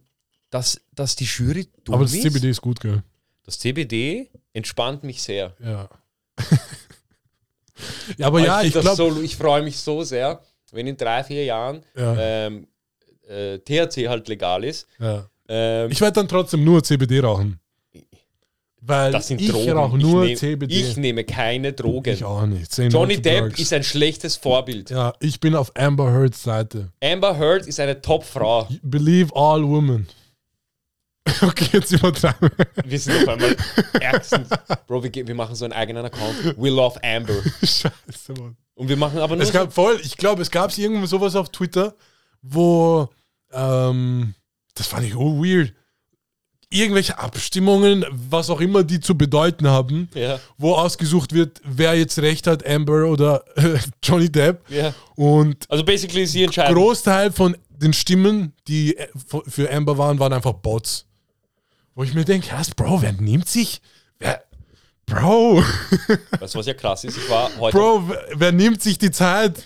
dass, 0.49 0.81
dass 0.93 1.15
die 1.15 1.25
Jury 1.25 1.67
dumm 1.83 1.95
Aber 1.95 2.03
das 2.05 2.13
ist? 2.13 2.23
CBD 2.23 2.49
ist 2.49 2.61
gut, 2.61 2.79
gell? 2.79 3.03
Das 3.43 3.59
CBD 3.59 4.29
entspannt 4.53 5.03
mich 5.03 5.21
sehr. 5.21 5.55
Ja. 5.63 5.87
ja, 8.17 8.27
aber 8.27 8.39
ja, 8.39 8.61
ich 8.61 8.73
das 8.73 8.81
glaube. 8.83 8.97
So, 9.15 9.21
ich 9.21 9.35
freue 9.35 9.61
mich 9.61 9.77
so 9.77 10.03
sehr, 10.03 10.41
wenn 10.71 10.87
in 10.87 10.97
drei, 10.97 11.23
vier 11.23 11.43
Jahren 11.45 11.81
Ja, 11.95 12.15
ähm, 12.47 12.67
äh, 13.27 13.59
THC 13.59 14.07
halt 14.07 14.27
legal 14.27 14.63
ist. 14.63 14.87
ja. 14.99 15.27
Ähm, 15.49 15.89
Ich 15.91 16.01
werde 16.01 16.13
dann 16.13 16.27
trotzdem 16.27 16.63
nur 16.63 16.83
CBD 16.83 17.19
rauchen. 17.21 17.59
Weil 18.81 19.11
das 19.11 19.27
sind 19.27 19.41
ich 19.41 19.49
Drogen. 19.49 19.71
rauche 19.71 19.97
nur 19.97 20.23
ich, 20.23 20.29
nehm, 20.29 20.37
CBD. 20.59 20.73
ich 20.75 20.97
nehme 20.97 21.23
keine 21.23 21.73
Drogen. 21.73 22.13
Ich 22.13 22.23
auch 22.23 22.45
nicht. 22.45 22.77
No 22.77 22.85
Johnny 22.87 23.19
Depp 23.21 23.45
drugs. 23.47 23.59
ist 23.59 23.73
ein 23.73 23.83
schlechtes 23.83 24.35
Vorbild. 24.37 24.89
Ja, 24.91 25.13
ich 25.19 25.39
bin 25.39 25.55
auf 25.55 25.71
Amber 25.75 26.11
Heards 26.13 26.43
Seite. 26.43 26.89
Amber 27.03 27.37
Heard 27.37 27.65
ist 27.67 27.79
eine 27.79 27.99
Top-Frau. 28.01 28.67
Believe 28.83 29.35
all 29.35 29.63
women. 29.67 30.07
Okay, 31.41 31.69
jetzt 31.73 31.91
übertreiben. 31.91 32.49
Wir 32.85 32.99
sind 32.99 33.17
auf 33.23 33.27
einmal 33.27 33.55
ärgstens. 33.99 34.49
Bro, 34.87 35.03
wir, 35.03 35.27
wir 35.27 35.35
machen 35.35 35.55
so 35.55 35.65
einen 35.65 35.73
eigenen 35.73 36.05
Account. 36.05 36.55
We 36.57 36.69
love 36.69 36.99
Amber. 37.03 37.35
Scheiße, 37.61 38.33
Mann. 38.39 38.57
Und 38.75 38.89
wir 38.89 38.97
machen 38.97 39.19
aber 39.19 39.35
nur 39.35 39.43
Es 39.43 39.49
so, 39.49 39.53
gab 39.53 39.73
voll, 39.73 39.99
ich 40.03 40.17
glaube, 40.17 40.41
es 40.41 40.51
gab 40.51 40.75
irgendwo 40.77 41.05
sowas 41.07 41.35
auf 41.35 41.49
Twitter, 41.49 41.95
wo, 42.41 43.09
ähm, 43.51 44.35
das 44.75 44.87
fand 44.87 45.05
ich 45.05 45.15
oh 45.15 45.43
weird, 45.43 45.73
irgendwelche 46.69 47.17
Abstimmungen, 47.17 48.05
was 48.11 48.49
auch 48.49 48.59
immer 48.61 48.83
die 48.83 48.99
zu 48.99 49.17
bedeuten 49.17 49.67
haben, 49.67 50.09
ja, 50.13 50.39
wo 50.57 50.73
ausgesucht 50.75 51.33
wird, 51.33 51.61
wer 51.63 51.95
jetzt 51.95 52.19
recht 52.19 52.45
hat, 52.45 52.65
Amber 52.67 53.05
oder 53.09 53.43
äh, 53.55 53.79
Johnny 54.03 54.29
Depp. 54.31 54.69
ja. 54.69 54.93
Und 55.15 55.65
Also 55.69 55.83
basically 55.83 56.25
sie 56.25 56.43
entscheiden. 56.43 56.75
Großteil 56.75 57.31
von 57.31 57.57
den 57.69 57.93
Stimmen, 57.93 58.53
die 58.67 58.97
äh, 58.97 59.07
für 59.47 59.71
Amber 59.71 59.97
waren, 59.97 60.19
waren 60.19 60.33
einfach 60.33 60.53
Bots. 60.53 61.05
Wo 61.97 62.03
ich 62.03 62.13
mir 62.13 62.25
denke, 62.25 62.49
erst, 62.51 62.75
Bro, 62.75 63.01
wer 63.01 63.11
nimmt 63.11 63.49
sich, 63.49 63.81
wer, 64.19 64.43
Bro, 65.07 65.63
Weißt 66.39 66.53
du, 66.53 66.59
was 66.59 66.67
ja 66.67 66.75
krass 66.75 67.03
ist? 67.03 67.17
Ich 67.17 67.27
war 67.27 67.49
heute. 67.57 67.75
Bro, 67.75 68.07
wer, 68.07 68.27
wer 68.35 68.51
nimmt 68.51 68.83
sich 68.83 68.99
die 68.99 69.09
Zeit? 69.09 69.63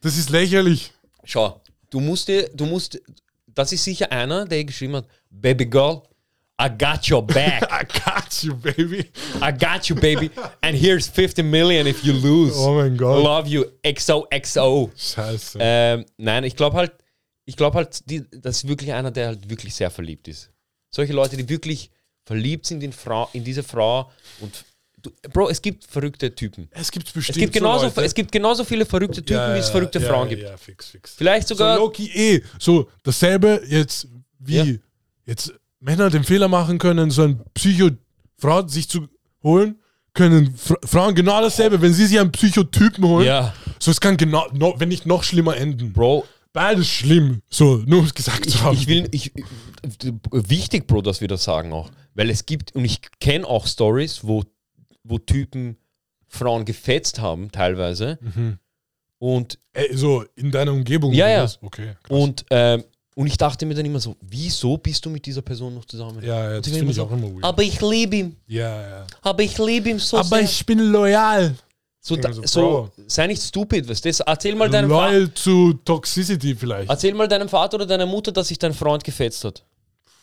Das 0.00 0.16
ist 0.16 0.30
lächerlich. 0.30 0.92
Schau, 1.24 1.60
du 1.90 1.98
musst 1.98 2.28
dir, 2.28 2.48
du 2.50 2.66
musst, 2.66 3.00
das 3.48 3.72
ist 3.72 3.82
sicher 3.82 4.12
einer, 4.12 4.44
der 4.44 4.64
geschrieben 4.64 4.94
hat, 4.94 5.08
Baby 5.28 5.66
Girl, 5.66 6.02
I 6.62 6.68
got 6.68 7.10
your 7.10 7.26
back. 7.26 7.62
I 7.72 7.84
got 7.84 8.44
you, 8.44 8.54
baby. 8.54 9.10
I 9.42 9.50
got 9.50 9.88
you, 9.88 9.96
baby. 9.96 10.30
And 10.62 10.76
here's 10.78 11.08
50 11.08 11.42
million 11.42 11.88
if 11.88 12.04
you 12.04 12.12
lose. 12.12 12.54
Oh 12.56 12.74
mein 12.74 12.96
Gott. 12.96 13.24
Love 13.24 13.48
you, 13.48 13.64
XOXO. 13.82 14.92
Scheiße. 14.96 15.58
Ähm, 15.60 16.04
nein, 16.16 16.44
ich 16.44 16.54
glaube 16.54 16.76
halt, 16.76 16.92
ich 17.44 17.56
glaube 17.56 17.76
halt, 17.78 18.08
die, 18.08 18.22
das 18.30 18.58
ist 18.58 18.68
wirklich 18.68 18.92
einer, 18.92 19.10
der 19.10 19.26
halt 19.26 19.50
wirklich 19.50 19.74
sehr 19.74 19.90
verliebt 19.90 20.28
ist. 20.28 20.52
Solche 20.90 21.12
Leute, 21.12 21.36
die 21.36 21.48
wirklich 21.48 21.90
verliebt 22.24 22.66
sind 22.66 22.82
in, 22.82 22.92
Frau, 22.92 23.28
in 23.32 23.44
diese 23.44 23.62
Frau 23.62 24.10
und 24.40 24.64
du, 25.02 25.10
Bro, 25.32 25.50
es 25.50 25.60
gibt 25.62 25.84
verrückte 25.84 26.34
Typen. 26.34 26.68
es 26.72 26.90
gibt 26.90 27.12
bestimmt 27.12 27.36
Es 27.36 27.40
gibt, 27.40 27.54
so 27.54 27.60
genauso, 27.60 27.84
Leute. 27.86 28.04
es 28.04 28.14
gibt 28.14 28.32
genauso 28.32 28.64
viele 28.64 28.84
verrückte 28.86 29.20
Typen, 29.22 29.34
Ja, 29.40 29.54
wie 29.54 29.58
es 29.58 29.68
verrückte 29.70 30.00
ja, 30.00 30.08
Frauen 30.08 30.28
gibt. 30.28 30.42
Ja, 30.42 30.56
fix, 30.56 30.86
fix. 30.88 31.14
Vielleicht 31.14 31.48
sogar. 31.48 31.76
so 31.76 31.82
Loki 31.84 32.10
eh. 32.12 32.42
So 32.58 32.88
dasselbe 33.02 33.62
jetzt 33.68 34.08
wie 34.38 34.80
jetzt 35.24 35.52
Männer 35.80 36.10
den 36.10 36.24
Fehler 36.24 36.48
machen 36.48 36.78
können, 36.78 37.10
so 37.10 37.22
ein 37.22 37.40
Psycho-Frau 37.54 38.66
sich 38.68 38.88
zu 38.88 39.06
holen, 39.42 39.78
können 40.14 40.56
Fra 40.56 40.76
Frauen 40.84 41.14
genau 41.14 41.40
dasselbe, 41.42 41.80
wenn 41.80 41.92
sie 41.92 42.06
sich 42.06 42.18
einen 42.18 42.32
Psychotypen 42.32 43.04
holen. 43.04 43.26
ja, 43.26 43.54
So, 43.78 43.90
es 43.90 44.00
kann 44.00 44.16
genau, 44.16 44.46
no, 44.52 44.74
wenn 44.78 44.88
nicht 44.88 45.04
noch 45.06 45.22
schlimmer 45.22 45.56
enden. 45.56 45.92
Bro, 45.92 46.24
Beides 46.56 46.88
schlimm. 46.88 47.42
So, 47.50 47.82
nur 47.86 47.98
um 47.98 48.06
es 48.06 48.14
gesagt 48.14 48.48
zu 48.48 48.62
haben. 48.62 48.74
ich 48.74 48.86
will, 48.86 49.06
ich, 49.10 49.30
wichtig, 50.32 50.86
Bro, 50.86 51.02
dass 51.02 51.20
wir 51.20 51.28
das 51.28 51.44
sagen 51.44 51.70
auch. 51.74 51.90
Weil 52.14 52.30
es 52.30 52.46
gibt, 52.46 52.74
und 52.74 52.86
ich 52.86 53.02
kenne 53.20 53.46
auch 53.46 53.66
Stories, 53.66 54.20
wo, 54.22 54.42
wo 55.04 55.18
Typen 55.18 55.76
Frauen 56.28 56.64
gefetzt 56.64 57.20
haben, 57.20 57.52
teilweise. 57.52 58.18
Und, 59.18 59.58
Ey, 59.74 59.94
so 59.94 60.24
in 60.34 60.50
deiner 60.50 60.72
Umgebung. 60.72 61.12
Ja, 61.12 61.28
ja. 61.28 61.46
Okay. 61.60 61.94
krass. 62.02 62.18
und, 62.18 62.46
ähm, 62.48 62.84
und 63.14 63.26
ich 63.26 63.36
dachte 63.36 63.66
mir 63.66 63.74
dann 63.74 63.84
immer 63.84 64.00
so, 64.00 64.16
wieso 64.22 64.78
bist 64.78 65.04
du 65.04 65.10
mit 65.10 65.26
dieser 65.26 65.42
Person 65.42 65.74
noch 65.74 65.84
zusammen? 65.84 66.22
ja, 66.22 66.52
ja, 66.52 66.60
das 66.60 66.68
finde 66.68 66.90
ich 66.90 66.96
so, 66.96 67.04
auch 67.04 67.12
immer 67.12 67.32
weird. 67.34 67.44
Aber 67.44 67.62
ich 67.62 67.80
liebe 67.82 68.16
ihn. 68.16 68.36
ja, 68.46 68.80
ja. 68.80 69.06
Aber 69.20 69.42
ich 69.42 69.58
liebe 69.58 69.90
ihn 69.90 69.98
so 69.98 70.16
Aber 70.16 70.28
sehr. 70.36 70.40
ich 70.42 70.64
bin 70.64 70.78
loyal. 70.78 71.54
So, 72.06 72.16
so, 72.22 72.42
so, 72.44 72.90
sei 73.06 73.26
nicht 73.26 73.42
stupid, 73.42 73.88
weißt 73.88 74.04
du? 74.04 74.22
Erzähl 74.26 74.54
mal 74.54 74.70
deinem 74.70 74.90
Vater. 74.90 75.12
Loyal 75.12 75.34
zu 75.34 75.72
Toxicity 75.84 76.54
vielleicht. 76.54 76.88
Erzähl 76.88 77.14
mal 77.14 77.26
deinem 77.26 77.48
Vater 77.48 77.76
oder 77.76 77.86
deiner 77.86 78.06
Mutter, 78.06 78.30
dass 78.32 78.48
sich 78.48 78.58
dein 78.58 78.72
Freund 78.74 79.02
gefetzt 79.02 79.44
hat. 79.44 79.64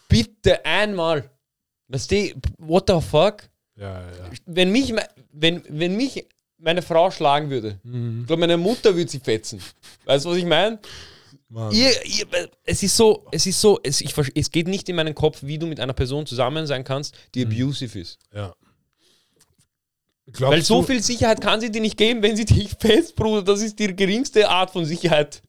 Bitte 0.07 0.63
einmal. 0.65 1.29
Weißt 1.89 2.09
du, 2.11 2.33
what 2.57 2.85
the 2.87 2.99
fuck? 3.01 3.43
Ja, 3.75 4.01
ja. 4.01 4.29
Wenn 4.45 4.71
mich, 4.71 4.93
wenn, 5.31 5.63
wenn 5.67 5.95
mich 5.97 6.25
meine 6.57 6.81
Frau 6.81 7.11
schlagen 7.11 7.49
würde, 7.49 7.79
Mhm. 7.83 8.21
ich 8.21 8.27
glaube, 8.27 8.39
meine 8.39 8.55
Mutter 8.57 8.95
würde 8.95 9.11
sie 9.11 9.19
fetzen. 9.19 9.59
Weißt 10.05 10.23
du, 10.25 10.29
was 10.29 10.37
ich 10.37 10.45
meine? 10.45 10.79
Ihr, 11.71 11.91
ihr, 12.05 12.25
es 12.63 12.81
ist 12.81 12.95
so, 12.97 13.25
es 13.31 13.45
ist 13.45 13.59
so, 13.61 13.79
es, 13.83 14.01
ich, 14.01 14.13
es 14.35 14.49
geht 14.49 14.67
nicht 14.67 14.87
in 14.89 14.95
meinen 14.95 15.13
Kopf, 15.13 15.39
wie 15.43 15.57
du 15.59 15.67
mit 15.67 15.79
einer 15.79 15.93
Person 15.93 16.25
zusammen 16.25 16.65
sein 16.65 16.83
kannst, 16.83 17.13
die 17.35 17.45
abusive 17.45 17.99
ist. 17.99 18.17
ja. 18.33 18.53
Glaubst 20.31 20.51
Weil 20.53 20.61
so 20.63 20.81
du, 20.81 20.87
viel 20.87 21.01
Sicherheit 21.03 21.41
kann 21.41 21.59
sie 21.59 21.69
dir 21.71 21.81
nicht 21.81 21.97
geben, 21.97 22.21
wenn 22.23 22.35
sie 22.35 22.45
dich 22.45 22.69
fest, 22.79 23.15
Bruder. 23.15 23.41
Das 23.43 23.61
ist 23.61 23.77
die 23.79 23.93
geringste 23.95 24.49
Art 24.49 24.71
von 24.71 24.85
Sicherheit. 24.85 25.41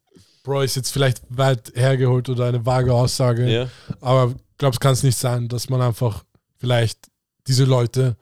Bro, 0.43 0.63
ist 0.63 0.77
jetzt 0.77 0.91
vielleicht 0.91 1.23
weit 1.31 1.73
hergeholt 1.75 2.29
oder 2.29 2.47
eine 2.47 2.65
vage 2.67 2.93
Aussage, 2.93 3.49
Ja. 3.51 3.69
aber 4.01 4.35
glaubst, 4.59 4.81
kann 4.81 4.93
es 4.93 5.03
nicht 5.03 5.17
sein, 5.17 5.49
dass 5.49 5.71
man 5.71 5.81
einfach 5.81 6.25
vielleicht 6.59 6.99
diese 7.47 7.65
Leute 7.65 8.17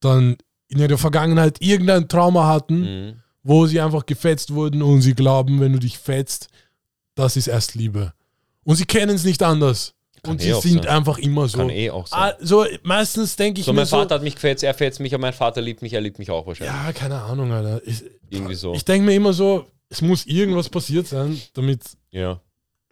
dann 0.00 0.36
in 0.68 0.78
ihrer 0.78 0.98
Vergangenheit 0.98 1.58
irgendein 1.60 2.08
Trauma 2.08 2.46
hatten, 2.48 2.80
Mhm. 2.80 3.22
wo 3.42 3.66
sie 3.66 3.80
einfach 3.80 4.04
gefetzt 4.06 4.52
wurden 4.54 4.82
und 4.82 5.02
sie 5.02 5.14
glauben, 5.14 5.60
wenn 5.60 5.72
du 5.72 5.78
dich 5.78 5.98
fetzt, 5.98 6.48
das 7.14 7.36
ist 7.36 7.46
erst 7.46 7.74
Liebe. 7.74 8.12
Und 8.64 8.76
sie 8.76 8.84
kennen 8.84 9.14
es 9.14 9.24
nicht 9.24 9.42
anders. 9.42 9.94
Kann 10.22 10.32
und 10.32 10.40
eh 10.42 10.52
sie 10.54 10.68
sind 10.68 10.84
sein. 10.84 10.96
einfach 10.96 11.18
immer 11.18 11.48
so. 11.48 11.58
Kann 11.58 11.70
eh 11.70 11.90
auch 11.90 12.06
sein. 12.06 12.18
Also 12.38 12.64
meistens 12.82 13.36
denke 13.36 13.60
ich 13.60 13.66
So, 13.66 13.72
mir 13.72 13.76
mein 13.80 13.86
so, 13.86 13.96
Vater 13.96 14.16
hat 14.16 14.22
mich 14.22 14.34
gefetzt, 14.34 14.62
er 14.62 14.74
fetzt 14.74 15.00
mich, 15.00 15.14
aber 15.14 15.22
mein 15.22 15.32
Vater 15.32 15.60
liebt 15.60 15.82
mich, 15.82 15.92
er 15.92 16.00
liebt 16.00 16.18
mich 16.18 16.30
auch 16.30 16.46
wahrscheinlich. 16.46 16.74
ja, 16.74 16.92
keine 16.92 17.22
Ahnung, 17.22 17.50
Alter. 17.52 17.80
Ich, 17.86 18.04
Irgendwie 18.28 18.54
so. 18.54 18.74
ich 18.74 18.84
denke 18.84 19.06
mir 19.06 19.14
immer 19.14 19.32
so, 19.32 19.66
es 19.88 20.02
muss 20.02 20.26
irgendwas 20.26 20.68
passiert 20.68 21.06
sein, 21.06 21.40
damit, 21.54 21.82
ja. 22.10 22.40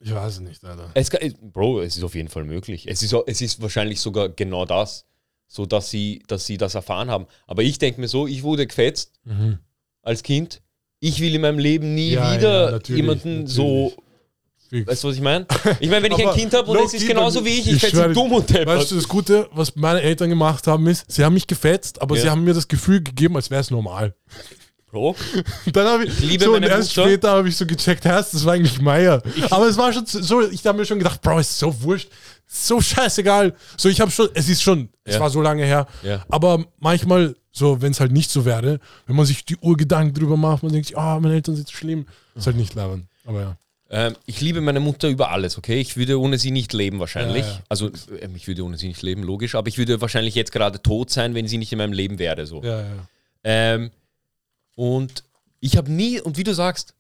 ich 0.01 0.13
weiß 0.15 0.35
es 0.35 0.41
nicht, 0.41 0.65
Alter. 0.65 0.91
Es 0.95 1.11
Bro, 1.41 1.83
es 1.83 1.97
ist 1.97 2.03
auf 2.03 2.15
jeden 2.15 2.29
Fall 2.29 2.45
möglich. 2.45 2.87
Es 2.89 3.03
ist, 3.03 3.15
es 3.27 3.41
ist 3.41 3.61
wahrscheinlich 3.63 4.01
sogar 4.01 4.29
genau 4.29 4.65
das, 4.65 5.05
so 5.47 5.65
dass 5.67 5.91
sie, 5.91 6.23
dass 6.27 6.47
sie 6.47 6.57
das 6.57 6.75
erfahren 6.75 7.11
haben. 7.11 7.27
Aber 7.47 7.63
ich 7.63 7.79
denke 7.79 8.01
mir 8.01 8.09
so, 8.09 8.27
ich 8.27 8.43
wurde 8.43 8.67
gefetzt 8.67 9.13
Mhm. 9.25 9.59
als 10.03 10.23
Kind. 10.23 10.61
Ich 11.01 11.21
will 11.21 11.35
in 11.35 11.41
meinem 11.43 11.59
Leben 11.61 11.95
nie 11.95 12.11
Ja, 12.13 12.33
ja, 12.33 12.39
wieder 12.39 12.71
natürlich, 12.73 13.01
jemanden 13.01 13.47
so. 13.47 13.93
Fix. 14.69 14.87
Weißt 14.91 15.05
du, 15.05 15.09
was 15.09 15.15
ich 15.17 15.23
meine? 15.23 15.47
Ich 15.81 15.89
meine, 15.91 16.03
wenn 16.05 16.13
ich 16.13 16.27
ein 16.27 16.35
Kind 16.35 16.53
habe 16.55 16.71
und 16.71 16.79
es 16.85 16.95
ist 16.95 17.07
genauso 17.07 17.45
wie 17.45 17.51
ich, 17.51 17.67
ich 17.69 17.73
ich 17.75 17.81
fetze 17.81 18.11
dumm 18.13 18.33
und 18.33 18.49
deppert. 18.51 18.67
Weißt 18.79 18.91
du, 18.91 18.97
das 18.97 19.09
Gute, 19.09 19.49
was 19.53 19.75
meine 19.77 20.03
Eltern 20.03 20.29
gemacht 20.29 20.67
haben, 20.67 20.87
ist, 20.87 21.05
sie 21.11 21.25
haben 21.25 21.35
mich 21.35 21.47
gefetzt, 21.47 22.01
aber 22.03 22.17
Ja. 22.17 22.23
sie 22.23 22.31
haben 22.31 22.45
mir 22.45 22.55
das 22.55 22.69
Gefühl 22.69 23.03
gegeben, 23.03 23.37
als 23.37 23.51
wäre 23.51 23.61
es 23.61 23.71
normal. 23.71 24.15
Bro, 24.91 25.17
Dann 25.73 25.87
habe 25.87 26.05
ich, 26.07 26.19
liebe 26.21 26.45
so, 26.45 26.55
und 26.55 26.63
erst 26.63 26.97
Mutter. 26.97 27.09
später 27.11 27.31
habe 27.33 27.49
ich 27.49 27.57
so 27.57 27.67
gecheckt, 27.67 28.05
Herz, 28.07 28.31
das 28.31 28.45
war 28.47 28.55
eigentlich 28.55 28.81
Meier. 28.81 29.23
Aber 29.51 29.67
es 29.69 29.77
war 29.77 29.93
schon 29.93 30.07
so, 30.07 30.41
ich 30.49 30.67
habe 30.67 30.79
mir 30.79 30.87
schon 30.87 30.99
gedacht, 30.99 31.21
Bro, 31.21 31.39
ist 31.41 31.59
so 31.59 31.83
wurscht, 31.83 32.09
so 32.47 32.81
scheißegal. 32.81 33.55
So, 33.77 33.91
ich 33.91 34.01
habe 34.01 34.11
schon, 34.11 34.29
es 34.33 34.49
ist 34.49 34.63
schon, 34.63 34.89
es 35.05 35.15
Ja. 35.17 35.21
war 35.21 35.29
so 35.29 35.43
lange 35.43 35.65
her. 35.65 35.87
Ja. 36.03 36.25
Aber 36.31 36.65
manchmal, 36.79 37.37
so, 37.53 37.83
wenn 37.83 37.93
es 37.93 38.01
halt 38.01 38.13
nicht 38.13 38.31
so 38.31 38.47
wäre, 38.47 38.81
wenn 39.07 39.17
man 39.17 39.27
sich 39.27 39.45
die 39.45 39.57
Urgedanken 39.59 40.15
drüber 40.15 40.39
macht, 40.39 40.63
man 40.63 40.73
denkt 40.73 40.89
sich, 40.89 40.97
ah, 40.97 41.21
meine 41.21 41.35
Eltern 41.35 41.55
sind 41.57 41.69
so 41.69 41.75
schlimm. 41.77 42.07
Ist 42.35 42.47
halt 42.47 42.57
nicht 42.57 42.75
labern. 42.75 43.09
Aber 43.27 43.41
ja. 43.43 43.57
Ähm, 43.91 44.17
ich 44.27 44.41
liebe 44.41 44.61
meine 44.61 44.81
Mutter 44.81 45.09
über 45.09 45.31
alles, 45.31 45.57
okay? 45.57 45.81
Ich 45.81 45.97
würde 45.97 46.21
ohne 46.21 46.39
sie 46.39 46.51
nicht 46.51 46.73
leben, 46.73 46.99
wahrscheinlich. 46.99 47.47
Ja, 47.47 47.53
ja. 47.53 47.63
Also, 47.69 47.91
ähm, 48.21 48.37
ich 48.37 48.47
würde 48.47 48.63
ohne 48.63 48.77
sie 48.77 48.89
nicht 48.89 49.01
leben, 49.03 49.23
logisch. 49.23 49.55
Aber 49.55 49.69
ich 49.69 49.79
würde 49.79 50.01
wahrscheinlich 50.01 50.35
jetzt 50.35 50.53
gerade 50.53 50.83
tot 50.83 51.11
sein, 51.11 51.35
wenn 51.35 51.49
sie 51.49 51.57
nicht 51.57 51.73
in 51.73 51.79
meinem 51.79 51.95
Leben 51.95 52.19
wäre. 52.19 52.47
So. 52.47 52.63
Ja, 52.63 52.81
ja. 52.81 53.09
Ähm, 53.45 53.91
und 54.75 55.25
ich 55.61 55.77
habe 55.77 55.91
nie, 55.91 56.21
und 56.21 56.37
wie 56.37 56.45
du 56.45 56.55
sagst, 56.55 56.95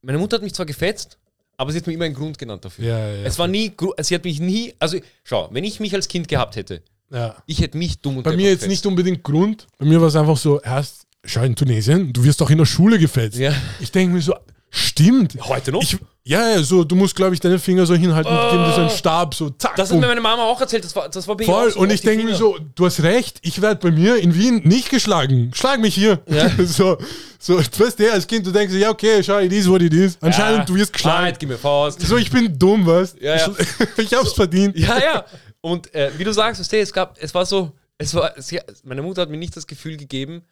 meine 0.00 0.18
Mutter 0.18 0.36
hat 0.36 0.42
mich 0.42 0.54
zwar 0.54 0.66
gefetzt, 0.66 1.18
aber 1.58 1.72
sie 1.72 1.78
hat 1.78 1.86
mir 1.86 1.92
immer 1.92 2.04
einen 2.04 2.14
Grund 2.14 2.38
genannt 2.38 2.64
dafür. 2.64 2.84
Ja, 2.84 2.98
ja, 2.98 3.14
ja. 3.16 3.24
Es 3.24 3.38
war 3.38 3.46
nie, 3.48 3.72
sie 3.98 4.14
hat 4.14 4.24
mich 4.24 4.40
nie, 4.40 4.74
also 4.78 4.98
schau, 5.24 5.48
wenn 5.52 5.64
ich 5.64 5.80
mich 5.80 5.94
als 5.94 6.08
Kind 6.08 6.28
gehabt 6.28 6.56
hätte, 6.56 6.82
ja. 7.10 7.36
ich 7.46 7.60
hätte 7.60 7.76
mich 7.76 8.00
dumm 8.00 8.18
und 8.18 8.22
Bei 8.22 8.34
mir 8.34 8.48
jetzt 8.48 8.60
gefetzt. 8.60 8.70
nicht 8.70 8.86
unbedingt 8.86 9.22
Grund. 9.22 9.66
Bei 9.78 9.84
mir 9.84 10.00
war 10.00 10.08
es 10.08 10.16
einfach 10.16 10.36
so, 10.36 10.60
erst, 10.60 11.06
schau 11.24 11.42
in 11.42 11.54
Tunesien, 11.54 12.12
du 12.12 12.24
wirst 12.24 12.40
doch 12.40 12.50
in 12.50 12.58
der 12.58 12.66
Schule 12.66 12.98
gefetzt. 12.98 13.38
Ja. 13.38 13.54
Ich 13.80 13.90
denke 13.90 14.14
mir 14.14 14.22
so, 14.22 14.34
stimmt. 14.70 15.36
Heute 15.40 15.72
noch? 15.72 15.82
Ich, 15.82 15.98
ja, 16.28 16.50
ja, 16.50 16.62
so, 16.62 16.82
du 16.82 16.96
musst, 16.96 17.14
glaube 17.14 17.34
ich, 17.34 17.40
deine 17.40 17.56
Finger 17.56 17.86
so 17.86 17.94
hinhalten 17.94 18.32
und 18.32 18.50
geben 18.50 18.64
dir 18.64 18.72
so 18.72 18.80
einen 18.80 18.90
Stab, 18.90 19.32
so 19.32 19.50
zack. 19.50 19.76
das 19.76 19.92
hat 19.92 20.00
mir 20.00 20.08
meine 20.08 20.20
Mama 20.20 20.42
auch 20.42 20.60
erzählt, 20.60 20.84
das 20.84 20.96
war, 20.96 21.08
das 21.08 21.28
war 21.28 21.36
bei 21.36 21.44
Voll. 21.44 21.70
so 21.70 21.78
und 21.78 21.92
ich 21.92 22.00
denke 22.00 22.24
mir 22.24 22.34
so, 22.34 22.58
du 22.74 22.84
hast 22.84 23.00
recht, 23.04 23.38
ich 23.42 23.62
werde 23.62 23.80
bei 23.80 23.92
mir 23.92 24.16
in 24.16 24.34
Wien 24.34 24.60
nicht 24.64 24.90
geschlagen. 24.90 25.52
Schlag 25.54 25.80
mich 25.80 25.94
hier. 25.94 26.20
Ja. 26.28 26.50
so, 26.64 26.98
so, 27.38 27.60
du 27.60 27.78
weißt 27.78 28.00
ja, 28.00 28.10
als 28.10 28.26
Kind, 28.26 28.44
du 28.44 28.50
denkst, 28.50 28.74
ja, 28.74 28.90
okay, 28.90 29.22
schau, 29.22 29.38
it 29.38 29.52
is 29.52 29.68
what 29.70 29.82
it 29.82 29.92
is. 29.94 30.18
Anscheinend, 30.20 30.58
Ja, 30.58 30.64
du 30.64 30.74
wirst 30.74 30.92
geschlagen. 30.92 31.18
Wahrheit, 31.18 31.38
gib 31.38 31.48
mir 31.48 31.58
Faust. 31.58 32.00
So, 32.00 32.16
ich 32.16 32.30
bin 32.30 32.58
dumm, 32.58 32.84
weißt 32.84 33.20
Ja, 33.20 33.36
ja. 33.36 33.54
Ich, 33.96 34.12
hab's 34.12 34.32
verdient. 34.32 34.76
Ja, 34.76 34.98
ja. 34.98 35.24
Und 35.60 35.94
äh, 35.94 36.10
wie 36.16 36.24
du 36.24 36.32
sagst, 36.32 36.60
weißt 36.60 36.72
du, 36.72 36.78
es 36.78 36.92
gab, 36.92 37.16
es 37.20 37.32
war 37.32 37.46
so, 37.46 37.70
es 37.98 38.12
war, 38.14 38.32
sie, 38.36 38.58
meine 38.82 39.02
Mutter 39.02 39.22
hat 39.22 39.30
mir 39.30 39.38
nicht 39.38 39.56
das 39.56 39.68
Gefühl 39.68 39.96
gegeben, 39.96 40.42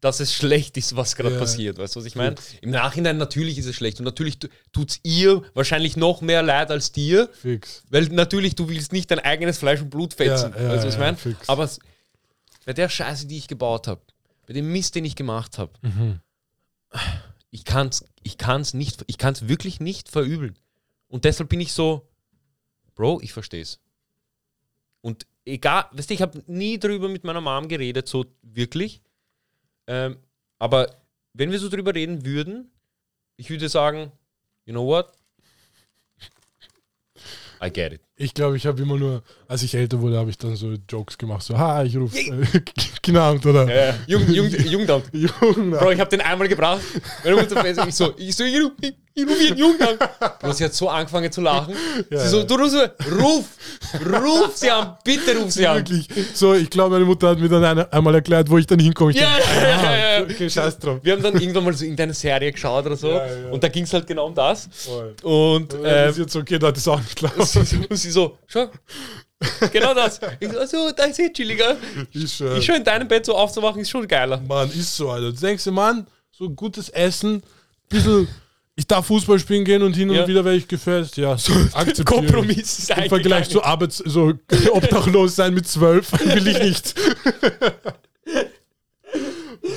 dass 0.00 0.18
es 0.20 0.32
schlecht 0.34 0.76
ist, 0.78 0.96
was 0.96 1.14
gerade 1.14 1.34
Ja. 1.34 1.38
passiert. 1.40 1.76
Weißt 1.78 1.94
du, 1.94 2.00
was 2.00 2.06
ich 2.06 2.14
meine? 2.16 2.34
Im 2.62 2.70
Nachhinein 2.70 3.18
natürlich 3.18 3.58
ist 3.58 3.66
es 3.66 3.76
schlecht 3.76 3.98
und 3.98 4.04
natürlich 4.04 4.38
tut 4.38 4.90
es 4.90 5.00
ihr 5.02 5.42
wahrscheinlich 5.54 5.96
noch 5.96 6.22
mehr 6.22 6.42
leid 6.42 6.70
als 6.70 6.90
dir, 6.92 7.28
Fix. 7.34 7.82
weil 7.90 8.04
natürlich 8.04 8.54
du 8.54 8.68
willst 8.68 8.92
nicht 8.92 9.10
dein 9.10 9.18
eigenes 9.18 9.58
Fleisch 9.58 9.80
und 9.82 9.90
Blut 9.90 10.14
fetzen. 10.14 10.52
Ja, 10.56 10.62
ja, 10.62 10.68
weißt 10.70 10.84
du, 10.84 10.88
was 10.88 10.94
ich 10.94 11.00
meine? 11.00 11.16
fix. 11.18 11.48
Aber 11.48 11.68
bei 12.64 12.72
der 12.72 12.88
Scheiße, 12.88 13.26
die 13.26 13.36
ich 13.36 13.46
gebaut 13.48 13.88
habe, 13.88 14.00
bei 14.46 14.54
dem 14.54 14.72
Mist, 14.72 14.94
den 14.94 15.04
ich 15.04 15.16
gemacht 15.16 15.58
habe, 15.58 15.72
Mhm. 15.82 16.20
ich 17.50 17.64
kann 17.64 17.88
es 17.88 18.04
ich 18.22 18.36
kann's 18.38 18.74
nicht, 18.74 19.02
ich 19.06 19.16
kann 19.18 19.32
es 19.34 19.48
wirklich 19.48 19.80
nicht 19.80 20.08
verübeln. 20.10 20.56
Und 21.08 21.24
deshalb 21.24 21.48
bin 21.48 21.60
ich 21.60 21.72
so, 21.72 22.06
Bro, 22.94 23.20
ich 23.22 23.32
verstehe 23.32 23.62
es. 23.62 23.80
Und 25.00 25.26
egal, 25.46 25.86
weißt 25.92 26.10
du, 26.10 26.14
ich 26.14 26.20
habe 26.22 26.42
nie 26.46 26.78
drüber 26.78 27.08
mit 27.08 27.24
meiner 27.24 27.40
Mom 27.40 27.66
geredet, 27.68 28.08
so 28.08 28.26
wirklich. 28.42 29.00
Ähm, 29.90 30.18
aber 30.60 31.02
wenn 31.32 31.50
wir 31.50 31.58
so 31.58 31.68
drüber 31.68 31.92
reden 31.92 32.24
würden, 32.24 32.70
ich 33.36 33.50
würde 33.50 33.68
sagen, 33.68 34.12
you 34.64 34.72
know 34.72 34.86
what? 34.86 35.12
I 37.60 37.70
get 37.72 37.94
it. 37.94 38.00
Ich 38.22 38.34
glaube, 38.34 38.54
ich 38.58 38.66
habe 38.66 38.82
immer 38.82 38.98
nur, 38.98 39.22
als 39.48 39.62
ich 39.62 39.74
älter 39.74 39.98
wurde, 40.02 40.18
habe 40.18 40.28
ich 40.28 40.36
dann 40.36 40.54
so 40.54 40.74
Jokes 40.90 41.16
gemacht, 41.16 41.42
so, 41.42 41.56
ha, 41.56 41.82
ich 41.84 41.96
rufe 41.96 42.18
äh, 42.18 42.60
Kinderabend 43.02 43.46
oder 43.46 43.64
Ja, 43.74 43.94
Jugend, 44.06 44.28
Jugend, 44.36 44.66
Jugendamt. 44.66 45.10
Bro, 45.10 45.90
ich 45.92 46.00
habe 46.00 46.10
den 46.10 46.20
einmal 46.20 46.46
gebracht. 46.46 46.82
Meine 47.24 47.36
Mutter 47.36 47.62
fährt 47.62 47.78
ich 47.88 47.94
so, 47.94 48.12
ich 48.18 48.36
so, 48.36 48.44
ich, 48.44 48.56
ruf- 48.58 48.72
ich, 48.82 48.92
ich 49.14 49.26
rufe 49.26 49.42
ihren 49.42 49.56
Jugendamt. 49.56 49.98
Bro, 50.38 50.52
sie 50.52 50.64
hat 50.66 50.74
so 50.74 50.90
angefangen 50.90 51.32
zu 51.32 51.40
lachen. 51.40 51.74
Ja, 52.10 52.18
sie 52.18 52.28
so, 52.28 52.38
ja. 52.40 52.44
du 52.44 52.54
rufst, 52.56 52.76
ruf, 53.18 53.44
ruf 54.06 54.50
sie 54.56 54.70
an, 54.70 54.96
bitte 55.02 55.36
ruf 55.38 55.50
sie 55.50 55.66
an. 55.66 55.78
Wirklich. 55.78 56.06
So, 56.34 56.52
ich 56.52 56.68
glaube, 56.68 56.90
meine 56.96 57.06
Mutter 57.06 57.30
hat 57.30 57.38
mir 57.40 57.48
dann 57.48 57.64
eine, 57.64 57.90
einmal 57.90 58.14
erklärt, 58.16 58.50
wo 58.50 58.58
ich 58.58 58.66
dann 58.66 58.78
hinkomme. 58.80 59.12
Ich 59.12 59.16
Ja, 59.16 59.30
denk, 59.34 59.46
ja, 59.62 59.62
ja, 59.62 59.82
ja, 59.96 60.18
ja. 60.18 60.22
Okay, 60.24 60.50
scheiß 60.50 60.78
drauf. 60.78 61.00
Wir 61.02 61.14
haben 61.14 61.22
dann 61.22 61.40
irgendwann 61.40 61.64
mal 61.64 61.72
so 61.72 61.84
irgendeine 61.84 62.12
Serie 62.12 62.52
geschaut 62.52 62.84
oder 62.84 62.96
so. 62.96 63.08
Ja, 63.08 63.26
ja. 63.26 63.50
Und 63.50 63.62
da 63.64 63.68
ging 63.68 63.84
es 63.84 63.92
halt 63.94 64.06
genau 64.06 64.26
um 64.26 64.34
das. 64.34 64.68
Voll. 64.70 65.14
Und 65.22 65.74
Ähm, 65.82 66.10
ist 66.10 66.18
jetzt 66.18 66.36
okay, 66.36 66.58
das 66.58 66.76
ist 66.76 66.86
auch 66.86 66.98
nicht 67.00 67.16
klar. 67.16 67.32
Sie, 68.10 68.14
so- 68.14 68.38
so, 68.46 68.68
schau. 68.68 68.70
Genau 69.72 69.94
das. 69.94 70.20
Ich 70.38 70.50
so, 70.50 70.58
also, 70.58 70.90
da 70.94 71.04
ist 71.04 71.18
eh 71.18 71.32
chilliger. 71.32 71.76
Ist, 72.12 72.40
äh, 72.42 72.58
Ich 72.58 72.66
schon 72.66 72.74
in 72.74 72.84
deinem 72.84 73.08
Bett 73.08 73.24
so 73.24 73.34
aufzuwachen, 73.34 73.80
ist 73.80 73.88
schon 73.90 74.06
geiler. 74.06 74.38
Mann, 74.46 74.70
ist 74.70 74.94
so, 74.96 75.10
Alter. 75.10 75.32
Du 75.32 75.40
denkst 75.40 75.64
dir, 75.64 75.70
Mann, 75.70 76.06
so 76.30 76.50
gutes 76.50 76.90
Essen, 76.90 77.42
bisschen, 77.88 78.28
ich 78.76 78.86
darf 78.86 79.06
Fußball 79.06 79.38
spielen 79.38 79.64
gehen 79.64 79.82
und 79.82 79.94
hin 79.94 80.10
Ja. 80.10 80.22
und 80.22 80.28
wieder 80.28 80.44
werde 80.44 80.58
ich 80.58 80.68
gefällt. 80.68 81.16
Ja, 81.16 81.38
so 81.38 81.52
akzeptieren. 81.72 82.04
Kompromiss 82.04 82.80
ist 82.80 82.90
Im 82.90 83.08
Vergleich 83.08 83.48
zu 83.48 83.62
Arbeits-, 83.62 84.02
so 84.04 84.34
obdachlos 84.72 85.36
sein 85.36 85.54
mit 85.54 85.66
zwölf 85.66 86.12
will 86.22 86.46
ich 86.46 86.58
nicht. 86.62 86.94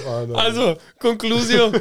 Alter. 0.08 0.36
Also, 0.36 0.78
Conclusio. 1.00 1.72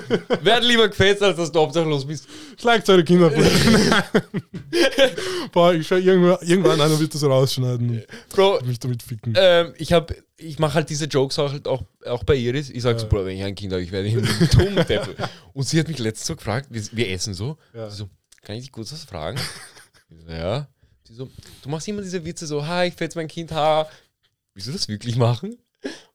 Werd 0.42 0.64
lieber 0.64 0.88
gefetzt, 0.88 1.22
als 1.22 1.36
dass 1.36 1.52
du 1.52 1.60
obdachlos 1.60 2.06
bist. 2.06 2.26
Schlagt 2.60 2.88
eure 2.88 3.04
Kinder. 3.04 3.30
Boah, 5.52 5.74
ich 5.74 5.86
schau 5.86 5.96
irgendwann, 5.96 6.38
irgendwann 6.46 6.80
einer 6.80 6.98
wird 6.98 7.14
das 7.14 7.22
rausschneiden 7.22 7.90
und 7.90 8.06
Bro, 8.30 8.60
mich 8.64 8.78
damit 8.78 9.02
ficken. 9.02 9.34
ähm, 9.36 9.74
ich 9.76 9.92
hab, 9.92 10.12
ich 10.36 10.58
mache 10.58 10.74
halt 10.74 10.90
diese 10.90 11.04
Jokes 11.06 11.38
auch, 11.38 11.52
halt 11.52 11.68
auch, 11.68 11.82
auch 12.06 12.24
bei 12.24 12.34
Iris. 12.34 12.70
Ich 12.70 12.82
sag 12.82 12.98
so, 12.98 13.06
Bro, 13.06 13.26
wenn 13.26 13.36
ich 13.36 13.44
ein 13.44 13.54
Kind 13.54 13.72
habe, 13.72 13.82
ich 13.82 13.92
werde 13.92 14.08
ihn 14.08 14.26
dumm 14.52 14.74
deppel. 14.76 15.14
Und 15.52 15.68
sie 15.68 15.78
hat 15.78 15.88
mich 15.88 15.98
letztens 15.98 16.26
so 16.26 16.36
gefragt, 16.36 16.68
wir, 16.70 16.82
wir 16.92 17.10
essen 17.10 17.34
so. 17.34 17.58
Ja. 17.74 17.90
Sie 17.90 17.96
so, 17.96 18.08
kann 18.42 18.56
ich 18.56 18.62
dich 18.62 18.72
kurz 18.72 18.92
was 18.92 19.04
fragen? 19.04 19.38
Ja. 20.28 20.68
So, 21.08 21.28
du 21.62 21.68
machst 21.68 21.86
immer 21.88 22.02
diese 22.02 22.24
Witze 22.24 22.46
so, 22.46 22.66
ha, 22.66 22.84
ich 22.84 22.94
fetz 22.94 23.14
mein 23.14 23.28
Kind 23.28 23.52
ha. 23.52 23.86
Willst 24.54 24.68
du 24.68 24.72
das 24.72 24.88
wirklich 24.88 25.16
machen? 25.16 25.56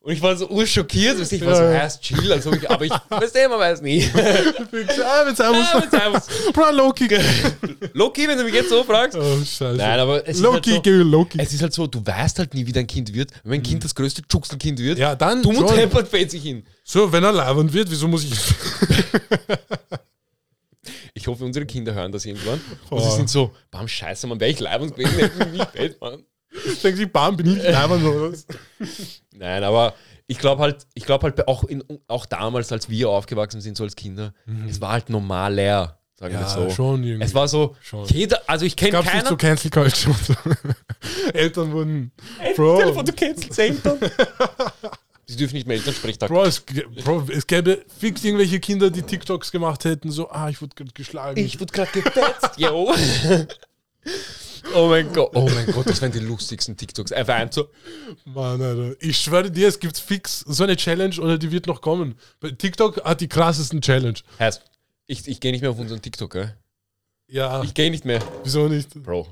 Und 0.08 0.14
ich 0.14 0.22
war 0.22 0.38
so 0.38 0.48
urschockiert, 0.48 1.18
du, 1.20 1.36
ich 1.36 1.46
war 1.46 1.54
so, 1.54 1.64
ist 1.66 2.02
chill, 2.02 2.32
also 2.32 2.54
ich, 2.54 2.70
aber 2.72 2.86
ich, 2.86 2.94
weißt 3.10 3.36
du, 3.36 3.50
man 3.50 3.60
weiß 3.60 3.82
nie. 3.82 4.10
Ah, 4.16 5.26
wenn 5.26 5.36
Ja, 5.36 5.52
muss. 6.10 6.28
mit 6.46 6.54
Bro, 6.54 6.72
Loki. 6.72 7.10
Loki, 7.94 8.26
wenn 8.26 8.38
du 8.38 8.46
mich 8.46 8.54
jetzt 8.54 8.70
so 8.70 8.86
fragst. 8.86 9.18
Oh, 9.18 9.38
scheiße. 9.40 9.74
Nein, 9.76 10.00
aber 10.00 10.26
es 10.26 10.38
ist 10.38 10.44
Loki, 10.44 10.72
halt 10.76 10.86
so, 10.86 10.92
Loki. 10.92 11.38
es 11.42 11.52
ist 11.54 11.62
halt 11.62 11.74
so, 11.74 11.88
du 11.88 12.06
weißt 12.06 12.40
halt 12.40 12.54
nie, 12.54 12.66
wie 12.66 12.72
dein 12.72 12.88
Kind 12.88 13.14
wird. 13.14 13.32
Wenn 13.44 13.60
ein 13.60 13.64
Kind 13.64 13.84
das 13.84 13.94
größte 13.94 14.22
Juxelkind 14.32 14.80
wird, 14.80 14.98
Ja, 14.98 15.14
dann 15.14 15.44
dumm 15.44 15.58
und 15.58 15.68
schon. 15.68 15.76
deppert 15.78 16.08
fällt 16.08 16.32
sich 16.32 16.42
hin. 16.42 16.64
So, 16.86 17.12
wenn 17.12 17.26
er 17.26 17.34
leibend 17.34 17.74
wird, 17.74 17.92
wieso 17.92 18.08
muss 18.08 18.24
ich. 18.24 18.32
Ich 21.14 21.26
hoffe, 21.28 21.44
unsere 21.44 21.66
Kinder 21.66 21.94
hören 21.96 22.12
das 22.12 22.24
irgendwann. 22.26 22.62
Und 22.90 23.00
Boah. 23.00 23.02
sie 23.02 23.18
sind 23.18 23.30
so, 23.30 23.52
bam, 23.72 23.88
scheiße, 23.88 24.28
man, 24.28 24.40
wäre 24.40 24.52
ich 24.52 24.60
leibend 24.60 24.96
gewesen, 24.96 25.18
hätte 25.18 25.44
ich 25.52 25.58
mich 25.58 25.68
fett, 25.70 26.00
Mann. 26.00 26.24
Denken 26.84 26.98
Sie, 26.98 27.06
bam, 27.06 27.38
bin 27.38 27.58
ich 27.58 27.64
oder 27.64 28.32
was? 28.32 28.46
Nein, 29.34 29.64
aber 29.64 29.94
ich 30.28 30.38
glaube 30.40 30.62
halt, 30.62 30.88
ich 30.94 31.06
glaube 31.06 31.24
halt 31.24 31.48
auch, 31.48 31.64
in, 31.64 31.84
auch 32.08 32.26
damals, 32.26 32.72
als 32.72 32.90
wir 32.90 33.10
aufgewachsen 33.10 33.62
sind, 33.62 33.78
so 33.78 33.84
als 33.84 33.96
Kinder, 33.96 34.34
es 34.70 34.82
war 34.82 34.92
halt 34.94 35.10
normaler, 35.10 36.00
sagen 36.16 36.34
wir 36.34 36.42
Ja, 36.42 36.48
so. 36.50 36.70
schon 36.70 37.04
irgendwie. 37.04 37.26
Es 37.26 37.34
war 37.34 37.48
so, 37.48 37.76
Schon. 37.82 38.06
jeder, 38.08 38.42
also 38.48 38.66
ich 38.66 38.76
kenne 38.76 38.98
es 38.98 39.04
nicht 39.04 39.14
keinen. 39.14 39.26
so 39.26 39.38
Cancel 39.38 39.72
Culture. 39.72 40.16
Eltern 41.34 41.72
wurden. 41.72 42.12
Bro, 42.56 42.94
vor, 42.94 43.04
du 43.04 43.14
kennst 43.14 43.58
Eltern. 43.58 44.00
Sie 45.30 45.36
dürfen 45.36 45.56
nicht 45.56 45.68
mehr 45.68 45.76
Elternsprechtag. 45.76 46.30
Bro, 46.30 46.46
es, 46.46 46.64
Bro, 47.04 47.28
es 47.30 47.46
gäbe 47.46 47.84
fix 48.00 48.24
irgendwelche 48.24 48.62
Kinder, 48.62 48.90
die 48.90 49.02
TikToks 49.02 49.52
gemacht 49.52 49.84
hätten, 49.84 50.10
so, 50.10 50.30
ah, 50.30 50.50
ich 50.50 50.62
wurde 50.62 50.74
gerade 50.76 50.92
geschlagen. 50.94 51.38
Ich 51.38 51.60
wurde 51.60 51.74
gerade 51.74 51.92
gefetzt. 51.92 52.52
Jo. 52.58 52.94
Oh 54.76 54.88
mein 54.88 55.12
Gott. 55.14 55.32
Oh 55.34 55.50
mein 55.54 55.66
Gott, 55.72 55.88
das 55.88 56.02
wären 56.02 56.12
die 56.12 56.20
lustigsten 56.20 56.76
TikToks. 56.78 57.12
Einfach 57.12 57.36
ein 57.36 57.52
so. 57.52 57.68
Mann, 58.26 58.62
Alter. 58.62 58.96
Ich 59.00 59.18
schwöre 59.18 59.50
dir, 59.50 59.68
es 59.68 59.80
gibt 59.80 59.98
fix 59.98 60.42
so 60.42 60.64
eine 60.64 60.76
Challenge 60.76 61.16
oder 61.20 61.38
die 61.38 61.52
wird 61.52 61.68
noch 61.68 61.82
kommen. 61.82 62.16
TikTok 62.58 63.04
hat 63.04 63.22
die 63.22 63.28
krassesten 63.28 63.82
Challenge. 63.82 64.20
Heißt, 64.40 64.62
ich, 65.08 65.28
ich 65.28 65.40
gehe 65.40 65.52
nicht 65.52 65.62
mehr 65.62 65.72
auf 65.72 65.80
unseren 65.80 66.02
TikTok, 66.02 66.32
gell? 66.32 66.58
Ja, 67.28 67.62
Ich 67.64 67.74
gehe 67.74 67.90
nicht 67.92 68.06
mehr. 68.06 68.22
wieso 68.44 68.68
nicht? 68.68 68.94
Bro. 69.04 69.28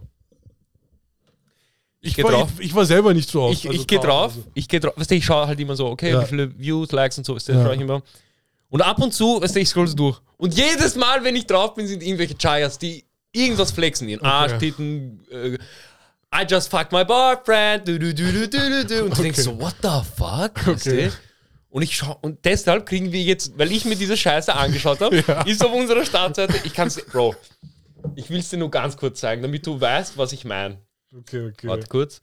Ich, 2.02 2.16
geh 2.16 2.24
war, 2.24 2.32
drauf. 2.32 2.50
ich, 2.60 2.68
ich 2.68 2.76
war 2.76 2.86
selber 2.86 3.14
nicht 3.14 3.30
so 3.30 3.44
oft. 3.44 3.54
Ich, 3.54 3.68
also 3.68 3.80
ich 3.80 3.88
gehe 3.88 4.00
drauf. 4.00 4.34
also. 4.36 4.44
Ich 4.54 4.68
gehe 4.68 4.80
drauf. 4.80 4.94
Weißt 4.96 5.10
du, 5.10 5.16
ich 5.16 5.26
schaue 5.26 5.48
halt 5.48 5.60
immer 5.60 5.76
so, 5.76 5.88
okay, 5.88 6.12
Ja. 6.12 6.22
wie 6.22 6.26
viele 6.28 6.60
Views, 6.60 6.92
Likes 6.92 7.18
und 7.18 7.24
so, 7.26 7.36
ist 7.36 7.50
das 7.50 7.56
Ja. 7.56 7.72
ich 7.72 7.80
immer. 7.82 8.04
Und 8.70 8.82
ab 8.82 9.02
und 9.02 9.14
zu, 9.14 9.42
weißt 9.42 9.56
du, 9.56 9.60
ich 9.60 9.70
scroll 9.70 9.88
so 9.88 9.96
durch. 9.96 10.20
Und 10.38 10.54
jedes 10.56 10.96
Mal, 10.96 11.24
wenn 11.24 11.36
ich 11.36 11.48
drauf 11.48 11.74
bin, 11.74 11.88
sind 11.88 12.04
irgendwelche 12.04 12.36
Chayas, 12.36 12.78
die 12.78 13.05
irgendwas 13.36 13.72
flexen. 13.72 14.08
Ihren 14.10 14.24
Arsch, 14.26 14.58
Titten, 14.60 15.26
äh, 15.32 15.58
I 16.34 16.44
just 16.50 16.70
fucked 16.70 16.92
my 16.92 17.06
boyfriend, 17.06 17.88
du, 17.88 17.98
du, 18.00 18.14
du, 18.14 18.32
du, 18.32 18.48
du, 18.50 18.86
du. 18.86 19.04
Und 19.06 19.18
du 19.18 19.22
denkst 19.22 19.40
so, 19.42 19.60
what 19.60 19.76
the 19.82 20.02
fuck? 20.18 20.68
Okay. 20.68 21.12
Und 21.70 21.82
ich 21.82 21.96
schau, 21.98 22.18
und 22.22 22.44
deshalb 22.46 22.86
kriegen 22.86 23.12
wir 23.12 23.22
jetzt, 23.22 23.58
weil 23.58 23.72
ich 23.72 23.86
mir 23.86 23.96
diese 23.96 24.16
Scheiße 24.18 24.54
angeschaut 24.54 25.02
habe, 25.02 25.18
Ja. 25.28 25.42
ist 25.44 25.64
auf 25.64 25.74
unserer 25.74 26.06
Startseite, 26.06 26.56
ich 26.64 26.74
kann 26.74 26.88
es, 26.88 27.04
Bro, 27.06 27.36
ich 28.16 28.30
will 28.30 28.40
es 28.40 28.50
dir 28.50 28.58
nur 28.58 28.72
ganz 28.72 28.96
kurz 28.98 29.20
zeigen, 29.20 29.42
damit 29.42 29.66
du 29.68 29.80
weißt, 29.80 30.18
was 30.18 30.32
ich 30.34 30.46
meine. 30.46 30.80
Okay, 31.18 31.48
okay. 31.50 31.68
Warte 31.68 31.88
kurz. 31.88 32.22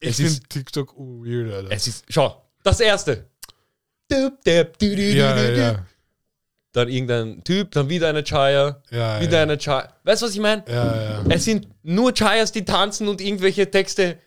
ich 0.00 0.10
es 0.10 0.20
ist- 0.20 0.48
TikTok 0.48 0.94
weird, 0.96 1.52
Alter. 1.52 1.70
Es 1.72 1.86
ist, 1.86 2.04
schau, 2.08 2.42
das 2.62 2.80
erste. 2.80 3.28
Dup, 4.08 4.40
dup, 4.44 4.78
du, 4.78 4.88
du, 4.90 4.96
du, 4.96 5.02
ja, 5.12 5.34
du, 5.34 5.42
ja, 5.42 5.50
du. 5.50 5.58
ja. 5.60 5.86
Dann 6.76 6.88
irgendein 6.90 7.42
Typ, 7.42 7.70
dann 7.70 7.88
wieder 7.88 8.08
eine 8.10 8.22
Chaya, 8.22 8.82
Ja, 8.90 9.18
wieder 9.22 9.38
ja. 9.38 9.42
eine 9.44 9.56
Chaya. 9.56 9.88
Weißt 10.04 10.20
du, 10.20 10.26
was 10.26 10.34
ich 10.34 10.40
meine? 10.40 10.62
Ja. 10.68 11.24
Es 11.30 11.44
sind 11.46 11.68
nur 11.82 12.12
Chayas, 12.12 12.52
die 12.52 12.66
tanzen 12.66 13.08
und 13.08 13.22
irgendwelche 13.22 13.70
Texte. 13.70 14.18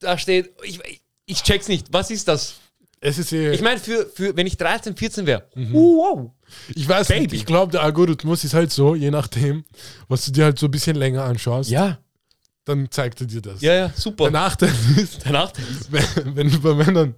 Da 0.00 0.18
steht, 0.18 0.52
ich, 0.64 0.80
ich 1.24 1.42
check's 1.42 1.66
nicht. 1.66 1.86
Was 1.92 2.10
ist 2.10 2.28
das? 2.28 2.56
Es 3.00 3.16
ist 3.18 3.32
eh, 3.32 3.52
Ich 3.52 3.62
meine, 3.62 3.80
für, 3.80 4.04
für, 4.14 4.36
wenn 4.36 4.46
ich 4.46 4.58
13, 4.58 4.94
14 4.96 5.24
wäre. 5.24 5.44
Mhm. 5.54 5.72
Wow. 5.72 6.30
ich 6.74 6.86
weiß 6.86 7.08
nicht, 7.08 7.20
Baby. 7.20 7.36
ich 7.36 7.46
glaube, 7.46 7.72
der 7.72 7.82
Algorithmus 7.82 8.44
ist 8.44 8.52
halt 8.52 8.70
so, 8.70 8.94
je 8.94 9.10
nachdem, 9.10 9.64
was 10.08 10.26
du 10.26 10.32
dir 10.32 10.44
halt 10.44 10.58
so 10.58 10.66
ein 10.66 10.70
bisschen 10.70 10.96
länger 10.96 11.24
anschaust, 11.24 11.70
Ja, 11.70 11.98
dann 12.66 12.90
zeigt 12.90 13.22
er 13.22 13.26
dir 13.26 13.40
das. 13.40 13.62
ja, 13.62 13.72
ja, 13.74 13.90
super. 13.96 14.24
Der 14.24 14.32
Nachteil 14.32 14.72
ist, 14.98 15.20
Danach. 15.24 15.52
wenn, 15.90 16.36
wenn 16.36 16.50
du 16.50 16.60
bei 16.60 16.74
Männern 16.74 17.14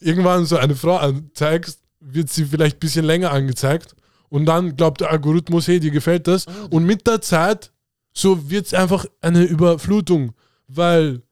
irgendwann 0.00 0.44
so 0.44 0.56
eine 0.56 0.74
Frau 0.74 0.96
anzeigst, 0.96 1.78
wird 2.00 2.30
sie 2.30 2.44
vielleicht 2.46 2.76
ein 2.76 2.80
bisschen 2.80 3.04
länger 3.04 3.30
angezeigt 3.30 3.94
und 4.28 4.46
dann 4.46 4.76
glaubt 4.76 5.00
der 5.00 5.10
Algorithmus, 5.10 5.68
hey, 5.68 5.80
dir 5.80 5.90
gefällt 5.90 6.26
das 6.26 6.46
und 6.70 6.84
mit 6.84 7.06
der 7.06 7.20
Zeit 7.20 7.70
so 8.12 8.48
wird 8.50 8.66
es 8.66 8.74
einfach 8.74 9.06
eine 9.20 9.42
Überflutung, 9.42 10.34
weil 10.68 11.22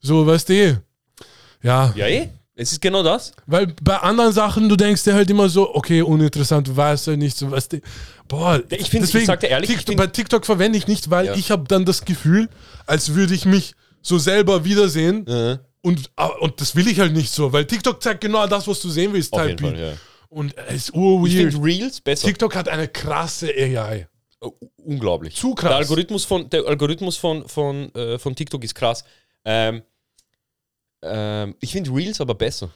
so, 0.00 0.26
weißt 0.26 0.48
du, 0.48 0.52
eh, 0.54 0.76
ja, 1.62 1.92
Ja, 1.96 2.06
eh. 2.06 2.28
Es 2.60 2.72
ist 2.72 2.80
genau 2.80 3.04
das. 3.04 3.32
weil 3.46 3.68
bei 3.82 3.96
anderen 3.98 4.32
Sachen, 4.32 4.68
du 4.68 4.74
denkst 4.74 5.04
dir 5.04 5.14
halt 5.14 5.30
immer 5.30 5.48
so, 5.48 5.74
okay, 5.76 6.02
uninteressant, 6.02 6.66
du 6.66 6.76
weißt 6.76 7.06
halt 7.06 7.18
nicht, 7.20 7.36
so, 7.36 7.48
weißt 7.50 7.74
du, 7.74 7.80
boah, 8.26 8.60
Ich 8.70 8.90
find- 8.90 9.12
ich 9.14 9.26
sag 9.26 9.38
dir 9.40 9.46
ehrlich, 9.46 9.70
ich 9.70 9.76
TikTok, 9.76 9.96
bei 9.96 10.06
TikTok 10.08 10.44
verwende 10.44 10.76
ich 10.76 10.88
nicht, 10.88 11.08
weil 11.08 11.26
Ja. 11.26 11.34
ich 11.34 11.50
habe 11.52 11.64
dann 11.68 11.84
das 11.84 12.04
Gefühl, 12.04 12.48
als 12.86 13.14
würde 13.14 13.32
ich 13.34 13.44
mich 13.44 13.74
so 14.02 14.18
selber 14.18 14.64
wiedersehen 14.64 15.24
Ja. 15.28 15.60
und, 15.82 16.10
ah, 16.16 16.26
und 16.40 16.60
das 16.60 16.74
will 16.74 16.88
ich 16.88 16.98
halt 16.98 17.12
nicht 17.12 17.32
so, 17.32 17.52
weil 17.52 17.64
TikTok 17.64 18.02
zeigt 18.02 18.22
genau 18.22 18.44
das, 18.48 18.66
was 18.66 18.80
du 18.80 18.88
sehen 18.90 19.12
willst. 19.12 19.32
Auf 19.32 19.40
Type 19.40 19.50
jeden 19.50 19.76
Fall, 19.76 19.78
ja. 19.90 19.92
Und 20.28 20.56
es 20.68 20.74
ist 20.88 20.94
urweird. 20.94 21.32
Ich 21.32 21.36
finde 21.52 21.64
Reels 21.64 22.00
besser. 22.00 22.26
TikTok 22.26 22.54
hat 22.54 22.68
eine 22.68 22.88
krasse 22.88 23.48
AI. 23.48 24.08
Oh, 24.40 24.52
unglaublich. 24.76 25.34
Zu 25.34 25.54
krass. 25.54 25.70
Der 25.70 25.78
Algorithmus 25.78 26.24
von, 26.24 26.48
der 26.50 26.64
Algorithmus 26.66 27.16
von, 27.16 27.48
von, 27.48 27.92
äh, 27.94 28.18
von 28.18 28.36
TikTok 28.36 28.62
ist 28.62 28.74
krass. 28.74 29.04
Ähm, 29.44 29.82
ähm, 31.02 31.54
ich 31.60 31.72
finde 31.72 31.90
Reels 31.92 32.20
aber 32.20 32.34
besser. 32.34 32.70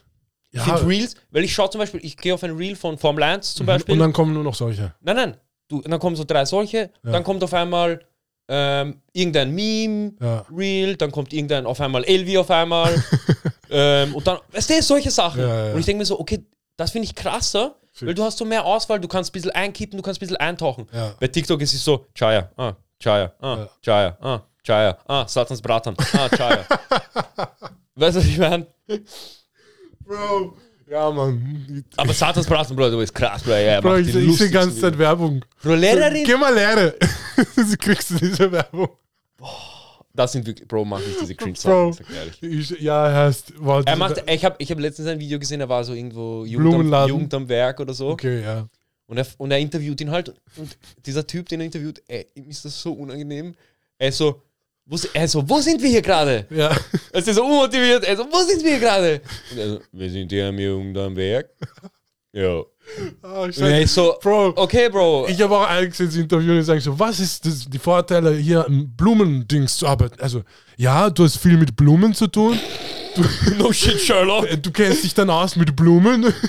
Ich 0.50 0.58
Ja. 0.58 0.64
finde 0.76 0.86
Reels, 0.86 1.14
weil 1.30 1.44
ich 1.44 1.52
schaue 1.52 1.70
zum 1.70 1.78
Beispiel, 1.80 2.00
ich 2.04 2.16
gehe 2.16 2.34
auf 2.34 2.42
ein 2.42 2.56
Reel 2.56 2.76
von 2.76 2.98
Formel 2.98 3.22
1 3.22 3.54
zum 3.54 3.66
Beispiel. 3.66 3.92
Und 3.94 3.98
dann 4.00 4.12
kommen 4.12 4.34
nur 4.34 4.44
noch 4.44 4.54
solche. 4.54 4.94
nein, 5.00 5.16
nein. 5.16 5.36
Du, 5.68 5.80
dann 5.80 5.98
kommen 6.00 6.16
so 6.16 6.24
drei 6.24 6.44
solche, 6.44 6.90
dann 7.02 7.24
kommt 7.24 7.42
auf 7.42 7.54
einmal 7.54 8.04
ähm, 8.48 9.00
irgendein 9.14 9.54
Meme, 9.54 10.12
Ja. 10.20 10.44
Reel, 10.54 10.96
dann 10.96 11.10
kommt 11.10 11.32
irgendein 11.32 11.64
auf 11.64 11.80
einmal 11.80 12.04
Elvi 12.04 12.36
auf 12.36 12.50
einmal. 12.50 13.02
ähm, 13.70 14.14
und 14.14 14.26
dann, 14.26 14.38
weißt 14.50 14.68
du, 14.68 14.82
solche 14.82 15.10
Sachen. 15.10 15.40
Ja, 15.40 15.46
ja, 15.48 15.66
ja. 15.68 15.72
Und 15.72 15.80
ich 15.80 15.86
denke 15.86 16.00
mir 16.00 16.04
so, 16.04 16.20
okay, 16.20 16.44
das 16.76 16.90
finde 16.90 17.06
ich 17.06 17.14
krasser, 17.14 17.76
weil 18.00 18.14
du 18.14 18.22
hast 18.24 18.38
so 18.38 18.44
mehr 18.44 18.64
Auswahl, 18.64 19.00
du 19.00 19.08
kannst 19.08 19.30
ein 19.30 19.32
bisschen 19.32 19.50
einkippen, 19.50 19.96
du 19.96 20.02
kannst 20.02 20.18
ein 20.18 20.26
bisschen 20.26 20.36
eintauchen. 20.36 20.88
Ja. 20.92 21.14
Bei 21.20 21.28
TikTok 21.28 21.60
ist 21.60 21.74
es 21.74 21.84
so, 21.84 22.06
Chaya, 22.14 22.50
ah, 22.56 22.74
Chaya, 22.98 23.32
ah, 23.40 23.56
Ja. 23.56 23.68
Chaya, 23.82 24.18
ah, 24.20 24.40
Chaya, 24.64 24.98
ah, 25.06 25.26
Satans 25.28 25.60
Bratan, 25.60 25.96
ah, 26.14 26.28
Chaya. 26.28 26.64
weißt 27.96 28.16
du, 28.16 28.20
was 28.20 28.26
ich 28.26 28.38
meine? 28.38 28.66
Bro. 30.04 30.56
Ja, 30.88 31.10
Mann. 31.10 31.84
Aber 31.96 32.12
Satans 32.12 32.46
Bratan, 32.46 32.76
Bro, 32.76 32.90
du 32.90 32.98
bist 32.98 33.14
krass, 33.14 33.42
Bro. 33.42 33.56
Ja, 33.56 33.80
Bro, 33.80 33.96
ich, 33.96 34.14
ich 34.14 34.36
sehe 34.36 34.48
die 34.48 34.52
ganze 34.52 34.78
Zeit. 34.78 34.98
Werbung. 34.98 35.42
Bro, 35.62 35.74
Lehrerin. 35.74 36.24
Geh 36.24 36.36
mal 36.36 36.54
Lehre. 36.54 36.94
Sie 37.56 37.76
kriegst 37.76 38.10
du 38.10 38.16
diese 38.16 38.52
Werbung. 38.52 38.90
Das 40.14 40.32
sind 40.32 40.46
wirklich, 40.46 40.68
Bro, 40.68 40.84
mach 40.84 41.00
nicht 41.00 41.20
diese 41.20 41.34
cringe 41.36 41.58
Bro. 41.62 41.92
Sachen, 41.92 42.04
sag 42.06 42.16
ehrlich. 42.16 42.70
Ich, 42.70 42.80
ja, 42.80 43.12
heißt, 43.12 43.54
warte. 43.56 43.90
Er 43.90 43.96
macht, 43.96 44.22
ich 44.26 44.44
habe 44.44 44.56
ich 44.58 44.70
hab 44.70 44.78
letztens 44.78 45.08
ein 45.08 45.18
Video 45.18 45.38
gesehen, 45.38 45.60
er 45.60 45.68
war 45.68 45.84
so 45.84 45.94
irgendwo 45.94 46.44
Jugend 46.44 46.92
am. 46.92 47.08
Jugend 47.08 47.34
am 47.34 47.48
Werk 47.48 47.80
oder 47.80 47.94
so. 47.94 48.08
Okay, 48.08 48.42
ja. 48.42 48.68
Und, 49.06 49.18
er, 49.18 49.26
und 49.38 49.50
er 49.50 49.58
interviewt 49.58 50.00
ihn 50.00 50.10
halt. 50.10 50.34
Und 50.56 50.76
dieser 51.04 51.26
Typ, 51.26 51.48
den 51.48 51.60
er 51.60 51.66
interviewt, 51.66 52.02
ey, 52.08 52.26
ihm 52.34 52.48
ist 52.48 52.64
das 52.64 52.80
so 52.80 52.92
unangenehm. 52.92 53.54
Er 53.98 54.08
ist 54.08 54.18
so, 54.18 54.42
wo, 54.86 54.96
er 55.12 55.24
ist 55.24 55.32
so, 55.32 55.48
wo 55.48 55.60
sind 55.60 55.82
wir 55.82 55.88
hier 55.88 56.02
gerade? 56.02 56.46
Ja. 56.50 56.76
Er 57.12 57.18
ist 57.18 57.34
so 57.34 57.44
unmotiviert. 57.44 58.04
Er 58.04 58.14
ist 58.14 58.18
so, 58.18 58.24
wo 58.24 58.38
sind 58.42 58.62
wir 58.62 58.70
hier 58.70 58.80
gerade? 58.80 59.20
Und 59.50 59.58
er 59.58 59.68
so, 59.68 59.80
wir 59.92 60.10
sind 60.10 60.32
hier 60.32 60.46
am 60.46 60.58
Jugend 60.58 60.96
am 60.98 61.16
Werk. 61.16 61.50
Ja. 62.34 62.62
Ah, 63.22 63.42
Und 63.42 63.58
er 63.58 63.80
ist 63.82 63.94
so, 63.94 64.14
Bro, 64.22 64.52
okay, 64.56 64.88
Bro. 64.90 65.26
ich 65.28 65.40
habe 65.40 65.56
auch 65.56 65.66
eigentlich 65.68 65.98
ins 66.00 66.16
Interview 66.16 66.52
und 66.52 66.62
sagen 66.62 66.80
so, 66.80 66.98
was 66.98 67.20
ist 67.20 67.44
das, 67.46 67.66
die 67.68 67.78
Vorteile 67.78 68.32
hier 68.34 68.64
im 68.66 68.90
Blumendings 68.96 69.76
zu 69.78 69.86
arbeiten? 69.86 70.20
Also, 70.20 70.42
ja, 70.76 71.08
du 71.10 71.24
hast 71.24 71.36
viel 71.38 71.56
mit 71.56 71.74
Blumen 71.76 72.14
zu 72.14 72.26
tun. 72.26 72.58
no 73.58 73.72
shit, 73.72 74.00
Sherlock. 74.00 74.46
Äh, 74.50 74.56
Du 74.58 74.70
kennst 74.70 75.04
dich 75.04 75.14
dann 75.14 75.30
aus 75.30 75.56
mit 75.56 75.74
Blumen. 75.76 76.32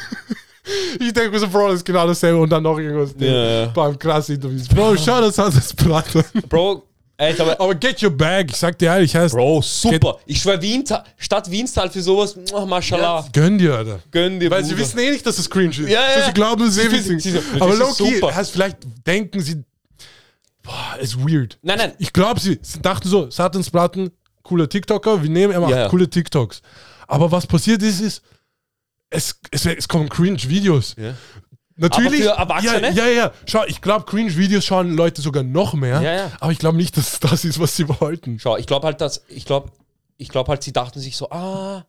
Ich 0.97 1.11
denke 1.11 1.31
mir 1.31 1.39
so, 1.39 1.49
Bro, 1.49 1.67
das 1.67 1.75
ist 1.79 1.85
genau 1.85 2.07
dasselbe 2.07 2.39
und 2.39 2.49
dann 2.49 2.63
noch 2.63 2.79
irgendwas. 2.79 3.13
Ja. 3.19 3.65
Beim 3.65 3.99
krass 3.99 4.29
Interviews. 4.29 4.65
Bro, 4.69 4.95
schau 4.95 5.19
das 5.19 5.37
an, 5.37 5.51
das 5.53 5.73
Braten. 5.73 6.23
Bro, 6.47 6.83
ey, 7.17 7.39
aber, 7.39 7.59
Aber 7.59 7.75
get 7.75 8.01
your 8.03 8.09
bag, 8.11 8.45
ich 8.49 8.57
sag 8.57 8.77
dir 8.77 8.87
ehrlich, 8.87 9.15
heißt, 9.15 9.33
Bro, 9.33 9.61
super. 9.61 10.17
Ich 10.25 10.39
schwör, 10.41 10.61
Wien, 10.61 10.83
Stadt 11.17 11.49
Wien 11.49 11.67
zahlt 11.67 11.93
für 11.93 12.01
sowas, 12.01 12.35
oh, 12.51 12.65
mashallah. 12.65 13.25
gönn 13.33 13.57
dir, 13.57 13.75
Alter. 13.75 13.99
Gönn 14.11 14.39
dir, 14.39 14.49
Weil 14.51 14.63
sie 14.63 14.71
Bruder. 14.73 14.83
wissen 14.83 14.99
eh 14.99 15.11
nicht, 15.11 15.25
dass 15.25 15.37
es 15.37 15.49
cringe 15.49 15.69
ist. 15.71 15.79
Ja, 15.79 16.01
ja, 16.01 16.13
So, 16.13 16.19
ja. 16.19 16.25
sie 16.27 16.33
glauben, 16.33 16.67
eh 16.67 16.69
Sie 16.69 16.91
witzig. 16.91 17.21
sie 17.23 17.31
so, 17.31 17.39
Aber 17.59 17.75
Loki, 17.75 18.19
heißt 18.21 18.51
vielleicht 18.51 18.77
denken 19.05 19.39
sie, 19.41 19.63
boah, 20.63 20.97
ist 20.99 21.17
weird. 21.19 21.57
Nein, 21.61 21.77
nein. 21.77 21.93
Ich 21.99 22.11
glaube, 22.13 22.39
sie 22.39 22.59
sie 22.61 22.79
dachten 22.81 23.07
so, 23.07 23.29
Satans 23.29 23.69
Braten, 23.69 24.11
cooler 24.43 24.67
TikToker, 24.67 25.21
wir 25.21 25.29
nehmen, 25.29 25.53
er 25.53 25.59
macht 25.61 25.71
Ja, 25.71 25.79
ja. 25.81 25.89
coole 25.89 26.09
TikToks. 26.09 26.61
Aber 27.07 27.31
was 27.31 27.45
passiert 27.47 27.81
ist, 27.83 27.99
ist, 28.01 28.21
es, 29.09 29.35
es, 29.51 29.65
es 29.65 29.87
kommen 29.87 30.09
Cringe-Videos. 30.09 30.95
Ja. 30.97 31.13
Natürlich. 31.75 32.29
Aber 32.29 32.59
für 32.59 32.67
Erwachsene? 32.69 32.91
Ja, 32.91 33.05
ja, 33.07 33.11
ja. 33.11 33.31
Schau, 33.47 33.63
ich 33.65 33.81
glaube, 33.81 34.05
Cringe-Videos 34.05 34.63
schauen 34.65 34.95
Leute 34.95 35.21
sogar 35.21 35.43
noch 35.43 35.73
mehr. 35.73 36.01
Ja, 36.01 36.13
ja. 36.15 36.31
Aber 36.39 36.51
ich 36.51 36.59
glaube 36.59 36.77
nicht, 36.77 36.95
dass 36.97 37.19
das 37.19 37.45
ist, 37.45 37.59
was 37.59 37.75
sie 37.75 37.87
wollten. 37.89 38.39
Schau, 38.39 38.57
ich 38.57 38.67
glaube 38.67 38.85
halt, 38.87 39.01
dass, 39.01 39.23
ich 39.27 39.45
glaube, 39.45 39.71
ich 40.17 40.29
glaube 40.29 40.49
halt, 40.49 40.61
sie 40.63 40.71
dachten 40.73 40.99
sich 40.99 41.17
so, 41.17 41.29
ah. 41.31 41.85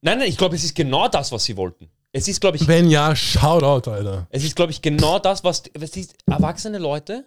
Nein, 0.00 0.18
nein, 0.18 0.28
ich 0.28 0.36
glaube, 0.36 0.54
es 0.54 0.62
ist 0.64 0.74
genau 0.76 1.08
das, 1.08 1.32
was 1.32 1.44
sie 1.44 1.56
wollten. 1.56 1.88
Es 2.12 2.28
ist, 2.28 2.40
glaube 2.40 2.56
ich, 2.56 2.66
Wenn 2.68 2.88
ja, 2.88 3.14
Shoutout, 3.16 3.90
Alter. 3.90 4.26
es 4.30 4.44
ist, 4.44 4.54
glaube 4.56 4.70
ich, 4.72 4.80
genau 4.80 5.18
das, 5.18 5.42
was, 5.44 5.64
was 5.76 5.96
ist, 5.96 6.14
erwachsene 6.26 6.78
Leute 6.78 7.26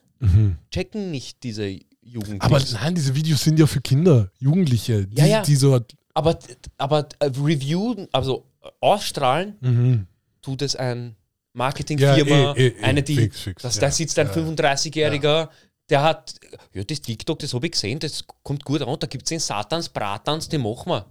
checken 0.71 1.11
nicht 1.11 1.43
diese 1.43 1.67
Jugend. 2.01 2.33
Mhm. 2.35 2.41
Aber 2.41 2.59
nein, 2.73 2.95
diese 2.95 3.13
Videos 3.15 3.41
sind 3.43 3.59
ja 3.59 3.67
für 3.67 3.81
Kinder, 3.81 4.31
Jugendliche, 4.39 5.05
die, 5.05 5.17
Ja, 5.17 5.25
ja. 5.25 5.41
die 5.43 5.55
so. 5.55 5.79
aber, 6.13 6.39
aber 6.77 7.07
äh, 7.19 7.25
Review, 7.25 8.05
also 8.11 8.45
ausstrahlen, 8.81 9.55
Mhm. 9.61 10.07
tut 10.41 10.61
es 10.61 10.75
ein 10.75 11.15
Marketingfirma, 11.53 12.29
Ja, 12.29 12.55
eh, 12.55 12.67
eh, 12.67 12.79
eh, 12.79 12.83
eine, 12.83 13.03
die, 13.03 13.15
fix, 13.15 13.39
fix, 13.41 13.61
das, 13.61 13.75
ja. 13.75 13.81
da 13.81 13.91
sitzt 13.91 14.19
ein 14.19 14.27
Ja. 14.27 14.33
35-Jähriger, 14.33 15.49
der 15.89 16.03
hat, 16.03 16.35
ja, 16.73 16.83
das 16.83 17.01
TikTok, 17.01 17.39
das 17.39 17.53
habe 17.53 17.65
ich 17.65 17.71
gesehen, 17.71 17.99
das 17.99 18.23
kommt 18.43 18.63
gut 18.63 18.81
an, 18.81 18.97
da 18.99 19.07
gibt 19.07 19.23
es 19.23 19.29
den 19.29 19.39
Satans, 19.39 19.89
Bratans, 19.89 20.47
den 20.49 20.61
machen 20.61 20.91
wir. 20.91 21.05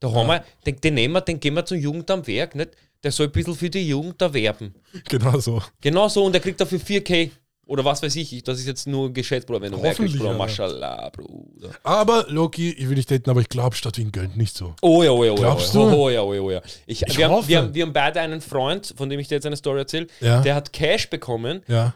Da 0.00 0.12
haben 0.12 0.28
wir, 0.28 0.44
den, 0.64 0.80
den 0.80 0.94
nehmen 0.94 1.14
wir, 1.14 1.20
den 1.22 1.40
gehen 1.40 1.54
wir 1.54 1.64
zur 1.64 1.76
Jugend 1.76 2.10
am 2.10 2.26
Werk, 2.26 2.54
nicht? 2.54 2.70
Der 3.02 3.12
soll 3.12 3.26
ein 3.26 3.32
bisschen 3.32 3.54
für 3.54 3.70
die 3.70 3.88
Jugend 3.88 4.20
da 4.20 4.32
werben. 4.32 4.74
Genau 5.08 5.38
so. 5.38 5.62
Genau 5.80 6.08
so, 6.08 6.24
und 6.24 6.32
der 6.32 6.40
kriegt 6.40 6.60
dafür 6.60 6.80
4K. 6.80 7.30
Oder 7.68 7.84
was 7.84 8.02
weiß 8.02 8.16
ich, 8.16 8.42
das 8.42 8.58
ist 8.58 8.66
jetzt 8.66 8.86
nur 8.86 9.12
geschätzt, 9.12 9.46
Bruder, 9.46 9.60
wenn 9.60 9.72
du 9.72 9.78
merkst, 9.78 10.00
Bruder, 10.00 10.30
ja. 10.32 10.38
Maschallah, 10.38 11.10
Bruder. 11.10 11.70
Aber 11.82 12.24
Loki, 12.28 12.70
ich 12.72 12.88
will 12.88 12.96
nicht 12.96 13.10
daten, 13.10 13.28
aber 13.28 13.42
ich 13.42 13.48
glaube, 13.50 13.76
Stadt 13.76 13.98
Wien 13.98 14.10
gönnt 14.10 14.38
nicht 14.38 14.56
so. 14.56 14.74
Oh 14.80 15.02
ja, 15.02 15.10
oh 15.10 15.22
ja, 15.22 15.32
oh 15.32 15.34
ja. 15.34 15.40
Glaubst 15.42 15.76
oh, 15.76 15.84
ja, 15.84 15.90
du? 15.90 15.96
Oh 15.98 16.08
ja, 16.08 16.22
oh 16.22 16.32
ja, 16.34 16.40
oh 16.40 16.50
ja. 16.50 16.62
Ich, 16.86 17.02
Ich 17.02 17.18
wir, 17.18 17.26
haben, 17.26 17.32
hoffe. 17.32 17.48
wir, 17.48 17.58
haben, 17.58 17.74
wir 17.74 17.82
haben 17.84 17.92
beide 17.92 18.20
einen 18.22 18.40
Freund, 18.40 18.94
von 18.96 19.10
dem 19.10 19.20
ich 19.20 19.28
dir 19.28 19.34
jetzt 19.34 19.44
eine 19.44 19.56
Story 19.56 19.80
erzähle, 19.80 20.06
Ja. 20.20 20.40
der 20.40 20.54
hat 20.54 20.72
Cash 20.72 21.10
bekommen, 21.10 21.62
Ja. 21.68 21.94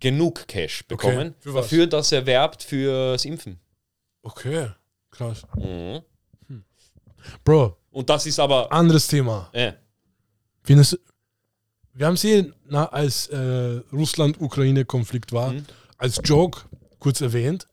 genug 0.00 0.48
Cash 0.48 0.84
bekommen, 0.88 1.36
Für 1.38 1.54
was? 1.54 1.66
dafür, 1.66 1.86
dass 1.86 2.10
er 2.10 2.26
werbt 2.26 2.64
fürs 2.64 3.24
Impfen. 3.24 3.60
Okay. 4.22 4.70
Krass. 5.12 5.42
Mhm. 5.54 6.02
Bro, 7.44 7.76
Und 7.92 8.10
das 8.10 8.26
ist 8.26 8.38
aber. 8.40 8.70
anderes 8.72 9.06
Thema. 9.06 9.48
Äh, 9.52 9.72
Findest, 10.64 10.98
wir 11.96 12.06
haben 12.06 12.16
sie, 12.16 12.52
na, 12.68 12.86
als 12.86 13.26
äh, 13.28 13.80
Russland-Ukraine-Konflikt 13.92 15.32
war, 15.32 15.52
Mhm. 15.52 15.64
als 15.98 16.20
Joke 16.24 16.62
kurz 16.98 17.20
erwähnt. 17.20 17.66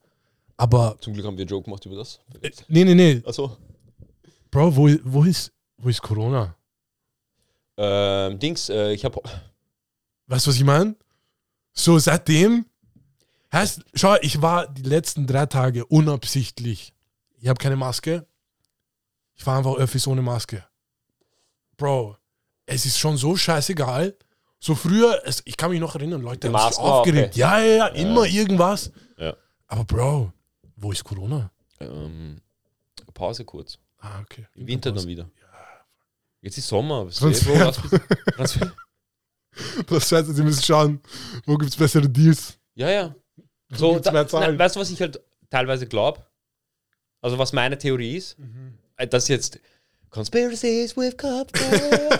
Aber, 0.57 0.97
zum 1.01 1.13
Glück 1.13 1.25
haben 1.25 1.35
wir 1.37 1.41
einen 1.43 1.49
Joke 1.49 1.65
gemacht 1.65 1.85
über 1.85 1.95
das. 1.97 2.19
äh, 2.41 2.51
nee, 2.67 2.83
nee, 2.83 2.95
nee. 2.95 3.21
Achso. 3.25 3.57
Bro, 4.51 4.75
wo, 4.75 4.89
wo, 5.03 5.23
ist, 5.23 5.51
wo 5.77 5.89
ist 5.89 6.01
Corona? 6.01 6.55
Ähm, 7.77 8.37
Dings, 8.39 8.69
äh, 8.69 8.93
ich 8.93 9.03
habe. 9.03 9.19
Weißt 10.27 10.45
du, 10.45 10.49
was 10.51 10.55
ich 10.57 10.63
meine? 10.63 10.95
So 11.73 11.97
seitdem, 11.97 12.65
heißt, 13.51 13.81
schau, 13.95 14.15
ich 14.21 14.41
war 14.41 14.67
die 14.67 14.83
letzten 14.83 15.25
drei 15.25 15.47
Tage 15.47 15.85
unabsichtlich. 15.85 16.93
Ich 17.39 17.47
habe 17.49 17.57
keine 17.57 17.75
Maske. 17.75 18.25
Ich 19.35 19.45
war 19.45 19.57
einfach 19.57 19.75
Öffis 19.75 20.05
ohne 20.07 20.21
Maske. 20.21 20.63
Bro, 21.77 22.15
es 22.65 22.85
ist 22.85 22.97
schon 22.99 23.17
so 23.17 23.35
scheißegal. 23.35 24.15
So 24.59 24.75
früher, 24.75 25.21
es, 25.25 25.41
ich 25.45 25.57
kann 25.57 25.71
mich 25.71 25.79
noch 25.81 25.95
erinnern, 25.95 26.21
Leute 26.21 26.51
haben 26.51 26.71
sich 26.71 26.79
aufgeregt. 26.79 27.35
Ja, 27.35 27.59
ja, 27.59 27.75
ja, 27.75 27.87
immer 27.87 28.25
irgendwas. 28.25 28.91
Ja. 29.17 29.35
Aber 29.67 29.83
Bro, 29.83 30.33
wo 30.77 30.91
ist 30.91 31.03
Corona? 31.03 31.51
Ähm, 31.81 32.41
Pause 33.13 33.43
kurz. 33.43 33.77
Ah, 33.99 34.21
okay. 34.21 34.47
Im 34.55 34.67
Winter 34.67 34.91
dann 34.91 35.05
wieder. 35.05 35.29
Jetzt 36.41 36.57
ist 36.57 36.67
Sommer. 36.67 37.07
Was 37.07 37.15
Transfer. 37.19 37.71
Transfer. 38.35 38.73
Das 39.87 40.09
scheiße, 40.09 40.33
Sie 40.33 40.43
müssen 40.43 40.63
schauen, 40.63 40.99
wo 41.45 41.57
gibt 41.57 41.71
es 41.71 41.77
bessere 41.77 42.09
Deals. 42.09 42.57
Ja, 42.75 42.89
ja. 42.89 43.15
So, 43.69 43.99
da, 43.99 44.11
nein, 44.11 44.57
weißt 44.59 44.75
du, 44.75 44.79
was 44.79 44.89
ich 44.91 44.99
halt 44.99 45.21
teilweise 45.49 45.85
glaube? 45.87 46.25
Also, 47.21 47.37
was 47.37 47.53
meine 47.53 47.77
Theorie 47.77 48.17
ist? 48.17 48.37
Mhm. 48.39 48.77
Äh, 48.97 49.07
Das 49.07 49.27
jetzt 49.27 49.59
Conspiracies 50.13 50.95
with 50.95 51.17
Kopfgeld. 51.17 51.81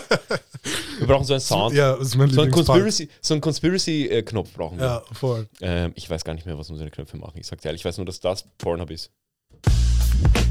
wir 0.98 1.06
brauchen 1.06 1.24
so 1.24 1.34
einen 1.34 1.40
Sound. 1.40 1.76
Ja, 1.76 1.96
das 1.96 2.08
ist 2.08 2.16
mein 2.16 2.28
So 2.28 2.40
einen 2.40 2.50
Lieblingspart. 2.50 2.80
Conspiracy, 2.80 3.08
so 3.20 3.34
einen 3.34 3.40
Conspiracy-Knopf 3.40 4.52
brauchen 4.52 4.78
wir. 4.78 4.84
Ja, 4.84 5.02
voll. 5.12 5.48
Ähm, 5.60 5.92
ich 5.94 6.10
weiß 6.10 6.24
gar 6.24 6.34
nicht 6.34 6.44
mehr, 6.44 6.58
was 6.58 6.68
unsere 6.70 6.90
Knöpfe 6.90 7.16
machen. 7.16 7.38
Ich 7.38 7.46
sag 7.46 7.60
dir 7.60 7.68
ehrlich, 7.68 7.82
ich 7.82 7.84
weiß 7.84 7.98
nur, 7.98 8.06
dass 8.06 8.18
das 8.18 8.44
Pornhub 8.58 8.90
ist. 8.90 9.12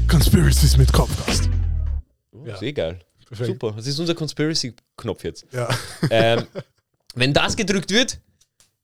Conspiracies 0.08 0.78
mit 0.78 0.90
Kopfgast. 0.90 1.50
Oh, 2.32 2.46
Ja. 2.46 2.54
Ist 2.54 2.62
eh 2.62 2.72
geil. 2.72 3.00
Perfekt. 3.26 3.48
Super. 3.48 3.72
Das 3.76 3.86
ist 3.86 3.98
unser 3.98 4.14
Conspiracy-Knopf 4.14 5.24
jetzt. 5.24 5.44
Ja. 5.52 5.68
ähm, 6.10 6.46
wenn 7.14 7.34
das 7.34 7.56
gedrückt 7.56 7.90
wird, 7.90 8.20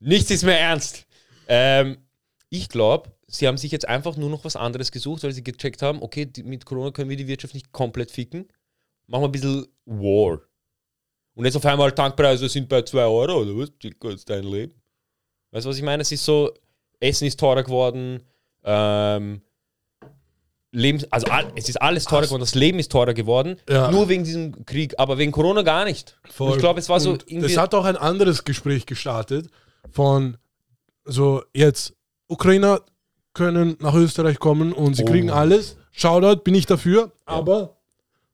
nichts 0.01 0.31
ist 0.31 0.45
mehr 0.45 0.61
ernst. 0.61 1.07
Ähm, 1.49 1.97
ich 2.51 2.69
glaube, 2.69 3.11
sie 3.31 3.47
haben 3.47 3.57
sich 3.57 3.71
jetzt 3.73 3.89
einfach 3.89 4.17
nur 4.17 4.29
noch 4.29 4.45
was 4.45 4.57
anderes 4.57 4.91
gesucht, 4.93 5.23
weil 5.23 5.33
sie 5.33 5.45
gecheckt 5.45 5.83
haben, 5.83 6.03
okay, 6.03 6.27
die, 6.27 6.43
mit 6.43 6.65
Corona 6.67 6.91
können 6.91 7.11
wir 7.11 7.17
die 7.17 7.29
Wirtschaft 7.29 7.55
nicht 7.55 7.73
komplett 7.73 8.11
ficken. 8.11 8.49
Machen 9.07 9.23
wir 9.23 9.29
ein 9.29 9.33
bisschen 9.33 9.67
War. 9.87 10.41
Und 11.35 11.45
jetzt 11.45 11.57
auf 11.57 11.65
einmal 11.65 11.93
Tankpreise 11.93 12.49
sind 12.49 12.69
bei 12.69 12.83
2 12.83 12.99
Euro, 13.05 13.43
oder 13.43 13.57
was? 13.57 13.71
Chico, 13.79 14.09
ist 14.09 14.29
dein 14.29 14.45
Leben. 14.45 14.75
Weißt 15.53 15.65
du, 15.65 15.71
was 15.71 15.77
ich 15.77 15.83
meine? 15.83 16.03
Es 16.03 16.13
ist 16.13 16.25
so, 16.25 16.53
Essen 16.99 17.27
ist 17.27 17.39
teurer 17.41 17.63
geworden, 17.63 18.23
ähm, 18.65 19.41
Lebens 20.73 21.05
also 21.11 21.27
es 21.57 21.69
ist 21.69 21.83
alles 21.83 22.05
teurer 22.05 22.23
geworden, 22.27 22.43
das 22.43 22.55
Leben 22.55 22.79
ist 22.79 22.93
teurer 22.93 23.13
geworden, 23.15 23.57
Ja. 23.69 23.91
nur 23.91 24.09
wegen 24.09 24.23
diesem 24.23 24.65
Krieg, 24.67 24.95
aber 24.99 25.19
wegen 25.19 25.33
Corona 25.33 25.63
gar 25.63 25.85
nicht. 25.85 26.21
Ich 26.29 26.59
glaube, 26.59 26.79
es 26.79 26.89
war 26.89 27.01
so 27.01 27.11
Und 27.13 27.29
irgendwie. 27.29 27.47
Es 27.51 27.57
hat 27.57 27.75
auch 27.75 27.85
ein 27.85 27.97
anderes 27.97 28.45
Gespräch 28.45 28.87
gestartet 28.87 29.51
von 29.91 30.37
so 31.05 31.43
jetzt 31.55 31.97
Ukrainer 32.29 32.83
können 33.35 33.77
nach 33.81 33.95
Österreich 33.95 34.39
kommen 34.39 34.73
und 34.73 34.95
sie 34.95 35.03
Oh. 35.05 35.07
kriegen 35.07 35.31
alles. 35.31 35.77
Shoutout, 35.93 36.43
bin 36.43 36.55
ich 36.55 36.67
dafür. 36.67 37.13
Aber 37.27 37.77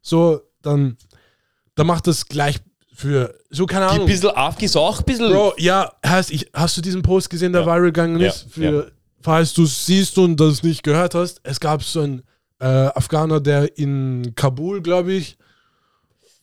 so 0.02 0.40
dann, 0.62 0.96
dann 1.74 1.86
macht 1.86 2.06
das 2.06 2.26
gleich 2.26 2.58
für 2.94 3.34
so 3.50 3.66
keine 3.66 3.86
die 3.88 3.92
Ahnung. 3.92 4.06
bisschen 4.06 4.30
aufgesaugt, 4.30 5.00
ein 5.00 5.04
bisschen. 5.04 5.30
Bro, 5.32 5.54
ja, 5.58 5.92
heißt, 6.04 6.30
ich, 6.30 6.48
hast 6.54 6.76
du 6.76 6.80
diesen 6.80 7.02
Post 7.02 7.28
gesehen, 7.28 7.52
der 7.52 7.60
Ja. 7.62 7.66
viral 7.66 7.82
gegangen 7.82 8.18
Ja, 8.20 8.28
ist? 8.28 8.46
Für, 8.50 8.92
Falls 9.22 9.52
du 9.54 9.64
es 9.64 9.84
siehst 9.86 10.16
und 10.18 10.36
das 10.38 10.62
nicht 10.62 10.82
gehört 10.84 11.14
hast, 11.16 11.40
es 11.42 11.58
gab 11.58 11.82
so 11.82 12.00
einen 12.00 12.22
äh, 12.60 12.64
Afghaner, 12.64 13.40
der 13.40 13.76
in 13.76 14.32
Kabul, 14.36 14.80
glaube 14.80 15.12
ich, 15.14 15.36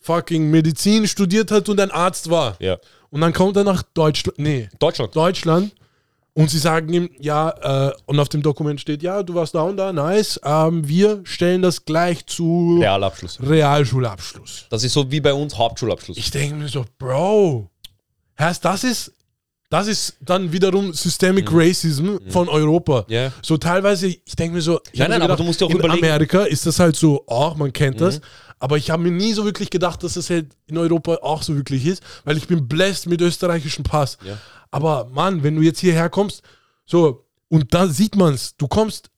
fucking 0.00 0.50
Medizin 0.50 1.06
studiert 1.08 1.50
hat 1.50 1.68
und 1.68 1.80
ein 1.80 1.90
Arzt 1.90 2.28
war. 2.30 2.56
Ja. 2.60 2.76
Und 3.10 3.20
dann 3.22 3.32
kommt 3.32 3.56
er 3.56 3.64
nach 3.64 3.82
Deutschland, 3.82 4.38
nee, 4.38 4.68
Deutschland. 4.78 5.16
Deutschland 5.16 5.74
und 6.34 6.50
sie 6.50 6.58
sagen 6.58 6.92
ihm, 6.92 7.10
ja, 7.20 7.88
äh, 7.90 7.92
und 8.06 8.18
auf 8.20 8.28
dem 8.28 8.42
Dokument 8.42 8.80
steht, 8.80 9.02
ja, 9.02 9.22
du 9.22 9.34
warst 9.34 9.54
da 9.54 9.62
und 9.62 9.76
da, 9.76 9.92
nice, 9.92 10.40
ähm, 10.44 10.86
wir 10.86 11.20
stellen 11.24 11.62
das 11.62 11.84
gleich 11.84 12.26
zu 12.26 12.78
Realabschluss. 12.80 13.38
Realschulabschluss. 13.40 14.66
Das 14.70 14.84
ist 14.84 14.92
so 14.92 15.10
wie 15.10 15.20
bei 15.20 15.32
uns 15.34 15.56
Hauptschulabschluss. 15.56 16.16
Ich 16.16 16.30
denke 16.30 16.56
mir 16.56 16.68
so, 16.68 16.84
Bro, 16.98 17.70
heißt, 18.38 18.64
das 18.64 18.84
ist, 18.84 19.12
Das 19.70 19.88
ist 19.88 20.16
dann 20.20 20.52
wiederum 20.52 20.92
Systemic 20.92 21.48
Racism 21.50 22.16
von 22.28 22.48
Europa. 22.48 23.04
Mhm. 23.08 23.12
Ja. 23.14 23.32
So 23.42 23.56
teilweise, 23.56 24.06
ich 24.08 24.36
denke 24.36 24.56
mir 24.56 24.62
so, 24.62 24.78
Nein, 24.94 25.10
nein, 25.10 25.22
aber 25.22 25.34
du 25.36 25.42
musst 25.42 25.60
dir 25.60 25.64
auch 25.66 25.70
in 25.70 25.78
überlegen- 25.78 26.00
Mhm. 26.00 26.04
Amerika 26.12 26.44
ist 26.44 26.64
das 26.66 26.78
halt 26.78 26.94
so, 26.94 27.24
auch 27.26 27.56
man 27.56 27.72
kennt 27.72 28.00
das, 28.00 28.20
aber 28.60 28.76
ich 28.76 28.90
habe 28.90 29.02
mir 29.02 29.10
nie 29.10 29.32
so 29.32 29.44
wirklich 29.44 29.70
gedacht, 29.70 30.02
dass 30.04 30.14
das 30.14 30.30
halt 30.30 30.46
in 30.66 30.78
Europa 30.78 31.16
auch 31.22 31.42
so 31.42 31.56
wirklich 31.56 31.86
ist, 31.86 32.02
weil 32.24 32.36
ich 32.36 32.46
bin 32.46 32.68
blessed 32.68 33.06
mit 33.08 33.20
österreichischem 33.20 33.82
Pass. 33.84 34.16
Ja. 34.24 34.38
Aber 34.74 35.06
Mann, 35.12 35.42
wenn 35.42 35.54
du 35.56 35.62
jetzt 35.62 35.80
hierher 35.80 36.08
kommst, 36.10 36.42
so, 36.84 37.24
und 37.48 37.72
da 37.72 37.86
sieht 37.86 38.16
man's, 38.16 38.56
du 38.56 38.66
kommst 38.66 39.10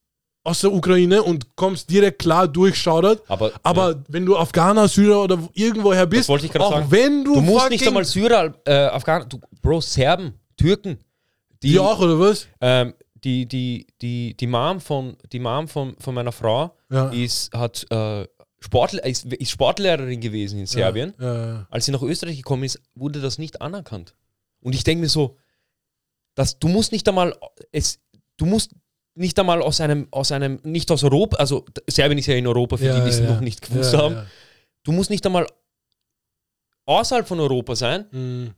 aus 0.45 0.61
der 0.61 0.73
Ukraine 0.73 1.23
und 1.23 1.57
kommst 1.57 1.91
direkt 1.91 2.19
klar 2.21 2.47
durchschaudert. 2.47 3.23
Aber- 3.29 3.53
aber 3.63 4.05
wenn 4.09 4.25
du 4.27 4.37
Afghaner, 4.37 4.87
Syrer 4.87 5.23
oder 5.25 5.39
irgendwoher 5.55 6.07
bist, 6.07 6.31
auch 6.31 6.39
sagen. 6.39 6.87
wenn 6.91 7.25
du, 7.25 7.35
Du 7.35 7.41
musst 7.41 7.71
nicht 7.71 7.87
einmal 7.87 8.05
Syrer, 8.05 8.55
äh, 8.65 8.73
Afghaner, 8.87 9.25
du, 9.25 9.41
Bro, 9.63 9.81
Serben, 9.81 10.35
Türken. 10.57 10.99
Die, 11.63 11.73
die 11.73 11.79
auch, 11.81 11.99
oder 11.99 12.21
was? 12.21 12.47
Ähm, 12.61 12.95
die, 13.25 13.47
die, 13.47 13.87
die, 14.03 14.37
die 14.37 14.47
Mom 14.47 14.81
von, 14.81 15.17
die 15.33 15.41
Mom 15.41 15.67
von, 15.67 15.97
von 15.99 16.15
meiner 16.15 16.33
Frau 16.33 16.77
Ja. 16.93 17.09
ist, 17.09 17.53
hat, 17.53 17.85
äh, 17.91 18.27
Sportl 18.61 18.99
ist, 18.99 19.25
ist 19.25 19.51
Sportlehrerin 19.51 20.21
gewesen 20.21 20.61
in 20.61 20.67
Serbien. 20.67 21.15
Ja, 21.19 21.47
ja. 21.47 21.67
Als 21.71 21.87
sie 21.87 21.93
nach 21.93 22.03
Österreich 22.03 22.37
gekommen 22.37 22.63
ist, 22.65 22.79
wurde 22.95 23.21
das 23.21 23.39
nicht 23.39 23.61
anerkannt. 23.63 24.15
Und 24.61 24.75
ich 24.75 24.85
denke 24.85 25.01
mir 25.03 25.09
so, 25.09 25.37
dass 26.37 26.61
du 26.61 26.69
musst 26.69 26.93
nicht 26.93 27.09
einmal, 27.09 27.35
es, 27.73 27.99
du 28.37 28.47
musst 28.47 28.71
nicht 29.15 29.37
einmal 29.41 29.63
aus 29.63 29.81
einem, 29.81 30.07
aus 30.13 30.31
einem, 30.31 30.61
nicht 30.63 30.91
aus 30.93 31.03
Europa, 31.03 31.39
also 31.39 31.65
Serbien 31.89 32.19
ist 32.19 32.27
ja 32.27 32.35
in 32.37 32.47
Europa, 32.47 32.77
für 32.77 32.85
Ja, 32.85 32.95
die, 32.97 33.03
die 33.03 33.09
es 33.09 33.19
ja. 33.19 33.29
noch 33.29 33.41
nicht 33.41 33.63
gewusst 33.63 33.93
Ja, 33.95 33.99
haben. 34.03 34.27
Du 34.85 34.93
musst 34.93 35.11
nicht 35.11 35.25
einmal 35.27 35.47
außerhalb 36.85 37.27
von 37.27 37.41
Europa 37.41 37.75
sein. 37.75 38.07
Mhm. 38.13 38.55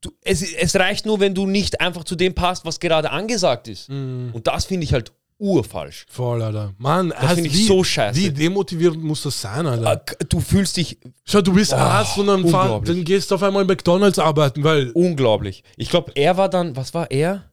Du, 0.00 0.10
es, 0.22 0.42
es 0.42 0.76
reicht 0.76 1.06
nur, 1.06 1.20
wenn 1.20 1.34
du 1.34 1.46
nicht 1.46 1.80
einfach 1.80 2.04
zu 2.04 2.14
dem 2.16 2.34
passt, 2.34 2.64
was 2.64 2.78
gerade 2.80 3.10
angesagt 3.10 3.66
ist. 3.68 3.88
Mhm. 3.88 4.30
Und 4.32 4.46
das 4.46 4.66
finde 4.66 4.84
ich 4.84 4.92
halt 4.92 5.12
urfalsch. 5.42 6.06
Voll, 6.08 6.40
Alter. 6.40 6.72
Mann, 6.78 7.10
das 7.10 7.32
finde 7.34 7.48
ich 7.48 7.66
so 7.66 7.82
scheiße. 7.82 8.18
Wie 8.18 8.30
demotivierend 8.30 9.02
muss 9.02 9.22
das 9.22 9.40
sein, 9.40 9.66
Alter? 9.66 10.04
Äh, 10.20 10.24
Du 10.28 10.40
fühlst 10.40 10.76
dich 10.76 10.98
Schau, 11.24 11.40
du 11.40 11.52
bist 11.52 11.72
Boah, 11.72 11.78
Arzt 11.78 12.16
und 12.18 12.28
dann, 12.28 12.46
fahr, 12.48 12.80
dann 12.80 13.04
gehst 13.04 13.30
du 13.30 13.34
auf 13.34 13.42
einmal 13.42 13.62
in 13.62 13.68
McDonalds 13.68 14.18
arbeiten, 14.18 14.62
weil. 14.62 14.90
unglaublich. 14.92 15.64
Ich 15.76 15.90
glaube, 15.90 16.12
er 16.14 16.36
war 16.36 16.48
dann, 16.48 16.76
was 16.76 16.94
war 16.94 17.10
er? 17.10 17.50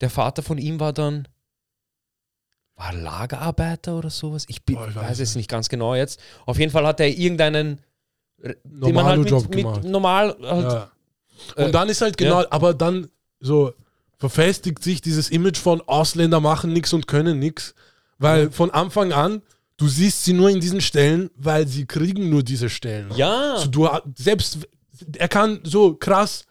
Der 0.00 0.10
Vater 0.10 0.42
von 0.42 0.58
ihm 0.58 0.80
war 0.80 0.92
dann, 0.92 1.28
war 2.76 2.92
er 2.92 2.94
Lagerarbeiter 3.00 3.96
oder 3.96 4.10
sowas? 4.10 4.44
Ich, 4.48 4.64
bin, 4.64 4.74
Boah, 4.74 4.88
ich 4.88 4.96
weiß, 4.96 5.10
weiß 5.10 5.20
es 5.20 5.36
nicht 5.36 5.48
ganz 5.48 5.68
genau 5.68 5.94
jetzt. 5.94 6.20
Auf 6.46 6.58
jeden 6.58 6.72
Fall 6.72 6.84
hat 6.86 6.98
er 6.98 7.08
irgendeinen, 7.08 7.80
man 8.72 9.04
halt 9.04 9.20
mit, 9.20 9.50
gemacht. 9.52 9.82
mit 9.84 9.90
normal 9.92 10.36
halt, 10.42 10.64
Ja. 10.72 10.90
Äh, 11.56 11.64
Und 11.66 11.72
dann 11.72 11.88
ist 11.88 12.00
halt 12.00 12.16
genau, 12.16 12.42
ja. 12.42 12.46
aber 12.50 12.74
dann 12.74 13.08
so 13.40 13.72
verfestigt 14.28 14.82
sich 14.82 15.00
dieses 15.02 15.28
Image 15.30 15.58
von 15.58 15.80
Ausländer 15.82 16.40
machen 16.40 16.72
nichts 16.72 16.92
und 16.94 17.06
können 17.06 17.38
nichts. 17.38 17.74
Weil 18.18 18.50
von 18.50 18.70
Anfang 18.70 19.12
an, 19.12 19.42
du 19.76 19.86
siehst 19.88 20.24
sie 20.24 20.32
nur 20.32 20.48
in 20.48 20.60
diesen 20.60 20.80
Stellen, 20.80 21.30
weil 21.36 21.66
sie 21.68 21.84
kriegen 21.84 22.30
nur 22.30 22.42
diese 22.42 22.70
Stellen. 22.70 23.10
ja, 23.16 23.58
So, 23.58 23.68
du, 23.68 23.88
selbst, 24.16 24.58
er 25.18 25.28
kann 25.28 25.60
so 25.64 25.94
krass, 25.96 26.46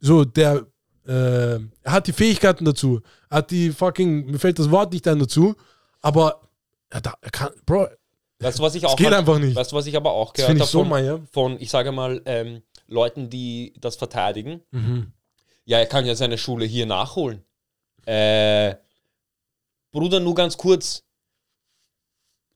so 0.00 0.24
der, 0.26 0.66
äh, 1.06 1.54
er 1.54 1.60
hat 1.86 2.06
die 2.06 2.12
Fähigkeiten 2.12 2.64
dazu, 2.66 3.00
hat 3.30 3.50
die 3.50 3.70
fucking, 3.70 4.26
mir 4.26 4.38
fällt 4.38 4.58
das 4.58 4.70
Wort 4.70 4.92
nicht 4.92 5.06
ein 5.08 5.18
dazu, 5.18 5.54
aber 6.02 6.42
er, 6.90 7.00
da, 7.00 7.14
er 7.22 7.30
kann, 7.30 7.50
Bro, 7.64 7.86
weißt 8.40 8.58
du, 8.58 8.62
was 8.62 8.74
ich 8.74 8.84
auch 8.84 8.96
geht 8.96 9.06
halt- 9.06 9.16
einfach 9.16 9.38
nicht. 9.38 9.56
Weißt 9.56 9.72
du, 9.72 9.76
was 9.76 9.86
ich 9.86 9.96
aber 9.96 10.10
auch 10.12 10.32
das 10.34 10.44
gehört 10.46 10.60
habe 10.60 10.70
so 10.70 10.80
von, 10.80 10.88
meier. 10.88 11.20
von, 11.32 11.58
ich 11.60 11.70
sage 11.70 11.92
mal, 11.92 12.20
ähm, 12.26 12.62
Leuten, 12.88 13.30
die 13.30 13.72
das 13.80 13.96
verteidigen? 13.96 14.60
Mhm. 14.72 15.12
Ja, 15.70 15.78
er 15.78 15.86
kann 15.86 16.04
ja 16.04 16.16
seine 16.16 16.36
Schule 16.36 16.64
hier 16.64 16.84
nachholen. 16.84 17.44
Äh, 18.04 18.74
Bruder, 19.92 20.18
nur 20.18 20.34
ganz 20.34 20.56
kurz. 20.56 21.04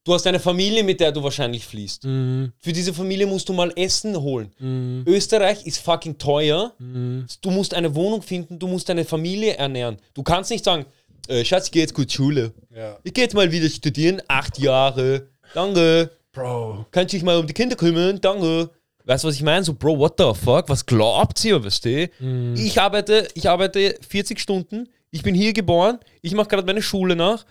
Du 0.02 0.12
hast 0.12 0.26
eine 0.26 0.40
Familie, 0.40 0.82
mit 0.82 0.98
der 0.98 1.12
du 1.12 1.22
wahrscheinlich 1.22 1.64
fließt. 1.64 2.04
Mhm. 2.06 2.52
Für 2.58 2.72
diese 2.72 2.92
Familie 2.92 3.28
musst 3.28 3.48
du 3.48 3.52
mal 3.52 3.72
Essen 3.76 4.20
holen. 4.20 4.52
Mhm. 4.58 5.04
Österreich 5.06 5.64
ist 5.64 5.78
fucking 5.78 6.18
teuer. 6.18 6.74
Mhm. 6.80 7.26
Du 7.40 7.52
musst 7.52 7.72
eine 7.72 7.94
Wohnung 7.94 8.20
finden, 8.20 8.58
du 8.58 8.66
musst 8.66 8.88
deine 8.88 9.04
Familie 9.04 9.54
ernähren. 9.58 9.98
Du 10.12 10.24
kannst 10.24 10.50
nicht 10.50 10.64
sagen, 10.64 10.84
äh, 11.28 11.44
Schatz, 11.44 11.66
ich 11.66 11.70
gehe 11.70 11.82
jetzt 11.82 11.94
gut 11.94 12.10
Schule. 12.10 12.52
Ja. 12.74 12.98
Ich 13.04 13.14
gehe 13.14 13.22
jetzt 13.22 13.34
mal 13.34 13.52
wieder 13.52 13.68
studieren, 13.68 14.22
acht 14.26 14.58
Jahre. 14.58 15.28
Danke. 15.54 16.10
Bro. 16.32 16.86
Kannst 16.90 17.12
dich 17.12 17.22
mal 17.22 17.38
um 17.38 17.46
die 17.46 17.54
Kinder 17.54 17.76
kümmern? 17.76 18.20
Danke. 18.20 18.70
Weißt 19.04 19.22
du, 19.24 19.28
was 19.28 19.34
ich 19.34 19.42
meine? 19.42 19.62
So, 19.64 19.74
Bro, 19.74 19.98
what 19.98 20.14
the 20.18 20.32
fuck? 20.34 20.68
Was 20.68 20.86
glaubt 20.86 21.44
ihr, 21.44 21.62
weißt 21.62 21.84
du? 21.84 22.10
Ich, 22.56 22.80
arbeite, 22.80 23.28
ich 23.34 23.48
arbeite 23.48 23.98
40 24.08 24.40
Stunden. 24.40 24.88
Ich 25.10 25.22
bin 25.22 25.34
hier 25.34 25.52
geboren. 25.52 25.98
Ich 26.22 26.34
mache 26.34 26.48
gerade 26.48 26.66
meine 26.66 26.82
Schule 26.82 27.14
nach. 27.14 27.44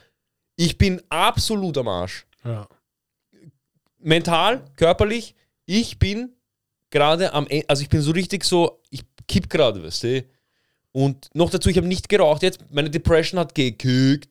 Ich 0.55 0.77
bin 0.77 1.01
absolut 1.09 1.77
am 1.77 1.87
Arsch. 1.87 2.25
Ja. 2.43 2.67
Mental, 3.99 4.65
körperlich. 4.75 5.35
Ich 5.65 5.99
bin 5.99 6.33
gerade 6.89 7.33
am 7.33 7.47
Ende. 7.47 7.69
Also, 7.69 7.83
ich 7.83 7.89
bin 7.89 8.01
so 8.01 8.11
richtig 8.11 8.43
so. 8.43 8.81
Ich 8.89 9.03
kipp 9.27 9.49
gerade, 9.49 9.83
weißt 9.83 10.03
du? 10.03 10.25
Und 10.91 11.29
noch 11.33 11.49
dazu, 11.49 11.69
ich 11.69 11.77
habe 11.77 11.87
nicht 11.87 12.09
geraucht 12.09 12.43
jetzt. 12.43 12.59
Meine 12.71 12.89
Depression 12.89 13.39
hat 13.39 13.55
gekickt. 13.55 14.29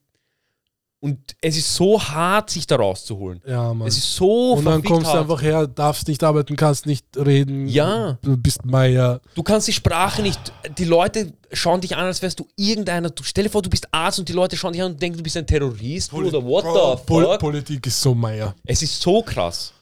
Und 1.05 1.19
es 1.41 1.57
ist 1.57 1.75
so 1.75 2.01
hart, 2.01 2.51
sich 2.51 2.65
da 2.65 2.77
rauszuholen. 2.77 3.43
Ja, 3.45 3.75
Mann. 3.75 3.89
Es 3.89 3.99
ist 3.99 4.15
so 4.15 4.53
und 4.53 4.65
dann 4.65 4.85
kommst 4.85 5.07
du 5.07 5.09
hart. 5.09 5.19
einfach 5.23 5.43
her, 5.43 5.67
darfst 5.67 6.07
nicht 6.07 6.23
arbeiten, 6.23 6.55
kannst 6.55 6.87
nicht 6.87 7.05
reden. 7.17 7.67
Ja. 7.67 8.19
Du 8.23 8.37
bist 8.37 8.65
Meier. 8.65 9.21
Du 9.35 9.43
kannst 9.43 9.67
die 9.67 9.73
Sprache 9.73 10.23
nicht. 10.23 10.53
Die 10.79 10.85
Leute 10.85 11.33
schauen 11.53 11.81
dich 11.81 11.97
an, 11.97 12.05
als 12.05 12.23
wärst 12.23 12.39
du 12.39 12.47
irgendeiner. 12.55 13.11
Du, 13.11 13.25
stell 13.25 13.43
dir 13.43 13.51
vor, 13.51 13.63
du 13.63 13.69
bist 13.69 13.93
Arzt 13.93 14.21
und 14.21 14.29
die 14.29 14.33
Leute 14.33 14.57
schauen 14.57 14.75
dich 14.75 14.83
an 14.83 14.93
und 14.93 15.03
denken, 15.03 15.19
du 15.19 15.25
bist 15.25 15.37
ein 15.37 15.45
Terrorist 15.45 16.13
oder 16.13 16.41
what 16.45 16.63
Bro, 16.63 16.97
the 16.97 17.03
Pol 17.05 17.25
fuck? 17.25 17.41
Politik 17.41 17.85
ist 17.85 18.01
so 18.01 18.15
Meier. 18.15 18.55
es 18.65 18.81
ist 18.81 19.03
so 19.03 19.23
krass. 19.23 19.73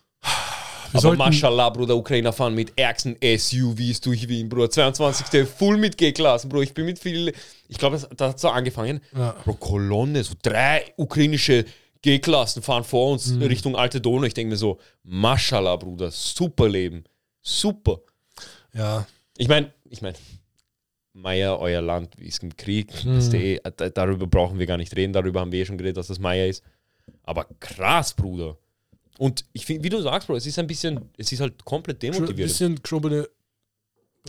Wir 0.93 0.99
Aber 1.05 1.17
Mashallah, 1.17 1.71
Bruder, 1.71 1.97
Ukrainer 1.97 2.33
fahren 2.33 2.55
mit 2.55 2.73
ärgsten 2.77 3.17
SUVs 3.23 4.01
durch 4.01 4.29
Wien, 4.29 4.49
Bruder. 4.49 4.71
22. 4.71 5.47
Full 5.49 5.77
mit 5.79 5.97
G-Klassen, 5.99 6.49
Bro. 6.49 6.63
Ich 6.63 6.75
bin 6.75 6.87
mit 6.87 6.99
viel. 6.99 7.33
Ich 7.69 7.79
glaube, 7.79 7.97
das, 7.97 8.09
das 8.17 8.31
hat 8.31 8.41
so 8.41 8.49
angefangen. 8.49 9.01
Ja. 9.17 9.33
Bro, 9.45 9.55
Kolonne, 9.55 10.23
so 10.25 10.35
drei 10.43 10.93
ukrainische 10.97 11.65
G-Klassen 12.03 12.63
fahren 12.63 12.85
vor 12.85 13.13
uns 13.13 13.27
Mhm. 13.29 13.43
Richtung 13.43 13.77
Alte 13.77 14.01
Donau. 14.01 14.25
Ich 14.25 14.35
denke 14.35 14.51
mir 14.51 14.57
so, 14.57 14.79
Mashallah, 15.05 15.77
Bruder, 15.77 16.11
super 16.11 16.69
Leben. 16.69 17.05
Super. 17.43 18.01
Ja. 18.75 19.07
Ich 19.37 19.49
meine, 19.49 19.73
ich 19.89 20.03
meine, 20.03 20.17
Meier, 21.13 21.59
euer 21.59 21.83
Land 21.83 22.15
ist 22.21 22.43
im 22.43 22.57
Krieg. 22.57 23.05
Mhm. 23.05 23.35
Eh, 23.35 23.59
da- 23.77 23.91
darüber 23.91 24.27
brauchen 24.27 24.59
wir 24.59 24.67
gar 24.67 24.77
nicht 24.77 24.95
reden. 24.97 25.13
Darüber 25.13 25.41
haben 25.41 25.53
wir 25.53 25.61
eh 25.61 25.67
schon 25.67 25.77
geredet, 25.79 25.97
dass 25.97 26.07
das 26.07 26.19
Meier 26.19 26.47
ist. 26.47 26.63
Aber 27.25 27.47
krass, 27.59 28.15
Bruder. 28.15 28.57
Und 29.21 29.45
ich 29.53 29.67
finde, 29.67 29.85
wie 29.85 29.91
du 29.91 30.01
sagst, 30.01 30.29
Bro, 30.29 30.37
es 30.37 30.47
ist 30.47 30.59
ein 30.59 30.67
bisschen, 30.67 30.99
es 31.19 31.31
ist 31.31 31.41
halt 31.41 31.63
komplett 31.67 31.99
Ein 31.99 32.13
demotivierend. 32.13 32.37
bisschen 32.37 32.83
geschobene. 32.83 33.29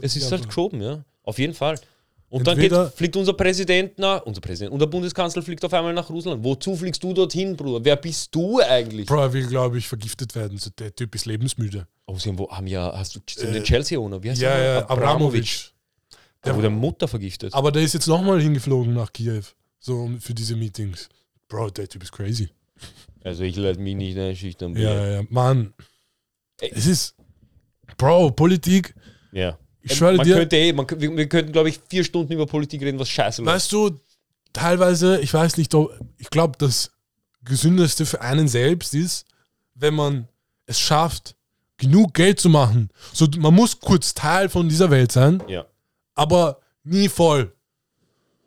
Es 0.01 0.17
ist 0.17 0.29
halt 0.29 0.45
geschoben, 0.45 0.81
ja. 0.81 1.05
Auf 1.23 1.39
jeden 1.39 1.53
Fall. 1.53 1.79
Und 2.27 2.45
dann 2.45 2.57
Entweder- 2.57 2.85
geht, 2.87 2.93
fliegt 2.97 3.15
unser 3.15 3.31
Präsident 3.33 3.97
nach, 3.97 4.21
unser 4.25 4.41
Präsident, 4.41 4.73
unser 4.73 4.87
Bundeskanzler 4.87 5.41
fliegt 5.43 5.63
auf 5.63 5.73
einmal 5.73 5.93
nach 5.93 6.09
Russland. 6.09 6.43
Wozu 6.43 6.75
fliegst 6.75 7.01
du 7.03 7.13
dorthin, 7.13 7.55
Bruder? 7.55 7.85
Wer 7.85 7.95
bist 7.95 8.35
du 8.35 8.59
eigentlich? 8.59 9.05
Bro, 9.05 9.21
er 9.21 9.31
will, 9.33 9.47
glaube 9.47 9.77
ich, 9.77 9.87
vergiftet 9.87 10.35
werden. 10.35 10.57
So, 10.57 10.69
der 10.77 10.93
Typ 10.93 11.15
ist 11.15 11.25
lebensmüde. 11.25 11.87
Oh, 12.05 12.17
sie 12.17 12.27
haben, 12.27 12.37
wo, 12.39 12.49
haben 12.49 12.67
ja, 12.67 12.91
hast 12.93 13.15
du 13.15 13.19
Äh, 13.41 13.51
den 13.53 13.63
Chelsea-Owner? 13.63 14.21
Wie 14.21 14.29
heißt 14.31 14.41
Ja, 14.41 14.57
der? 14.57 14.73
ja, 14.73 14.89
Abramovic. 14.89 15.71
Der 16.43 16.53
wurde 16.53 16.69
Mutter 16.69 17.07
vergiftet. 17.07 17.53
Aber 17.53 17.71
der 17.71 17.81
ist 17.83 17.93
jetzt 17.93 18.07
nochmal 18.07 18.41
hingeflogen 18.41 18.93
nach 18.93 19.13
Kiew. 19.13 19.43
So 19.79 20.09
für 20.19 20.33
diese 20.33 20.57
Meetings. 20.57 21.07
Bro, 21.47 21.69
der 21.69 21.87
Typ 21.87 22.03
ist 22.03 22.11
crazy. 22.11 22.49
Also 23.23 23.43
ich 23.43 23.55
lasse 23.55 23.79
mich 23.79 23.95
nicht 23.95 24.17
einschüchtern. 24.17 24.73
Bruder. 24.73 25.07
Ja, 25.07 25.11
ja, 25.21 25.23
Mann. 25.29 25.73
Ey. 26.59 26.71
Es 26.73 26.85
ist. 26.85 27.15
Bro, 27.97 28.31
Politik. 28.31 28.95
Ja. 29.31 29.57
Ich 29.81 29.95
schwöre 29.95 30.15
man 30.17 30.25
dir. 30.25 30.35
Könnte 30.35 30.57
eh, 30.57 30.73
man, 30.73 30.87
wir, 30.89 31.15
wir 31.17 31.29
könnten, 31.29 31.51
glaube 31.51 31.69
ich, 31.69 31.79
vier 31.89 32.03
Stunden 32.03 32.33
über 32.33 32.45
Politik 32.45 32.81
reden, 32.81 32.99
was 32.99 33.09
scheiße 33.09 33.41
läuft. 33.41 33.55
Weißt 33.55 33.71
du, 33.71 33.99
teilweise, 34.53 35.19
ich 35.21 35.33
weiß 35.33 35.57
nicht, 35.57 35.73
ich 36.17 36.29
glaube, 36.29 36.57
das 36.57 36.91
Gesündeste 37.43 38.05
für 38.05 38.21
einen 38.21 38.47
selbst 38.47 38.93
ist, 38.93 39.25
wenn 39.73 39.95
man 39.95 40.27
es 40.67 40.79
schafft, 40.79 41.35
genug 41.77 42.13
Geld 42.13 42.39
zu 42.39 42.49
machen. 42.49 42.89
So, 43.13 43.27
man 43.37 43.55
muss 43.55 43.79
kurz 43.79 44.13
Teil 44.13 44.49
von 44.49 44.69
dieser 44.69 44.91
Welt 44.91 45.11
sein, 45.11 45.41
Ja. 45.47 45.65
aber 46.13 46.59
nie 46.83 47.09
voll. 47.09 47.51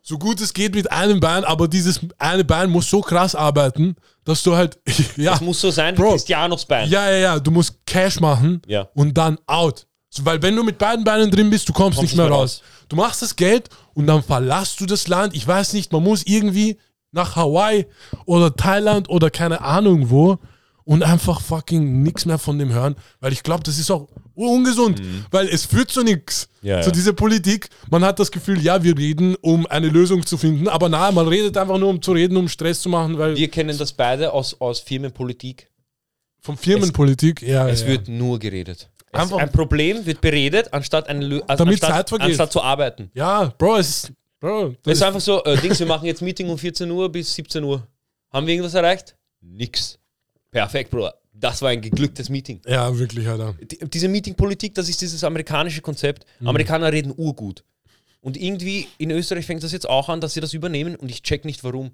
So 0.06 0.18
gut 0.18 0.38
es 0.42 0.52
geht 0.52 0.74
mit 0.74 0.92
einem 0.92 1.18
Bein, 1.18 1.44
aber 1.44 1.66
dieses 1.66 1.98
eine 2.18 2.44
Bein 2.44 2.68
muss 2.68 2.90
so 2.90 3.00
krass 3.00 3.34
arbeiten, 3.34 3.96
dass 4.24 4.42
du 4.42 4.54
halt, 4.54 4.78
ja, 5.16 5.32
Das 5.32 5.40
muss 5.40 5.60
so 5.62 5.70
sein 5.70 5.94
Bro. 5.94 6.10
Cristianos 6.12 6.66
Bein. 6.66 6.90
ja, 6.90 7.10
ja, 7.10 7.16
ja, 7.16 7.40
du 7.40 7.50
musst 7.50 7.74
Cash 7.86 8.20
machen 8.20 8.60
Ja. 8.66 8.86
und 8.94 9.16
dann 9.16 9.38
out. 9.46 9.86
So, 10.10 10.22
weil 10.26 10.42
wenn 10.42 10.54
du 10.54 10.62
mit 10.62 10.76
beiden 10.76 11.04
Beinen 11.04 11.30
drin 11.30 11.48
bist, 11.48 11.66
du 11.68 11.72
kommst, 11.72 12.02
nicht 12.02 12.14
mehr 12.16 12.28
raus. 12.28 12.60
Du 12.90 12.96
machst 12.96 13.22
das 13.22 13.34
Geld 13.34 13.70
und 13.94 14.06
dann 14.06 14.22
verlässt 14.22 14.78
du 14.78 14.84
das 14.84 15.08
Land. 15.08 15.34
Ich 15.34 15.48
weiß 15.48 15.72
nicht, 15.72 15.90
man 15.90 16.02
muss 16.02 16.22
irgendwie 16.24 16.76
nach 17.10 17.34
Hawaii 17.34 17.86
oder 18.26 18.54
Thailand 18.54 19.08
oder 19.08 19.30
keine 19.30 19.62
Ahnung 19.62 20.10
wo 20.10 20.36
und 20.84 21.02
einfach 21.02 21.40
fucking 21.40 22.02
nichts 22.02 22.26
mehr 22.26 22.38
von 22.38 22.58
dem 22.58 22.72
hören, 22.72 22.94
weil 23.20 23.32
ich 23.32 23.42
glaube, 23.42 23.62
das 23.62 23.78
ist 23.78 23.90
auch 23.90 24.06
ungesund, 24.34 25.00
weil 25.30 25.48
es 25.48 25.64
führt 25.64 25.90
zu 25.90 26.02
nichts, 26.02 26.48
Mhm. 26.62 26.68
Ja, 26.68 26.80
zu 26.80 26.88
ja. 26.90 26.94
dieser 26.94 27.12
Politik. 27.12 27.68
Man 27.90 28.02
hat 28.04 28.18
das 28.18 28.30
Gefühl, 28.30 28.60
ja, 28.60 28.82
wir 28.82 28.96
reden, 28.96 29.34
um 29.42 29.66
eine 29.66 29.88
Lösung 29.88 30.24
zu 30.24 30.38
finden, 30.38 30.66
aber 30.68 30.88
nein, 30.88 31.14
man 31.14 31.28
redet 31.28 31.56
einfach 31.58 31.76
nur, 31.78 31.88
um 31.90 32.00
zu 32.00 32.12
reden, 32.12 32.36
um 32.38 32.48
Stress 32.48 32.80
zu 32.80 32.88
machen, 32.88 33.18
weil 33.18 33.36
Wir 33.36 33.48
kennen 33.48 33.76
das 33.76 33.92
beide 33.92 34.32
aus, 34.32 34.58
aus 34.60 34.80
Firmenpolitik. 34.80 35.68
von 36.40 36.56
Firmenpolitik, 36.56 37.42
ja, 37.42 37.68
Es 37.68 37.82
ja. 37.82 37.88
wird 37.88 38.08
nur 38.08 38.38
geredet. 38.38 38.88
Es, 39.12 39.20
Einfach- 39.20 39.38
ein 39.38 39.52
Problem 39.52 40.04
wird 40.06 40.20
beredet, 40.20 40.72
anstatt, 40.72 41.08
eine, 41.08 41.42
also 41.46 41.64
Damit 41.64 41.74
anstatt, 41.82 41.90
Zeit 41.90 42.08
vergeht. 42.08 42.26
anstatt 42.28 42.52
zu 42.52 42.62
arbeiten. 42.62 43.10
ja, 43.14 43.52
Bro, 43.58 43.76
es 43.76 43.88
ist, 43.88 44.12
Bro, 44.40 44.74
Es 44.84 44.92
ist 44.98 45.02
einfach 45.02 45.20
so, 45.20 45.42
äh, 45.44 45.56
Dings, 45.58 45.78
wir 45.78 45.86
machen 45.86 46.04
jetzt 46.06 46.20
Meeting 46.20 46.48
um 46.48 46.58
14 46.58 46.90
Uhr 46.90 47.10
bis 47.10 47.32
17 47.34 47.62
Uhr. 47.64 47.86
Haben 48.32 48.46
wir 48.46 48.54
irgendwas 48.54 48.74
erreicht? 48.74 49.14
Nix. 49.40 49.98
Perfekt, 50.50 50.90
Bruder. 50.90 51.14
Das 51.34 51.62
war 51.62 51.70
ein 51.70 51.80
geglücktes 51.80 52.28
Meeting. 52.30 52.60
ja, 52.66 52.96
wirklich, 52.96 53.28
Alter. 53.28 53.54
Die, 53.60 53.78
diese 53.88 54.08
Meeting-Politik, 54.08 54.74
das 54.74 54.88
ist 54.88 55.00
dieses 55.00 55.24
amerikanische 55.24 55.82
Konzept. 55.82 56.24
Mhm. 56.40 56.48
Amerikaner 56.48 56.92
reden 56.92 57.12
urgut. 57.16 57.64
Und 58.20 58.36
irgendwie 58.36 58.86
in 58.98 59.10
Österreich 59.10 59.44
fängt 59.44 59.62
das 59.62 59.72
jetzt 59.72 59.88
auch 59.88 60.08
an, 60.08 60.20
dass 60.20 60.34
sie 60.34 60.40
das 60.40 60.54
übernehmen 60.54 60.96
und 60.96 61.10
ich 61.10 61.22
check 61.22 61.44
nicht 61.44 61.62
warum. 61.64 61.90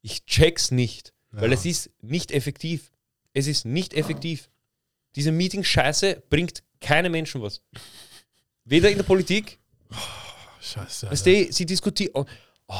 Ich 0.00 0.24
check's 0.24 0.70
nicht. 0.70 1.12
Weil 1.32 1.52
es 1.52 1.66
ist 1.66 1.90
nicht 2.00 2.32
effektiv. 2.32 2.90
Es 3.34 3.46
ist 3.46 3.66
nicht 3.66 3.92
effektiv. 3.92 4.48
Diese 5.16 5.32
Meeting-Scheiße 5.32 6.22
bringt 6.30 6.62
keinem 6.80 7.12
Menschen 7.12 7.42
was. 7.42 7.60
Weder 8.64 8.90
in 8.90 8.96
der 8.96 9.04
Politik, 9.04 9.58
Scheiße. 10.60 11.10
weißt 11.10 11.26
du, 11.26 11.52
sie 11.52 11.66
diskutieren. 11.66 12.12
Oh, 12.14 12.24
oh, 12.68 12.74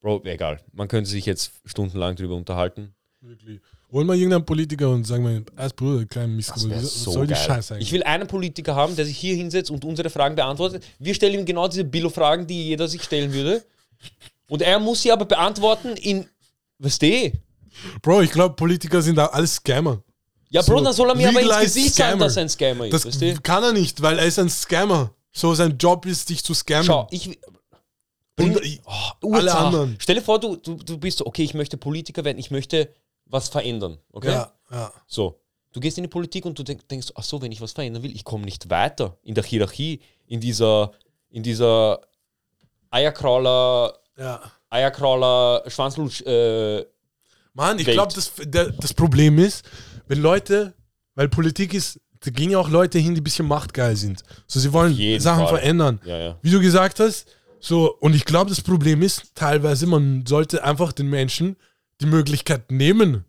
Bro, 0.00 0.22
egal. 0.24 0.60
Man 0.72 0.88
könnte 0.88 1.08
sich 1.10 1.26
jetzt 1.26 1.52
stundenlang 1.64 2.16
drüber 2.16 2.34
unterhalten. 2.34 2.94
Wirklich. 3.24 3.60
Holen 3.92 4.06
wir 4.08 4.14
irgendeinen 4.14 4.44
Politiker 4.44 4.90
und 4.90 5.04
sagen 5.06 5.24
wir, 5.24 5.44
als 5.54 5.72
Bruder, 5.74 6.04
kleinen 6.06 6.34
Mist, 6.34 6.52
so 6.56 7.12
soll 7.12 7.26
die 7.26 7.34
geil. 7.34 7.42
Scheiße 7.42 7.74
eigentlich? 7.74 7.86
Ich 7.88 7.92
will 7.92 8.02
einen 8.02 8.26
Politiker 8.26 8.74
haben, 8.74 8.96
der 8.96 9.04
sich 9.06 9.16
hier 9.16 9.36
hinsetzt 9.36 9.70
und 9.70 9.84
unsere 9.84 10.10
Fragen 10.10 10.34
beantwortet. 10.34 10.82
Wir 10.98 11.14
stellen 11.14 11.34
ihm 11.40 11.44
genau 11.44 11.68
diese 11.68 11.84
Billo-Fragen, 11.84 12.46
die 12.46 12.64
jeder 12.68 12.88
sich 12.88 13.02
stellen 13.02 13.32
würde. 13.32 13.64
Und 14.48 14.62
er 14.62 14.80
muss 14.80 15.02
sie 15.02 15.12
aber 15.12 15.24
beantworten 15.24 15.90
in, 15.96 16.26
was 16.78 16.98
du? 16.98 17.30
Bro, 18.02 18.22
ich 18.22 18.30
glaube, 18.32 18.56
Politiker 18.56 19.00
sind 19.00 19.16
da 19.16 19.26
alles 19.26 19.54
Scammer. 19.56 20.02
Ja, 20.50 20.62
Bro, 20.62 20.78
So, 20.78 20.84
dann 20.84 20.92
soll 20.92 21.08
er 21.10 21.14
mir 21.14 21.28
aber 21.28 21.40
ins 21.40 21.60
Gesicht 21.60 21.94
sagen, 21.94 22.10
Scammer. 22.10 22.24
dass 22.24 22.36
er 22.36 22.42
ein 22.42 22.48
Scammer 22.48 22.84
ist, 22.86 22.92
Das 22.92 23.06
weißt 23.06 23.22
du? 23.22 23.40
kann 23.40 23.62
er 23.62 23.72
nicht, 23.72 24.02
weil 24.02 24.18
er 24.18 24.26
ist 24.26 24.38
ein 24.38 24.50
Scammer. 24.50 25.14
So, 25.30 25.54
sein 25.54 25.78
Job 25.78 26.04
ist, 26.06 26.28
dich 26.28 26.42
zu 26.44 26.52
scammen. 26.54 26.84
Schau, 26.84 27.06
ich. 27.10 27.28
Und 27.28 27.36
Bring, 28.36 28.58
ich- 28.62 28.80
oh, 29.22 29.32
alle 29.34 29.54
anderen. 29.54 29.96
Stell 30.00 30.16
dir 30.16 30.22
vor, 30.22 30.40
du, 30.40 30.56
du, 30.56 30.74
du 30.74 30.98
bist 30.98 31.18
so, 31.18 31.26
okay, 31.26 31.44
ich 31.44 31.54
möchte 31.54 31.76
Politiker 31.76 32.24
werden, 32.24 32.38
ich 32.38 32.50
möchte 32.50 32.92
was 33.32 33.48
verändern. 33.48 33.98
Okay? 34.12 34.30
Ja, 34.30 34.52
ja. 34.70 34.92
So. 35.06 35.40
Du 35.72 35.80
gehst 35.80 35.96
in 35.96 36.04
die 36.04 36.08
Politik 36.08 36.44
und 36.44 36.58
du 36.58 36.62
denk, 36.62 36.86
denkst, 36.88 37.08
ach 37.14 37.24
so, 37.24 37.40
wenn 37.40 37.50
ich 37.50 37.60
was 37.60 37.72
verändern 37.72 38.02
will, 38.02 38.14
ich 38.14 38.24
komme 38.24 38.44
nicht 38.44 38.68
weiter 38.68 39.16
in 39.22 39.34
der 39.34 39.42
Hierarchie, 39.42 40.00
in 40.26 40.38
dieser, 40.38 40.92
in 41.30 41.42
dieser 41.42 42.00
Eierkrauler, 42.90 43.94
ja. 44.18 44.40
Eierkrauler, 44.68 45.62
Schwanzlutsch, 45.68 46.20
äh, 46.22 46.84
Mann, 47.54 47.78
ich 47.78 47.86
glaube, 47.86 48.12
das, 48.14 48.32
der, 48.44 48.70
das 48.70 48.94
Problem 48.94 49.38
ist, 49.38 49.64
wenn 50.08 50.20
Leute, 50.20 50.74
weil 51.14 51.28
Politik 51.28 51.74
ist, 51.74 52.00
da 52.20 52.30
gehen 52.30 52.50
ja 52.50 52.58
auch 52.58 52.68
Leute 52.68 52.98
hin, 52.98 53.14
die 53.14 53.20
ein 53.20 53.24
bisschen 53.24 53.46
machtgeil 53.46 53.96
sind. 53.96 54.22
So, 54.46 54.60
sie 54.60 54.72
wollen 54.72 54.94
Sachen 55.20 55.46
Fall. 55.46 55.58
verändern. 55.58 56.00
ja, 56.04 56.18
ja. 56.18 56.38
Wie 56.40 56.50
du 56.50 56.60
gesagt 56.60 57.00
hast, 57.00 57.26
so, 57.60 57.94
und 58.00 58.14
ich 58.14 58.24
glaube, 58.24 58.50
das 58.50 58.60
Problem 58.60 59.02
ist 59.02 59.34
teilweise, 59.34 59.86
man 59.86 60.24
sollte 60.26 60.64
einfach 60.64 60.92
den 60.92 61.08
Menschen 61.08 61.56
die 62.02 62.06
Möglichkeit 62.06 62.70
nehmen, 62.70 63.24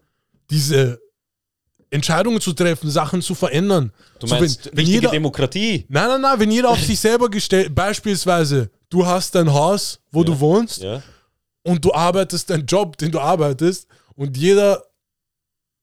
diese 0.49 0.99
Entscheidungen 1.89 2.41
zu 2.41 2.53
treffen, 2.53 2.89
Sachen 2.89 3.21
zu 3.21 3.36
verändern. 3.36 3.91
Du 4.19 4.28
So, 4.28 4.36
meinst 4.36 4.65
wenn, 4.65 4.71
wenn 4.74 4.78
richtige 4.80 4.97
jeder, 5.01 5.11
Demokratie? 5.11 5.86
Nein, 5.89 6.07
nein, 6.07 6.21
nein, 6.21 6.39
wenn 6.39 6.51
jeder 6.51 6.69
auf 6.69 6.80
sich 6.82 6.99
selber 6.99 7.30
gestellt, 7.30 7.74
beispielsweise, 7.76 8.69
du 8.89 9.05
hast 9.05 9.36
dein 9.36 9.51
Haus, 9.53 9.99
wo 10.11 10.24
du 10.24 10.39
wohnst, 10.39 10.82
Ja. 10.82 11.01
und 11.63 11.86
du 11.86 11.93
arbeitest 11.93 12.49
deinen 12.49 12.65
Job, 12.65 12.97
den 12.97 13.11
du 13.11 13.19
arbeitest, 13.19 13.88
und 14.15 14.36
jeder, 14.38 14.84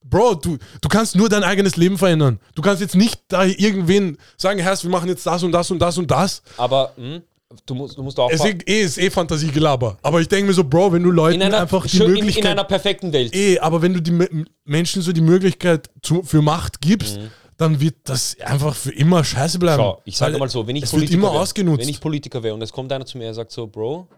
Bro, 0.02 0.36
du, 0.36 0.56
du 0.80 0.88
kannst 0.88 1.14
nur 1.14 1.28
dein 1.28 1.44
eigenes 1.44 1.76
Leben 1.76 1.98
verändern. 1.98 2.40
Du 2.54 2.62
kannst 2.62 2.80
jetzt 2.80 2.94
nicht 2.96 3.20
da 3.28 3.44
irgendwen 3.44 4.16
sagen, 4.38 4.58
Herr, 4.58 4.82
wir 4.82 4.90
machen 4.90 5.08
jetzt 5.10 5.26
das 5.26 5.42
und 5.42 5.52
das 5.52 5.70
und 5.70 5.78
das 5.78 5.98
und 5.98 6.10
das. 6.10 6.42
Aber 6.56 6.92
hm, 6.96 7.22
du, 7.66 7.74
musst, 7.74 7.96
du 7.98 8.02
musst 8.02 8.18
auch 8.18 8.30
Es 8.30 8.44
ist 8.44 8.68
eh, 8.68 8.80
ist 8.82 8.98
eh 8.98 9.10
Fantasiegelaber. 9.10 9.98
Aber 10.02 10.20
ich 10.20 10.28
denke 10.28 10.46
mir 10.48 10.52
so, 10.54 10.64
Bro, 10.64 10.92
wenn 10.92 11.02
du 11.02 11.10
Leuten 11.10 11.36
in 11.36 11.42
einer, 11.42 11.60
einfach 11.60 11.82
die 11.86 11.96
schön, 11.96 12.06
in, 12.08 12.12
Möglichkeit. 12.14 12.44
in 12.44 12.50
einer 12.50 12.64
perfekten 12.64 13.12
Welt. 13.12 13.34
eh, 13.34 13.58
aber 13.58 13.82
wenn 13.82 13.92
du 13.94 14.00
die 14.00 14.10
Me- 14.12 14.28
Menschen 14.64 15.02
so 15.02 15.12
die 15.12 15.20
Möglichkeit 15.20 15.90
zu, 16.02 16.22
für 16.22 16.42
Macht 16.42 16.80
gibst, 16.80 17.18
dann 17.56 17.78
wird 17.80 17.96
das 18.04 18.36
einfach 18.40 18.74
für 18.74 18.92
immer 18.92 19.22
scheiße 19.22 19.58
bleiben. 19.58 19.82
Mhm. 19.82 19.86
Schau, 19.86 20.02
ich 20.04 20.16
sage 20.16 20.38
mal 20.38 20.48
so, 20.48 20.66
wenn 20.66 20.76
ich 20.76 20.84
es 20.84 20.92
wird 20.92 21.00
Politiker 21.02 21.18
immer 21.18 21.32
wär, 21.34 21.40
ausgenutzt. 21.40 21.80
Wenn 21.82 21.88
ich 21.88 22.00
Politiker 22.00 22.42
wäre 22.42 22.54
und 22.54 22.62
es 22.62 22.72
kommt 22.72 22.90
einer 22.92 23.04
zu 23.04 23.18
mir 23.18 23.28
und 23.28 23.34
sagt 23.34 23.52
so, 23.52 23.66
Bro, 23.66 24.08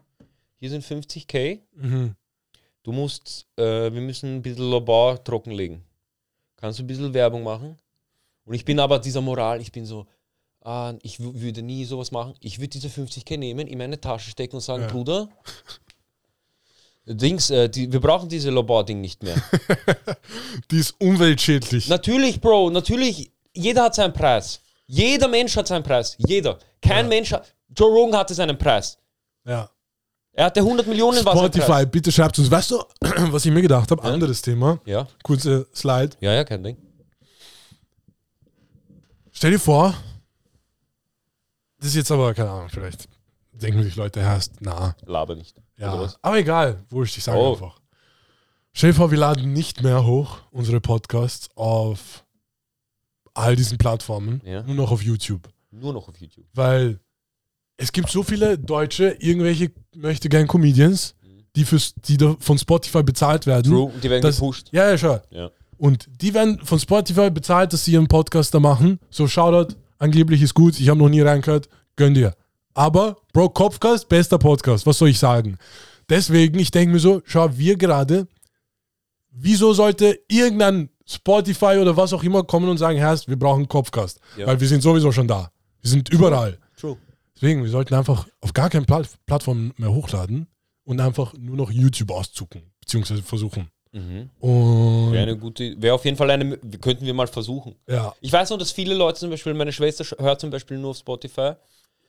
hier 0.59 0.70
sind 0.70 0.85
50k, 0.85 1.59
Mhm. 1.74 2.14
du 2.85 2.93
musst, 2.93 3.47
äh, 3.57 3.93
wir 3.93 4.01
müssen 4.01 4.37
ein 4.37 4.43
bisschen 4.43 4.70
Labor 4.70 5.22
trockenlegen. 5.24 5.83
Kannst 6.57 6.78
du 6.78 6.85
ein 6.85 6.87
bisschen 6.87 7.12
Werbung 7.12 7.43
machen? 7.43 7.76
Und 8.45 8.55
ich 8.55 8.64
bin 8.64 8.78
aber 8.78 8.99
dieser 9.01 9.20
Moral, 9.20 9.61
ich 9.61 9.72
bin 9.72 9.85
so, 9.87 10.07
ah, 10.64 10.94
ich 11.02 11.18
würde 11.20 11.62
nie 11.62 11.84
sowas 11.84 12.10
machen. 12.12 12.34
Ich 12.40 12.58
würde 12.58 12.68
diese 12.68 12.88
50k 12.88 13.36
nehmen, 13.38 13.66
in 13.66 13.78
meine 13.78 14.00
Tasche 14.00 14.30
stecken 14.30 14.56
und 14.56 14.62
sagen, 14.62 14.82
Ja. 14.82 14.88
Bruder, 14.88 15.28
Dings, 17.04 17.50
äh, 17.50 17.68
die, 17.68 17.92
wir 17.92 18.00
brauchen 18.00 18.28
diese 18.28 18.50
Labor-Ding 18.50 19.00
nicht 19.00 19.22
mehr. 19.24 19.34
Die 20.70 20.76
ist 20.78 20.94
umweltschädlich. 21.00 21.88
Natürlich, 21.88 22.40
Bro, 22.40 22.70
natürlich. 22.70 23.32
Jeder 23.54 23.82
hat 23.84 23.94
seinen 23.96 24.12
Preis. 24.12 24.60
Jeder 24.86 25.26
Mensch 25.26 25.56
hat 25.56 25.66
seinen 25.66 25.82
Preis. 25.82 26.14
Jeder. 26.18 26.58
Kein 26.80 27.08
Mensch 27.08 27.32
hat. 27.32 27.52
Joe 27.76 27.90
Rogan 27.90 28.16
hatte 28.20 28.34
seinen 28.34 28.56
Preis. 28.58 28.98
ja. 29.44 29.68
Er 30.34 30.46
hatte 30.46 30.60
100 30.60 30.86
Millionen. 30.86 31.18
Spotify, 31.18 31.84
bitte 31.84 32.10
schreibt 32.10 32.38
uns. 32.38 32.50
Weißt 32.50 32.70
du, 32.70 32.82
was 33.00 33.44
ich 33.44 33.52
mir 33.52 33.60
gedacht 33.60 33.90
habe? 33.90 34.02
Anderes 34.02 34.40
Thema. 34.40 34.80
Ja, 34.86 35.06
Kurze 35.22 35.66
Slide. 35.74 36.16
ja, 36.20 36.32
ja, 36.32 36.42
kein 36.44 36.64
Ding. 36.64 36.78
Stell 39.30 39.50
dir 39.50 39.58
vor, 39.58 39.92
das 41.83 41.91
ist 41.91 41.97
jetzt 41.97 42.11
aber, 42.12 42.33
keine 42.35 42.51
Ahnung, 42.51 42.68
vielleicht 42.70 43.09
denken 43.53 43.83
sich 43.83 43.97
Leute, 43.97 44.20
erst, 44.20 44.55
na, 44.61 44.97
Laber 45.05 45.35
nicht. 45.35 45.55
Ja. 45.76 46.09
Aber 46.22 46.39
egal, 46.39 46.83
wurscht, 46.89 47.16
ich 47.18 47.24
sage 47.24 47.39
Oh. 47.39 47.53
einfach. 47.53 47.80
Stell 48.72 48.91
dir 48.93 48.97
vor, 48.97 49.11
wir 49.11 49.18
laden 49.18 49.53
nicht 49.53 49.83
mehr 49.83 50.05
hoch 50.07 50.39
unsere 50.51 50.80
Podcasts 50.80 51.51
auf 51.57 52.24
all 53.35 53.57
diesen 53.57 53.78
Plattformen, 53.78 54.41
Ja. 54.45 54.62
nur 54.62 54.74
noch 54.76 54.91
auf 54.91 55.03
YouTube. 55.03 55.49
Nur 55.70 55.93
noch 55.93 56.09
auf 56.09 56.16
YouTube. 56.18 56.47
Weil 56.55 56.99
es 57.76 57.93
gibt 57.93 58.11
so 58.11 58.22
viele 58.22 58.59
Deutsche, 58.59 59.16
irgendwelche 59.20 59.72
möchte 59.95 60.28
gern 60.28 60.47
Comedians, 60.47 61.14
die, 61.57 61.64
fürs, 61.64 61.95
die 61.95 62.16
von 62.39 62.59
Spotify 62.59 63.03
bezahlt 63.03 63.47
werden. 63.47 63.70
True, 63.70 63.93
und 63.93 64.03
die 64.05 64.09
werden 64.09 64.22
Das- 64.22 64.37
gepusht. 64.37 64.68
Ja, 64.72 64.89
ja, 64.91 64.97
schau. 64.99 65.20
Ja. 65.30 65.51
Und 65.76 66.09
die 66.22 66.33
werden 66.33 66.64
von 66.64 66.78
Spotify 66.78 67.28
bezahlt, 67.30 67.72
dass 67.72 67.85
sie 67.85 67.93
ihren 67.93 68.07
Podcast 68.09 68.55
da 68.55 68.61
machen. 68.61 69.01
So, 69.11 69.26
Shoutout, 69.26 69.74
angeblich 70.03 70.42
ist 70.42 70.55
gut, 70.55 70.78
ich 70.78 70.88
habe 70.88 70.98
noch 70.98 71.09
nie 71.09 71.20
reingehört, 71.20 71.68
gönn 71.96 72.14
dir. 72.14 72.34
Aber, 72.74 73.16
Bro, 73.32 73.50
Kopfcast, 73.50 74.09
bester 74.09 74.38
Podcast, 74.38 74.86
was 74.86 74.98
soll 74.98 75.09
ich 75.09 75.18
sagen? 75.18 75.57
Deswegen, 76.09 76.59
ich 76.59 76.70
denke 76.70 76.94
mir 76.94 77.00
so, 77.00 77.22
schau, 77.24 77.57
wir 77.57 77.76
gerade, 77.76 78.26
wieso 79.30 79.72
sollte 79.72 80.18
irgendein 80.28 80.90
Spotify 81.07 81.78
oder 81.80 81.96
was 81.96 82.12
auch 82.12 82.22
immer 82.22 82.42
kommen 82.42 82.68
und 82.68 82.78
sagen, 82.78 82.98
Herr, 82.98 83.18
wir 83.26 83.38
brauchen 83.38 83.68
Kopfcast? 83.68 84.18
Ja. 84.36 84.46
Weil 84.46 84.61
wir 84.61 84.68
sind 84.68 84.82
sowieso 84.82 85.12
schon 85.12 85.28
da. 85.28 85.50
Wir 85.80 85.90
sind 85.90 86.09
überall. 86.09 86.59
True. 86.76 86.96
Deswegen, 87.34 87.62
wir 87.62 87.70
sollten 87.70 87.94
einfach 87.94 88.26
auf 88.40 88.53
gar 88.53 88.70
keine 88.70 88.84
Pla 88.84 89.03
Plattform 89.26 89.72
mehr 89.76 89.92
hochladen 89.92 90.46
und 90.84 91.00
einfach 91.00 91.34
nur 91.38 91.57
noch 91.57 91.70
YouTube 91.70 92.11
auszucken, 92.11 92.62
beziehungsweise 92.80 93.22
versuchen. 93.22 93.68
Mhm. 93.93 94.30
Und 94.40 95.12
Wäre 95.12 95.22
eine 95.24 95.36
gute, 95.36 95.80
wäre 95.80 95.95
auf 95.95 96.05
jeden 96.05 96.16
Fall 96.16 96.30
eine, 96.30 96.57
könnten 96.80 97.05
wir 97.05 97.12
mal 97.14 97.26
versuchen. 97.26 97.74
ja, 97.86 98.14
Ich 98.20 98.32
weiß 98.32 98.51
noch, 98.51 98.59
dass 98.59 98.72
viele 98.72 98.95
Leute 98.95 99.18
zum 99.20 99.30
Beispiel, 99.30 99.53
meine 99.55 99.72
Schwester 99.72 100.03
sch- 100.05 100.18
hört 100.18 100.40
zum 100.40 100.51
Beispiel 100.51 100.78
nur 100.78 100.90
auf 100.90 100.97
Spotify, 100.97 101.53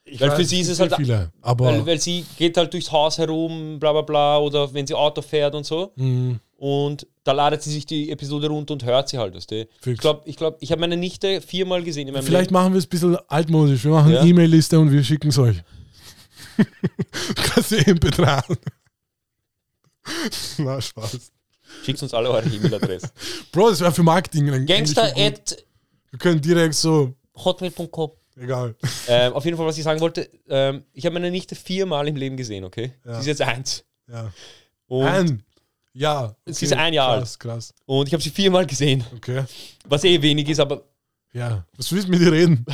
Ich 0.06 0.20
Weil 0.22 0.32
für 0.32 0.40
weiß, 0.40 0.50
sie 0.50 0.60
ist 0.62 0.70
es 0.70 0.80
halt- 0.80 0.96
viele, 0.96 1.32
aber 1.42 1.66
weil, 1.66 1.86
weil 1.86 2.00
sie 2.00 2.26
geht 2.38 2.56
halt 2.58 2.74
durchs 2.74 2.92
Haus 2.92 3.18
herum, 3.18 3.80
bla 3.80 3.92
bla 3.92 4.02
bla, 4.02 4.38
oder 4.40 4.74
wenn 4.74 4.86
sie 4.88 4.94
Auto 4.94 5.22
fährt 5.22 5.56
und 5.56 5.66
so. 5.66 5.92
mh, 5.96 6.40
Und 6.58 7.06
da 7.26 7.34
ladet 7.34 7.62
sie 7.62 7.72
sich 7.72 7.86
die 7.86 8.10
Episode 8.12 8.48
runter 8.48 8.74
und 8.74 8.86
hört 8.86 9.10
sie 9.10 9.18
halt. 9.18 9.36
Weißt 9.36 9.52
du? 9.52 9.68
Ich 9.86 9.98
glaube, 9.98 10.22
ich, 10.26 10.38
glaub, 10.38 10.56
ich 10.62 10.72
habe 10.72 10.80
meine 10.80 10.96
Nichte 10.98 11.42
viermal 11.42 11.84
gesehen 11.84 12.08
in 12.08 12.14
meinem 12.14 12.24
vielleicht 12.26 12.52
Leben. 12.52 12.54
machen 12.54 12.72
wir 12.74 12.80
es 12.80 12.86
ein 12.86 12.90
bisschen 12.90 13.18
altmodisch. 13.28 13.84
Wir 13.84 13.92
machen 13.92 14.12
Ja. 14.14 14.22
eine 14.22 14.30
E-Mail-Liste 14.30 14.80
und 14.80 14.90
wir 14.92 15.04
schicken 15.04 15.28
es 15.30 15.38
euch. 15.38 15.58
Kannst 17.36 17.72
du 17.72 17.76
eben 17.78 18.00
betragen. 18.00 18.56
Na, 20.58 20.80
Spaß. 20.82 21.32
Schickt 21.86 22.02
uns 22.02 22.14
alle 22.14 22.30
eure 22.30 22.48
E-Mail-Adresse. 22.48 23.10
Bro, 23.52 23.72
das 23.72 23.82
wäre 23.82 23.92
für 23.92 24.04
Marketing. 24.04 24.48
dann 24.48 24.66
Gangster 24.66 25.14
at 25.18 25.58
Wir 26.12 26.20
können 26.20 26.42
direkt 26.42 26.76
so, 26.76 27.14
hotmail.com. 27.36 28.12
egal. 28.38 28.76
ähm, 29.08 29.34
auf 29.34 29.44
jeden 29.46 29.58
Fall, 29.58 29.66
was 29.66 29.78
ich 29.78 29.84
sagen 29.84 30.00
wollte, 30.00 30.30
ähm, 30.50 30.84
ich 30.94 31.06
habe 31.06 31.14
meine 31.14 31.32
Nichte 31.32 31.56
viermal 31.56 32.08
im 32.08 32.16
Leben 32.16 32.38
gesehen, 32.38 32.64
okay? 32.64 32.94
Ja. 33.06 33.14
Sie 33.16 33.20
ist 33.32 33.40
jetzt 33.40 33.42
eins. 33.42 33.84
Ja. 34.10 34.32
Und 34.88 35.04
Nein, 35.06 35.44
Ja. 35.94 36.36
Sie 36.46 36.66
ist 36.66 36.74
ein 36.74 36.94
Jahr 36.94 37.10
alt. 37.10 37.22
Krass, 37.22 37.40
krass. 37.40 37.74
Und 37.86 38.08
ich 38.08 38.14
habe 38.14 38.24
sie 38.24 38.30
viermal 38.30 38.66
gesehen, 38.66 39.04
Okay. 39.18 39.44
was 39.88 40.04
eh 40.04 40.22
wenig 40.22 40.48
ist, 40.50 40.60
aber 40.60 40.84
Ja. 41.34 41.66
Was 41.78 41.92
willst 41.92 42.08
du 42.08 42.12
mit 42.12 42.22
dir 42.22 42.32
reden? 42.32 42.66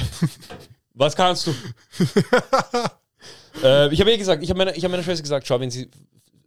was 0.93 1.16
kannst 1.16 1.47
du? 1.47 1.52
äh, 3.64 3.93
ich 3.93 4.00
habe 4.00 4.12
eh 4.12 4.18
gesagt, 4.18 4.43
ich 4.43 4.50
habe 4.50 4.58
meiner, 4.58 4.76
ich 4.76 4.84
hab 4.84 4.91
meiner 4.91 5.04
Schwester 5.04 5.24
gesagt, 5.24 5.47
schau, 5.47 5.60
wenn 5.60 5.72
sie 5.72 5.89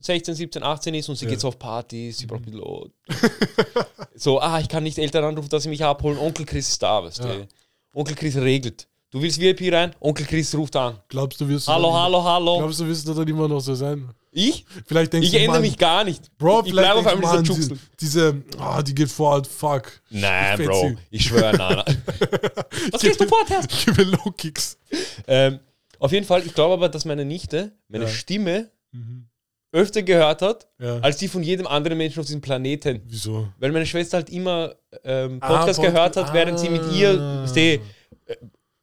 16, 0.04 0.34
17, 0.34 0.62
18 0.62 0.94
ist 0.94 1.08
und 1.08 1.16
sie 1.16 1.24
Ja. 1.26 1.30
geht 1.30 1.40
so 1.40 1.48
auf 1.48 1.58
Partys, 1.58 2.18
sie 2.18 2.26
braucht 2.26 2.40
ein 2.42 2.44
bisschen 2.46 2.60
Lot. 2.60 2.90
so, 4.14 4.40
ah, 4.40 4.60
ich 4.60 4.68
kann 4.68 4.82
nicht 4.82 4.98
Eltern 4.98 5.24
anrufen, 5.24 5.48
dass 5.48 5.62
sie 5.62 5.68
mich 5.68 5.84
abholen. 5.84 6.18
Onkel 6.18 6.46
Chris 6.46 6.68
ist 6.68 6.82
da, 6.82 7.02
weißt 7.02 7.18
Ja. 7.20 7.34
du. 7.34 7.48
Onkel 7.94 8.14
Chris 8.16 8.36
regelt. 8.36 8.88
Du 9.10 9.20
willst 9.20 9.38
VIP 9.38 9.70
rein? 9.72 9.94
Onkel 10.00 10.24
Chris 10.24 10.54
ruft 10.54 10.74
an. 10.74 10.98
Glaubst 11.08 11.38
du, 11.40 11.46
wirst 11.46 11.68
du 11.68 11.72
Hallo, 11.72 11.92
hallo, 11.92 12.24
hallo. 12.24 12.58
Glaubst 12.58 12.80
du, 12.80 12.86
wirst 12.86 13.06
du 13.06 13.12
dann 13.12 13.28
immer 13.28 13.46
noch 13.46 13.60
so 13.60 13.74
sein? 13.74 14.08
Ich? 14.30 14.64
Vielleicht 14.86 15.12
denkst 15.12 15.26
Ich 15.26 15.32
du, 15.32 15.38
ändere 15.38 15.56
Mann, 15.56 15.60
mich 15.62 15.76
gar 15.76 16.02
nicht. 16.04 16.34
Bro, 16.38 16.62
ich 16.64 16.72
bleibe 16.72 16.94
auf 17.00 17.06
einmal 17.06 17.42
dieser 17.42 17.68
Mann, 17.68 17.78
diese, 18.00 18.42
ah, 18.58 18.82
die 18.82 18.94
geht 18.94 19.10
fort, 19.10 19.46
fuck. 19.46 20.00
Nein, 20.08 20.58
Ich 20.58 20.66
Bro. 20.66 20.92
Ich 21.10 21.24
schwöre, 21.24 21.54
nein. 21.58 21.82
nein. 21.86 22.02
Was 22.92 23.02
gehst 23.02 23.20
du 23.20 23.28
fort, 23.28 23.50
Herr? 23.50 23.60
Ich 23.68 23.84
gebe 23.84 24.04
Low 24.04 24.30
Kicks. 24.34 24.78
Ähm, 25.26 25.60
auf 25.98 26.10
jeden 26.12 26.24
Fall, 26.24 26.46
ich 26.46 26.54
glaube 26.54 26.72
aber, 26.72 26.88
dass 26.88 27.04
meine 27.04 27.26
Nichte 27.26 27.72
meine 27.88 28.04
Ja. 28.04 28.10
Stimme 28.10 28.70
Mhm. 28.94 29.26
Öfter 29.72 30.02
gehört 30.02 30.42
hat, 30.42 30.68
Ja. 30.78 30.98
als 31.00 31.16
die 31.16 31.28
von 31.28 31.42
jedem 31.42 31.66
anderen 31.66 31.96
Menschen 31.98 32.20
auf 32.20 32.26
diesem 32.26 32.40
Planeten. 32.40 33.00
Wieso? 33.06 33.48
Weil 33.58 33.72
meine 33.72 33.86
Schwester 33.86 34.18
halt 34.18 34.30
immer 34.30 34.74
ähm, 35.04 35.38
Ah, 35.40 35.48
Podcast 35.58 35.80
Pod- 35.80 35.88
gehört 35.90 36.16
hat, 36.16 36.32
während 36.34 36.58
sie 36.58 36.68
mit 36.68 36.82
ihr 36.92 37.18
Ah. 37.18 37.46
steh, 37.48 37.80
äh, 38.26 38.36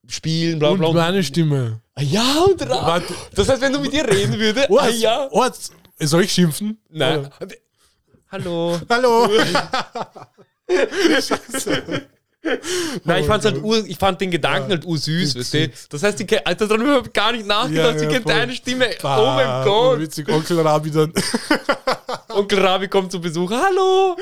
spielen, 0.07 0.57
bla 0.59 0.73
bla. 0.73 0.87
Und 0.87 0.95
meine 0.95 1.23
Stimme. 1.23 1.81
Ah, 1.93 2.01
ja, 2.01 2.43
und 2.49 2.67
Warte. 2.67 3.13
Das 3.35 3.47
heißt, 3.49 3.61
wenn 3.61 3.71
du 3.73 3.79
mit 3.79 3.93
ihr 3.93 4.07
reden 4.07 4.37
würdest, 4.39 4.69
ah, 4.71 4.87
ja. 4.89 5.27
Ort, 5.31 5.57
soll 5.99 6.23
ich 6.23 6.31
schimpfen? 6.33 6.79
Nein. 6.89 7.29
Oder? 7.39 7.55
Hallo. 8.31 8.79
Hallo. 8.89 9.29
Nein, 13.03 13.21
ich, 13.21 13.27
fand's 13.27 13.45
Oh 13.45 13.49
halt 13.51 13.63
ur, 13.63 13.85
ich 13.85 13.97
fand 13.97 14.21
den 14.21 14.31
Gedanken 14.31 14.69
halt 14.69 14.85
ursüß, 14.85 15.35
weißt 15.35 15.53
du? 15.53 15.71
Das 15.89 16.03
heißt, 16.03 16.19
ich 16.21 16.27
kenn- 16.27 16.41
Alter, 16.45 16.67
daran 16.67 16.85
überhaupt 16.85 17.13
gar 17.13 17.33
nicht 17.33 17.45
nachgedacht. 17.45 17.93
Ja, 17.93 17.99
sie 17.99 18.05
ja, 18.05 18.11
kennt 18.11 18.23
voll. 18.23 18.33
deine 18.33 18.53
Stimme. 18.53 18.89
Ah, 19.03 19.21
oh 19.21 19.25
mein 19.35 19.65
Gott. 19.65 19.99
Witzig, 19.99 20.29
Onkel 20.29 20.59
Rabi 20.61 20.91
dann. 20.91 21.13
Onkel 22.29 22.59
Rabi 22.59 22.87
kommt 22.87 23.11
zu 23.11 23.19
Besuch. 23.19 23.51
Hallo. 23.51 24.15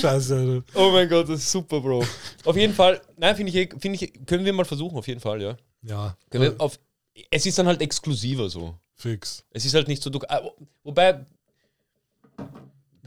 Scheiße, 0.00 0.36
Alter. 0.36 0.62
Oh 0.74 0.90
mein 0.92 1.08
Gott, 1.08 1.28
das 1.28 1.40
ist 1.40 1.50
super, 1.50 1.80
Bro. 1.80 2.04
Auf 2.44 2.56
jeden 2.56 2.74
Fall, 2.74 3.00
nein, 3.16 3.34
finde 3.34 3.50
ich, 3.50 3.56
eh- 3.56 3.68
finde 3.78 3.98
ich, 4.00 4.12
können 4.26 4.44
wir 4.44 4.52
mal 4.52 4.64
versuchen, 4.64 4.96
auf 4.96 5.08
jeden 5.08 5.20
Fall, 5.20 5.42
ja. 5.42 5.56
Ja, 5.82 6.16
auf, 6.58 6.78
es 7.30 7.44
ist 7.44 7.58
dann 7.58 7.66
halt 7.66 7.80
exklusiver 7.82 8.48
so. 8.48 8.74
fix. 8.94 9.44
Es 9.50 9.64
ist 9.64 9.74
halt 9.74 9.88
nicht 9.88 10.02
so, 10.02 10.10
ah, 10.28 10.42
wobei, 10.84 11.26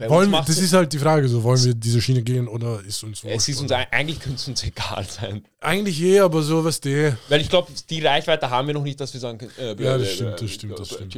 Wollen, 0.06 0.30
das 0.30 0.58
ist 0.58 0.72
halt 0.72 0.92
die 0.92 0.98
Frage, 0.98 1.28
so 1.28 1.42
wollen 1.42 1.64
wir 1.64 1.74
diese 1.74 2.00
Schiene 2.00 2.22
gehen 2.22 2.46
oder 2.46 2.80
ist 2.84 3.02
uns 3.02 3.24
es 3.24 3.48
ist 3.48 3.60
uns, 3.60 3.72
oder? 3.72 3.92
eigentlich 3.92 4.20
könnte 4.20 4.36
es 4.36 4.46
uns 4.46 4.62
egal 4.64 5.04
sein. 5.04 5.44
Eigentlich 5.60 6.00
eh, 6.00 6.20
aber 6.20 6.42
so 6.42 6.64
was 6.64 6.80
die. 6.80 7.12
Weil 7.28 7.40
ich 7.40 7.48
glaube, 7.48 7.72
die 7.90 8.04
Reichweite 8.04 8.48
haben 8.48 8.68
wir 8.68 8.74
noch 8.74 8.84
nicht, 8.84 9.00
dass 9.00 9.12
wir 9.12 9.20
sagen 9.20 9.38
können, 9.38 9.52
äh, 9.58 9.82
Ja, 9.82 9.98
das 9.98 10.12
stimmt, 10.12 10.40
das 10.40 10.50
stimmt, 10.50 10.78
das 10.78 10.88
stimmt. 10.88 11.14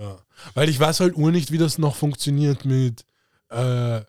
Ja. 0.00 0.18
Weil 0.54 0.68
ich 0.68 0.80
weiß 0.80 1.00
halt 1.00 1.16
ur 1.16 1.30
nicht, 1.30 1.52
wie 1.52 1.58
das 1.58 1.78
noch 1.78 1.94
funktioniert 1.94 2.64
mit. 2.64 3.04
Äh, 3.50 4.00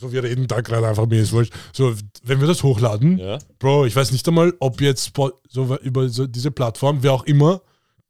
so, 0.00 0.12
wir 0.12 0.22
reden 0.22 0.46
da 0.46 0.62
gerade 0.62 0.88
einfach, 0.88 1.06
mir 1.06 1.20
ist 1.20 1.32
wurscht. 1.32 1.52
So, 1.72 1.94
wenn 2.22 2.40
wir 2.40 2.48
das 2.48 2.62
hochladen, 2.62 3.18
Ja. 3.18 3.38
Bro, 3.58 3.84
ich 3.84 3.94
weiß 3.94 4.12
nicht 4.12 4.26
einmal, 4.26 4.54
ob 4.60 4.80
jetzt 4.80 5.12
so 5.48 5.76
über 5.82 6.08
so 6.08 6.26
diese 6.26 6.50
Plattform, 6.50 7.02
wer 7.02 7.12
auch 7.12 7.24
immer, 7.24 7.60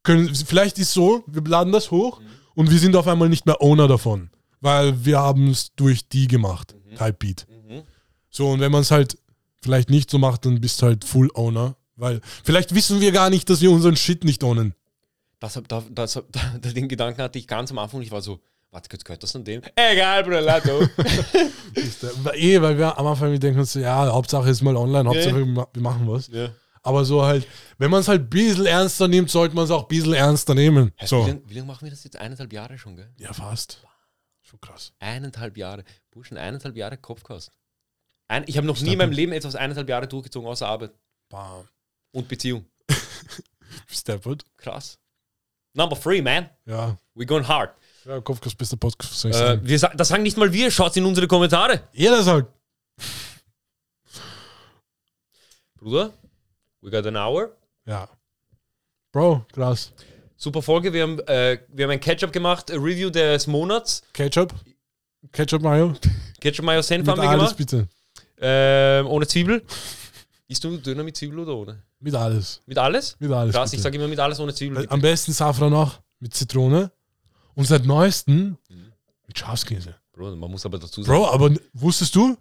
können, 0.03 0.33
vielleicht 0.33 0.79
ist 0.79 0.93
so, 0.93 1.23
wir 1.27 1.43
laden 1.43 1.73
das 1.73 1.91
hoch 1.91 2.21
und 2.55 2.71
wir 2.71 2.79
sind 2.79 2.95
auf 2.95 3.07
einmal 3.07 3.29
nicht 3.29 3.45
mehr 3.45 3.61
Owner 3.61 3.87
davon, 3.89 4.29
weil 4.61 5.03
wir 5.05 5.19
haben 5.19 5.49
es 5.49 5.73
durch 5.75 6.07
die 6.07 6.27
gemacht, 6.27 6.75
Typebeat. 6.97 7.45
Mhm. 7.49 7.81
So, 8.29 8.49
und 8.51 8.59
wenn 8.61 8.71
man 8.71 8.81
es 8.81 8.91
halt 8.91 9.17
vielleicht 9.61 9.89
nicht 9.89 10.09
so 10.09 10.17
macht, 10.17 10.45
dann 10.45 10.61
bist 10.61 10.81
du 10.81 10.85
halt 10.87 11.03
Full 11.03 11.29
Owner, 11.33 11.75
weil 11.95 12.21
vielleicht 12.43 12.73
wissen 12.73 13.01
wir 13.01 13.11
gar 13.11 13.29
nicht, 13.29 13.49
dass 13.49 13.61
wir 13.61 13.69
unseren 13.71 13.95
Shit 13.95 14.23
nicht 14.23 14.43
ownen. 14.43 14.73
Das, 15.39 15.59
das, 15.91 16.15
hab- 16.15 16.25
da, 16.31 16.39
den 16.71 16.87
Gedanken 16.87 17.21
hatte 17.21 17.37
ich 17.39 17.47
ganz 17.47 17.71
am 17.71 17.79
Anfang 17.79 18.01
ich 18.01 18.11
war 18.11 18.21
so, 18.21 18.39
warte, 18.71 18.89
kurz, 18.89 19.03
gehört 19.03 19.21
das 19.23 19.35
an 19.35 19.43
dem? 19.43 19.61
Egal, 19.75 20.23
Bruder, 20.23 20.45
weil- 22.23 22.35
Eh, 22.35 22.61
weil 22.61 22.77
wir 22.77 22.97
am 22.97 23.07
Anfang 23.07 23.31
wir 23.31 23.39
denken 23.39 23.59
uns 23.59 23.73
so, 23.73 23.79
ja, 23.79 24.11
Hauptsache 24.11 24.49
ist 24.49 24.61
mal 24.61 24.75
online, 24.75 25.07
Hauptsache 25.09 25.37
wir 25.37 25.45
ma- 25.45 25.67
wir 25.73 25.81
machen 25.81 26.07
was. 26.07 26.27
ja. 26.27 26.49
Aber 26.83 27.05
so 27.05 27.21
halt, 27.23 27.45
wenn 27.77 27.91
man 27.91 27.99
es 27.99 28.07
halt 28.07 28.21
ein 28.23 28.29
bisschen 28.29 28.65
ernster 28.65 29.07
nimmt, 29.07 29.29
sollte 29.29 29.53
man 29.55 29.65
es 29.65 29.69
auch 29.69 29.83
ein 29.83 29.87
bisschen 29.87 30.13
ernster 30.15 30.55
nehmen. 30.55 30.91
Wie 30.99 31.05
So. 31.05 31.19
lange 31.27 31.41
wie 31.45 31.53
lang 31.53 31.67
machen 31.67 31.83
wir 31.83 31.91
das 31.91 32.03
jetzt? 32.03 32.17
Eineinhalb 32.17 32.51
Jahre 32.51 32.75
schon, 32.79 32.95
gell? 32.95 33.07
Ja, 33.19 33.31
fast. 33.33 33.83
Schon 34.51 34.59
krass. 34.59 34.91
Eineinhalb 34.99 35.55
Jahre. 35.55 35.85
Burschen, 36.11 36.37
eineinhalb 36.37 36.75
Jahre 36.75 36.97
Kopfkast. 36.97 37.51
Ein, 38.27 38.43
ich 38.47 38.57
habe 38.57 38.67
noch 38.67 38.79
nie 38.81 38.91
in 38.91 38.97
meinem 38.97 39.13
Leben 39.13 39.31
etwas 39.31 39.55
eineinhalb 39.55 39.87
Jahre 39.87 40.09
durchgezogen, 40.09 40.47
außer 40.49 40.67
Arbeit 40.67 40.91
Bam. 41.29 41.67
und 42.11 42.27
Beziehung. 42.27 42.65
Steppert. 43.87 44.45
Krass. 44.57 44.99
Number 45.73 45.97
three, 45.97 46.21
man. 46.21 46.49
Ja. 46.65 46.97
We 47.13 47.25
going 47.25 47.47
hard. 47.47 47.73
Ja, 48.03 48.19
Kopfkast 48.19 48.57
bester 48.57 48.75
Podcast, 48.75 49.23
Äh, 49.23 49.59
wir, 49.63 49.79
das 49.79 50.07
sagen 50.09 50.23
nicht 50.23 50.35
mal 50.35 50.51
wir, 50.51 50.69
schaut 50.69 50.97
in 50.97 51.05
unsere 51.05 51.27
Kommentare. 51.27 51.87
Jeder 51.93 52.21
sagt. 52.21 52.51
Bruder, 55.75 56.11
we 56.81 56.91
got 56.91 57.05
an 57.07 57.15
hour. 57.15 57.55
Ja. 57.85 58.09
Bro, 59.13 59.45
krass. 59.53 59.93
Super 60.41 60.63
Folge. 60.63 60.91
Wir 60.91 61.03
haben, 61.03 61.19
äh, 61.27 61.59
wir 61.67 61.83
haben 61.85 61.91
ein 61.91 61.99
Ketchup 61.99 62.33
gemacht, 62.33 62.71
Review 62.71 63.11
des 63.11 63.45
Monats. 63.45 64.01
Ketchup? 64.11 64.55
Ketchup 65.31 65.61
Mayo? 65.61 65.93
Ketchup 66.39 66.65
Mayo 66.65 66.81
Senf 66.81 67.07
haben 67.07 67.21
wir 67.21 67.29
alles 67.29 67.55
gemacht. 67.55 67.57
bitte. 67.57 67.87
Ähm, 68.39 69.05
ohne 69.05 69.27
Zwiebel. 69.27 69.61
Isst 70.47 70.63
du 70.63 70.77
Döner 70.77 71.03
mit 71.03 71.15
Zwiebel 71.15 71.37
oder 71.37 71.55
ohne? 71.55 71.83
Mit 71.99 72.15
alles. 72.15 72.63
Mit 72.65 72.79
alles? 72.79 73.15
Mit 73.19 73.31
alles. 73.31 73.53
Krass, 73.53 73.67
ich 73.67 73.73
bitte. 73.73 73.83
sage 73.83 73.97
immer 73.99 74.07
mit 74.07 74.17
alles 74.19 74.39
ohne 74.39 74.51
Zwiebel. 74.51 74.77
Äh, 74.77 74.81
bitte. 74.81 74.93
Am 74.93 75.01
besten 75.01 75.31
Safran 75.31 75.75
auch 75.75 75.99
mit 76.19 76.33
Zitrone. 76.33 76.91
Und 77.53 77.65
seit 77.65 77.85
neuestem 77.85 78.57
mit 79.27 79.37
Schafskäse. 79.37 79.93
Bro, 80.11 80.37
man 80.37 80.49
muss 80.49 80.65
aber 80.65 80.79
dazu 80.79 81.03
sagen. 81.03 81.19
Bro, 81.19 81.29
aber 81.29 81.51
wusstest 81.73 82.15
du? 82.15 82.35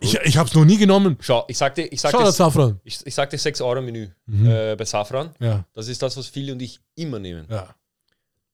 Ich, 0.00 0.14
ich 0.14 0.36
hab's 0.36 0.54
noch 0.54 0.64
nie 0.64 0.76
genommen. 0.78 1.16
Schau, 1.20 1.44
ich 1.48 1.58
sagte, 1.58 1.82
ich 1.82 2.00
Schau 2.00 2.10
sagte, 2.10 2.24
das 2.26 2.36
Safran. 2.36 2.80
ich, 2.84 3.04
ich 3.06 3.14
sagte 3.14 3.36
6 3.38 3.60
Euro 3.60 3.80
Menü 3.82 4.08
Mhm. 4.26 4.46
äh, 4.50 4.76
bei 4.76 4.84
Safran. 4.84 5.34
Ja, 5.40 5.64
Das 5.74 5.88
ist 5.88 6.00
das, 6.02 6.16
was 6.16 6.26
Philly 6.26 6.52
und 6.52 6.60
ich 6.62 6.80
immer 6.94 7.18
nehmen. 7.18 7.46
ja. 7.50 7.74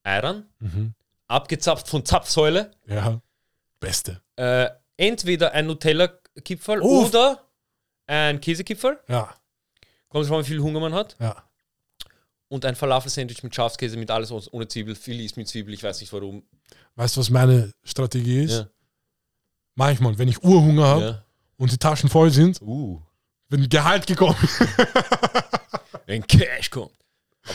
Eiran, 0.03 0.45
Mhm. 0.61 0.95
abgezapft 1.27 1.89
von 1.89 2.05
Zapfsäule. 2.05 2.71
Ja. 2.87 3.21
Beste. 3.81 4.21
Äh, 4.37 4.69
entweder 4.97 5.53
ein 5.53 5.67
Nutella-Kipferl 5.67 6.81
oder 6.81 7.43
ein 8.07 8.41
Käsekipferl. 8.41 8.99
Ja, 9.09 9.35
Kommt 10.09 10.29
drauf 10.29 10.39
an, 10.39 10.45
wie 10.45 10.49
viel 10.49 10.61
Hunger 10.61 10.81
man 10.81 10.95
hat. 10.95 11.17
ja. 11.21 11.43
Und 12.49 12.65
ein 12.65 12.77
Falafel-Sandwich 12.77 13.43
mit 13.43 13.53
Schafskäse, 13.57 13.97
mit 13.97 14.09
alles 14.09 14.31
ohne- 14.31 14.69
Zwiebel. 14.69 14.95
Philly 14.95 15.25
ist 15.25 15.37
mit 15.37 15.49
Zwiebel, 15.49 15.75
ich 15.75 15.83
weiß 15.83 16.01
nicht 16.01 16.13
warum. 16.13 16.45
Weißt 16.95 17.17
du, 17.17 17.21
was 17.21 17.29
meine 17.29 17.73
Strategie 17.83 18.45
ist? 18.45 18.53
Ja. 18.53 18.69
Manchmal, 19.77 20.19
wenn 20.19 20.29
ich 20.29 20.43
Urhunger 20.43 20.85
habe 20.87 21.03
Ja. 21.05 21.23
und 21.59 21.71
die 21.71 21.79
Taschen 21.79 22.09
voll 22.11 22.31
sind, 22.33 22.61
Uh. 22.63 23.01
wenn 23.49 23.69
Gehalt 23.69 24.07
gekommen 24.07 24.35
Wenn 26.07 26.27
Cash 26.27 26.71
kommt. 26.71 26.93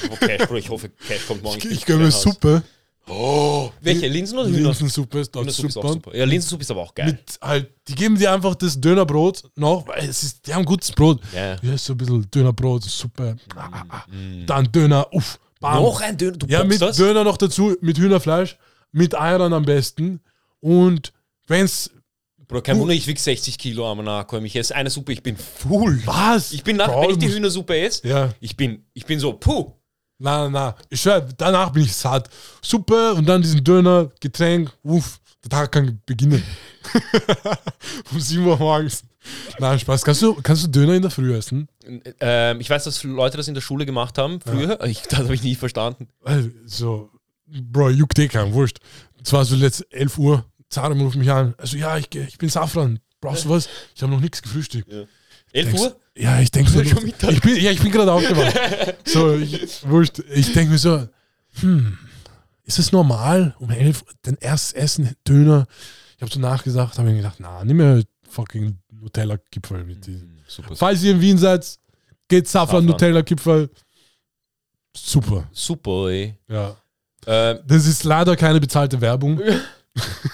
Aber 0.05 0.15
Cash, 0.17 0.47
Bro, 0.47 0.55
ich 0.55 0.69
hoffe, 0.69 0.89
Cash 0.89 1.25
kommt 1.27 1.43
morgen. 1.43 1.57
Ich, 1.57 1.65
ich 1.71 1.85
gönne 1.85 2.03
mir 2.05 2.11
Suppe. 2.11 2.63
Oh, 3.07 3.71
welche? 3.81 4.07
Linsen 4.07 4.37
oder 4.37 4.47
Hühner? 4.49 4.69
Linsensuppe 4.69 5.19
ist 5.19 5.35
Hühnersuppe 5.35 5.67
ist 5.67 5.77
auch 5.77 5.81
super. 5.83 5.93
super. 5.93 6.15
Ja, 6.15 6.23
Linsensuppe 6.25 6.61
ist 6.61 6.71
aber 6.71 6.81
auch 6.81 6.93
geil. 6.93 7.07
Mit 7.07 7.39
halt, 7.41 7.71
die 7.87 7.95
geben 7.95 8.17
dir 8.17 8.31
einfach 8.31 8.55
das 8.55 8.79
Dönerbrot 8.79 9.43
noch, 9.55 9.87
weil 9.87 10.07
es 10.07 10.23
ist, 10.23 10.47
die 10.47 10.53
haben 10.53 10.63
gutes 10.65 10.91
Brot. 10.91 11.19
Ja. 11.33 11.57
So 11.77 11.93
ein 11.93 11.97
bisschen 11.97 12.29
Dönerbrot, 12.29 12.83
Suppe. 12.83 13.35
Ah. 13.55 14.03
Dann 14.45 14.71
Döner, 14.71 15.07
uff, 15.13 15.39
bam. 15.59 15.81
Noch 15.81 15.99
ein 16.01 16.15
Döner, 16.17 16.37
du 16.37 16.45
Ja, 16.47 16.63
mit 16.63 16.79
das? 16.81 16.95
Döner 16.97 17.23
noch 17.23 17.37
dazu, 17.37 17.75
mit 17.81 17.97
Hühnerfleisch, 17.97 18.57
mit 18.91 19.17
Eiern 19.19 19.51
am 19.53 19.65
besten. 19.65 20.21
Und 20.59 21.11
wenn's, 21.47 21.89
Bro, 22.51 22.61
kein 22.63 22.77
Wunder, 22.77 22.93
ich 22.93 23.07
wiege 23.07 23.19
60 23.19 23.57
Kilo 23.57 23.89
am 23.89 24.03
Nachkommen. 24.03 24.45
Ich 24.45 24.57
esse 24.57 24.75
eine 24.75 24.89
Suppe, 24.89 25.13
ich 25.13 25.23
bin 25.23 25.37
full. 25.37 26.01
was? 26.05 26.51
Ich 26.51 26.63
bin 26.65 26.75
nach, 26.75 26.87
Bro, 26.89 27.03
wenn 27.03 27.09
ich 27.11 27.17
die 27.17 27.29
Hühnersuppe 27.31 27.79
esse, 27.79 28.05
Ja, 28.05 28.29
ich 28.41 28.57
bin, 28.57 28.83
ich 28.93 29.05
bin 29.05 29.19
so, 29.19 29.31
puh. 29.31 29.71
na, 30.17 30.49
na, 30.49 30.75
ich 30.89 30.99
schwör, 31.01 31.21
danach 31.37 31.71
bin 31.71 31.83
ich 31.83 31.95
satt. 31.95 32.29
Suppe 32.61 33.13
und 33.13 33.25
dann 33.25 33.41
diesen 33.41 33.63
Döner, 33.63 34.11
Getränk, 34.19 34.69
uff, 34.83 35.21
der 35.45 35.49
Tag 35.49 35.71
kann 35.71 36.01
beginnen. 36.05 36.43
um 38.11 38.19
7 38.19 38.45
Uhr 38.45 38.57
morgens. 38.57 39.03
Nein, 39.59 39.79
Spaß. 39.79 40.03
Kannst 40.03 40.21
du, 40.21 40.33
kannst 40.35 40.63
du 40.65 40.67
Döner 40.67 40.93
in 40.95 41.01
der 41.03 41.11
Früh 41.11 41.33
essen? 41.33 41.69
Ähm, 42.19 42.59
ich 42.59 42.69
weiß, 42.69 42.83
dass 42.83 43.01
Leute 43.03 43.37
das 43.37 43.47
in 43.47 43.53
der 43.53 43.61
Schule 43.61 43.85
gemacht 43.85 44.17
haben 44.17 44.41
früher. 44.41 44.77
Ich, 44.85 45.03
das 45.03 45.19
habe 45.19 45.33
ich 45.35 45.43
nie 45.43 45.55
verstanden. 45.55 46.09
Weil, 46.19 46.51
so, 46.65 47.09
Bro, 47.47 47.91
juckt 47.91 48.19
eh 48.19 48.27
keinen, 48.27 48.53
wurscht. 48.53 48.79
Es 49.23 49.31
war 49.31 49.45
so 49.45 49.55
letzt 49.55 49.85
11 49.93 50.17
Uhr, 50.17 50.45
Zarum 50.71 50.99
ruft 51.01 51.17
mich 51.17 51.29
an. 51.29 51.53
Also, 51.57 51.77
ja, 51.77 51.97
ich, 51.97 52.13
ich 52.15 52.37
bin 52.37 52.49
Safran. 52.49 52.99
Brauchst 53.19 53.45
du 53.45 53.49
was? 53.49 53.69
Ich 53.95 54.01
habe 54.01 54.11
noch 54.11 54.19
nichts 54.19 54.41
gefrühstückt. 54.41 54.91
11 54.91 55.07
Denkst- 55.67 55.81
Uhr? 55.81 55.95
Ja, 56.17 56.39
ich 56.39 56.49
denke 56.51 56.71
so. 56.71 56.81
Ich 56.81 56.93
bin, 57.41 57.55
ja, 57.57 57.71
ich 57.71 57.81
bin 57.81 57.91
gerade 57.91 58.11
aufgewacht. 58.11 58.55
so, 59.07 59.35
ich, 59.35 59.87
wurscht. 59.87 60.19
Ich 60.33 60.51
denke 60.53 60.71
mir 60.71 60.77
so, 60.77 61.07
hm, 61.59 61.97
ist 62.63 62.79
es 62.79 62.91
normal, 62.91 63.55
um 63.59 63.69
11 63.69 64.01
Uhr 64.01 64.07
dein 64.23 64.37
erstes 64.39 64.73
Essen, 64.73 65.15
Döner? 65.27 65.67
Ich 66.17 66.21
habe 66.21 66.31
so 66.33 66.39
nachgesagt, 66.39 66.97
habe 66.97 67.09
mir 67.09 67.17
gedacht, 67.17 67.37
na, 67.39 67.63
nimm 67.63 67.77
mir 67.77 68.03
fucking 68.29 68.77
Nutella-Kipferl 68.91 69.83
mit 69.83 70.05
diesem. 70.05 70.37
Super. 70.47 70.75
Falls 70.75 71.01
ihr 71.03 71.11
in 71.11 71.21
Wien 71.21 71.37
seid, 71.37 71.65
geht 72.27 72.47
Safran 72.47 72.67
Safran. 72.67 72.85
Nutella-Kipferl. 72.85 73.69
Super. 74.95 75.47
Super, 75.51 76.07
ey. 76.09 76.35
Ja. 76.49 76.75
Ähm, 77.25 77.59
Das 77.67 77.85
ist 77.87 78.03
leider 78.03 78.35
keine 78.35 78.59
bezahlte 78.59 78.99
Werbung. 78.99 79.39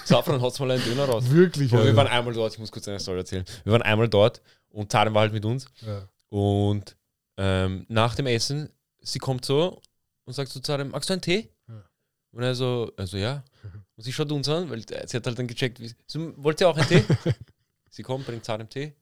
Safran 0.04 0.40
hat 0.40 0.60
mal 0.60 0.70
einen 0.70 0.84
Döner 0.84 1.04
raus. 1.06 1.24
Wirklich. 1.30 1.72
Aber 1.72 1.84
wir 1.84 1.96
waren 1.96 2.06
einmal 2.06 2.32
dort, 2.32 2.52
ich 2.52 2.58
muss 2.58 2.70
kurz 2.70 2.88
eine 2.88 3.00
Story 3.00 3.18
erzählen. 3.18 3.44
Wir 3.64 3.72
waren 3.72 3.82
einmal 3.82 4.08
dort 4.08 4.40
und 4.70 4.92
Zarin 4.92 5.14
war 5.14 5.22
halt 5.22 5.32
mit 5.32 5.44
uns. 5.44 5.66
Ja. 5.80 6.08
Und 6.28 6.96
ähm, 7.36 7.86
nach 7.88 8.14
dem 8.14 8.26
Essen, 8.26 8.70
sie 9.00 9.18
kommt 9.18 9.44
so 9.44 9.80
und 10.24 10.32
sagt 10.32 10.50
so 10.50 10.60
zu 10.60 10.62
Zarin, 10.62 10.90
magst 10.90 11.08
du 11.08 11.14
einen 11.14 11.22
Tee? 11.22 11.48
Ja. 11.68 11.84
Und 12.32 12.42
er 12.42 12.54
so, 12.54 12.92
also 12.96 13.16
ja. 13.16 13.44
Und 13.96 14.04
sie 14.04 14.12
schaut 14.12 14.30
uns 14.30 14.48
an, 14.48 14.70
weil 14.70 14.86
sie 14.86 14.94
hat 14.94 15.26
halt 15.26 15.36
dann 15.36 15.48
gecheckt, 15.48 15.80
wie, 15.80 15.92
so, 16.06 16.32
wollt 16.36 16.60
ihr 16.60 16.68
auch 16.68 16.76
einen 16.76 16.86
Tee? 16.86 17.02
sie 17.90 18.04
kommt, 18.04 18.26
bringt 18.26 18.44
Zarin 18.44 18.68
Tee. 18.68 18.94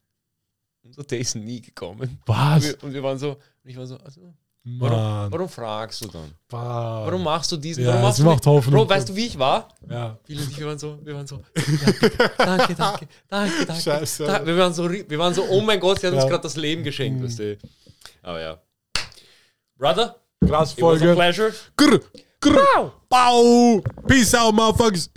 Unser 0.83 1.07
Tee 1.07 1.19
ist 1.19 1.35
nie 1.35 1.61
gekommen. 1.61 2.01
Und 2.01 2.19
Was? 2.25 2.65
wir, 2.65 2.83
und 2.83 2.95
wir 2.95 3.03
waren 3.03 3.19
so, 3.19 3.33
und 3.33 3.71
ich 3.71 3.77
war 3.77 3.87
so, 3.87 3.99
also, 3.99 4.33
warum, 4.79 5.33
warum 5.33 5.49
fragst 5.49 6.05
du 6.05 6.09
dann? 6.09 6.33
Warum? 6.49 7.07
Warum 7.07 7.23
machst 7.23 7.53
du 7.53 7.57
diesen? 7.57 7.85
Ja, 7.85 7.91
warum 7.91 8.03
machst 8.03 8.19
es 8.19 8.25
du 8.25 8.31
macht 8.31 8.47
Hoffnung. 8.47 8.75
Bro, 8.75 8.89
weißt 8.89 9.09
du, 9.09 9.15
wie 9.17 9.27
ich 9.27 9.39
war? 9.39 9.69
Ja. 9.89 10.19
Viele 10.25 10.43
und 10.43 10.51
ich, 10.51 10.59
wir 10.59 10.67
waren 10.67 10.79
so, 10.79 10.99
wir 11.03 11.15
waren 11.15 11.27
so, 11.27 11.43
danke, 12.39 12.75
danke, 12.75 13.09
danke, 13.29 13.67
danke. 13.67 13.83
Scheiße. 13.83 14.25
Da, 14.25 14.45
wir, 14.45 14.57
waren 14.59 14.75
so, 14.75 14.91
wir 14.91 15.19
waren 15.19 15.33
so, 15.35 15.45
oh 15.49 15.61
mein 15.61 15.79
Gott, 15.79 16.01
sie 16.01 16.07
hat 16.09 16.15
uns 16.15 16.25
Ja. 16.25 16.29
gerade 16.29 16.43
das 16.43 16.57
Leben 16.57 16.83
geschenkt, 16.83 17.23
weißt 17.23 17.39
du. 17.39 17.59
Aber 18.23 18.41
ja. 18.41 18.59
Brother, 19.79 20.17
Krass 20.47 20.73
it 20.73 20.83
was 20.83 21.03
a 21.03 21.15
pleasure. 21.15 21.53
Grr, 21.77 22.01
grr, 22.41 22.93
Bau. 23.09 23.83
Peace 24.07 24.35
out, 24.35 24.55
motherfuckers. 24.55 25.11